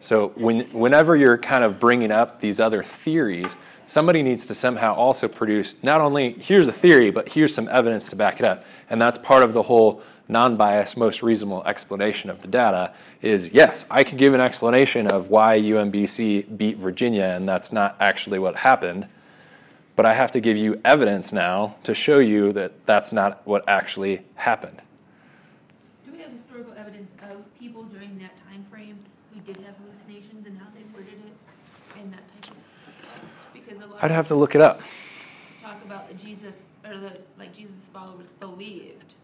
So 0.00 0.28
when, 0.36 0.60
whenever 0.70 1.14
you're 1.14 1.36
kind 1.36 1.62
of 1.62 1.78
bringing 1.78 2.10
up 2.10 2.40
these 2.40 2.58
other 2.58 2.82
theories, 2.82 3.54
somebody 3.86 4.22
needs 4.22 4.46
to 4.46 4.54
somehow 4.54 4.94
also 4.94 5.28
produce 5.28 5.84
not 5.84 6.00
only 6.00 6.32
here's 6.32 6.66
a 6.66 6.72
theory, 6.72 7.10
but 7.10 7.30
here's 7.30 7.54
some 7.54 7.68
evidence 7.68 8.08
to 8.08 8.16
back 8.16 8.40
it 8.40 8.46
up. 8.46 8.64
And 8.88 9.00
that's 9.00 9.18
part 9.18 9.42
of 9.42 9.52
the 9.52 9.64
whole 9.64 10.02
non-biased, 10.30 10.96
most 10.96 11.22
reasonable 11.22 11.62
explanation 11.64 12.30
of 12.30 12.40
the 12.40 12.48
data 12.48 12.94
is 13.20 13.52
yes, 13.52 13.84
I 13.90 14.04
could 14.04 14.16
give 14.16 14.32
an 14.32 14.40
explanation 14.40 15.06
of 15.08 15.28
why 15.28 15.58
UMBC 15.58 16.56
beat 16.56 16.78
Virginia, 16.78 17.24
and 17.24 17.48
that's 17.48 17.72
not 17.72 17.96
actually 18.00 18.38
what 18.38 18.56
happened. 18.56 19.08
But 19.96 20.06
I 20.06 20.14
have 20.14 20.32
to 20.32 20.40
give 20.40 20.56
you 20.56 20.80
evidence 20.84 21.32
now 21.32 21.76
to 21.82 21.94
show 21.94 22.18
you 22.18 22.52
that 22.52 22.86
that's 22.86 23.12
not 23.12 23.46
what 23.46 23.64
actually 23.68 24.22
happened. 24.36 24.82
Do 26.06 26.12
we 26.12 26.22
have 26.22 26.32
historical 26.32 26.72
evidence 26.76 27.10
of 27.22 27.58
people 27.58 27.84
during 27.84 28.18
that 28.18 28.32
time 28.48 28.64
frame 28.70 28.98
who 29.34 29.40
did 29.40 29.58
have 29.58 29.76
hallucinations 29.76 30.46
and 30.46 30.58
how 30.58 30.66
they 30.74 30.82
worded 30.94 31.20
it 31.26 32.00
in 32.00 32.10
that 32.12 32.22
type 32.42 32.52
of? 32.52 33.52
Because 33.52 33.82
a 33.82 33.86
lot 33.86 34.02
I'd 34.02 34.10
have 34.10 34.28
to 34.28 34.34
look 34.34 34.54
it 34.54 34.60
up. 34.60 34.80
talk 35.62 35.82
about 35.84 36.08
that 36.08 36.18
Jesus 36.18 36.54
or 36.84 36.96
the 36.96 37.18
like 37.38 37.54
Jesus' 37.54 37.88
followers 37.92 38.28
believed. 38.38 39.14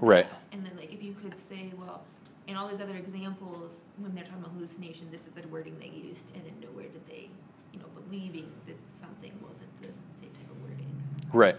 Right. 0.00 0.26
And 0.52 0.64
then 0.64 0.72
like 0.76 0.92
if 0.92 1.02
you 1.02 1.14
could 1.14 1.36
say, 1.36 1.72
well, 1.76 2.02
in 2.46 2.56
all 2.56 2.68
these 2.68 2.80
other 2.80 2.96
examples, 2.96 3.72
when 3.98 4.14
they're 4.14 4.24
talking 4.24 4.40
about 4.40 4.52
hallucination, 4.54 5.08
this 5.10 5.22
is 5.22 5.32
the 5.34 5.46
wording 5.48 5.78
they 5.78 5.86
used, 5.88 6.34
and 6.34 6.44
then 6.44 6.54
nowhere 6.60 6.88
did 6.88 7.06
they, 7.08 7.28
you 7.72 7.78
know, 7.78 7.86
believing 7.94 8.50
that 8.66 8.76
something 8.98 9.32
wasn't 9.40 9.70
this 9.80 9.96
same 10.20 10.30
type 10.30 10.50
of 10.50 10.60
wording. 10.62 10.90
Right. 11.32 11.56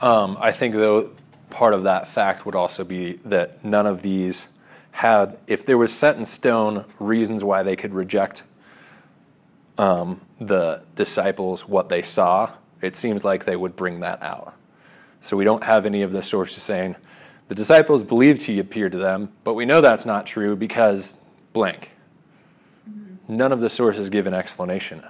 Um, 0.00 0.36
I 0.40 0.52
think, 0.52 0.74
though, 0.74 1.10
part 1.50 1.74
of 1.74 1.84
that 1.84 2.08
fact 2.08 2.44
would 2.44 2.54
also 2.54 2.84
be 2.84 3.14
that 3.24 3.64
none 3.64 3.86
of 3.86 4.02
these 4.02 4.48
had, 4.92 5.38
if 5.46 5.64
there 5.64 5.78
was 5.78 5.92
set 5.92 6.16
in 6.16 6.24
stone 6.24 6.84
reasons 6.98 7.42
why 7.42 7.62
they 7.62 7.76
could 7.76 7.94
reject 7.94 8.42
um, 9.78 10.20
the 10.40 10.82
disciples 10.96 11.66
what 11.66 11.88
they 11.88 12.02
saw, 12.02 12.52
it 12.80 12.96
seems 12.96 13.24
like 13.24 13.44
they 13.44 13.56
would 13.56 13.76
bring 13.76 14.00
that 14.00 14.22
out. 14.22 14.54
So 15.20 15.36
we 15.36 15.44
don't 15.44 15.64
have 15.64 15.86
any 15.86 16.02
of 16.02 16.12
the 16.12 16.22
sources 16.22 16.62
saying 16.62 16.96
the 17.48 17.54
disciples 17.54 18.02
believed 18.02 18.42
he 18.42 18.58
appeared 18.58 18.92
to 18.92 18.98
them, 18.98 19.32
but 19.44 19.54
we 19.54 19.64
know 19.64 19.80
that's 19.80 20.04
not 20.04 20.26
true 20.26 20.56
because 20.56 21.22
blank. 21.52 21.90
None 23.28 23.52
of 23.52 23.60
the 23.60 23.70
sources 23.70 24.10
give 24.10 24.26
an 24.26 24.34
explanation 24.34 25.02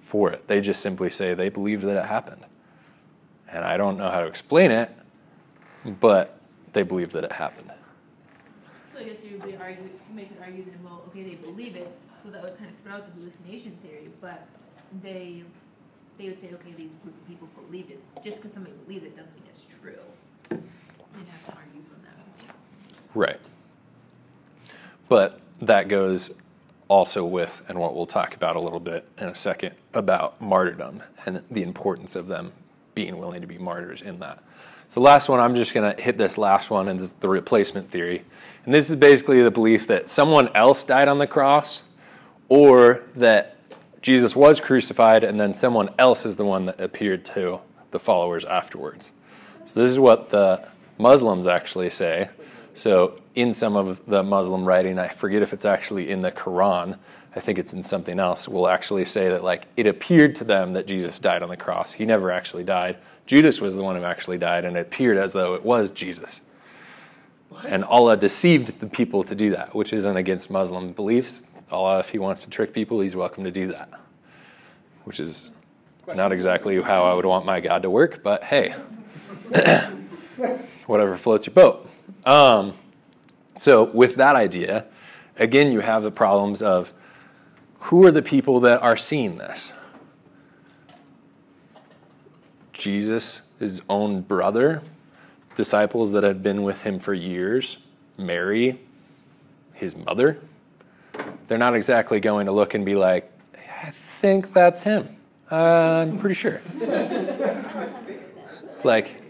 for 0.00 0.30
it. 0.30 0.46
They 0.46 0.60
just 0.60 0.80
simply 0.80 1.10
say 1.10 1.34
they 1.34 1.48
believed 1.48 1.82
that 1.84 2.04
it 2.04 2.08
happened. 2.08 2.44
And 3.52 3.64
I 3.64 3.76
don't 3.76 3.96
know 3.96 4.10
how 4.10 4.20
to 4.20 4.26
explain 4.26 4.70
it, 4.70 4.90
but 5.84 6.38
they 6.72 6.82
believe 6.82 7.12
that 7.12 7.24
it 7.24 7.32
happened. 7.32 7.70
So 8.92 9.00
I 9.00 9.04
guess 9.04 9.24
you 9.24 9.38
would 9.38 9.60
argue, 9.60 9.88
somebody 10.06 10.28
could 10.28 10.42
argue 10.42 10.64
then, 10.64 10.78
well, 10.84 11.02
okay, 11.08 11.22
they 11.24 11.34
believe 11.34 11.76
it, 11.76 11.90
so 12.22 12.30
that 12.30 12.42
would 12.42 12.56
kind 12.58 12.70
of 12.70 12.76
throw 12.84 12.94
out 12.94 13.06
the 13.06 13.20
hallucination 13.20 13.76
theory, 13.82 14.08
but 14.20 14.46
they, 15.02 15.42
they 16.18 16.28
would 16.28 16.40
say, 16.40 16.50
okay, 16.52 16.72
these 16.76 16.94
group 16.96 17.14
of 17.16 17.28
people 17.28 17.48
believed 17.66 17.90
it. 17.90 18.00
Just 18.22 18.36
because 18.36 18.52
somebody 18.52 18.74
believed 18.86 19.06
it 19.06 19.16
doesn't 19.16 19.34
mean 19.34 19.44
it's 19.48 19.64
true. 19.64 19.98
You'd 20.50 21.28
have 21.28 21.46
to 21.46 21.52
argue 21.52 21.82
from 21.82 22.02
that. 22.02 22.46
point. 22.46 22.56
Right. 23.14 23.40
But 25.08 25.40
that 25.60 25.88
goes 25.88 26.40
also 26.86 27.24
with, 27.24 27.64
and 27.68 27.78
what 27.78 27.96
we'll 27.96 28.06
talk 28.06 28.34
about 28.34 28.56
a 28.56 28.60
little 28.60 28.80
bit 28.80 29.08
in 29.18 29.28
a 29.28 29.34
second, 29.34 29.74
about 29.92 30.40
martyrdom 30.40 31.02
and 31.26 31.42
the 31.50 31.62
importance 31.62 32.14
of 32.14 32.28
them 32.28 32.52
being 33.00 33.16
willing 33.16 33.40
to 33.40 33.46
be 33.46 33.56
martyrs 33.56 34.02
in 34.02 34.18
that. 34.18 34.42
So, 34.88 35.00
last 35.00 35.30
one, 35.30 35.40
I'm 35.40 35.54
just 35.54 35.72
going 35.72 35.96
to 35.96 36.02
hit 36.02 36.18
this 36.18 36.36
last 36.36 36.68
one, 36.68 36.86
and 36.86 37.00
this 37.00 37.06
is 37.06 37.12
the 37.14 37.30
replacement 37.30 37.90
theory. 37.90 38.24
And 38.66 38.74
this 38.74 38.90
is 38.90 38.96
basically 38.96 39.42
the 39.42 39.50
belief 39.50 39.86
that 39.86 40.10
someone 40.10 40.54
else 40.54 40.84
died 40.84 41.08
on 41.08 41.16
the 41.18 41.26
cross, 41.26 41.84
or 42.50 43.02
that 43.16 43.56
Jesus 44.02 44.36
was 44.36 44.60
crucified, 44.60 45.24
and 45.24 45.40
then 45.40 45.54
someone 45.54 45.88
else 45.98 46.26
is 46.26 46.36
the 46.36 46.44
one 46.44 46.66
that 46.66 46.78
appeared 46.78 47.24
to 47.36 47.60
the 47.90 47.98
followers 47.98 48.44
afterwards. 48.44 49.12
So, 49.64 49.80
this 49.80 49.90
is 49.90 49.98
what 49.98 50.28
the 50.28 50.68
Muslims 50.98 51.46
actually 51.46 51.88
say. 51.88 52.28
So, 52.74 53.18
in 53.34 53.54
some 53.54 53.76
of 53.76 54.04
the 54.04 54.22
Muslim 54.22 54.66
writing, 54.66 54.98
I 54.98 55.08
forget 55.08 55.40
if 55.40 55.54
it's 55.54 55.64
actually 55.64 56.10
in 56.10 56.20
the 56.20 56.32
Quran, 56.32 56.98
I 57.34 57.40
think 57.40 57.58
it's 57.58 57.72
in 57.72 57.84
something 57.84 58.18
else, 58.18 58.48
will 58.48 58.68
actually 58.68 59.04
say 59.04 59.28
that, 59.28 59.44
like, 59.44 59.66
it 59.76 59.86
appeared 59.86 60.34
to 60.36 60.44
them 60.44 60.72
that 60.72 60.86
Jesus 60.86 61.18
died 61.18 61.42
on 61.42 61.48
the 61.48 61.56
cross. 61.56 61.92
He 61.92 62.04
never 62.04 62.32
actually 62.32 62.64
died. 62.64 62.96
Judas 63.26 63.60
was 63.60 63.76
the 63.76 63.84
one 63.84 63.94
who 63.94 64.02
actually 64.02 64.38
died, 64.38 64.64
and 64.64 64.76
it 64.76 64.80
appeared 64.80 65.16
as 65.16 65.32
though 65.32 65.54
it 65.54 65.64
was 65.64 65.92
Jesus. 65.92 66.40
And 67.66 67.84
Allah 67.84 68.16
deceived 68.16 68.80
the 68.80 68.88
people 68.88 69.22
to 69.24 69.34
do 69.34 69.50
that, 69.50 69.74
which 69.74 69.92
isn't 69.92 70.16
against 70.16 70.50
Muslim 70.50 70.92
beliefs. 70.92 71.42
Allah, 71.70 72.00
if 72.00 72.10
He 72.10 72.18
wants 72.18 72.42
to 72.44 72.50
trick 72.50 72.72
people, 72.72 73.00
He's 73.00 73.14
welcome 73.14 73.44
to 73.44 73.50
do 73.52 73.68
that, 73.68 73.90
which 75.04 75.20
is 75.20 75.50
not 76.08 76.32
exactly 76.32 76.80
how 76.82 77.04
I 77.04 77.14
would 77.14 77.26
want 77.26 77.46
my 77.46 77.60
God 77.60 77.82
to 77.82 77.90
work, 77.90 78.24
but 78.24 78.44
hey, 78.44 78.74
whatever 80.86 81.16
floats 81.16 81.46
your 81.46 81.54
boat. 81.54 81.88
Um, 82.24 82.74
so, 83.56 83.84
with 83.84 84.16
that 84.16 84.34
idea, 84.34 84.86
again, 85.38 85.72
you 85.72 85.80
have 85.80 86.02
the 86.02 86.10
problems 86.10 86.62
of 86.62 86.92
who 87.80 88.04
are 88.06 88.10
the 88.10 88.22
people 88.22 88.60
that 88.60 88.80
are 88.82 88.96
seeing 88.96 89.38
this? 89.38 89.72
Jesus 92.72 93.42
his 93.60 93.82
own 93.90 94.22
brother, 94.22 94.82
disciples 95.54 96.12
that 96.12 96.24
had 96.24 96.42
been 96.42 96.62
with 96.62 96.82
him 96.82 96.98
for 96.98 97.12
years, 97.12 97.76
Mary, 98.18 98.80
his 99.74 99.94
mother, 99.94 100.40
they're 101.46 101.58
not 101.58 101.76
exactly 101.76 102.18
going 102.18 102.46
to 102.46 102.52
look 102.52 102.72
and 102.74 102.84
be 102.84 102.94
like, 102.94 103.30
I 103.82 103.90
think 103.90 104.54
that's 104.54 104.82
him. 104.82 105.16
Uh, 105.52 106.06
I'm 106.06 106.18
pretty 106.18 106.34
sure. 106.34 106.60
like, 108.84 109.20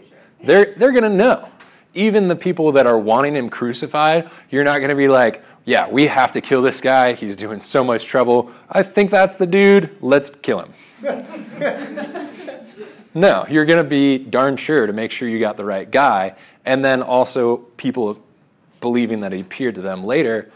they're, 0.41 0.73
they're 0.77 0.91
going 0.91 1.03
to 1.03 1.09
know. 1.09 1.49
Even 1.93 2.29
the 2.29 2.37
people 2.37 2.71
that 2.71 2.87
are 2.87 2.97
wanting 2.97 3.35
him 3.35 3.49
crucified, 3.49 4.29
you're 4.49 4.63
not 4.63 4.77
going 4.77 4.89
to 4.89 4.95
be 4.95 5.09
like, 5.09 5.43
yeah, 5.65 5.87
we 5.89 6.07
have 6.07 6.31
to 6.33 6.41
kill 6.41 6.61
this 6.61 6.81
guy. 6.81 7.13
He's 7.13 7.35
doing 7.35 7.61
so 7.61 7.83
much 7.83 8.05
trouble. 8.05 8.51
I 8.69 8.83
think 8.83 9.11
that's 9.11 9.35
the 9.35 9.45
dude. 9.45 9.95
Let's 10.01 10.29
kill 10.29 10.65
him. 10.65 10.73
no, 13.13 13.45
you're 13.49 13.65
going 13.65 13.83
to 13.83 13.89
be 13.89 14.17
darn 14.17 14.57
sure 14.57 14.87
to 14.87 14.93
make 14.93 15.11
sure 15.11 15.29
you 15.29 15.39
got 15.39 15.57
the 15.57 15.65
right 15.65 15.89
guy. 15.89 16.35
And 16.65 16.83
then 16.83 17.01
also, 17.01 17.57
people 17.77 18.23
believing 18.79 19.19
that 19.19 19.31
he 19.31 19.41
appeared 19.41 19.75
to 19.75 19.81
them 19.81 20.03
later, 20.03 20.49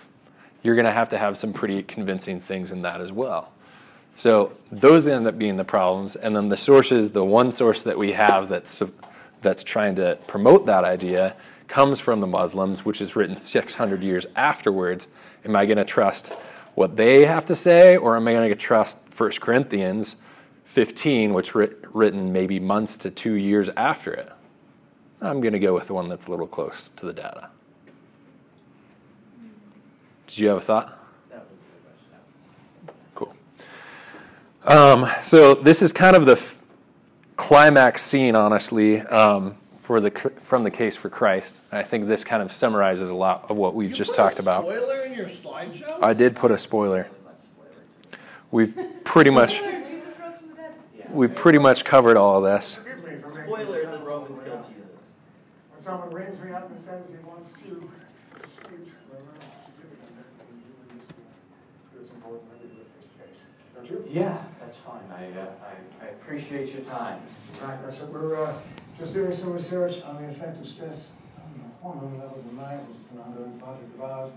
you're 0.63 0.75
going 0.75 0.85
to 0.85 0.91
have 0.91 1.09
to 1.09 1.17
have 1.17 1.37
some 1.37 1.53
pretty 1.53 1.83
convincing 1.83 2.39
things 2.39 2.71
in 2.71 2.81
that 2.81 2.99
as 2.99 3.11
well. 3.11 3.51
So 4.15 4.53
those 4.71 5.05
end 5.05 5.27
up 5.27 5.37
being 5.37 5.57
the 5.57 5.63
problems. 5.63 6.15
And 6.15 6.35
then 6.35 6.49
the 6.49 6.57
sources, 6.57 7.11
the 7.11 7.23
one 7.23 7.51
source 7.51 7.83
that 7.83 7.99
we 7.99 8.13
have 8.13 8.49
that's, 8.49 8.81
that's 9.41 9.63
trying 9.63 9.95
to 9.97 10.17
promote 10.27 10.65
that 10.65 10.83
idea 10.83 11.35
comes 11.67 11.99
from 11.99 12.19
the 12.19 12.27
Muslims, 12.27 12.85
which 12.85 13.01
is 13.01 13.15
written 13.15 13.35
600 13.35 14.03
years 14.03 14.25
afterwards. 14.35 15.07
Am 15.43 15.55
I 15.55 15.65
going 15.65 15.77
to 15.77 15.85
trust 15.85 16.33
what 16.75 16.97
they 16.97 17.25
have 17.25 17.45
to 17.45 17.55
say, 17.55 17.95
or 17.95 18.15
am 18.15 18.27
I 18.27 18.33
going 18.33 18.49
to 18.49 18.55
trust 18.55 19.07
1 19.17 19.31
Corinthians 19.39 20.17
15, 20.65 21.33
which 21.33 21.55
writ- 21.55 21.79
written 21.93 22.33
maybe 22.33 22.59
months 22.59 22.97
to 22.99 23.09
two 23.09 23.33
years 23.33 23.69
after 23.77 24.13
it? 24.13 24.31
I'm 25.21 25.39
going 25.39 25.53
to 25.53 25.59
go 25.59 25.73
with 25.73 25.87
the 25.87 25.93
one 25.93 26.09
that's 26.09 26.27
a 26.27 26.31
little 26.31 26.47
close 26.47 26.89
to 26.89 27.05
the 27.05 27.13
data. 27.13 27.49
Did 30.27 30.39
you 30.39 30.47
have 30.49 30.57
a 30.57 30.61
thought? 30.61 30.99
Cool. 33.13 33.33
Um, 34.65 35.09
so 35.23 35.55
this 35.55 35.81
is 35.81 35.93
kind 35.93 36.15
of 36.15 36.25
the 36.25 36.33
f- 36.33 36.59
climax 37.37 38.01
scene, 38.03 38.35
honestly. 38.35 38.99
Um, 39.01 39.57
for 39.85 40.01
the 40.01 40.09
from 40.41 40.63
the 40.63 40.71
case 40.71 40.95
for 40.95 41.09
Christ. 41.09 41.59
I 41.71 41.83
think 41.83 42.07
this 42.07 42.23
kind 42.23 42.41
of 42.41 42.51
summarizes 42.51 43.11
a 43.11 43.15
lot 43.15 43.45
of 43.49 43.57
what 43.57 43.75
we've 43.75 43.91
You 43.91 43.95
just 43.95 44.11
put 44.11 44.17
talked 44.17 44.39
a 44.39 44.41
about. 44.41 44.63
Spoiler 44.63 45.03
in 45.03 45.13
your 45.13 45.27
slideshow. 45.27 46.01
I 46.01 46.13
did 46.13 46.35
put 46.35 46.49
a 46.49 46.57
spoiler. 46.57 47.07
We've 48.49 48.75
pretty 49.03 49.29
much 49.29 49.59
Jesus 49.59 50.17
rose 50.19 50.37
from 50.37 50.49
the 50.49 50.55
dead. 50.55 50.73
we've 51.11 51.35
pretty 51.35 51.59
much 51.59 51.85
covered 51.85 52.17
all 52.17 52.43
of 52.43 52.51
this. 52.51 52.79
Spoiler: 53.27 53.91
the 53.91 53.99
Romans 53.99 54.39
killed 54.39 54.65
Jesus. 54.67 55.11
When 55.69 55.79
someone 55.79 56.09
rings 56.11 56.41
me 56.41 56.51
up 56.51 56.67
and 56.71 56.81
says 56.81 57.07
he 57.07 57.17
wants 57.23 57.51
to 57.51 57.91
dispute 58.41 58.87
whether 59.11 59.23
it's 59.39 59.65
significant, 59.65 60.25
then 60.39 60.47
you 60.49 60.89
release 60.89 61.07
me. 61.09 61.23
It's 62.01 62.09
important 62.09 62.49
that 62.49 62.59
we 62.59 62.69
do 62.73 62.81
it 62.81 62.87
face 62.97 63.11
to 63.19 63.27
face. 63.27 63.45
Don't 63.75 63.87
you? 63.87 64.03
Yeah, 64.09 64.41
that's 64.59 64.77
fine. 64.77 65.05
I, 65.13 65.25
uh, 65.39 65.45
I, 66.01 66.05
I 66.05 66.09
appreciate 66.09 66.73
your 66.73 66.83
time. 66.83 67.21
Right, 67.61 67.77
that's 67.83 67.99
what 68.01 68.11
we're 68.11 68.43
uh, 68.43 68.57
just 68.97 69.13
doing 69.13 69.33
some 69.33 69.53
research 69.53 70.01
on 70.03 70.21
the 70.21 70.29
effect 70.29 70.59
of 70.59 70.67
stress 70.67 71.11
on 71.37 71.53
the 71.53 71.83
hormone 71.83 72.17
levels 72.19 72.45
in 72.45 72.55
mice, 72.55 72.81
which 72.81 72.97
is 72.97 73.11
an 73.11 73.19
ongoing 73.19 73.59
project 73.59 73.93
of 73.95 74.01
ours. 74.01 74.31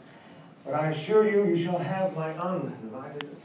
But 0.64 0.74
I 0.74 0.88
assure 0.88 1.28
you, 1.30 1.44
you 1.44 1.56
shall 1.56 1.78
have 1.78 2.14
my 2.16 2.32
undivided 2.36 3.22
attention. 3.22 3.44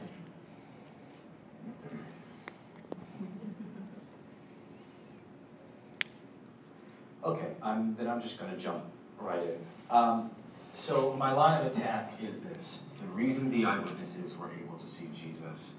Okay, 7.24 7.48
I'm, 7.62 7.96
then 7.96 8.10
I'm 8.10 8.20
just 8.20 8.40
going 8.40 8.52
to 8.52 8.58
jump 8.58 8.84
right 9.20 9.40
in. 9.40 9.58
Um, 9.90 10.32
so 10.74 11.14
my 11.14 11.32
line 11.32 11.66
of 11.66 11.72
attack 11.72 12.14
is 12.22 12.42
this: 12.42 12.90
the 13.00 13.08
reason 13.08 13.50
the 13.50 13.64
eyewitnesses 13.64 14.38
were 14.38 14.50
able 14.62 14.78
to 14.78 14.86
see 14.86 15.10
Jesus 15.16 15.78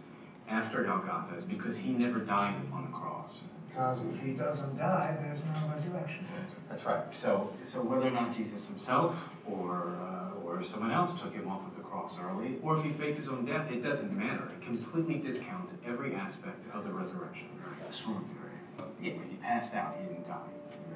after 0.48 0.84
Golgotha 0.84 1.34
is 1.34 1.44
because 1.44 1.76
he 1.76 1.90
never 1.90 2.20
died 2.20 2.54
upon 2.68 2.84
the 2.84 2.96
cross. 2.96 3.42
Because 3.74 4.04
if 4.04 4.22
he 4.22 4.34
doesn't 4.34 4.78
die, 4.78 5.16
there's 5.20 5.40
no 5.46 5.68
resurrection. 5.68 6.24
That's 6.68 6.84
right. 6.84 7.12
So, 7.12 7.50
so 7.60 7.82
whether 7.82 8.06
or 8.06 8.12
not 8.12 8.32
Jesus 8.32 8.68
himself 8.68 9.34
or 9.44 9.96
uh, 10.00 10.46
or 10.46 10.62
someone 10.62 10.92
else 10.92 11.20
took 11.20 11.34
him 11.34 11.48
off 11.48 11.66
of 11.66 11.74
the 11.74 11.82
cross 11.82 12.16
early, 12.20 12.58
or 12.62 12.76
if 12.76 12.84
he 12.84 12.90
faked 12.90 13.16
his 13.16 13.28
own 13.28 13.44
death, 13.44 13.72
it 13.72 13.82
doesn't 13.82 14.16
matter. 14.16 14.48
It 14.56 14.64
completely 14.64 15.16
discounts 15.16 15.74
every 15.84 16.14
aspect 16.14 16.64
of 16.72 16.84
the 16.84 16.92
resurrection. 16.92 17.48
That's 17.80 18.06
one 18.06 18.22
theory. 18.24 18.94
Yeah, 19.02 19.18
but 19.18 19.26
he 19.28 19.36
passed 19.38 19.74
out. 19.74 19.96
He 20.00 20.06
didn't 20.06 20.28
die. 20.28 20.38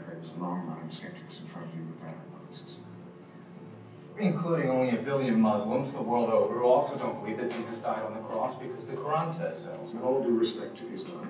There's 0.07 0.31
a 0.37 0.41
long 0.41 0.69
line 0.69 0.87
of 0.87 0.93
skeptics 0.93 1.41
in 1.41 1.47
front 1.47 1.67
of 1.67 1.75
you 1.75 1.85
with 1.85 2.01
that 2.03 2.15
hypothesis. 2.15 2.77
Including 4.19 4.71
only 4.71 4.97
a 4.97 5.03
billion 5.03 5.41
Muslims 5.41 5.95
the 5.95 6.03
world 6.03 6.31
over 6.31 6.55
who 6.55 6.65
also 6.65 6.97
don't 6.97 7.21
believe 7.21 7.39
that 7.39 7.51
Jesus 7.51 7.83
died 7.83 8.03
on 8.03 8.15
the 8.15 8.21
cross 8.21 8.57
because 8.57 8.87
the 8.87 8.95
Quran 8.95 9.29
says 9.29 9.65
so. 9.65 9.77
With 9.93 10.03
all 10.03 10.23
due 10.23 10.39
respect 10.39 10.79
to 10.79 10.95
Islam, 10.95 11.29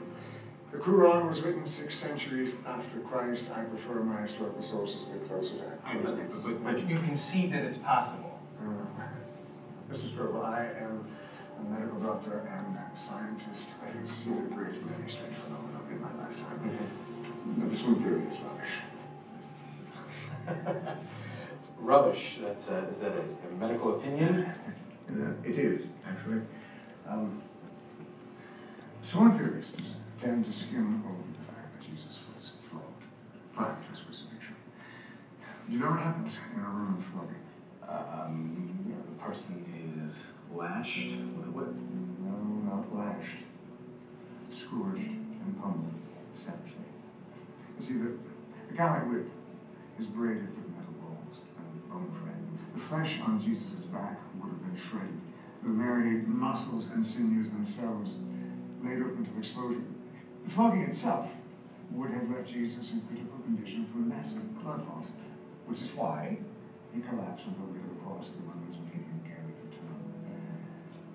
the 0.71 0.79
Quran 0.79 1.27
was 1.27 1.41
written 1.43 1.65
six 1.65 1.95
centuries 1.97 2.61
after 2.67 3.01
Christ. 3.01 3.51
I 3.57 3.65
prefer 3.65 4.03
my 4.03 4.23
historical 4.23 4.61
sources 4.61 5.03
a 5.03 5.07
bit 5.07 5.29
closer 5.29 5.55
to 5.55 5.61
that. 5.61 5.81
I 5.85 5.93
understand, 5.93 6.29
but, 6.45 6.63
but, 6.63 6.75
but 6.75 6.89
you 6.89 6.97
can 6.97 7.15
see 7.15 7.47
that 7.47 7.65
it's 7.65 7.79
possible. 7.79 8.39
Uh, 8.61 9.03
Mr. 9.91 10.11
Strobel, 10.11 10.45
I 10.45 10.67
am 10.83 11.07
a 11.59 11.71
medical 11.71 11.99
doctor 12.01 12.41
and 12.41 12.77
a 12.77 12.97
scientist. 12.97 13.75
I 13.83 13.99
have 13.99 14.11
seen 14.11 14.39
a 14.39 14.55
great 14.55 14.75
many 14.85 15.09
strange 15.09 15.35
phenomena 15.37 15.79
in 15.91 16.03
my 16.03 16.13
lifetime. 16.23 16.79
But 17.47 17.71
the 17.71 17.75
swoon 17.75 17.97
theory 17.97 18.23
is 18.31 18.39
rubbish. 18.41 18.75
Rubbish. 21.79 22.39
That's 22.43 22.71
a, 22.73 22.89
is 22.89 23.01
that 23.01 23.13
a, 23.13 23.21
a 23.21 23.57
medical 23.57 23.97
opinion? 23.97 24.45
Uh, 25.09 25.33
it 25.45 25.57
is, 25.57 25.87
actually. 26.07 26.43
Um, 27.09 27.41
swoon 29.01 29.33
theorists 29.39 29.95
tend 30.21 30.45
to 30.45 30.53
skim 30.53 31.05
over 31.07 31.23
the 31.39 31.53
fact 31.53 31.79
that 31.79 31.87
Jesus 31.87 32.21
was 32.35 32.53
flogged 32.61 33.05
prior 33.53 33.77
to 33.77 33.91
his 33.91 34.01
crucifixion. 34.01 34.57
Do 35.67 35.73
you 35.73 35.79
know 35.79 35.91
what 35.91 36.01
happens 36.01 36.39
in 36.55 36.61
a 36.61 36.65
Roman 36.65 36.99
flogging? 36.99 37.37
Um, 37.87 38.85
you 38.87 38.95
know, 38.95 39.03
the 39.03 39.23
person 39.23 39.65
is 40.03 40.27
lashed 40.53 41.19
with 41.37 41.47
a 41.47 41.51
whip. 41.51 41.73
No, 42.21 42.35
not 42.69 42.95
lashed. 42.95 43.45
Scourged 44.53 45.07
and 45.07 45.61
pummeled 45.61 45.95
savagely. 46.33 46.89
You 47.79 47.85
see, 47.85 47.95
the, 47.95 48.19
the 48.69 48.75
Gallic 48.75 49.09
whip 49.09 49.31
is 49.99 50.07
braided 50.07 50.49
with 50.57 50.69
metal 50.71 50.95
balls 51.01 51.41
and 51.57 51.89
bone 51.89 52.11
frames. 52.11 52.63
The 52.75 52.81
flesh 52.81 53.21
on 53.21 53.41
Jesus' 53.41 53.85
back 53.85 54.19
would 54.41 54.51
have 54.51 54.65
been 54.65 54.77
shredded. 54.77 55.21
The 55.63 55.71
very 55.71 56.23
muscles 56.23 56.91
and 56.91 57.07
sinews 57.07 57.51
themselves 57.51 58.19
laid 58.83 59.01
open 59.01 59.25
to 59.25 59.39
exposure. 59.39 59.83
The 60.49 60.55
flogging 60.55 60.81
itself 60.81 61.31
would 61.91 62.11
have 62.11 62.31
left 62.31 62.51
Jesus 62.51 62.93
in 62.93 63.03
critical 63.03 63.39
condition 63.41 63.85
for 63.85 63.99
massive 63.99 64.63
blood 64.63 64.81
loss, 64.89 65.13
which 65.67 65.83
is 65.83 65.95
why 65.95 66.39
he 66.95 67.03
collapsed 67.03 67.49
on 67.49 67.55
the 67.61 67.71
way 67.71 67.79
to 67.85 67.95
the 67.95 68.01
cross 68.01 68.31
the 68.31 68.43
Romans 68.45 68.79
made 68.87 69.05
him 69.05 69.21
carry 69.27 69.53
through 69.53 69.77
town. 69.77 70.09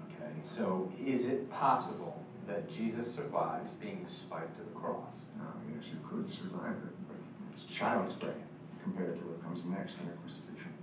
Okay, 0.05 0.39
so 0.41 0.91
is 1.03 1.29
it 1.29 1.49
possible 1.49 2.23
that 2.45 2.69
Jesus 2.69 3.11
survives 3.11 3.73
being 3.73 4.05
spiked 4.05 4.57
to 4.57 4.61
the 4.61 4.69
cross? 4.69 5.31
Yes, 5.75 5.87
you 5.87 5.97
could 6.07 6.29
survive 6.29 6.77
it, 6.85 6.93
but 7.07 7.17
it's 7.55 7.63
child's 7.63 8.13
play 8.13 8.37
compared 8.83 9.15
to 9.15 9.23
what 9.23 9.41
comes 9.41 9.65
next 9.65 9.95
in 9.99 10.09
a 10.09 10.15
crucifixion. 10.21 10.73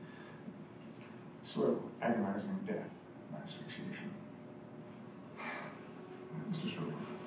Slow, 1.45 1.85
agonizing 2.03 2.59
death 2.67 2.91
by 3.31 3.39
asphyxiation. 3.39 4.11
Mr. 6.51 6.67
Strobel, 6.67 7.20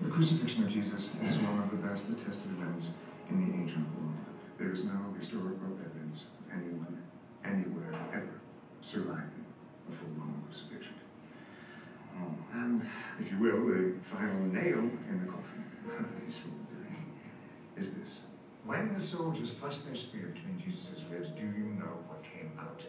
the 0.00 0.10
crucifixion 0.10 0.64
of 0.64 0.70
Jesus 0.70 1.14
is 1.22 1.38
one 1.38 1.58
of 1.58 1.70
the 1.70 1.76
best 1.76 2.10
attested 2.10 2.52
events 2.52 2.92
in 3.28 3.38
the 3.38 3.56
ancient 3.56 3.86
world. 3.96 4.14
There 4.58 4.72
is 4.72 4.84
no 4.84 5.14
historical 5.18 5.76
evidence 5.84 6.26
of 6.40 6.54
anyone, 6.54 7.02
anywhere, 7.44 7.94
ever 8.12 8.40
surviving 8.80 9.44
a 9.88 9.92
full 9.92 10.10
Roman 10.10 10.42
crucifixion. 10.46 10.94
Oh, 12.20 12.34
and, 12.52 12.82
if 13.20 13.30
you 13.30 13.38
will, 13.38 13.66
the 13.66 13.94
final 14.00 14.40
nail 14.46 14.78
in 14.78 15.26
the 15.26 15.32
coffin 15.32 15.64
is 17.76 17.94
this. 17.94 18.28
When 18.64 18.92
the 18.92 19.00
soldiers 19.00 19.54
thrust 19.54 19.86
their 19.86 19.94
spear 19.94 20.32
between 20.34 20.60
Jesus' 20.60 21.04
ribs, 21.10 21.28
do 21.30 21.42
you 21.42 21.74
know 21.78 22.04
what 22.06 22.22
came 22.22 22.52
out? 22.58 22.82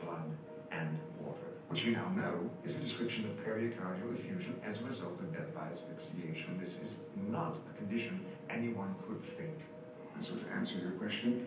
Blood 0.00 0.30
and 0.72 0.98
water. 1.20 1.49
Which 1.70 1.84
you 1.84 1.92
now 1.92 2.08
know 2.16 2.50
is 2.64 2.78
a 2.78 2.80
description 2.80 3.26
of 3.26 3.46
pericardial 3.46 4.12
effusion 4.12 4.60
as 4.66 4.80
a 4.80 4.84
result 4.84 5.20
of 5.20 5.32
death 5.32 5.54
by 5.54 5.68
asphyxiation. 5.68 6.58
This 6.58 6.80
is 6.80 7.02
not 7.28 7.54
a 7.72 7.78
condition 7.78 8.26
anyone 8.48 8.96
could 9.06 9.22
fake. 9.22 9.60
And 10.16 10.24
so 10.24 10.34
to 10.34 10.50
answer 10.50 10.80
your 10.80 10.90
question, 10.90 11.46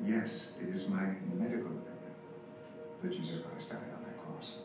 yes, 0.00 0.52
it 0.62 0.68
is 0.68 0.86
my 0.88 1.16
medical 1.34 1.72
opinion 1.72 2.14
that 3.02 3.10
Jesus 3.10 3.40
Christ 3.50 3.70
died 3.70 3.80
on 3.96 4.04
that 4.04 4.16
cross. 4.24 4.58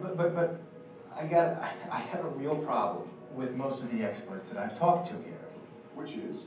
But, 0.00 0.16
but, 0.16 0.34
but 0.36 0.60
I 1.16 1.26
got, 1.26 1.60
I, 1.60 1.72
I 1.96 1.98
have 1.98 2.26
a 2.26 2.28
real 2.28 2.54
problem 2.58 3.08
with 3.34 3.56
most 3.56 3.82
of 3.82 3.90
the 3.90 4.04
experts 4.04 4.50
that 4.50 4.62
I've 4.62 4.78
talked 4.78 5.08
to 5.08 5.14
here. 5.14 5.48
Which 5.96 6.12
is? 6.12 6.42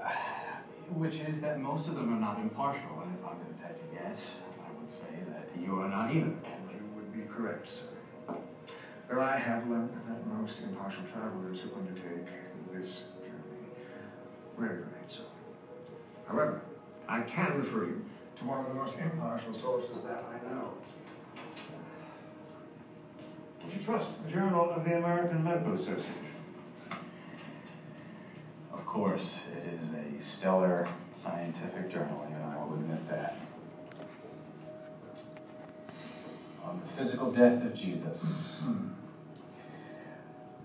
Which 0.92 1.20
is 1.20 1.40
that 1.40 1.60
most 1.60 1.88
of 1.88 1.96
them 1.96 2.14
are 2.14 2.20
not 2.20 2.38
impartial, 2.38 3.02
and 3.02 3.16
if 3.18 3.24
I'm 3.26 3.38
going 3.38 3.54
to 3.54 3.60
take 3.62 3.72
a 3.72 3.94
guess, 3.94 4.44
I 4.58 4.78
would 4.78 4.88
say 4.88 5.06
that 5.28 5.48
you 5.60 5.80
are 5.80 5.88
not 5.88 6.10
either. 6.10 6.26
You 6.26 6.84
would 6.94 7.12
be 7.12 7.22
correct, 7.22 7.68
sir. 7.68 8.36
But 9.08 9.18
I 9.18 9.36
have 9.36 9.68
learned 9.68 9.92
that 10.08 10.26
most 10.26 10.62
impartial 10.62 11.02
travelers 11.04 11.60
who 11.60 11.70
undertake 11.76 12.26
this 12.72 13.08
journey 13.20 13.68
rarely 14.56 14.78
remain 14.78 15.06
so. 15.06 15.24
However, 16.26 16.62
I 17.08 17.20
can 17.22 17.58
refer 17.58 17.84
you 17.86 18.04
to 18.36 18.44
one 18.44 18.60
of 18.60 18.68
the 18.68 18.74
most 18.74 18.98
impartial 18.98 19.52
sources 19.52 20.02
that 20.04 20.24
I 20.30 20.52
know. 20.52 20.74
Would 23.64 23.74
you 23.74 23.80
trust 23.80 24.24
the 24.24 24.30
Journal 24.30 24.70
of 24.70 24.84
the 24.84 24.98
American 24.98 25.44
Medical 25.44 25.74
Association? 25.74 26.23
Of 28.74 28.84
course, 28.86 29.50
it 29.56 29.72
is 29.72 29.92
a 29.94 30.20
stellar 30.20 30.88
scientific 31.12 31.88
journal, 31.88 32.22
and 32.26 32.34
I 32.44 32.64
will 32.64 32.74
admit 32.74 33.08
that. 33.08 33.40
On 36.64 36.80
the 36.80 36.86
physical 36.86 37.30
death 37.30 37.64
of 37.64 37.72
Jesus. 37.72 38.68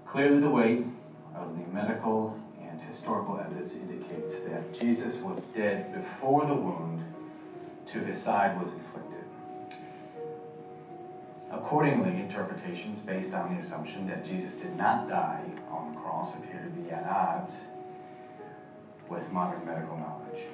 Clearly, 0.06 0.40
the 0.40 0.50
weight 0.50 0.86
of 1.36 1.56
the 1.56 1.72
medical 1.72 2.40
and 2.60 2.82
historical 2.82 3.40
evidence 3.40 3.76
indicates 3.76 4.40
that 4.40 4.74
Jesus 4.74 5.22
was 5.22 5.44
dead 5.44 5.94
before 5.94 6.48
the 6.48 6.56
wound 6.56 7.04
to 7.86 8.00
his 8.00 8.20
side 8.20 8.58
was 8.58 8.74
inflicted. 8.74 9.24
Accordingly, 11.52 12.20
interpretations 12.20 13.02
based 13.02 13.36
on 13.36 13.52
the 13.52 13.58
assumption 13.58 14.08
that 14.08 14.26
Jesus 14.26 14.64
did 14.64 14.76
not 14.76 15.08
die 15.08 15.44
on 15.70 15.94
the 15.94 16.00
cross 16.00 16.40
appear 16.40 16.62
to 16.64 16.70
be 16.70 16.90
at 16.90 17.06
odds 17.08 17.70
with 19.10 19.32
modern 19.34 19.66
medical 19.66 19.98
knowledge. 19.98 20.46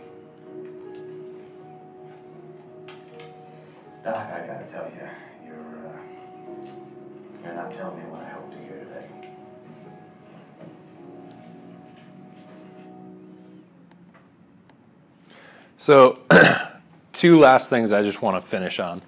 Doc, 4.04 4.16
I 4.16 4.48
gotta 4.48 4.66
tell 4.66 4.90
you, 4.90 5.10
you're 5.46 5.88
uh, 5.88 5.98
you're 7.44 7.54
not 7.54 7.72
telling 7.72 7.98
me 7.98 8.04
what 8.06 8.22
I 8.22 8.30
hope 8.30 8.52
to 8.52 8.58
hear 8.60 8.80
today. 8.86 9.08
So, 15.76 16.20
two 17.14 17.40
last 17.40 17.70
things 17.70 17.92
I 17.92 18.04
just 18.04 18.22
want 18.22 18.42
to 18.42 18.48
finish 18.48 18.80
on. 18.80 19.02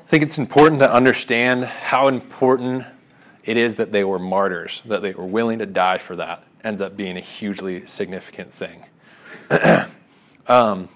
I 0.00 0.08
think 0.08 0.22
it's 0.22 0.38
important 0.38 0.80
to 0.80 0.92
understand 0.92 1.64
how 1.64 2.08
important 2.08 2.84
it 3.44 3.56
is 3.56 3.76
that 3.76 3.92
they 3.92 4.04
were 4.04 4.18
martyrs, 4.18 4.82
that 4.86 5.02
they 5.02 5.12
were 5.12 5.26
willing 5.26 5.58
to 5.58 5.66
die 5.66 5.98
for 5.98 6.16
that, 6.16 6.44
ends 6.66 6.82
up 6.82 6.96
being 6.96 7.16
a 7.16 7.20
hugely 7.20 7.86
significant 7.86 8.52
thing. 8.52 8.86
um, 10.48 10.88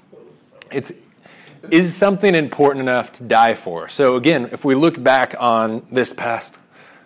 it's 0.72 0.92
is 1.70 1.94
something 1.94 2.34
important 2.34 2.80
enough 2.80 3.12
to 3.12 3.22
die 3.22 3.54
for. 3.54 3.88
So 3.88 4.16
again, 4.16 4.48
if 4.50 4.64
we 4.64 4.74
look 4.74 5.02
back 5.02 5.34
on 5.38 5.86
this 5.92 6.12
past 6.12 6.58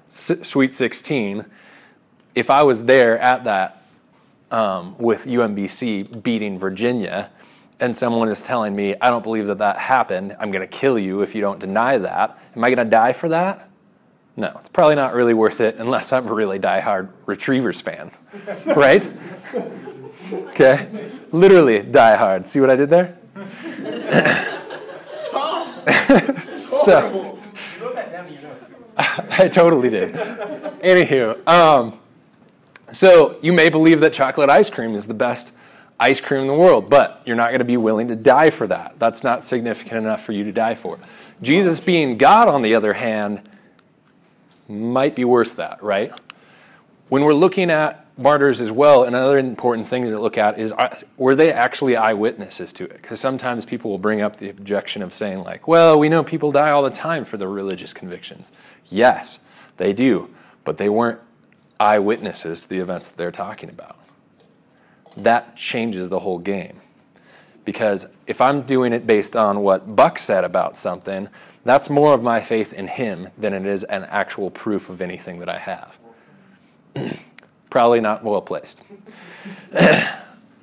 Sweet 0.08 0.72
16, 0.72 1.44
if 2.34 2.50
I 2.50 2.62
was 2.62 2.86
there 2.86 3.18
at 3.18 3.44
that 3.44 3.82
um, 4.50 4.96
with 4.96 5.24
UMBC 5.24 6.22
beating 6.22 6.58
Virginia, 6.58 7.30
and 7.80 7.96
someone 7.96 8.28
is 8.28 8.44
telling 8.44 8.76
me, 8.76 8.94
I 9.00 9.10
don't 9.10 9.24
believe 9.24 9.48
that 9.48 9.58
that 9.58 9.76
happened, 9.76 10.36
I'm 10.38 10.52
going 10.52 10.62
to 10.62 10.68
kill 10.68 10.98
you 10.98 11.22
if 11.22 11.34
you 11.34 11.40
don't 11.40 11.58
deny 11.58 11.98
that, 11.98 12.38
am 12.54 12.62
I 12.62 12.70
going 12.70 12.86
to 12.86 12.90
die 12.90 13.12
for 13.12 13.28
that? 13.30 13.68
No, 14.36 14.56
it's 14.58 14.68
probably 14.68 14.96
not 14.96 15.14
really 15.14 15.34
worth 15.34 15.60
it 15.60 15.76
unless 15.76 16.12
I'm 16.12 16.26
a 16.26 16.34
really 16.34 16.58
diehard 16.58 17.08
Retrievers 17.26 17.80
fan, 17.80 18.10
right? 18.66 19.08
okay, 20.32 20.88
literally 21.30 21.82
diehard. 21.82 22.46
See 22.46 22.60
what 22.60 22.68
I 22.68 22.76
did 22.76 22.90
there? 22.90 23.16
so, 26.58 27.38
I 28.96 29.48
totally 29.52 29.90
did. 29.90 30.14
Anywho, 30.14 31.46
um, 31.46 32.00
so 32.90 33.38
you 33.40 33.52
may 33.52 33.68
believe 33.68 34.00
that 34.00 34.12
chocolate 34.12 34.50
ice 34.50 34.68
cream 34.68 34.94
is 34.94 35.06
the 35.06 35.14
best 35.14 35.52
ice 35.98 36.20
cream 36.20 36.42
in 36.42 36.46
the 36.48 36.54
world, 36.54 36.90
but 36.90 37.22
you're 37.24 37.36
not 37.36 37.48
going 37.48 37.60
to 37.60 37.64
be 37.64 37.76
willing 37.76 38.08
to 38.08 38.16
die 38.16 38.50
for 38.50 38.66
that. 38.66 38.98
That's 38.98 39.22
not 39.22 39.44
significant 39.44 39.98
enough 39.98 40.24
for 40.24 40.32
you 40.32 40.42
to 40.44 40.52
die 40.52 40.74
for. 40.74 40.98
Jesus 41.40 41.78
being 41.80 42.18
God, 42.18 42.48
on 42.48 42.62
the 42.62 42.74
other 42.74 42.94
hand, 42.94 43.48
might 44.68 45.14
be 45.14 45.24
worth 45.24 45.56
that, 45.56 45.82
right? 45.82 46.12
When 47.08 47.24
we're 47.24 47.34
looking 47.34 47.70
at 47.70 48.06
martyrs 48.16 48.60
as 48.60 48.70
well, 48.70 49.04
another 49.04 49.38
important 49.38 49.86
thing 49.86 50.04
to 50.04 50.18
look 50.18 50.38
at 50.38 50.58
is 50.58 50.72
uh, 50.72 51.00
were 51.16 51.34
they 51.34 51.52
actually 51.52 51.96
eyewitnesses 51.96 52.72
to 52.74 52.84
it? 52.84 53.02
Because 53.02 53.20
sometimes 53.20 53.66
people 53.66 53.90
will 53.90 53.98
bring 53.98 54.20
up 54.20 54.36
the 54.36 54.48
objection 54.48 55.02
of 55.02 55.12
saying, 55.12 55.42
like, 55.42 55.66
well, 55.66 55.98
we 55.98 56.08
know 56.08 56.22
people 56.22 56.52
die 56.52 56.70
all 56.70 56.82
the 56.82 56.90
time 56.90 57.24
for 57.24 57.36
their 57.36 57.48
religious 57.48 57.92
convictions. 57.92 58.52
Yes, 58.88 59.46
they 59.76 59.92
do, 59.92 60.30
but 60.64 60.78
they 60.78 60.88
weren't 60.88 61.20
eyewitnesses 61.80 62.62
to 62.62 62.68
the 62.68 62.78
events 62.78 63.08
that 63.08 63.16
they're 63.16 63.32
talking 63.32 63.68
about. 63.68 63.98
That 65.16 65.56
changes 65.56 66.08
the 66.08 66.20
whole 66.20 66.38
game. 66.38 66.80
Because 67.64 68.06
if 68.26 68.40
I'm 68.40 68.62
doing 68.62 68.92
it 68.92 69.06
based 69.06 69.34
on 69.34 69.60
what 69.60 69.96
Buck 69.96 70.18
said 70.18 70.44
about 70.44 70.76
something, 70.76 71.28
that's 71.64 71.90
more 71.90 72.14
of 72.14 72.22
my 72.22 72.40
faith 72.40 72.72
in 72.72 72.88
him 72.88 73.28
than 73.36 73.52
it 73.52 73.66
is 73.66 73.84
an 73.84 74.04
actual 74.04 74.50
proof 74.50 74.88
of 74.88 75.00
anything 75.00 75.38
that 75.38 75.48
I 75.48 75.58
have. 75.58 75.98
Probably 77.70 78.00
not 78.00 78.22
well 78.22 78.42
placed. 78.42 78.82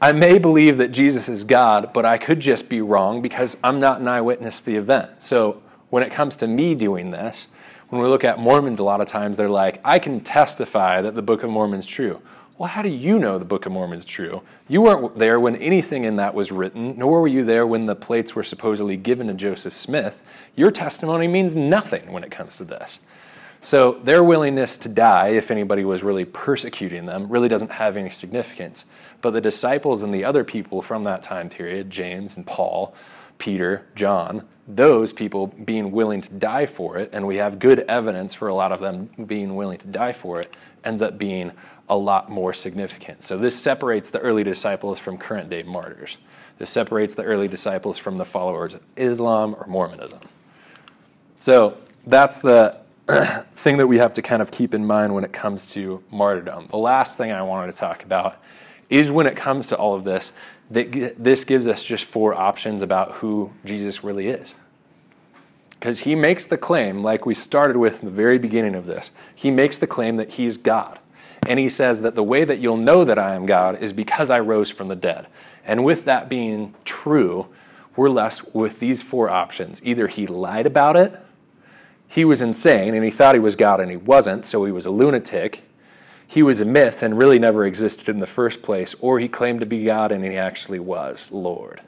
I 0.03 0.13
may 0.13 0.39
believe 0.39 0.77
that 0.77 0.91
Jesus 0.91 1.29
is 1.29 1.43
God, 1.43 1.93
but 1.93 2.05
I 2.05 2.17
could 2.17 2.39
just 2.39 2.69
be 2.69 2.81
wrong 2.81 3.21
because 3.21 3.57
I'm 3.63 3.79
not 3.79 4.01
an 4.01 4.07
eyewitness 4.07 4.59
to 4.59 4.65
the 4.65 4.75
event. 4.75 5.21
So 5.21 5.61
when 5.89 6.01
it 6.01 6.11
comes 6.11 6.37
to 6.37 6.47
me 6.47 6.73
doing 6.73 7.11
this, 7.11 7.47
when 7.89 8.01
we 8.01 8.07
look 8.07 8.23
at 8.23 8.39
Mormons, 8.39 8.79
a 8.79 8.83
lot 8.83 9.01
of 9.01 9.07
times 9.07 9.37
they're 9.37 9.49
like, 9.49 9.81
I 9.83 9.99
can 9.99 10.21
testify 10.21 11.01
that 11.01 11.13
the 11.13 11.21
Book 11.21 11.43
of 11.43 11.49
Mormon 11.49 11.79
is 11.79 11.85
true. 11.85 12.21
Well, 12.61 12.69
how 12.69 12.83
do 12.83 12.89
you 12.89 13.17
know 13.17 13.39
the 13.39 13.45
Book 13.45 13.65
of 13.65 13.71
Mormon 13.71 13.97
is 13.97 14.05
true? 14.05 14.43
You 14.67 14.83
weren't 14.83 15.17
there 15.17 15.39
when 15.39 15.55
anything 15.55 16.03
in 16.03 16.17
that 16.17 16.35
was 16.35 16.51
written, 16.51 16.93
nor 16.95 17.19
were 17.19 17.27
you 17.27 17.43
there 17.43 17.65
when 17.65 17.87
the 17.87 17.95
plates 17.95 18.35
were 18.35 18.43
supposedly 18.43 18.97
given 18.97 19.25
to 19.25 19.33
Joseph 19.33 19.73
Smith. 19.73 20.21
Your 20.55 20.69
testimony 20.69 21.27
means 21.27 21.55
nothing 21.55 22.11
when 22.11 22.23
it 22.23 22.29
comes 22.29 22.57
to 22.57 22.63
this. 22.63 22.99
So 23.63 23.93
their 24.03 24.23
willingness 24.23 24.77
to 24.77 24.89
die, 24.89 25.29
if 25.29 25.49
anybody 25.49 25.83
was 25.83 26.03
really 26.03 26.23
persecuting 26.23 27.07
them, 27.07 27.29
really 27.29 27.47
doesn't 27.47 27.71
have 27.71 27.97
any 27.97 28.11
significance. 28.11 28.85
But 29.23 29.31
the 29.31 29.41
disciples 29.41 30.03
and 30.03 30.13
the 30.13 30.23
other 30.23 30.43
people 30.43 30.83
from 30.83 31.03
that 31.05 31.23
time 31.23 31.49
period, 31.49 31.89
James 31.89 32.37
and 32.37 32.45
Paul, 32.45 32.93
Peter, 33.39 33.87
John, 33.95 34.47
those 34.67 35.11
people 35.11 35.47
being 35.47 35.89
willing 35.89 36.21
to 36.21 36.33
die 36.35 36.67
for 36.67 36.97
it, 36.97 37.09
and 37.11 37.25
we 37.25 37.37
have 37.37 37.57
good 37.57 37.79
evidence 37.79 38.35
for 38.35 38.47
a 38.47 38.53
lot 38.53 38.71
of 38.71 38.81
them 38.81 39.09
being 39.25 39.55
willing 39.55 39.79
to 39.79 39.87
die 39.87 40.13
for 40.13 40.39
it, 40.39 40.55
ends 40.83 41.01
up 41.01 41.17
being 41.17 41.51
a 41.91 41.97
lot 41.97 42.31
more 42.31 42.53
significant. 42.53 43.21
So 43.21 43.37
this 43.37 43.59
separates 43.59 44.09
the 44.09 44.19
early 44.19 44.45
disciples 44.45 44.97
from 44.97 45.17
current 45.17 45.49
day 45.49 45.61
martyrs. 45.61 46.17
This 46.57 46.69
separates 46.69 47.15
the 47.15 47.23
early 47.23 47.49
disciples 47.49 47.97
from 47.97 48.17
the 48.17 48.23
followers 48.23 48.73
of 48.73 48.81
Islam 48.95 49.55
or 49.59 49.67
Mormonism. 49.67 50.21
So 51.35 51.77
that's 52.07 52.39
the 52.39 52.79
thing 53.55 53.75
that 53.75 53.87
we 53.87 53.97
have 53.97 54.13
to 54.13 54.21
kind 54.21 54.41
of 54.41 54.51
keep 54.51 54.73
in 54.73 54.85
mind 54.85 55.13
when 55.13 55.25
it 55.25 55.33
comes 55.33 55.69
to 55.73 56.01
martyrdom. 56.09 56.67
The 56.67 56.77
last 56.77 57.17
thing 57.17 57.33
I 57.33 57.41
wanted 57.41 57.73
to 57.73 57.77
talk 57.77 58.03
about 58.03 58.37
is 58.89 59.11
when 59.11 59.27
it 59.27 59.35
comes 59.35 59.67
to 59.67 59.75
all 59.75 59.93
of 59.93 60.05
this, 60.05 60.31
that 60.69 61.15
this 61.21 61.43
gives 61.43 61.67
us 61.67 61.83
just 61.83 62.05
four 62.05 62.33
options 62.33 62.81
about 62.81 63.15
who 63.15 63.51
Jesus 63.65 64.01
really 64.01 64.29
is. 64.29 64.55
Because 65.71 66.01
he 66.01 66.15
makes 66.15 66.47
the 66.47 66.57
claim, 66.57 67.03
like 67.03 67.25
we 67.25 67.33
started 67.33 67.75
with 67.75 67.99
in 67.99 68.05
the 68.05 68.15
very 68.15 68.37
beginning 68.37 68.75
of 68.75 68.85
this, 68.85 69.11
he 69.35 69.51
makes 69.51 69.77
the 69.77 69.87
claim 69.87 70.15
that 70.15 70.33
he's 70.33 70.55
God. 70.55 70.99
And 71.47 71.59
he 71.59 71.69
says 71.69 72.01
that 72.01 72.15
the 72.15 72.23
way 72.23 72.43
that 72.43 72.59
you'll 72.59 72.77
know 72.77 73.03
that 73.03 73.17
I 73.17 73.35
am 73.35 73.45
God 73.45 73.81
is 73.81 73.93
because 73.93 74.29
I 74.29 74.39
rose 74.39 74.69
from 74.69 74.87
the 74.87 74.95
dead. 74.95 75.27
And 75.65 75.83
with 75.83 76.05
that 76.05 76.29
being 76.29 76.75
true, 76.85 77.47
we're 77.95 78.09
left 78.09 78.53
with 78.53 78.79
these 78.79 79.01
four 79.01 79.29
options. 79.29 79.83
Either 79.85 80.07
he 80.07 80.27
lied 80.27 80.65
about 80.65 80.95
it, 80.95 81.19
he 82.07 82.25
was 82.25 82.41
insane 82.41 82.93
and 82.93 83.03
he 83.03 83.11
thought 83.11 83.35
he 83.35 83.39
was 83.39 83.55
God 83.55 83.79
and 83.79 83.89
he 83.89 83.97
wasn't, 83.97 84.45
so 84.45 84.65
he 84.65 84.71
was 84.71 84.85
a 84.85 84.91
lunatic. 84.91 85.63
He 86.27 86.43
was 86.43 86.61
a 86.61 86.65
myth 86.65 87.03
and 87.03 87.17
really 87.17 87.39
never 87.39 87.65
existed 87.65 88.07
in 88.07 88.19
the 88.19 88.27
first 88.27 88.61
place, 88.61 88.95
or 89.01 89.19
he 89.19 89.27
claimed 89.27 89.61
to 89.61 89.67
be 89.67 89.83
God 89.83 90.11
and 90.11 90.23
he 90.23 90.37
actually 90.37 90.79
was 90.79 91.27
Lord. 91.31 91.81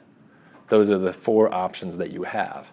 Those 0.68 0.90
are 0.90 0.98
the 0.98 1.12
four 1.12 1.52
options 1.52 1.96
that 1.98 2.10
you 2.10 2.24
have. 2.24 2.68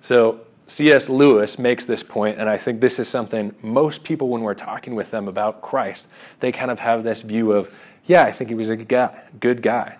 So 0.00 0.40
C.S. 0.68 1.08
Lewis 1.08 1.58
makes 1.58 1.86
this 1.86 2.02
point, 2.02 2.38
and 2.38 2.48
I 2.48 2.56
think 2.56 2.80
this 2.80 2.98
is 2.98 3.08
something 3.08 3.54
most 3.62 4.02
people, 4.02 4.28
when 4.28 4.42
we're 4.42 4.54
talking 4.54 4.96
with 4.96 5.12
them 5.12 5.28
about 5.28 5.62
Christ, 5.62 6.08
they 6.40 6.50
kind 6.50 6.70
of 6.72 6.80
have 6.80 7.04
this 7.04 7.22
view 7.22 7.52
of, 7.52 7.72
yeah, 8.04 8.24
I 8.24 8.32
think 8.32 8.50
he 8.50 8.56
was 8.56 8.68
a 8.68 8.76
good 8.76 8.88
guy. 8.88 9.22
Good 9.38 9.62
guy. 9.62 9.98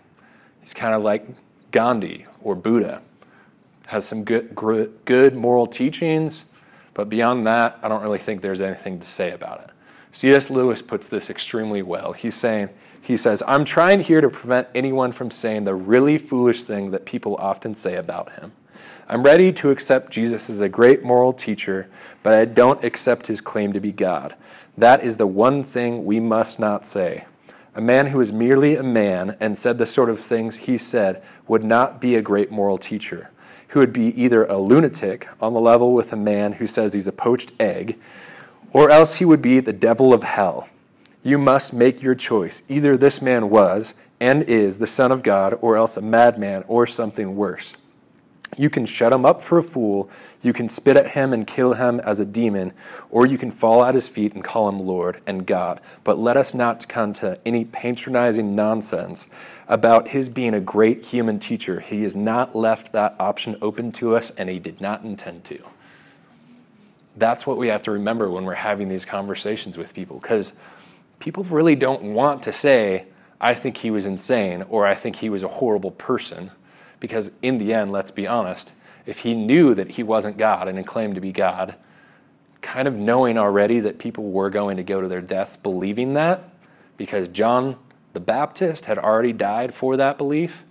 He's 0.60 0.74
kind 0.74 0.94
of 0.94 1.02
like 1.02 1.26
Gandhi 1.70 2.26
or 2.42 2.56
Buddha, 2.56 3.02
has 3.86 4.08
some 4.08 4.24
good, 4.24 4.56
good 5.04 5.36
moral 5.36 5.68
teachings, 5.68 6.46
but 6.94 7.08
beyond 7.08 7.46
that, 7.46 7.78
I 7.82 7.88
don't 7.88 8.02
really 8.02 8.18
think 8.18 8.40
there's 8.40 8.60
anything 8.60 8.98
to 8.98 9.06
say 9.06 9.30
about 9.30 9.60
it. 9.60 9.70
C.S. 10.10 10.50
Lewis 10.50 10.82
puts 10.82 11.06
this 11.08 11.30
extremely 11.30 11.82
well. 11.82 12.12
He's 12.12 12.34
saying, 12.34 12.70
he 13.00 13.16
says, 13.16 13.42
I'm 13.46 13.64
trying 13.64 14.00
here 14.00 14.20
to 14.20 14.28
prevent 14.28 14.66
anyone 14.74 15.12
from 15.12 15.30
saying 15.30 15.62
the 15.62 15.76
really 15.76 16.18
foolish 16.18 16.64
thing 16.64 16.90
that 16.90 17.04
people 17.04 17.36
often 17.36 17.76
say 17.76 17.94
about 17.94 18.32
him. 18.32 18.52
I'm 19.08 19.22
ready 19.22 19.52
to 19.52 19.70
accept 19.70 20.10
Jesus 20.10 20.50
as 20.50 20.60
a 20.60 20.68
great 20.68 21.04
moral 21.04 21.32
teacher, 21.32 21.86
but 22.24 22.34
I 22.34 22.44
don't 22.44 22.82
accept 22.82 23.28
his 23.28 23.40
claim 23.40 23.72
to 23.72 23.78
be 23.78 23.92
God. 23.92 24.34
That 24.76 25.04
is 25.04 25.16
the 25.16 25.28
one 25.28 25.62
thing 25.62 26.04
we 26.04 26.18
must 26.18 26.58
not 26.58 26.84
say. 26.84 27.24
A 27.76 27.80
man 27.80 28.08
who 28.08 28.20
is 28.20 28.32
merely 28.32 28.74
a 28.74 28.82
man 28.82 29.36
and 29.38 29.56
said 29.56 29.78
the 29.78 29.86
sort 29.86 30.10
of 30.10 30.18
things 30.18 30.56
he 30.56 30.76
said 30.76 31.22
would 31.46 31.62
not 31.62 32.00
be 32.00 32.16
a 32.16 32.22
great 32.22 32.50
moral 32.50 32.78
teacher, 32.78 33.30
who 33.68 33.78
would 33.78 33.92
be 33.92 34.08
either 34.20 34.44
a 34.44 34.58
lunatic 34.58 35.28
on 35.40 35.52
the 35.52 35.60
level 35.60 35.92
with 35.92 36.12
a 36.12 36.16
man 36.16 36.54
who 36.54 36.66
says 36.66 36.92
he's 36.92 37.06
a 37.06 37.12
poached 37.12 37.52
egg, 37.60 37.96
or 38.72 38.90
else 38.90 39.16
he 39.16 39.24
would 39.24 39.40
be 39.40 39.60
the 39.60 39.72
devil 39.72 40.12
of 40.12 40.24
hell. 40.24 40.68
You 41.22 41.38
must 41.38 41.72
make 41.72 42.02
your 42.02 42.16
choice. 42.16 42.64
Either 42.68 42.96
this 42.96 43.22
man 43.22 43.50
was 43.50 43.94
and 44.18 44.42
is 44.42 44.78
the 44.78 44.86
Son 44.88 45.12
of 45.12 45.22
God, 45.22 45.56
or 45.60 45.76
else 45.76 45.96
a 45.96 46.02
madman 46.02 46.64
or 46.66 46.88
something 46.88 47.36
worse. 47.36 47.76
You 48.56 48.70
can 48.70 48.86
shut 48.86 49.12
him 49.12 49.26
up 49.26 49.42
for 49.42 49.58
a 49.58 49.62
fool, 49.62 50.08
you 50.40 50.52
can 50.52 50.68
spit 50.68 50.96
at 50.96 51.10
him 51.10 51.32
and 51.32 51.46
kill 51.46 51.74
him 51.74 51.98
as 52.00 52.20
a 52.20 52.24
demon, 52.24 52.72
or 53.10 53.26
you 53.26 53.36
can 53.36 53.50
fall 53.50 53.84
at 53.84 53.94
his 53.94 54.08
feet 54.08 54.34
and 54.34 54.44
call 54.44 54.68
him 54.68 54.80
Lord 54.80 55.20
and 55.26 55.46
God. 55.46 55.80
But 56.04 56.18
let 56.18 56.36
us 56.36 56.54
not 56.54 56.86
come 56.88 57.12
to 57.14 57.40
any 57.44 57.64
patronizing 57.64 58.54
nonsense 58.54 59.28
about 59.68 60.08
his 60.08 60.28
being 60.28 60.54
a 60.54 60.60
great 60.60 61.06
human 61.06 61.40
teacher. 61.40 61.80
He 61.80 62.02
has 62.02 62.14
not 62.14 62.54
left 62.54 62.92
that 62.92 63.16
option 63.18 63.56
open 63.60 63.90
to 63.92 64.16
us, 64.16 64.30
and 64.38 64.48
he 64.48 64.60
did 64.60 64.80
not 64.80 65.02
intend 65.02 65.44
to. 65.46 65.58
That's 67.16 67.46
what 67.46 67.58
we 67.58 67.68
have 67.68 67.82
to 67.82 67.90
remember 67.90 68.30
when 68.30 68.44
we're 68.44 68.54
having 68.54 68.88
these 68.88 69.04
conversations 69.04 69.76
with 69.76 69.92
people, 69.92 70.20
because 70.20 70.52
people 71.18 71.42
really 71.44 71.74
don't 71.74 72.02
want 72.02 72.44
to 72.44 72.52
say, 72.52 73.06
I 73.40 73.54
think 73.54 73.78
he 73.78 73.90
was 73.90 74.06
insane, 74.06 74.64
or 74.68 74.86
I 74.86 74.94
think 74.94 75.16
he 75.16 75.28
was 75.28 75.42
a 75.42 75.48
horrible 75.48 75.90
person 75.90 76.52
because, 77.00 77.32
in 77.42 77.58
the 77.58 77.72
end, 77.72 77.92
let's 77.92 78.10
be 78.10 78.26
honest, 78.26 78.72
if 79.04 79.20
he 79.20 79.34
knew 79.34 79.74
that 79.74 79.92
he 79.92 80.02
wasn't 80.02 80.36
God 80.38 80.68
and 80.68 80.86
claimed 80.86 81.14
to 81.14 81.20
be 81.20 81.32
God, 81.32 81.76
kind 82.60 82.88
of 82.88 82.96
knowing 82.96 83.38
already 83.38 83.80
that 83.80 83.98
people 83.98 84.24
were 84.24 84.50
going 84.50 84.76
to 84.76 84.82
go 84.82 85.00
to 85.00 85.08
their 85.08 85.20
deaths 85.20 85.56
believing 85.56 86.14
that, 86.14 86.50
because 86.96 87.28
John 87.28 87.76
the 88.12 88.20
Baptist 88.20 88.86
had 88.86 88.98
already 88.98 89.32
died 89.32 89.74
for 89.74 89.96
that 89.96 90.16
belief, 90.16 90.64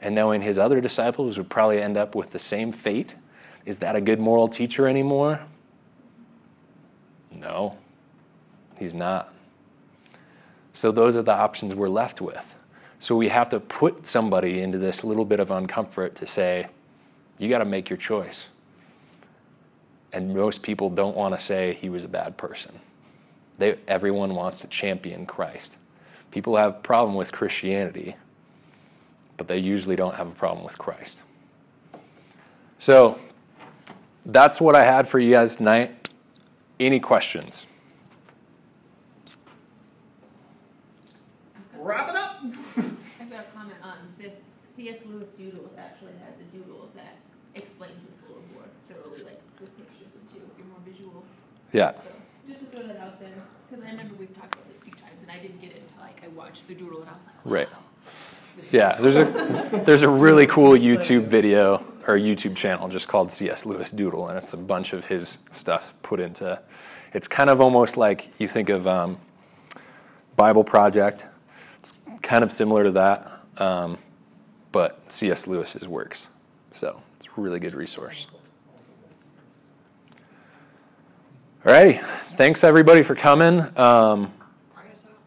and 0.00 0.14
knowing 0.14 0.42
his 0.42 0.58
other 0.58 0.80
disciples 0.80 1.38
would 1.38 1.48
probably 1.48 1.80
end 1.80 1.96
up 1.96 2.14
with 2.14 2.32
the 2.32 2.38
same 2.38 2.72
fate, 2.72 3.14
is 3.64 3.78
that 3.78 3.94
a 3.94 4.00
good 4.00 4.18
moral 4.18 4.48
teacher 4.48 4.88
anymore? 4.88 5.42
No, 7.30 7.78
he's 8.78 8.92
not. 8.92 9.32
So, 10.72 10.90
those 10.90 11.16
are 11.16 11.22
the 11.22 11.32
options 11.32 11.74
we're 11.74 11.88
left 11.88 12.20
with. 12.20 12.54
So 13.00 13.16
we 13.16 13.28
have 13.28 13.48
to 13.48 13.58
put 13.58 14.06
somebody 14.06 14.60
into 14.60 14.78
this 14.78 15.02
little 15.02 15.24
bit 15.24 15.40
of 15.40 15.48
uncomfort 15.48 16.14
to 16.14 16.26
say, 16.26 16.68
you 17.38 17.48
got 17.48 17.58
to 17.58 17.64
make 17.64 17.88
your 17.88 17.96
choice. 17.96 18.48
And 20.12 20.34
most 20.34 20.62
people 20.62 20.90
don't 20.90 21.16
want 21.16 21.36
to 21.36 21.44
say 21.44 21.78
he 21.80 21.88
was 21.88 22.04
a 22.04 22.08
bad 22.08 22.36
person. 22.36 22.78
They, 23.56 23.78
everyone 23.88 24.34
wants 24.34 24.60
to 24.60 24.68
champion 24.68 25.24
Christ. 25.24 25.76
People 26.30 26.56
have 26.56 26.70
a 26.70 26.78
problem 26.78 27.16
with 27.16 27.32
Christianity, 27.32 28.16
but 29.36 29.48
they 29.48 29.58
usually 29.58 29.96
don't 29.96 30.14
have 30.14 30.28
a 30.28 30.34
problem 30.34 30.64
with 30.64 30.78
Christ. 30.78 31.22
So 32.78 33.18
that's 34.26 34.60
what 34.60 34.76
I 34.76 34.84
had 34.84 35.08
for 35.08 35.18
you 35.18 35.32
guys 35.32 35.56
tonight. 35.56 36.10
Any 36.78 37.00
questions? 37.00 37.66
Wrap 41.74 42.08
it 42.10 42.16
up. 42.16 42.40
I've 43.20 43.30
got 43.30 43.40
a 43.40 43.56
comment 43.56 43.78
on 43.82 43.96
this. 44.18 44.32
C.S. 44.76 44.98
Lewis 45.06 45.28
Doodles 45.30 45.72
actually 45.76 46.12
has 46.24 46.34
a 46.40 46.56
doodle 46.56 46.88
that 46.94 47.16
explains 47.54 48.00
this 48.08 48.20
a 48.24 48.28
little 48.28 48.44
more 48.54 48.64
thoroughly, 48.88 49.24
like 49.24 49.40
with 49.60 49.76
pictures 49.76 50.06
and 50.14 50.24
too, 50.32 50.46
if 50.46 50.58
you're 50.58 50.68
more 50.68 50.80
visual. 50.86 51.24
Yeah. 51.72 51.92
Just 52.48 52.60
to 52.60 52.66
throw 52.66 52.86
that 52.86 52.96
out 52.98 53.20
there, 53.20 53.30
because 53.68 53.84
I 53.84 53.90
remember 53.90 54.14
we've 54.14 54.34
talked 54.34 54.54
about 54.54 54.68
this 54.68 54.80
a 54.80 54.84
few 54.84 54.92
times, 54.92 55.20
and 55.22 55.30
I 55.30 55.38
didn't 55.38 55.60
get 55.60 55.72
it 55.72 55.82
until 55.82 56.02
like 56.02 56.22
I 56.24 56.28
watched 56.28 56.66
the 56.68 56.74
doodle, 56.74 57.00
and 57.00 57.10
I 57.10 57.12
was 57.12 57.22
like, 57.26 57.34
Right. 57.44 57.68
Yeah, 58.70 58.96
there's 59.00 59.16
a 59.16 59.24
there's 59.86 60.02
a 60.02 60.08
really 60.08 60.46
cool 60.46 60.72
YouTube 60.72 61.26
video 61.26 61.84
or 62.06 62.16
YouTube 62.16 62.56
channel 62.56 62.88
just 62.88 63.08
called 63.08 63.30
C.S. 63.30 63.66
Lewis 63.66 63.90
Doodle, 63.90 64.28
and 64.28 64.38
it's 64.38 64.52
a 64.52 64.56
bunch 64.56 64.92
of 64.92 65.06
his 65.06 65.38
stuff 65.50 65.94
put 66.02 66.20
into. 66.20 66.60
It's 67.12 67.28
kind 67.28 67.50
of 67.50 67.60
almost 67.60 67.96
like 67.96 68.28
you 68.38 68.48
think 68.48 68.68
of 68.68 68.86
um, 68.86 69.18
Bible 70.36 70.64
Project. 70.64 71.26
It's 71.78 71.94
kind 72.22 72.44
of 72.44 72.52
similar 72.52 72.84
to 72.84 72.90
that, 72.92 73.40
um, 73.58 73.98
but 74.72 75.00
C.S. 75.12 75.46
Lewis's 75.46 75.86
works. 75.88 76.28
So 76.72 77.02
it's 77.16 77.26
a 77.26 77.40
really 77.40 77.58
good 77.60 77.74
resource. 77.74 78.26
Alrighty, 81.64 82.02
thanks 82.38 82.64
everybody 82.64 83.02
for 83.02 83.14
coming. 83.14 83.60
Um, 83.78 84.32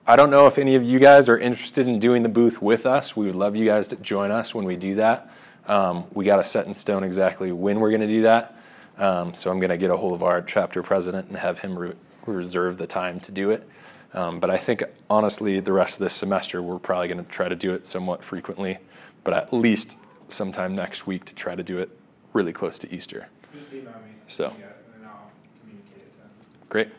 I 0.07 0.15
don't 0.15 0.31
know 0.31 0.47
if 0.47 0.57
any 0.57 0.73
of 0.73 0.81
you 0.83 0.97
guys 0.97 1.29
are 1.29 1.37
interested 1.37 1.87
in 1.87 1.99
doing 1.99 2.23
the 2.23 2.29
booth 2.29 2.59
with 2.59 2.87
us. 2.87 3.15
We 3.15 3.27
would 3.27 3.35
love 3.35 3.55
you 3.55 3.65
guys 3.65 3.87
to 3.89 3.95
join 3.97 4.31
us 4.31 4.55
when 4.55 4.65
we 4.65 4.75
do 4.75 4.95
that. 4.95 5.31
Um, 5.67 6.05
we 6.11 6.25
got 6.25 6.37
to 6.37 6.43
set 6.43 6.65
in 6.65 6.73
stone 6.73 7.03
exactly 7.03 7.51
when 7.51 7.79
we're 7.79 7.91
going 7.91 8.01
to 8.01 8.07
do 8.07 8.23
that. 8.23 8.57
Um, 8.97 9.35
so 9.35 9.51
I'm 9.51 9.59
going 9.59 9.69
to 9.69 9.77
get 9.77 9.91
a 9.91 9.95
hold 9.95 10.13
of 10.13 10.23
our 10.23 10.41
chapter 10.41 10.81
president 10.81 11.27
and 11.27 11.37
have 11.37 11.59
him 11.59 11.77
re- 11.77 11.93
reserve 12.25 12.79
the 12.79 12.87
time 12.87 13.19
to 13.19 13.31
do 13.31 13.51
it. 13.51 13.69
Um, 14.15 14.39
but 14.39 14.49
I 14.49 14.57
think 14.57 14.81
honestly, 15.11 15.59
the 15.59 15.71
rest 15.71 15.99
of 15.99 16.03
this 16.03 16.15
semester, 16.15 16.63
we're 16.63 16.79
probably 16.79 17.09
going 17.09 17.23
to 17.23 17.31
try 17.31 17.47
to 17.47 17.55
do 17.55 17.75
it 17.75 17.85
somewhat 17.85 18.23
frequently, 18.23 18.79
but 19.23 19.35
at 19.35 19.53
least 19.53 19.97
sometime 20.29 20.73
next 20.75 21.05
week 21.05 21.25
to 21.25 21.35
try 21.35 21.53
to 21.53 21.61
do 21.61 21.77
it 21.77 21.95
really 22.33 22.53
close 22.53 22.79
to 22.79 22.91
Easter. 22.91 23.27
Just 23.55 23.71
email 23.71 23.93
me. 23.93 24.15
So. 24.27 24.45
Yeah, 24.59 24.65
and 24.65 25.03
then 25.03 25.09
I'll 25.09 25.31
communicate 25.61 25.97
it 25.97 26.11
to 26.13 26.17
them. 26.17 26.29
Great. 26.73 26.89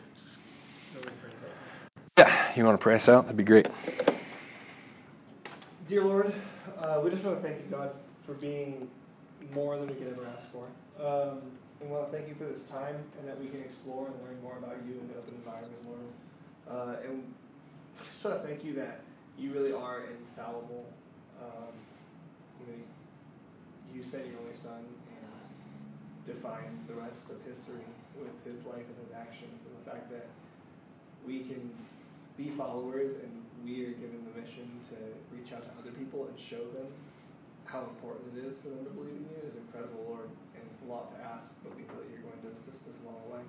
Yeah, 2.17 2.53
you 2.55 2.63
want 2.63 2.79
to 2.79 2.81
pray 2.81 2.95
us 2.95 3.09
out? 3.09 3.23
That'd 3.23 3.35
be 3.35 3.43
great. 3.43 3.67
Dear 5.89 6.05
Lord, 6.05 6.33
uh, 6.79 7.01
we 7.03 7.09
just 7.09 7.25
want 7.25 7.41
to 7.41 7.45
thank 7.45 7.59
you, 7.59 7.65
God, 7.69 7.91
for 8.25 8.35
being 8.35 8.87
more 9.53 9.77
than 9.77 9.87
we 9.87 9.95
could 9.95 10.07
ever 10.07 10.25
ask 10.33 10.49
for. 10.49 10.67
Um, 11.05 11.41
we 11.81 11.87
want 11.87 12.09
to 12.09 12.17
thank 12.17 12.29
you 12.29 12.35
for 12.35 12.45
this 12.45 12.63
time 12.67 12.95
and 13.19 13.27
that 13.27 13.37
we 13.37 13.47
can 13.47 13.59
explore 13.59 14.07
and 14.07 14.15
learn 14.23 14.41
more 14.41 14.57
about 14.57 14.77
you 14.87 14.93
in 14.93 15.09
an 15.09 15.15
open 15.17 15.33
environment, 15.35 15.85
Lord. 15.85 16.07
Uh, 16.69 17.09
and 17.09 17.23
I 17.99 18.03
just 18.05 18.23
want 18.23 18.41
to 18.41 18.47
thank 18.47 18.63
you 18.63 18.75
that 18.75 19.01
you 19.37 19.51
really 19.51 19.73
are 19.73 20.03
infallible. 20.05 20.85
Um, 21.43 21.73
you, 22.65 22.75
you 23.93 24.03
sent 24.05 24.25
your 24.25 24.39
only 24.39 24.55
son 24.55 24.85
and 24.85 26.25
defined 26.25 26.85
the 26.87 26.93
rest 26.93 27.29
of 27.29 27.43
history 27.45 27.83
with 28.19 28.35
his 28.45 28.65
life 28.65 28.85
and 28.85 28.97
his 29.05 29.13
actions, 29.15 29.65
and 29.65 29.73
the 29.79 29.85
fact 29.89 30.09
that 30.11 30.27
we 31.25 31.39
can 31.41 31.71
be 32.37 32.49
followers 32.49 33.15
and 33.23 33.31
we 33.63 33.83
are 33.85 33.95
given 33.97 34.21
the 34.27 34.39
mission 34.39 34.69
to 34.89 34.95
reach 35.35 35.53
out 35.53 35.63
to 35.63 35.71
other 35.79 35.91
people 35.97 36.27
and 36.27 36.37
show 36.37 36.61
them 36.75 36.85
how 37.65 37.81
important 37.81 38.37
it 38.37 38.45
is 38.45 38.57
for 38.57 38.69
them 38.69 38.85
to 38.85 38.91
believe 38.91 39.15
in 39.15 39.25
you 39.31 39.41
is 39.47 39.55
incredible, 39.55 40.05
Lord. 40.07 40.29
And 40.53 40.63
it's 40.71 40.83
a 40.83 40.87
lot 40.87 41.11
to 41.15 41.17
ask, 41.23 41.49
but 41.63 41.75
we 41.75 41.83
know 41.83 41.97
that 41.97 42.07
you're 42.11 42.21
going 42.21 42.39
to 42.45 42.51
assist 42.53 42.87
us 42.87 42.95
along 43.03 43.17
the 43.27 43.35
way. 43.35 43.43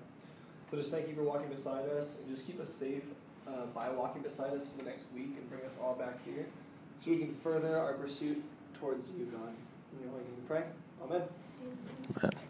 So 0.71 0.77
just 0.79 0.91
thank 0.91 1.09
you 1.09 1.15
for 1.15 1.23
walking 1.23 1.49
beside 1.49 1.89
us 1.91 2.17
and 2.19 2.35
just 2.35 2.47
keep 2.47 2.61
us 2.61 2.73
safe 2.73 3.05
uh, 3.47 3.67
by 3.75 3.91
walking 3.91 4.23
beside 4.23 4.53
us 4.55 4.69
for 4.69 4.83
the 4.83 4.91
next 4.91 5.07
week 5.15 5.37
and 5.39 5.49
bring 5.49 5.63
us 5.63 5.79
all 5.81 5.95
back 5.95 6.25
here 6.25 6.47
so 6.99 7.11
we 7.11 7.19
can 7.19 7.35
further 7.35 7.79
our 7.79 7.95
pursuit 7.95 8.43
towards 8.81 9.07
you, 9.17 9.27
God. 9.27 9.55
In 9.93 10.03
your 10.03 10.11
holy 10.11 10.25
name 10.25 10.33
we 10.41 10.47
pray. 10.49 10.65
Amen. 11.03 11.23
Amen. 12.17 12.46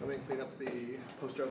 Let 0.00 0.08
me 0.08 0.16
clean 0.26 0.40
up 0.40 0.58
the 0.58 0.96
poster. 1.20 1.48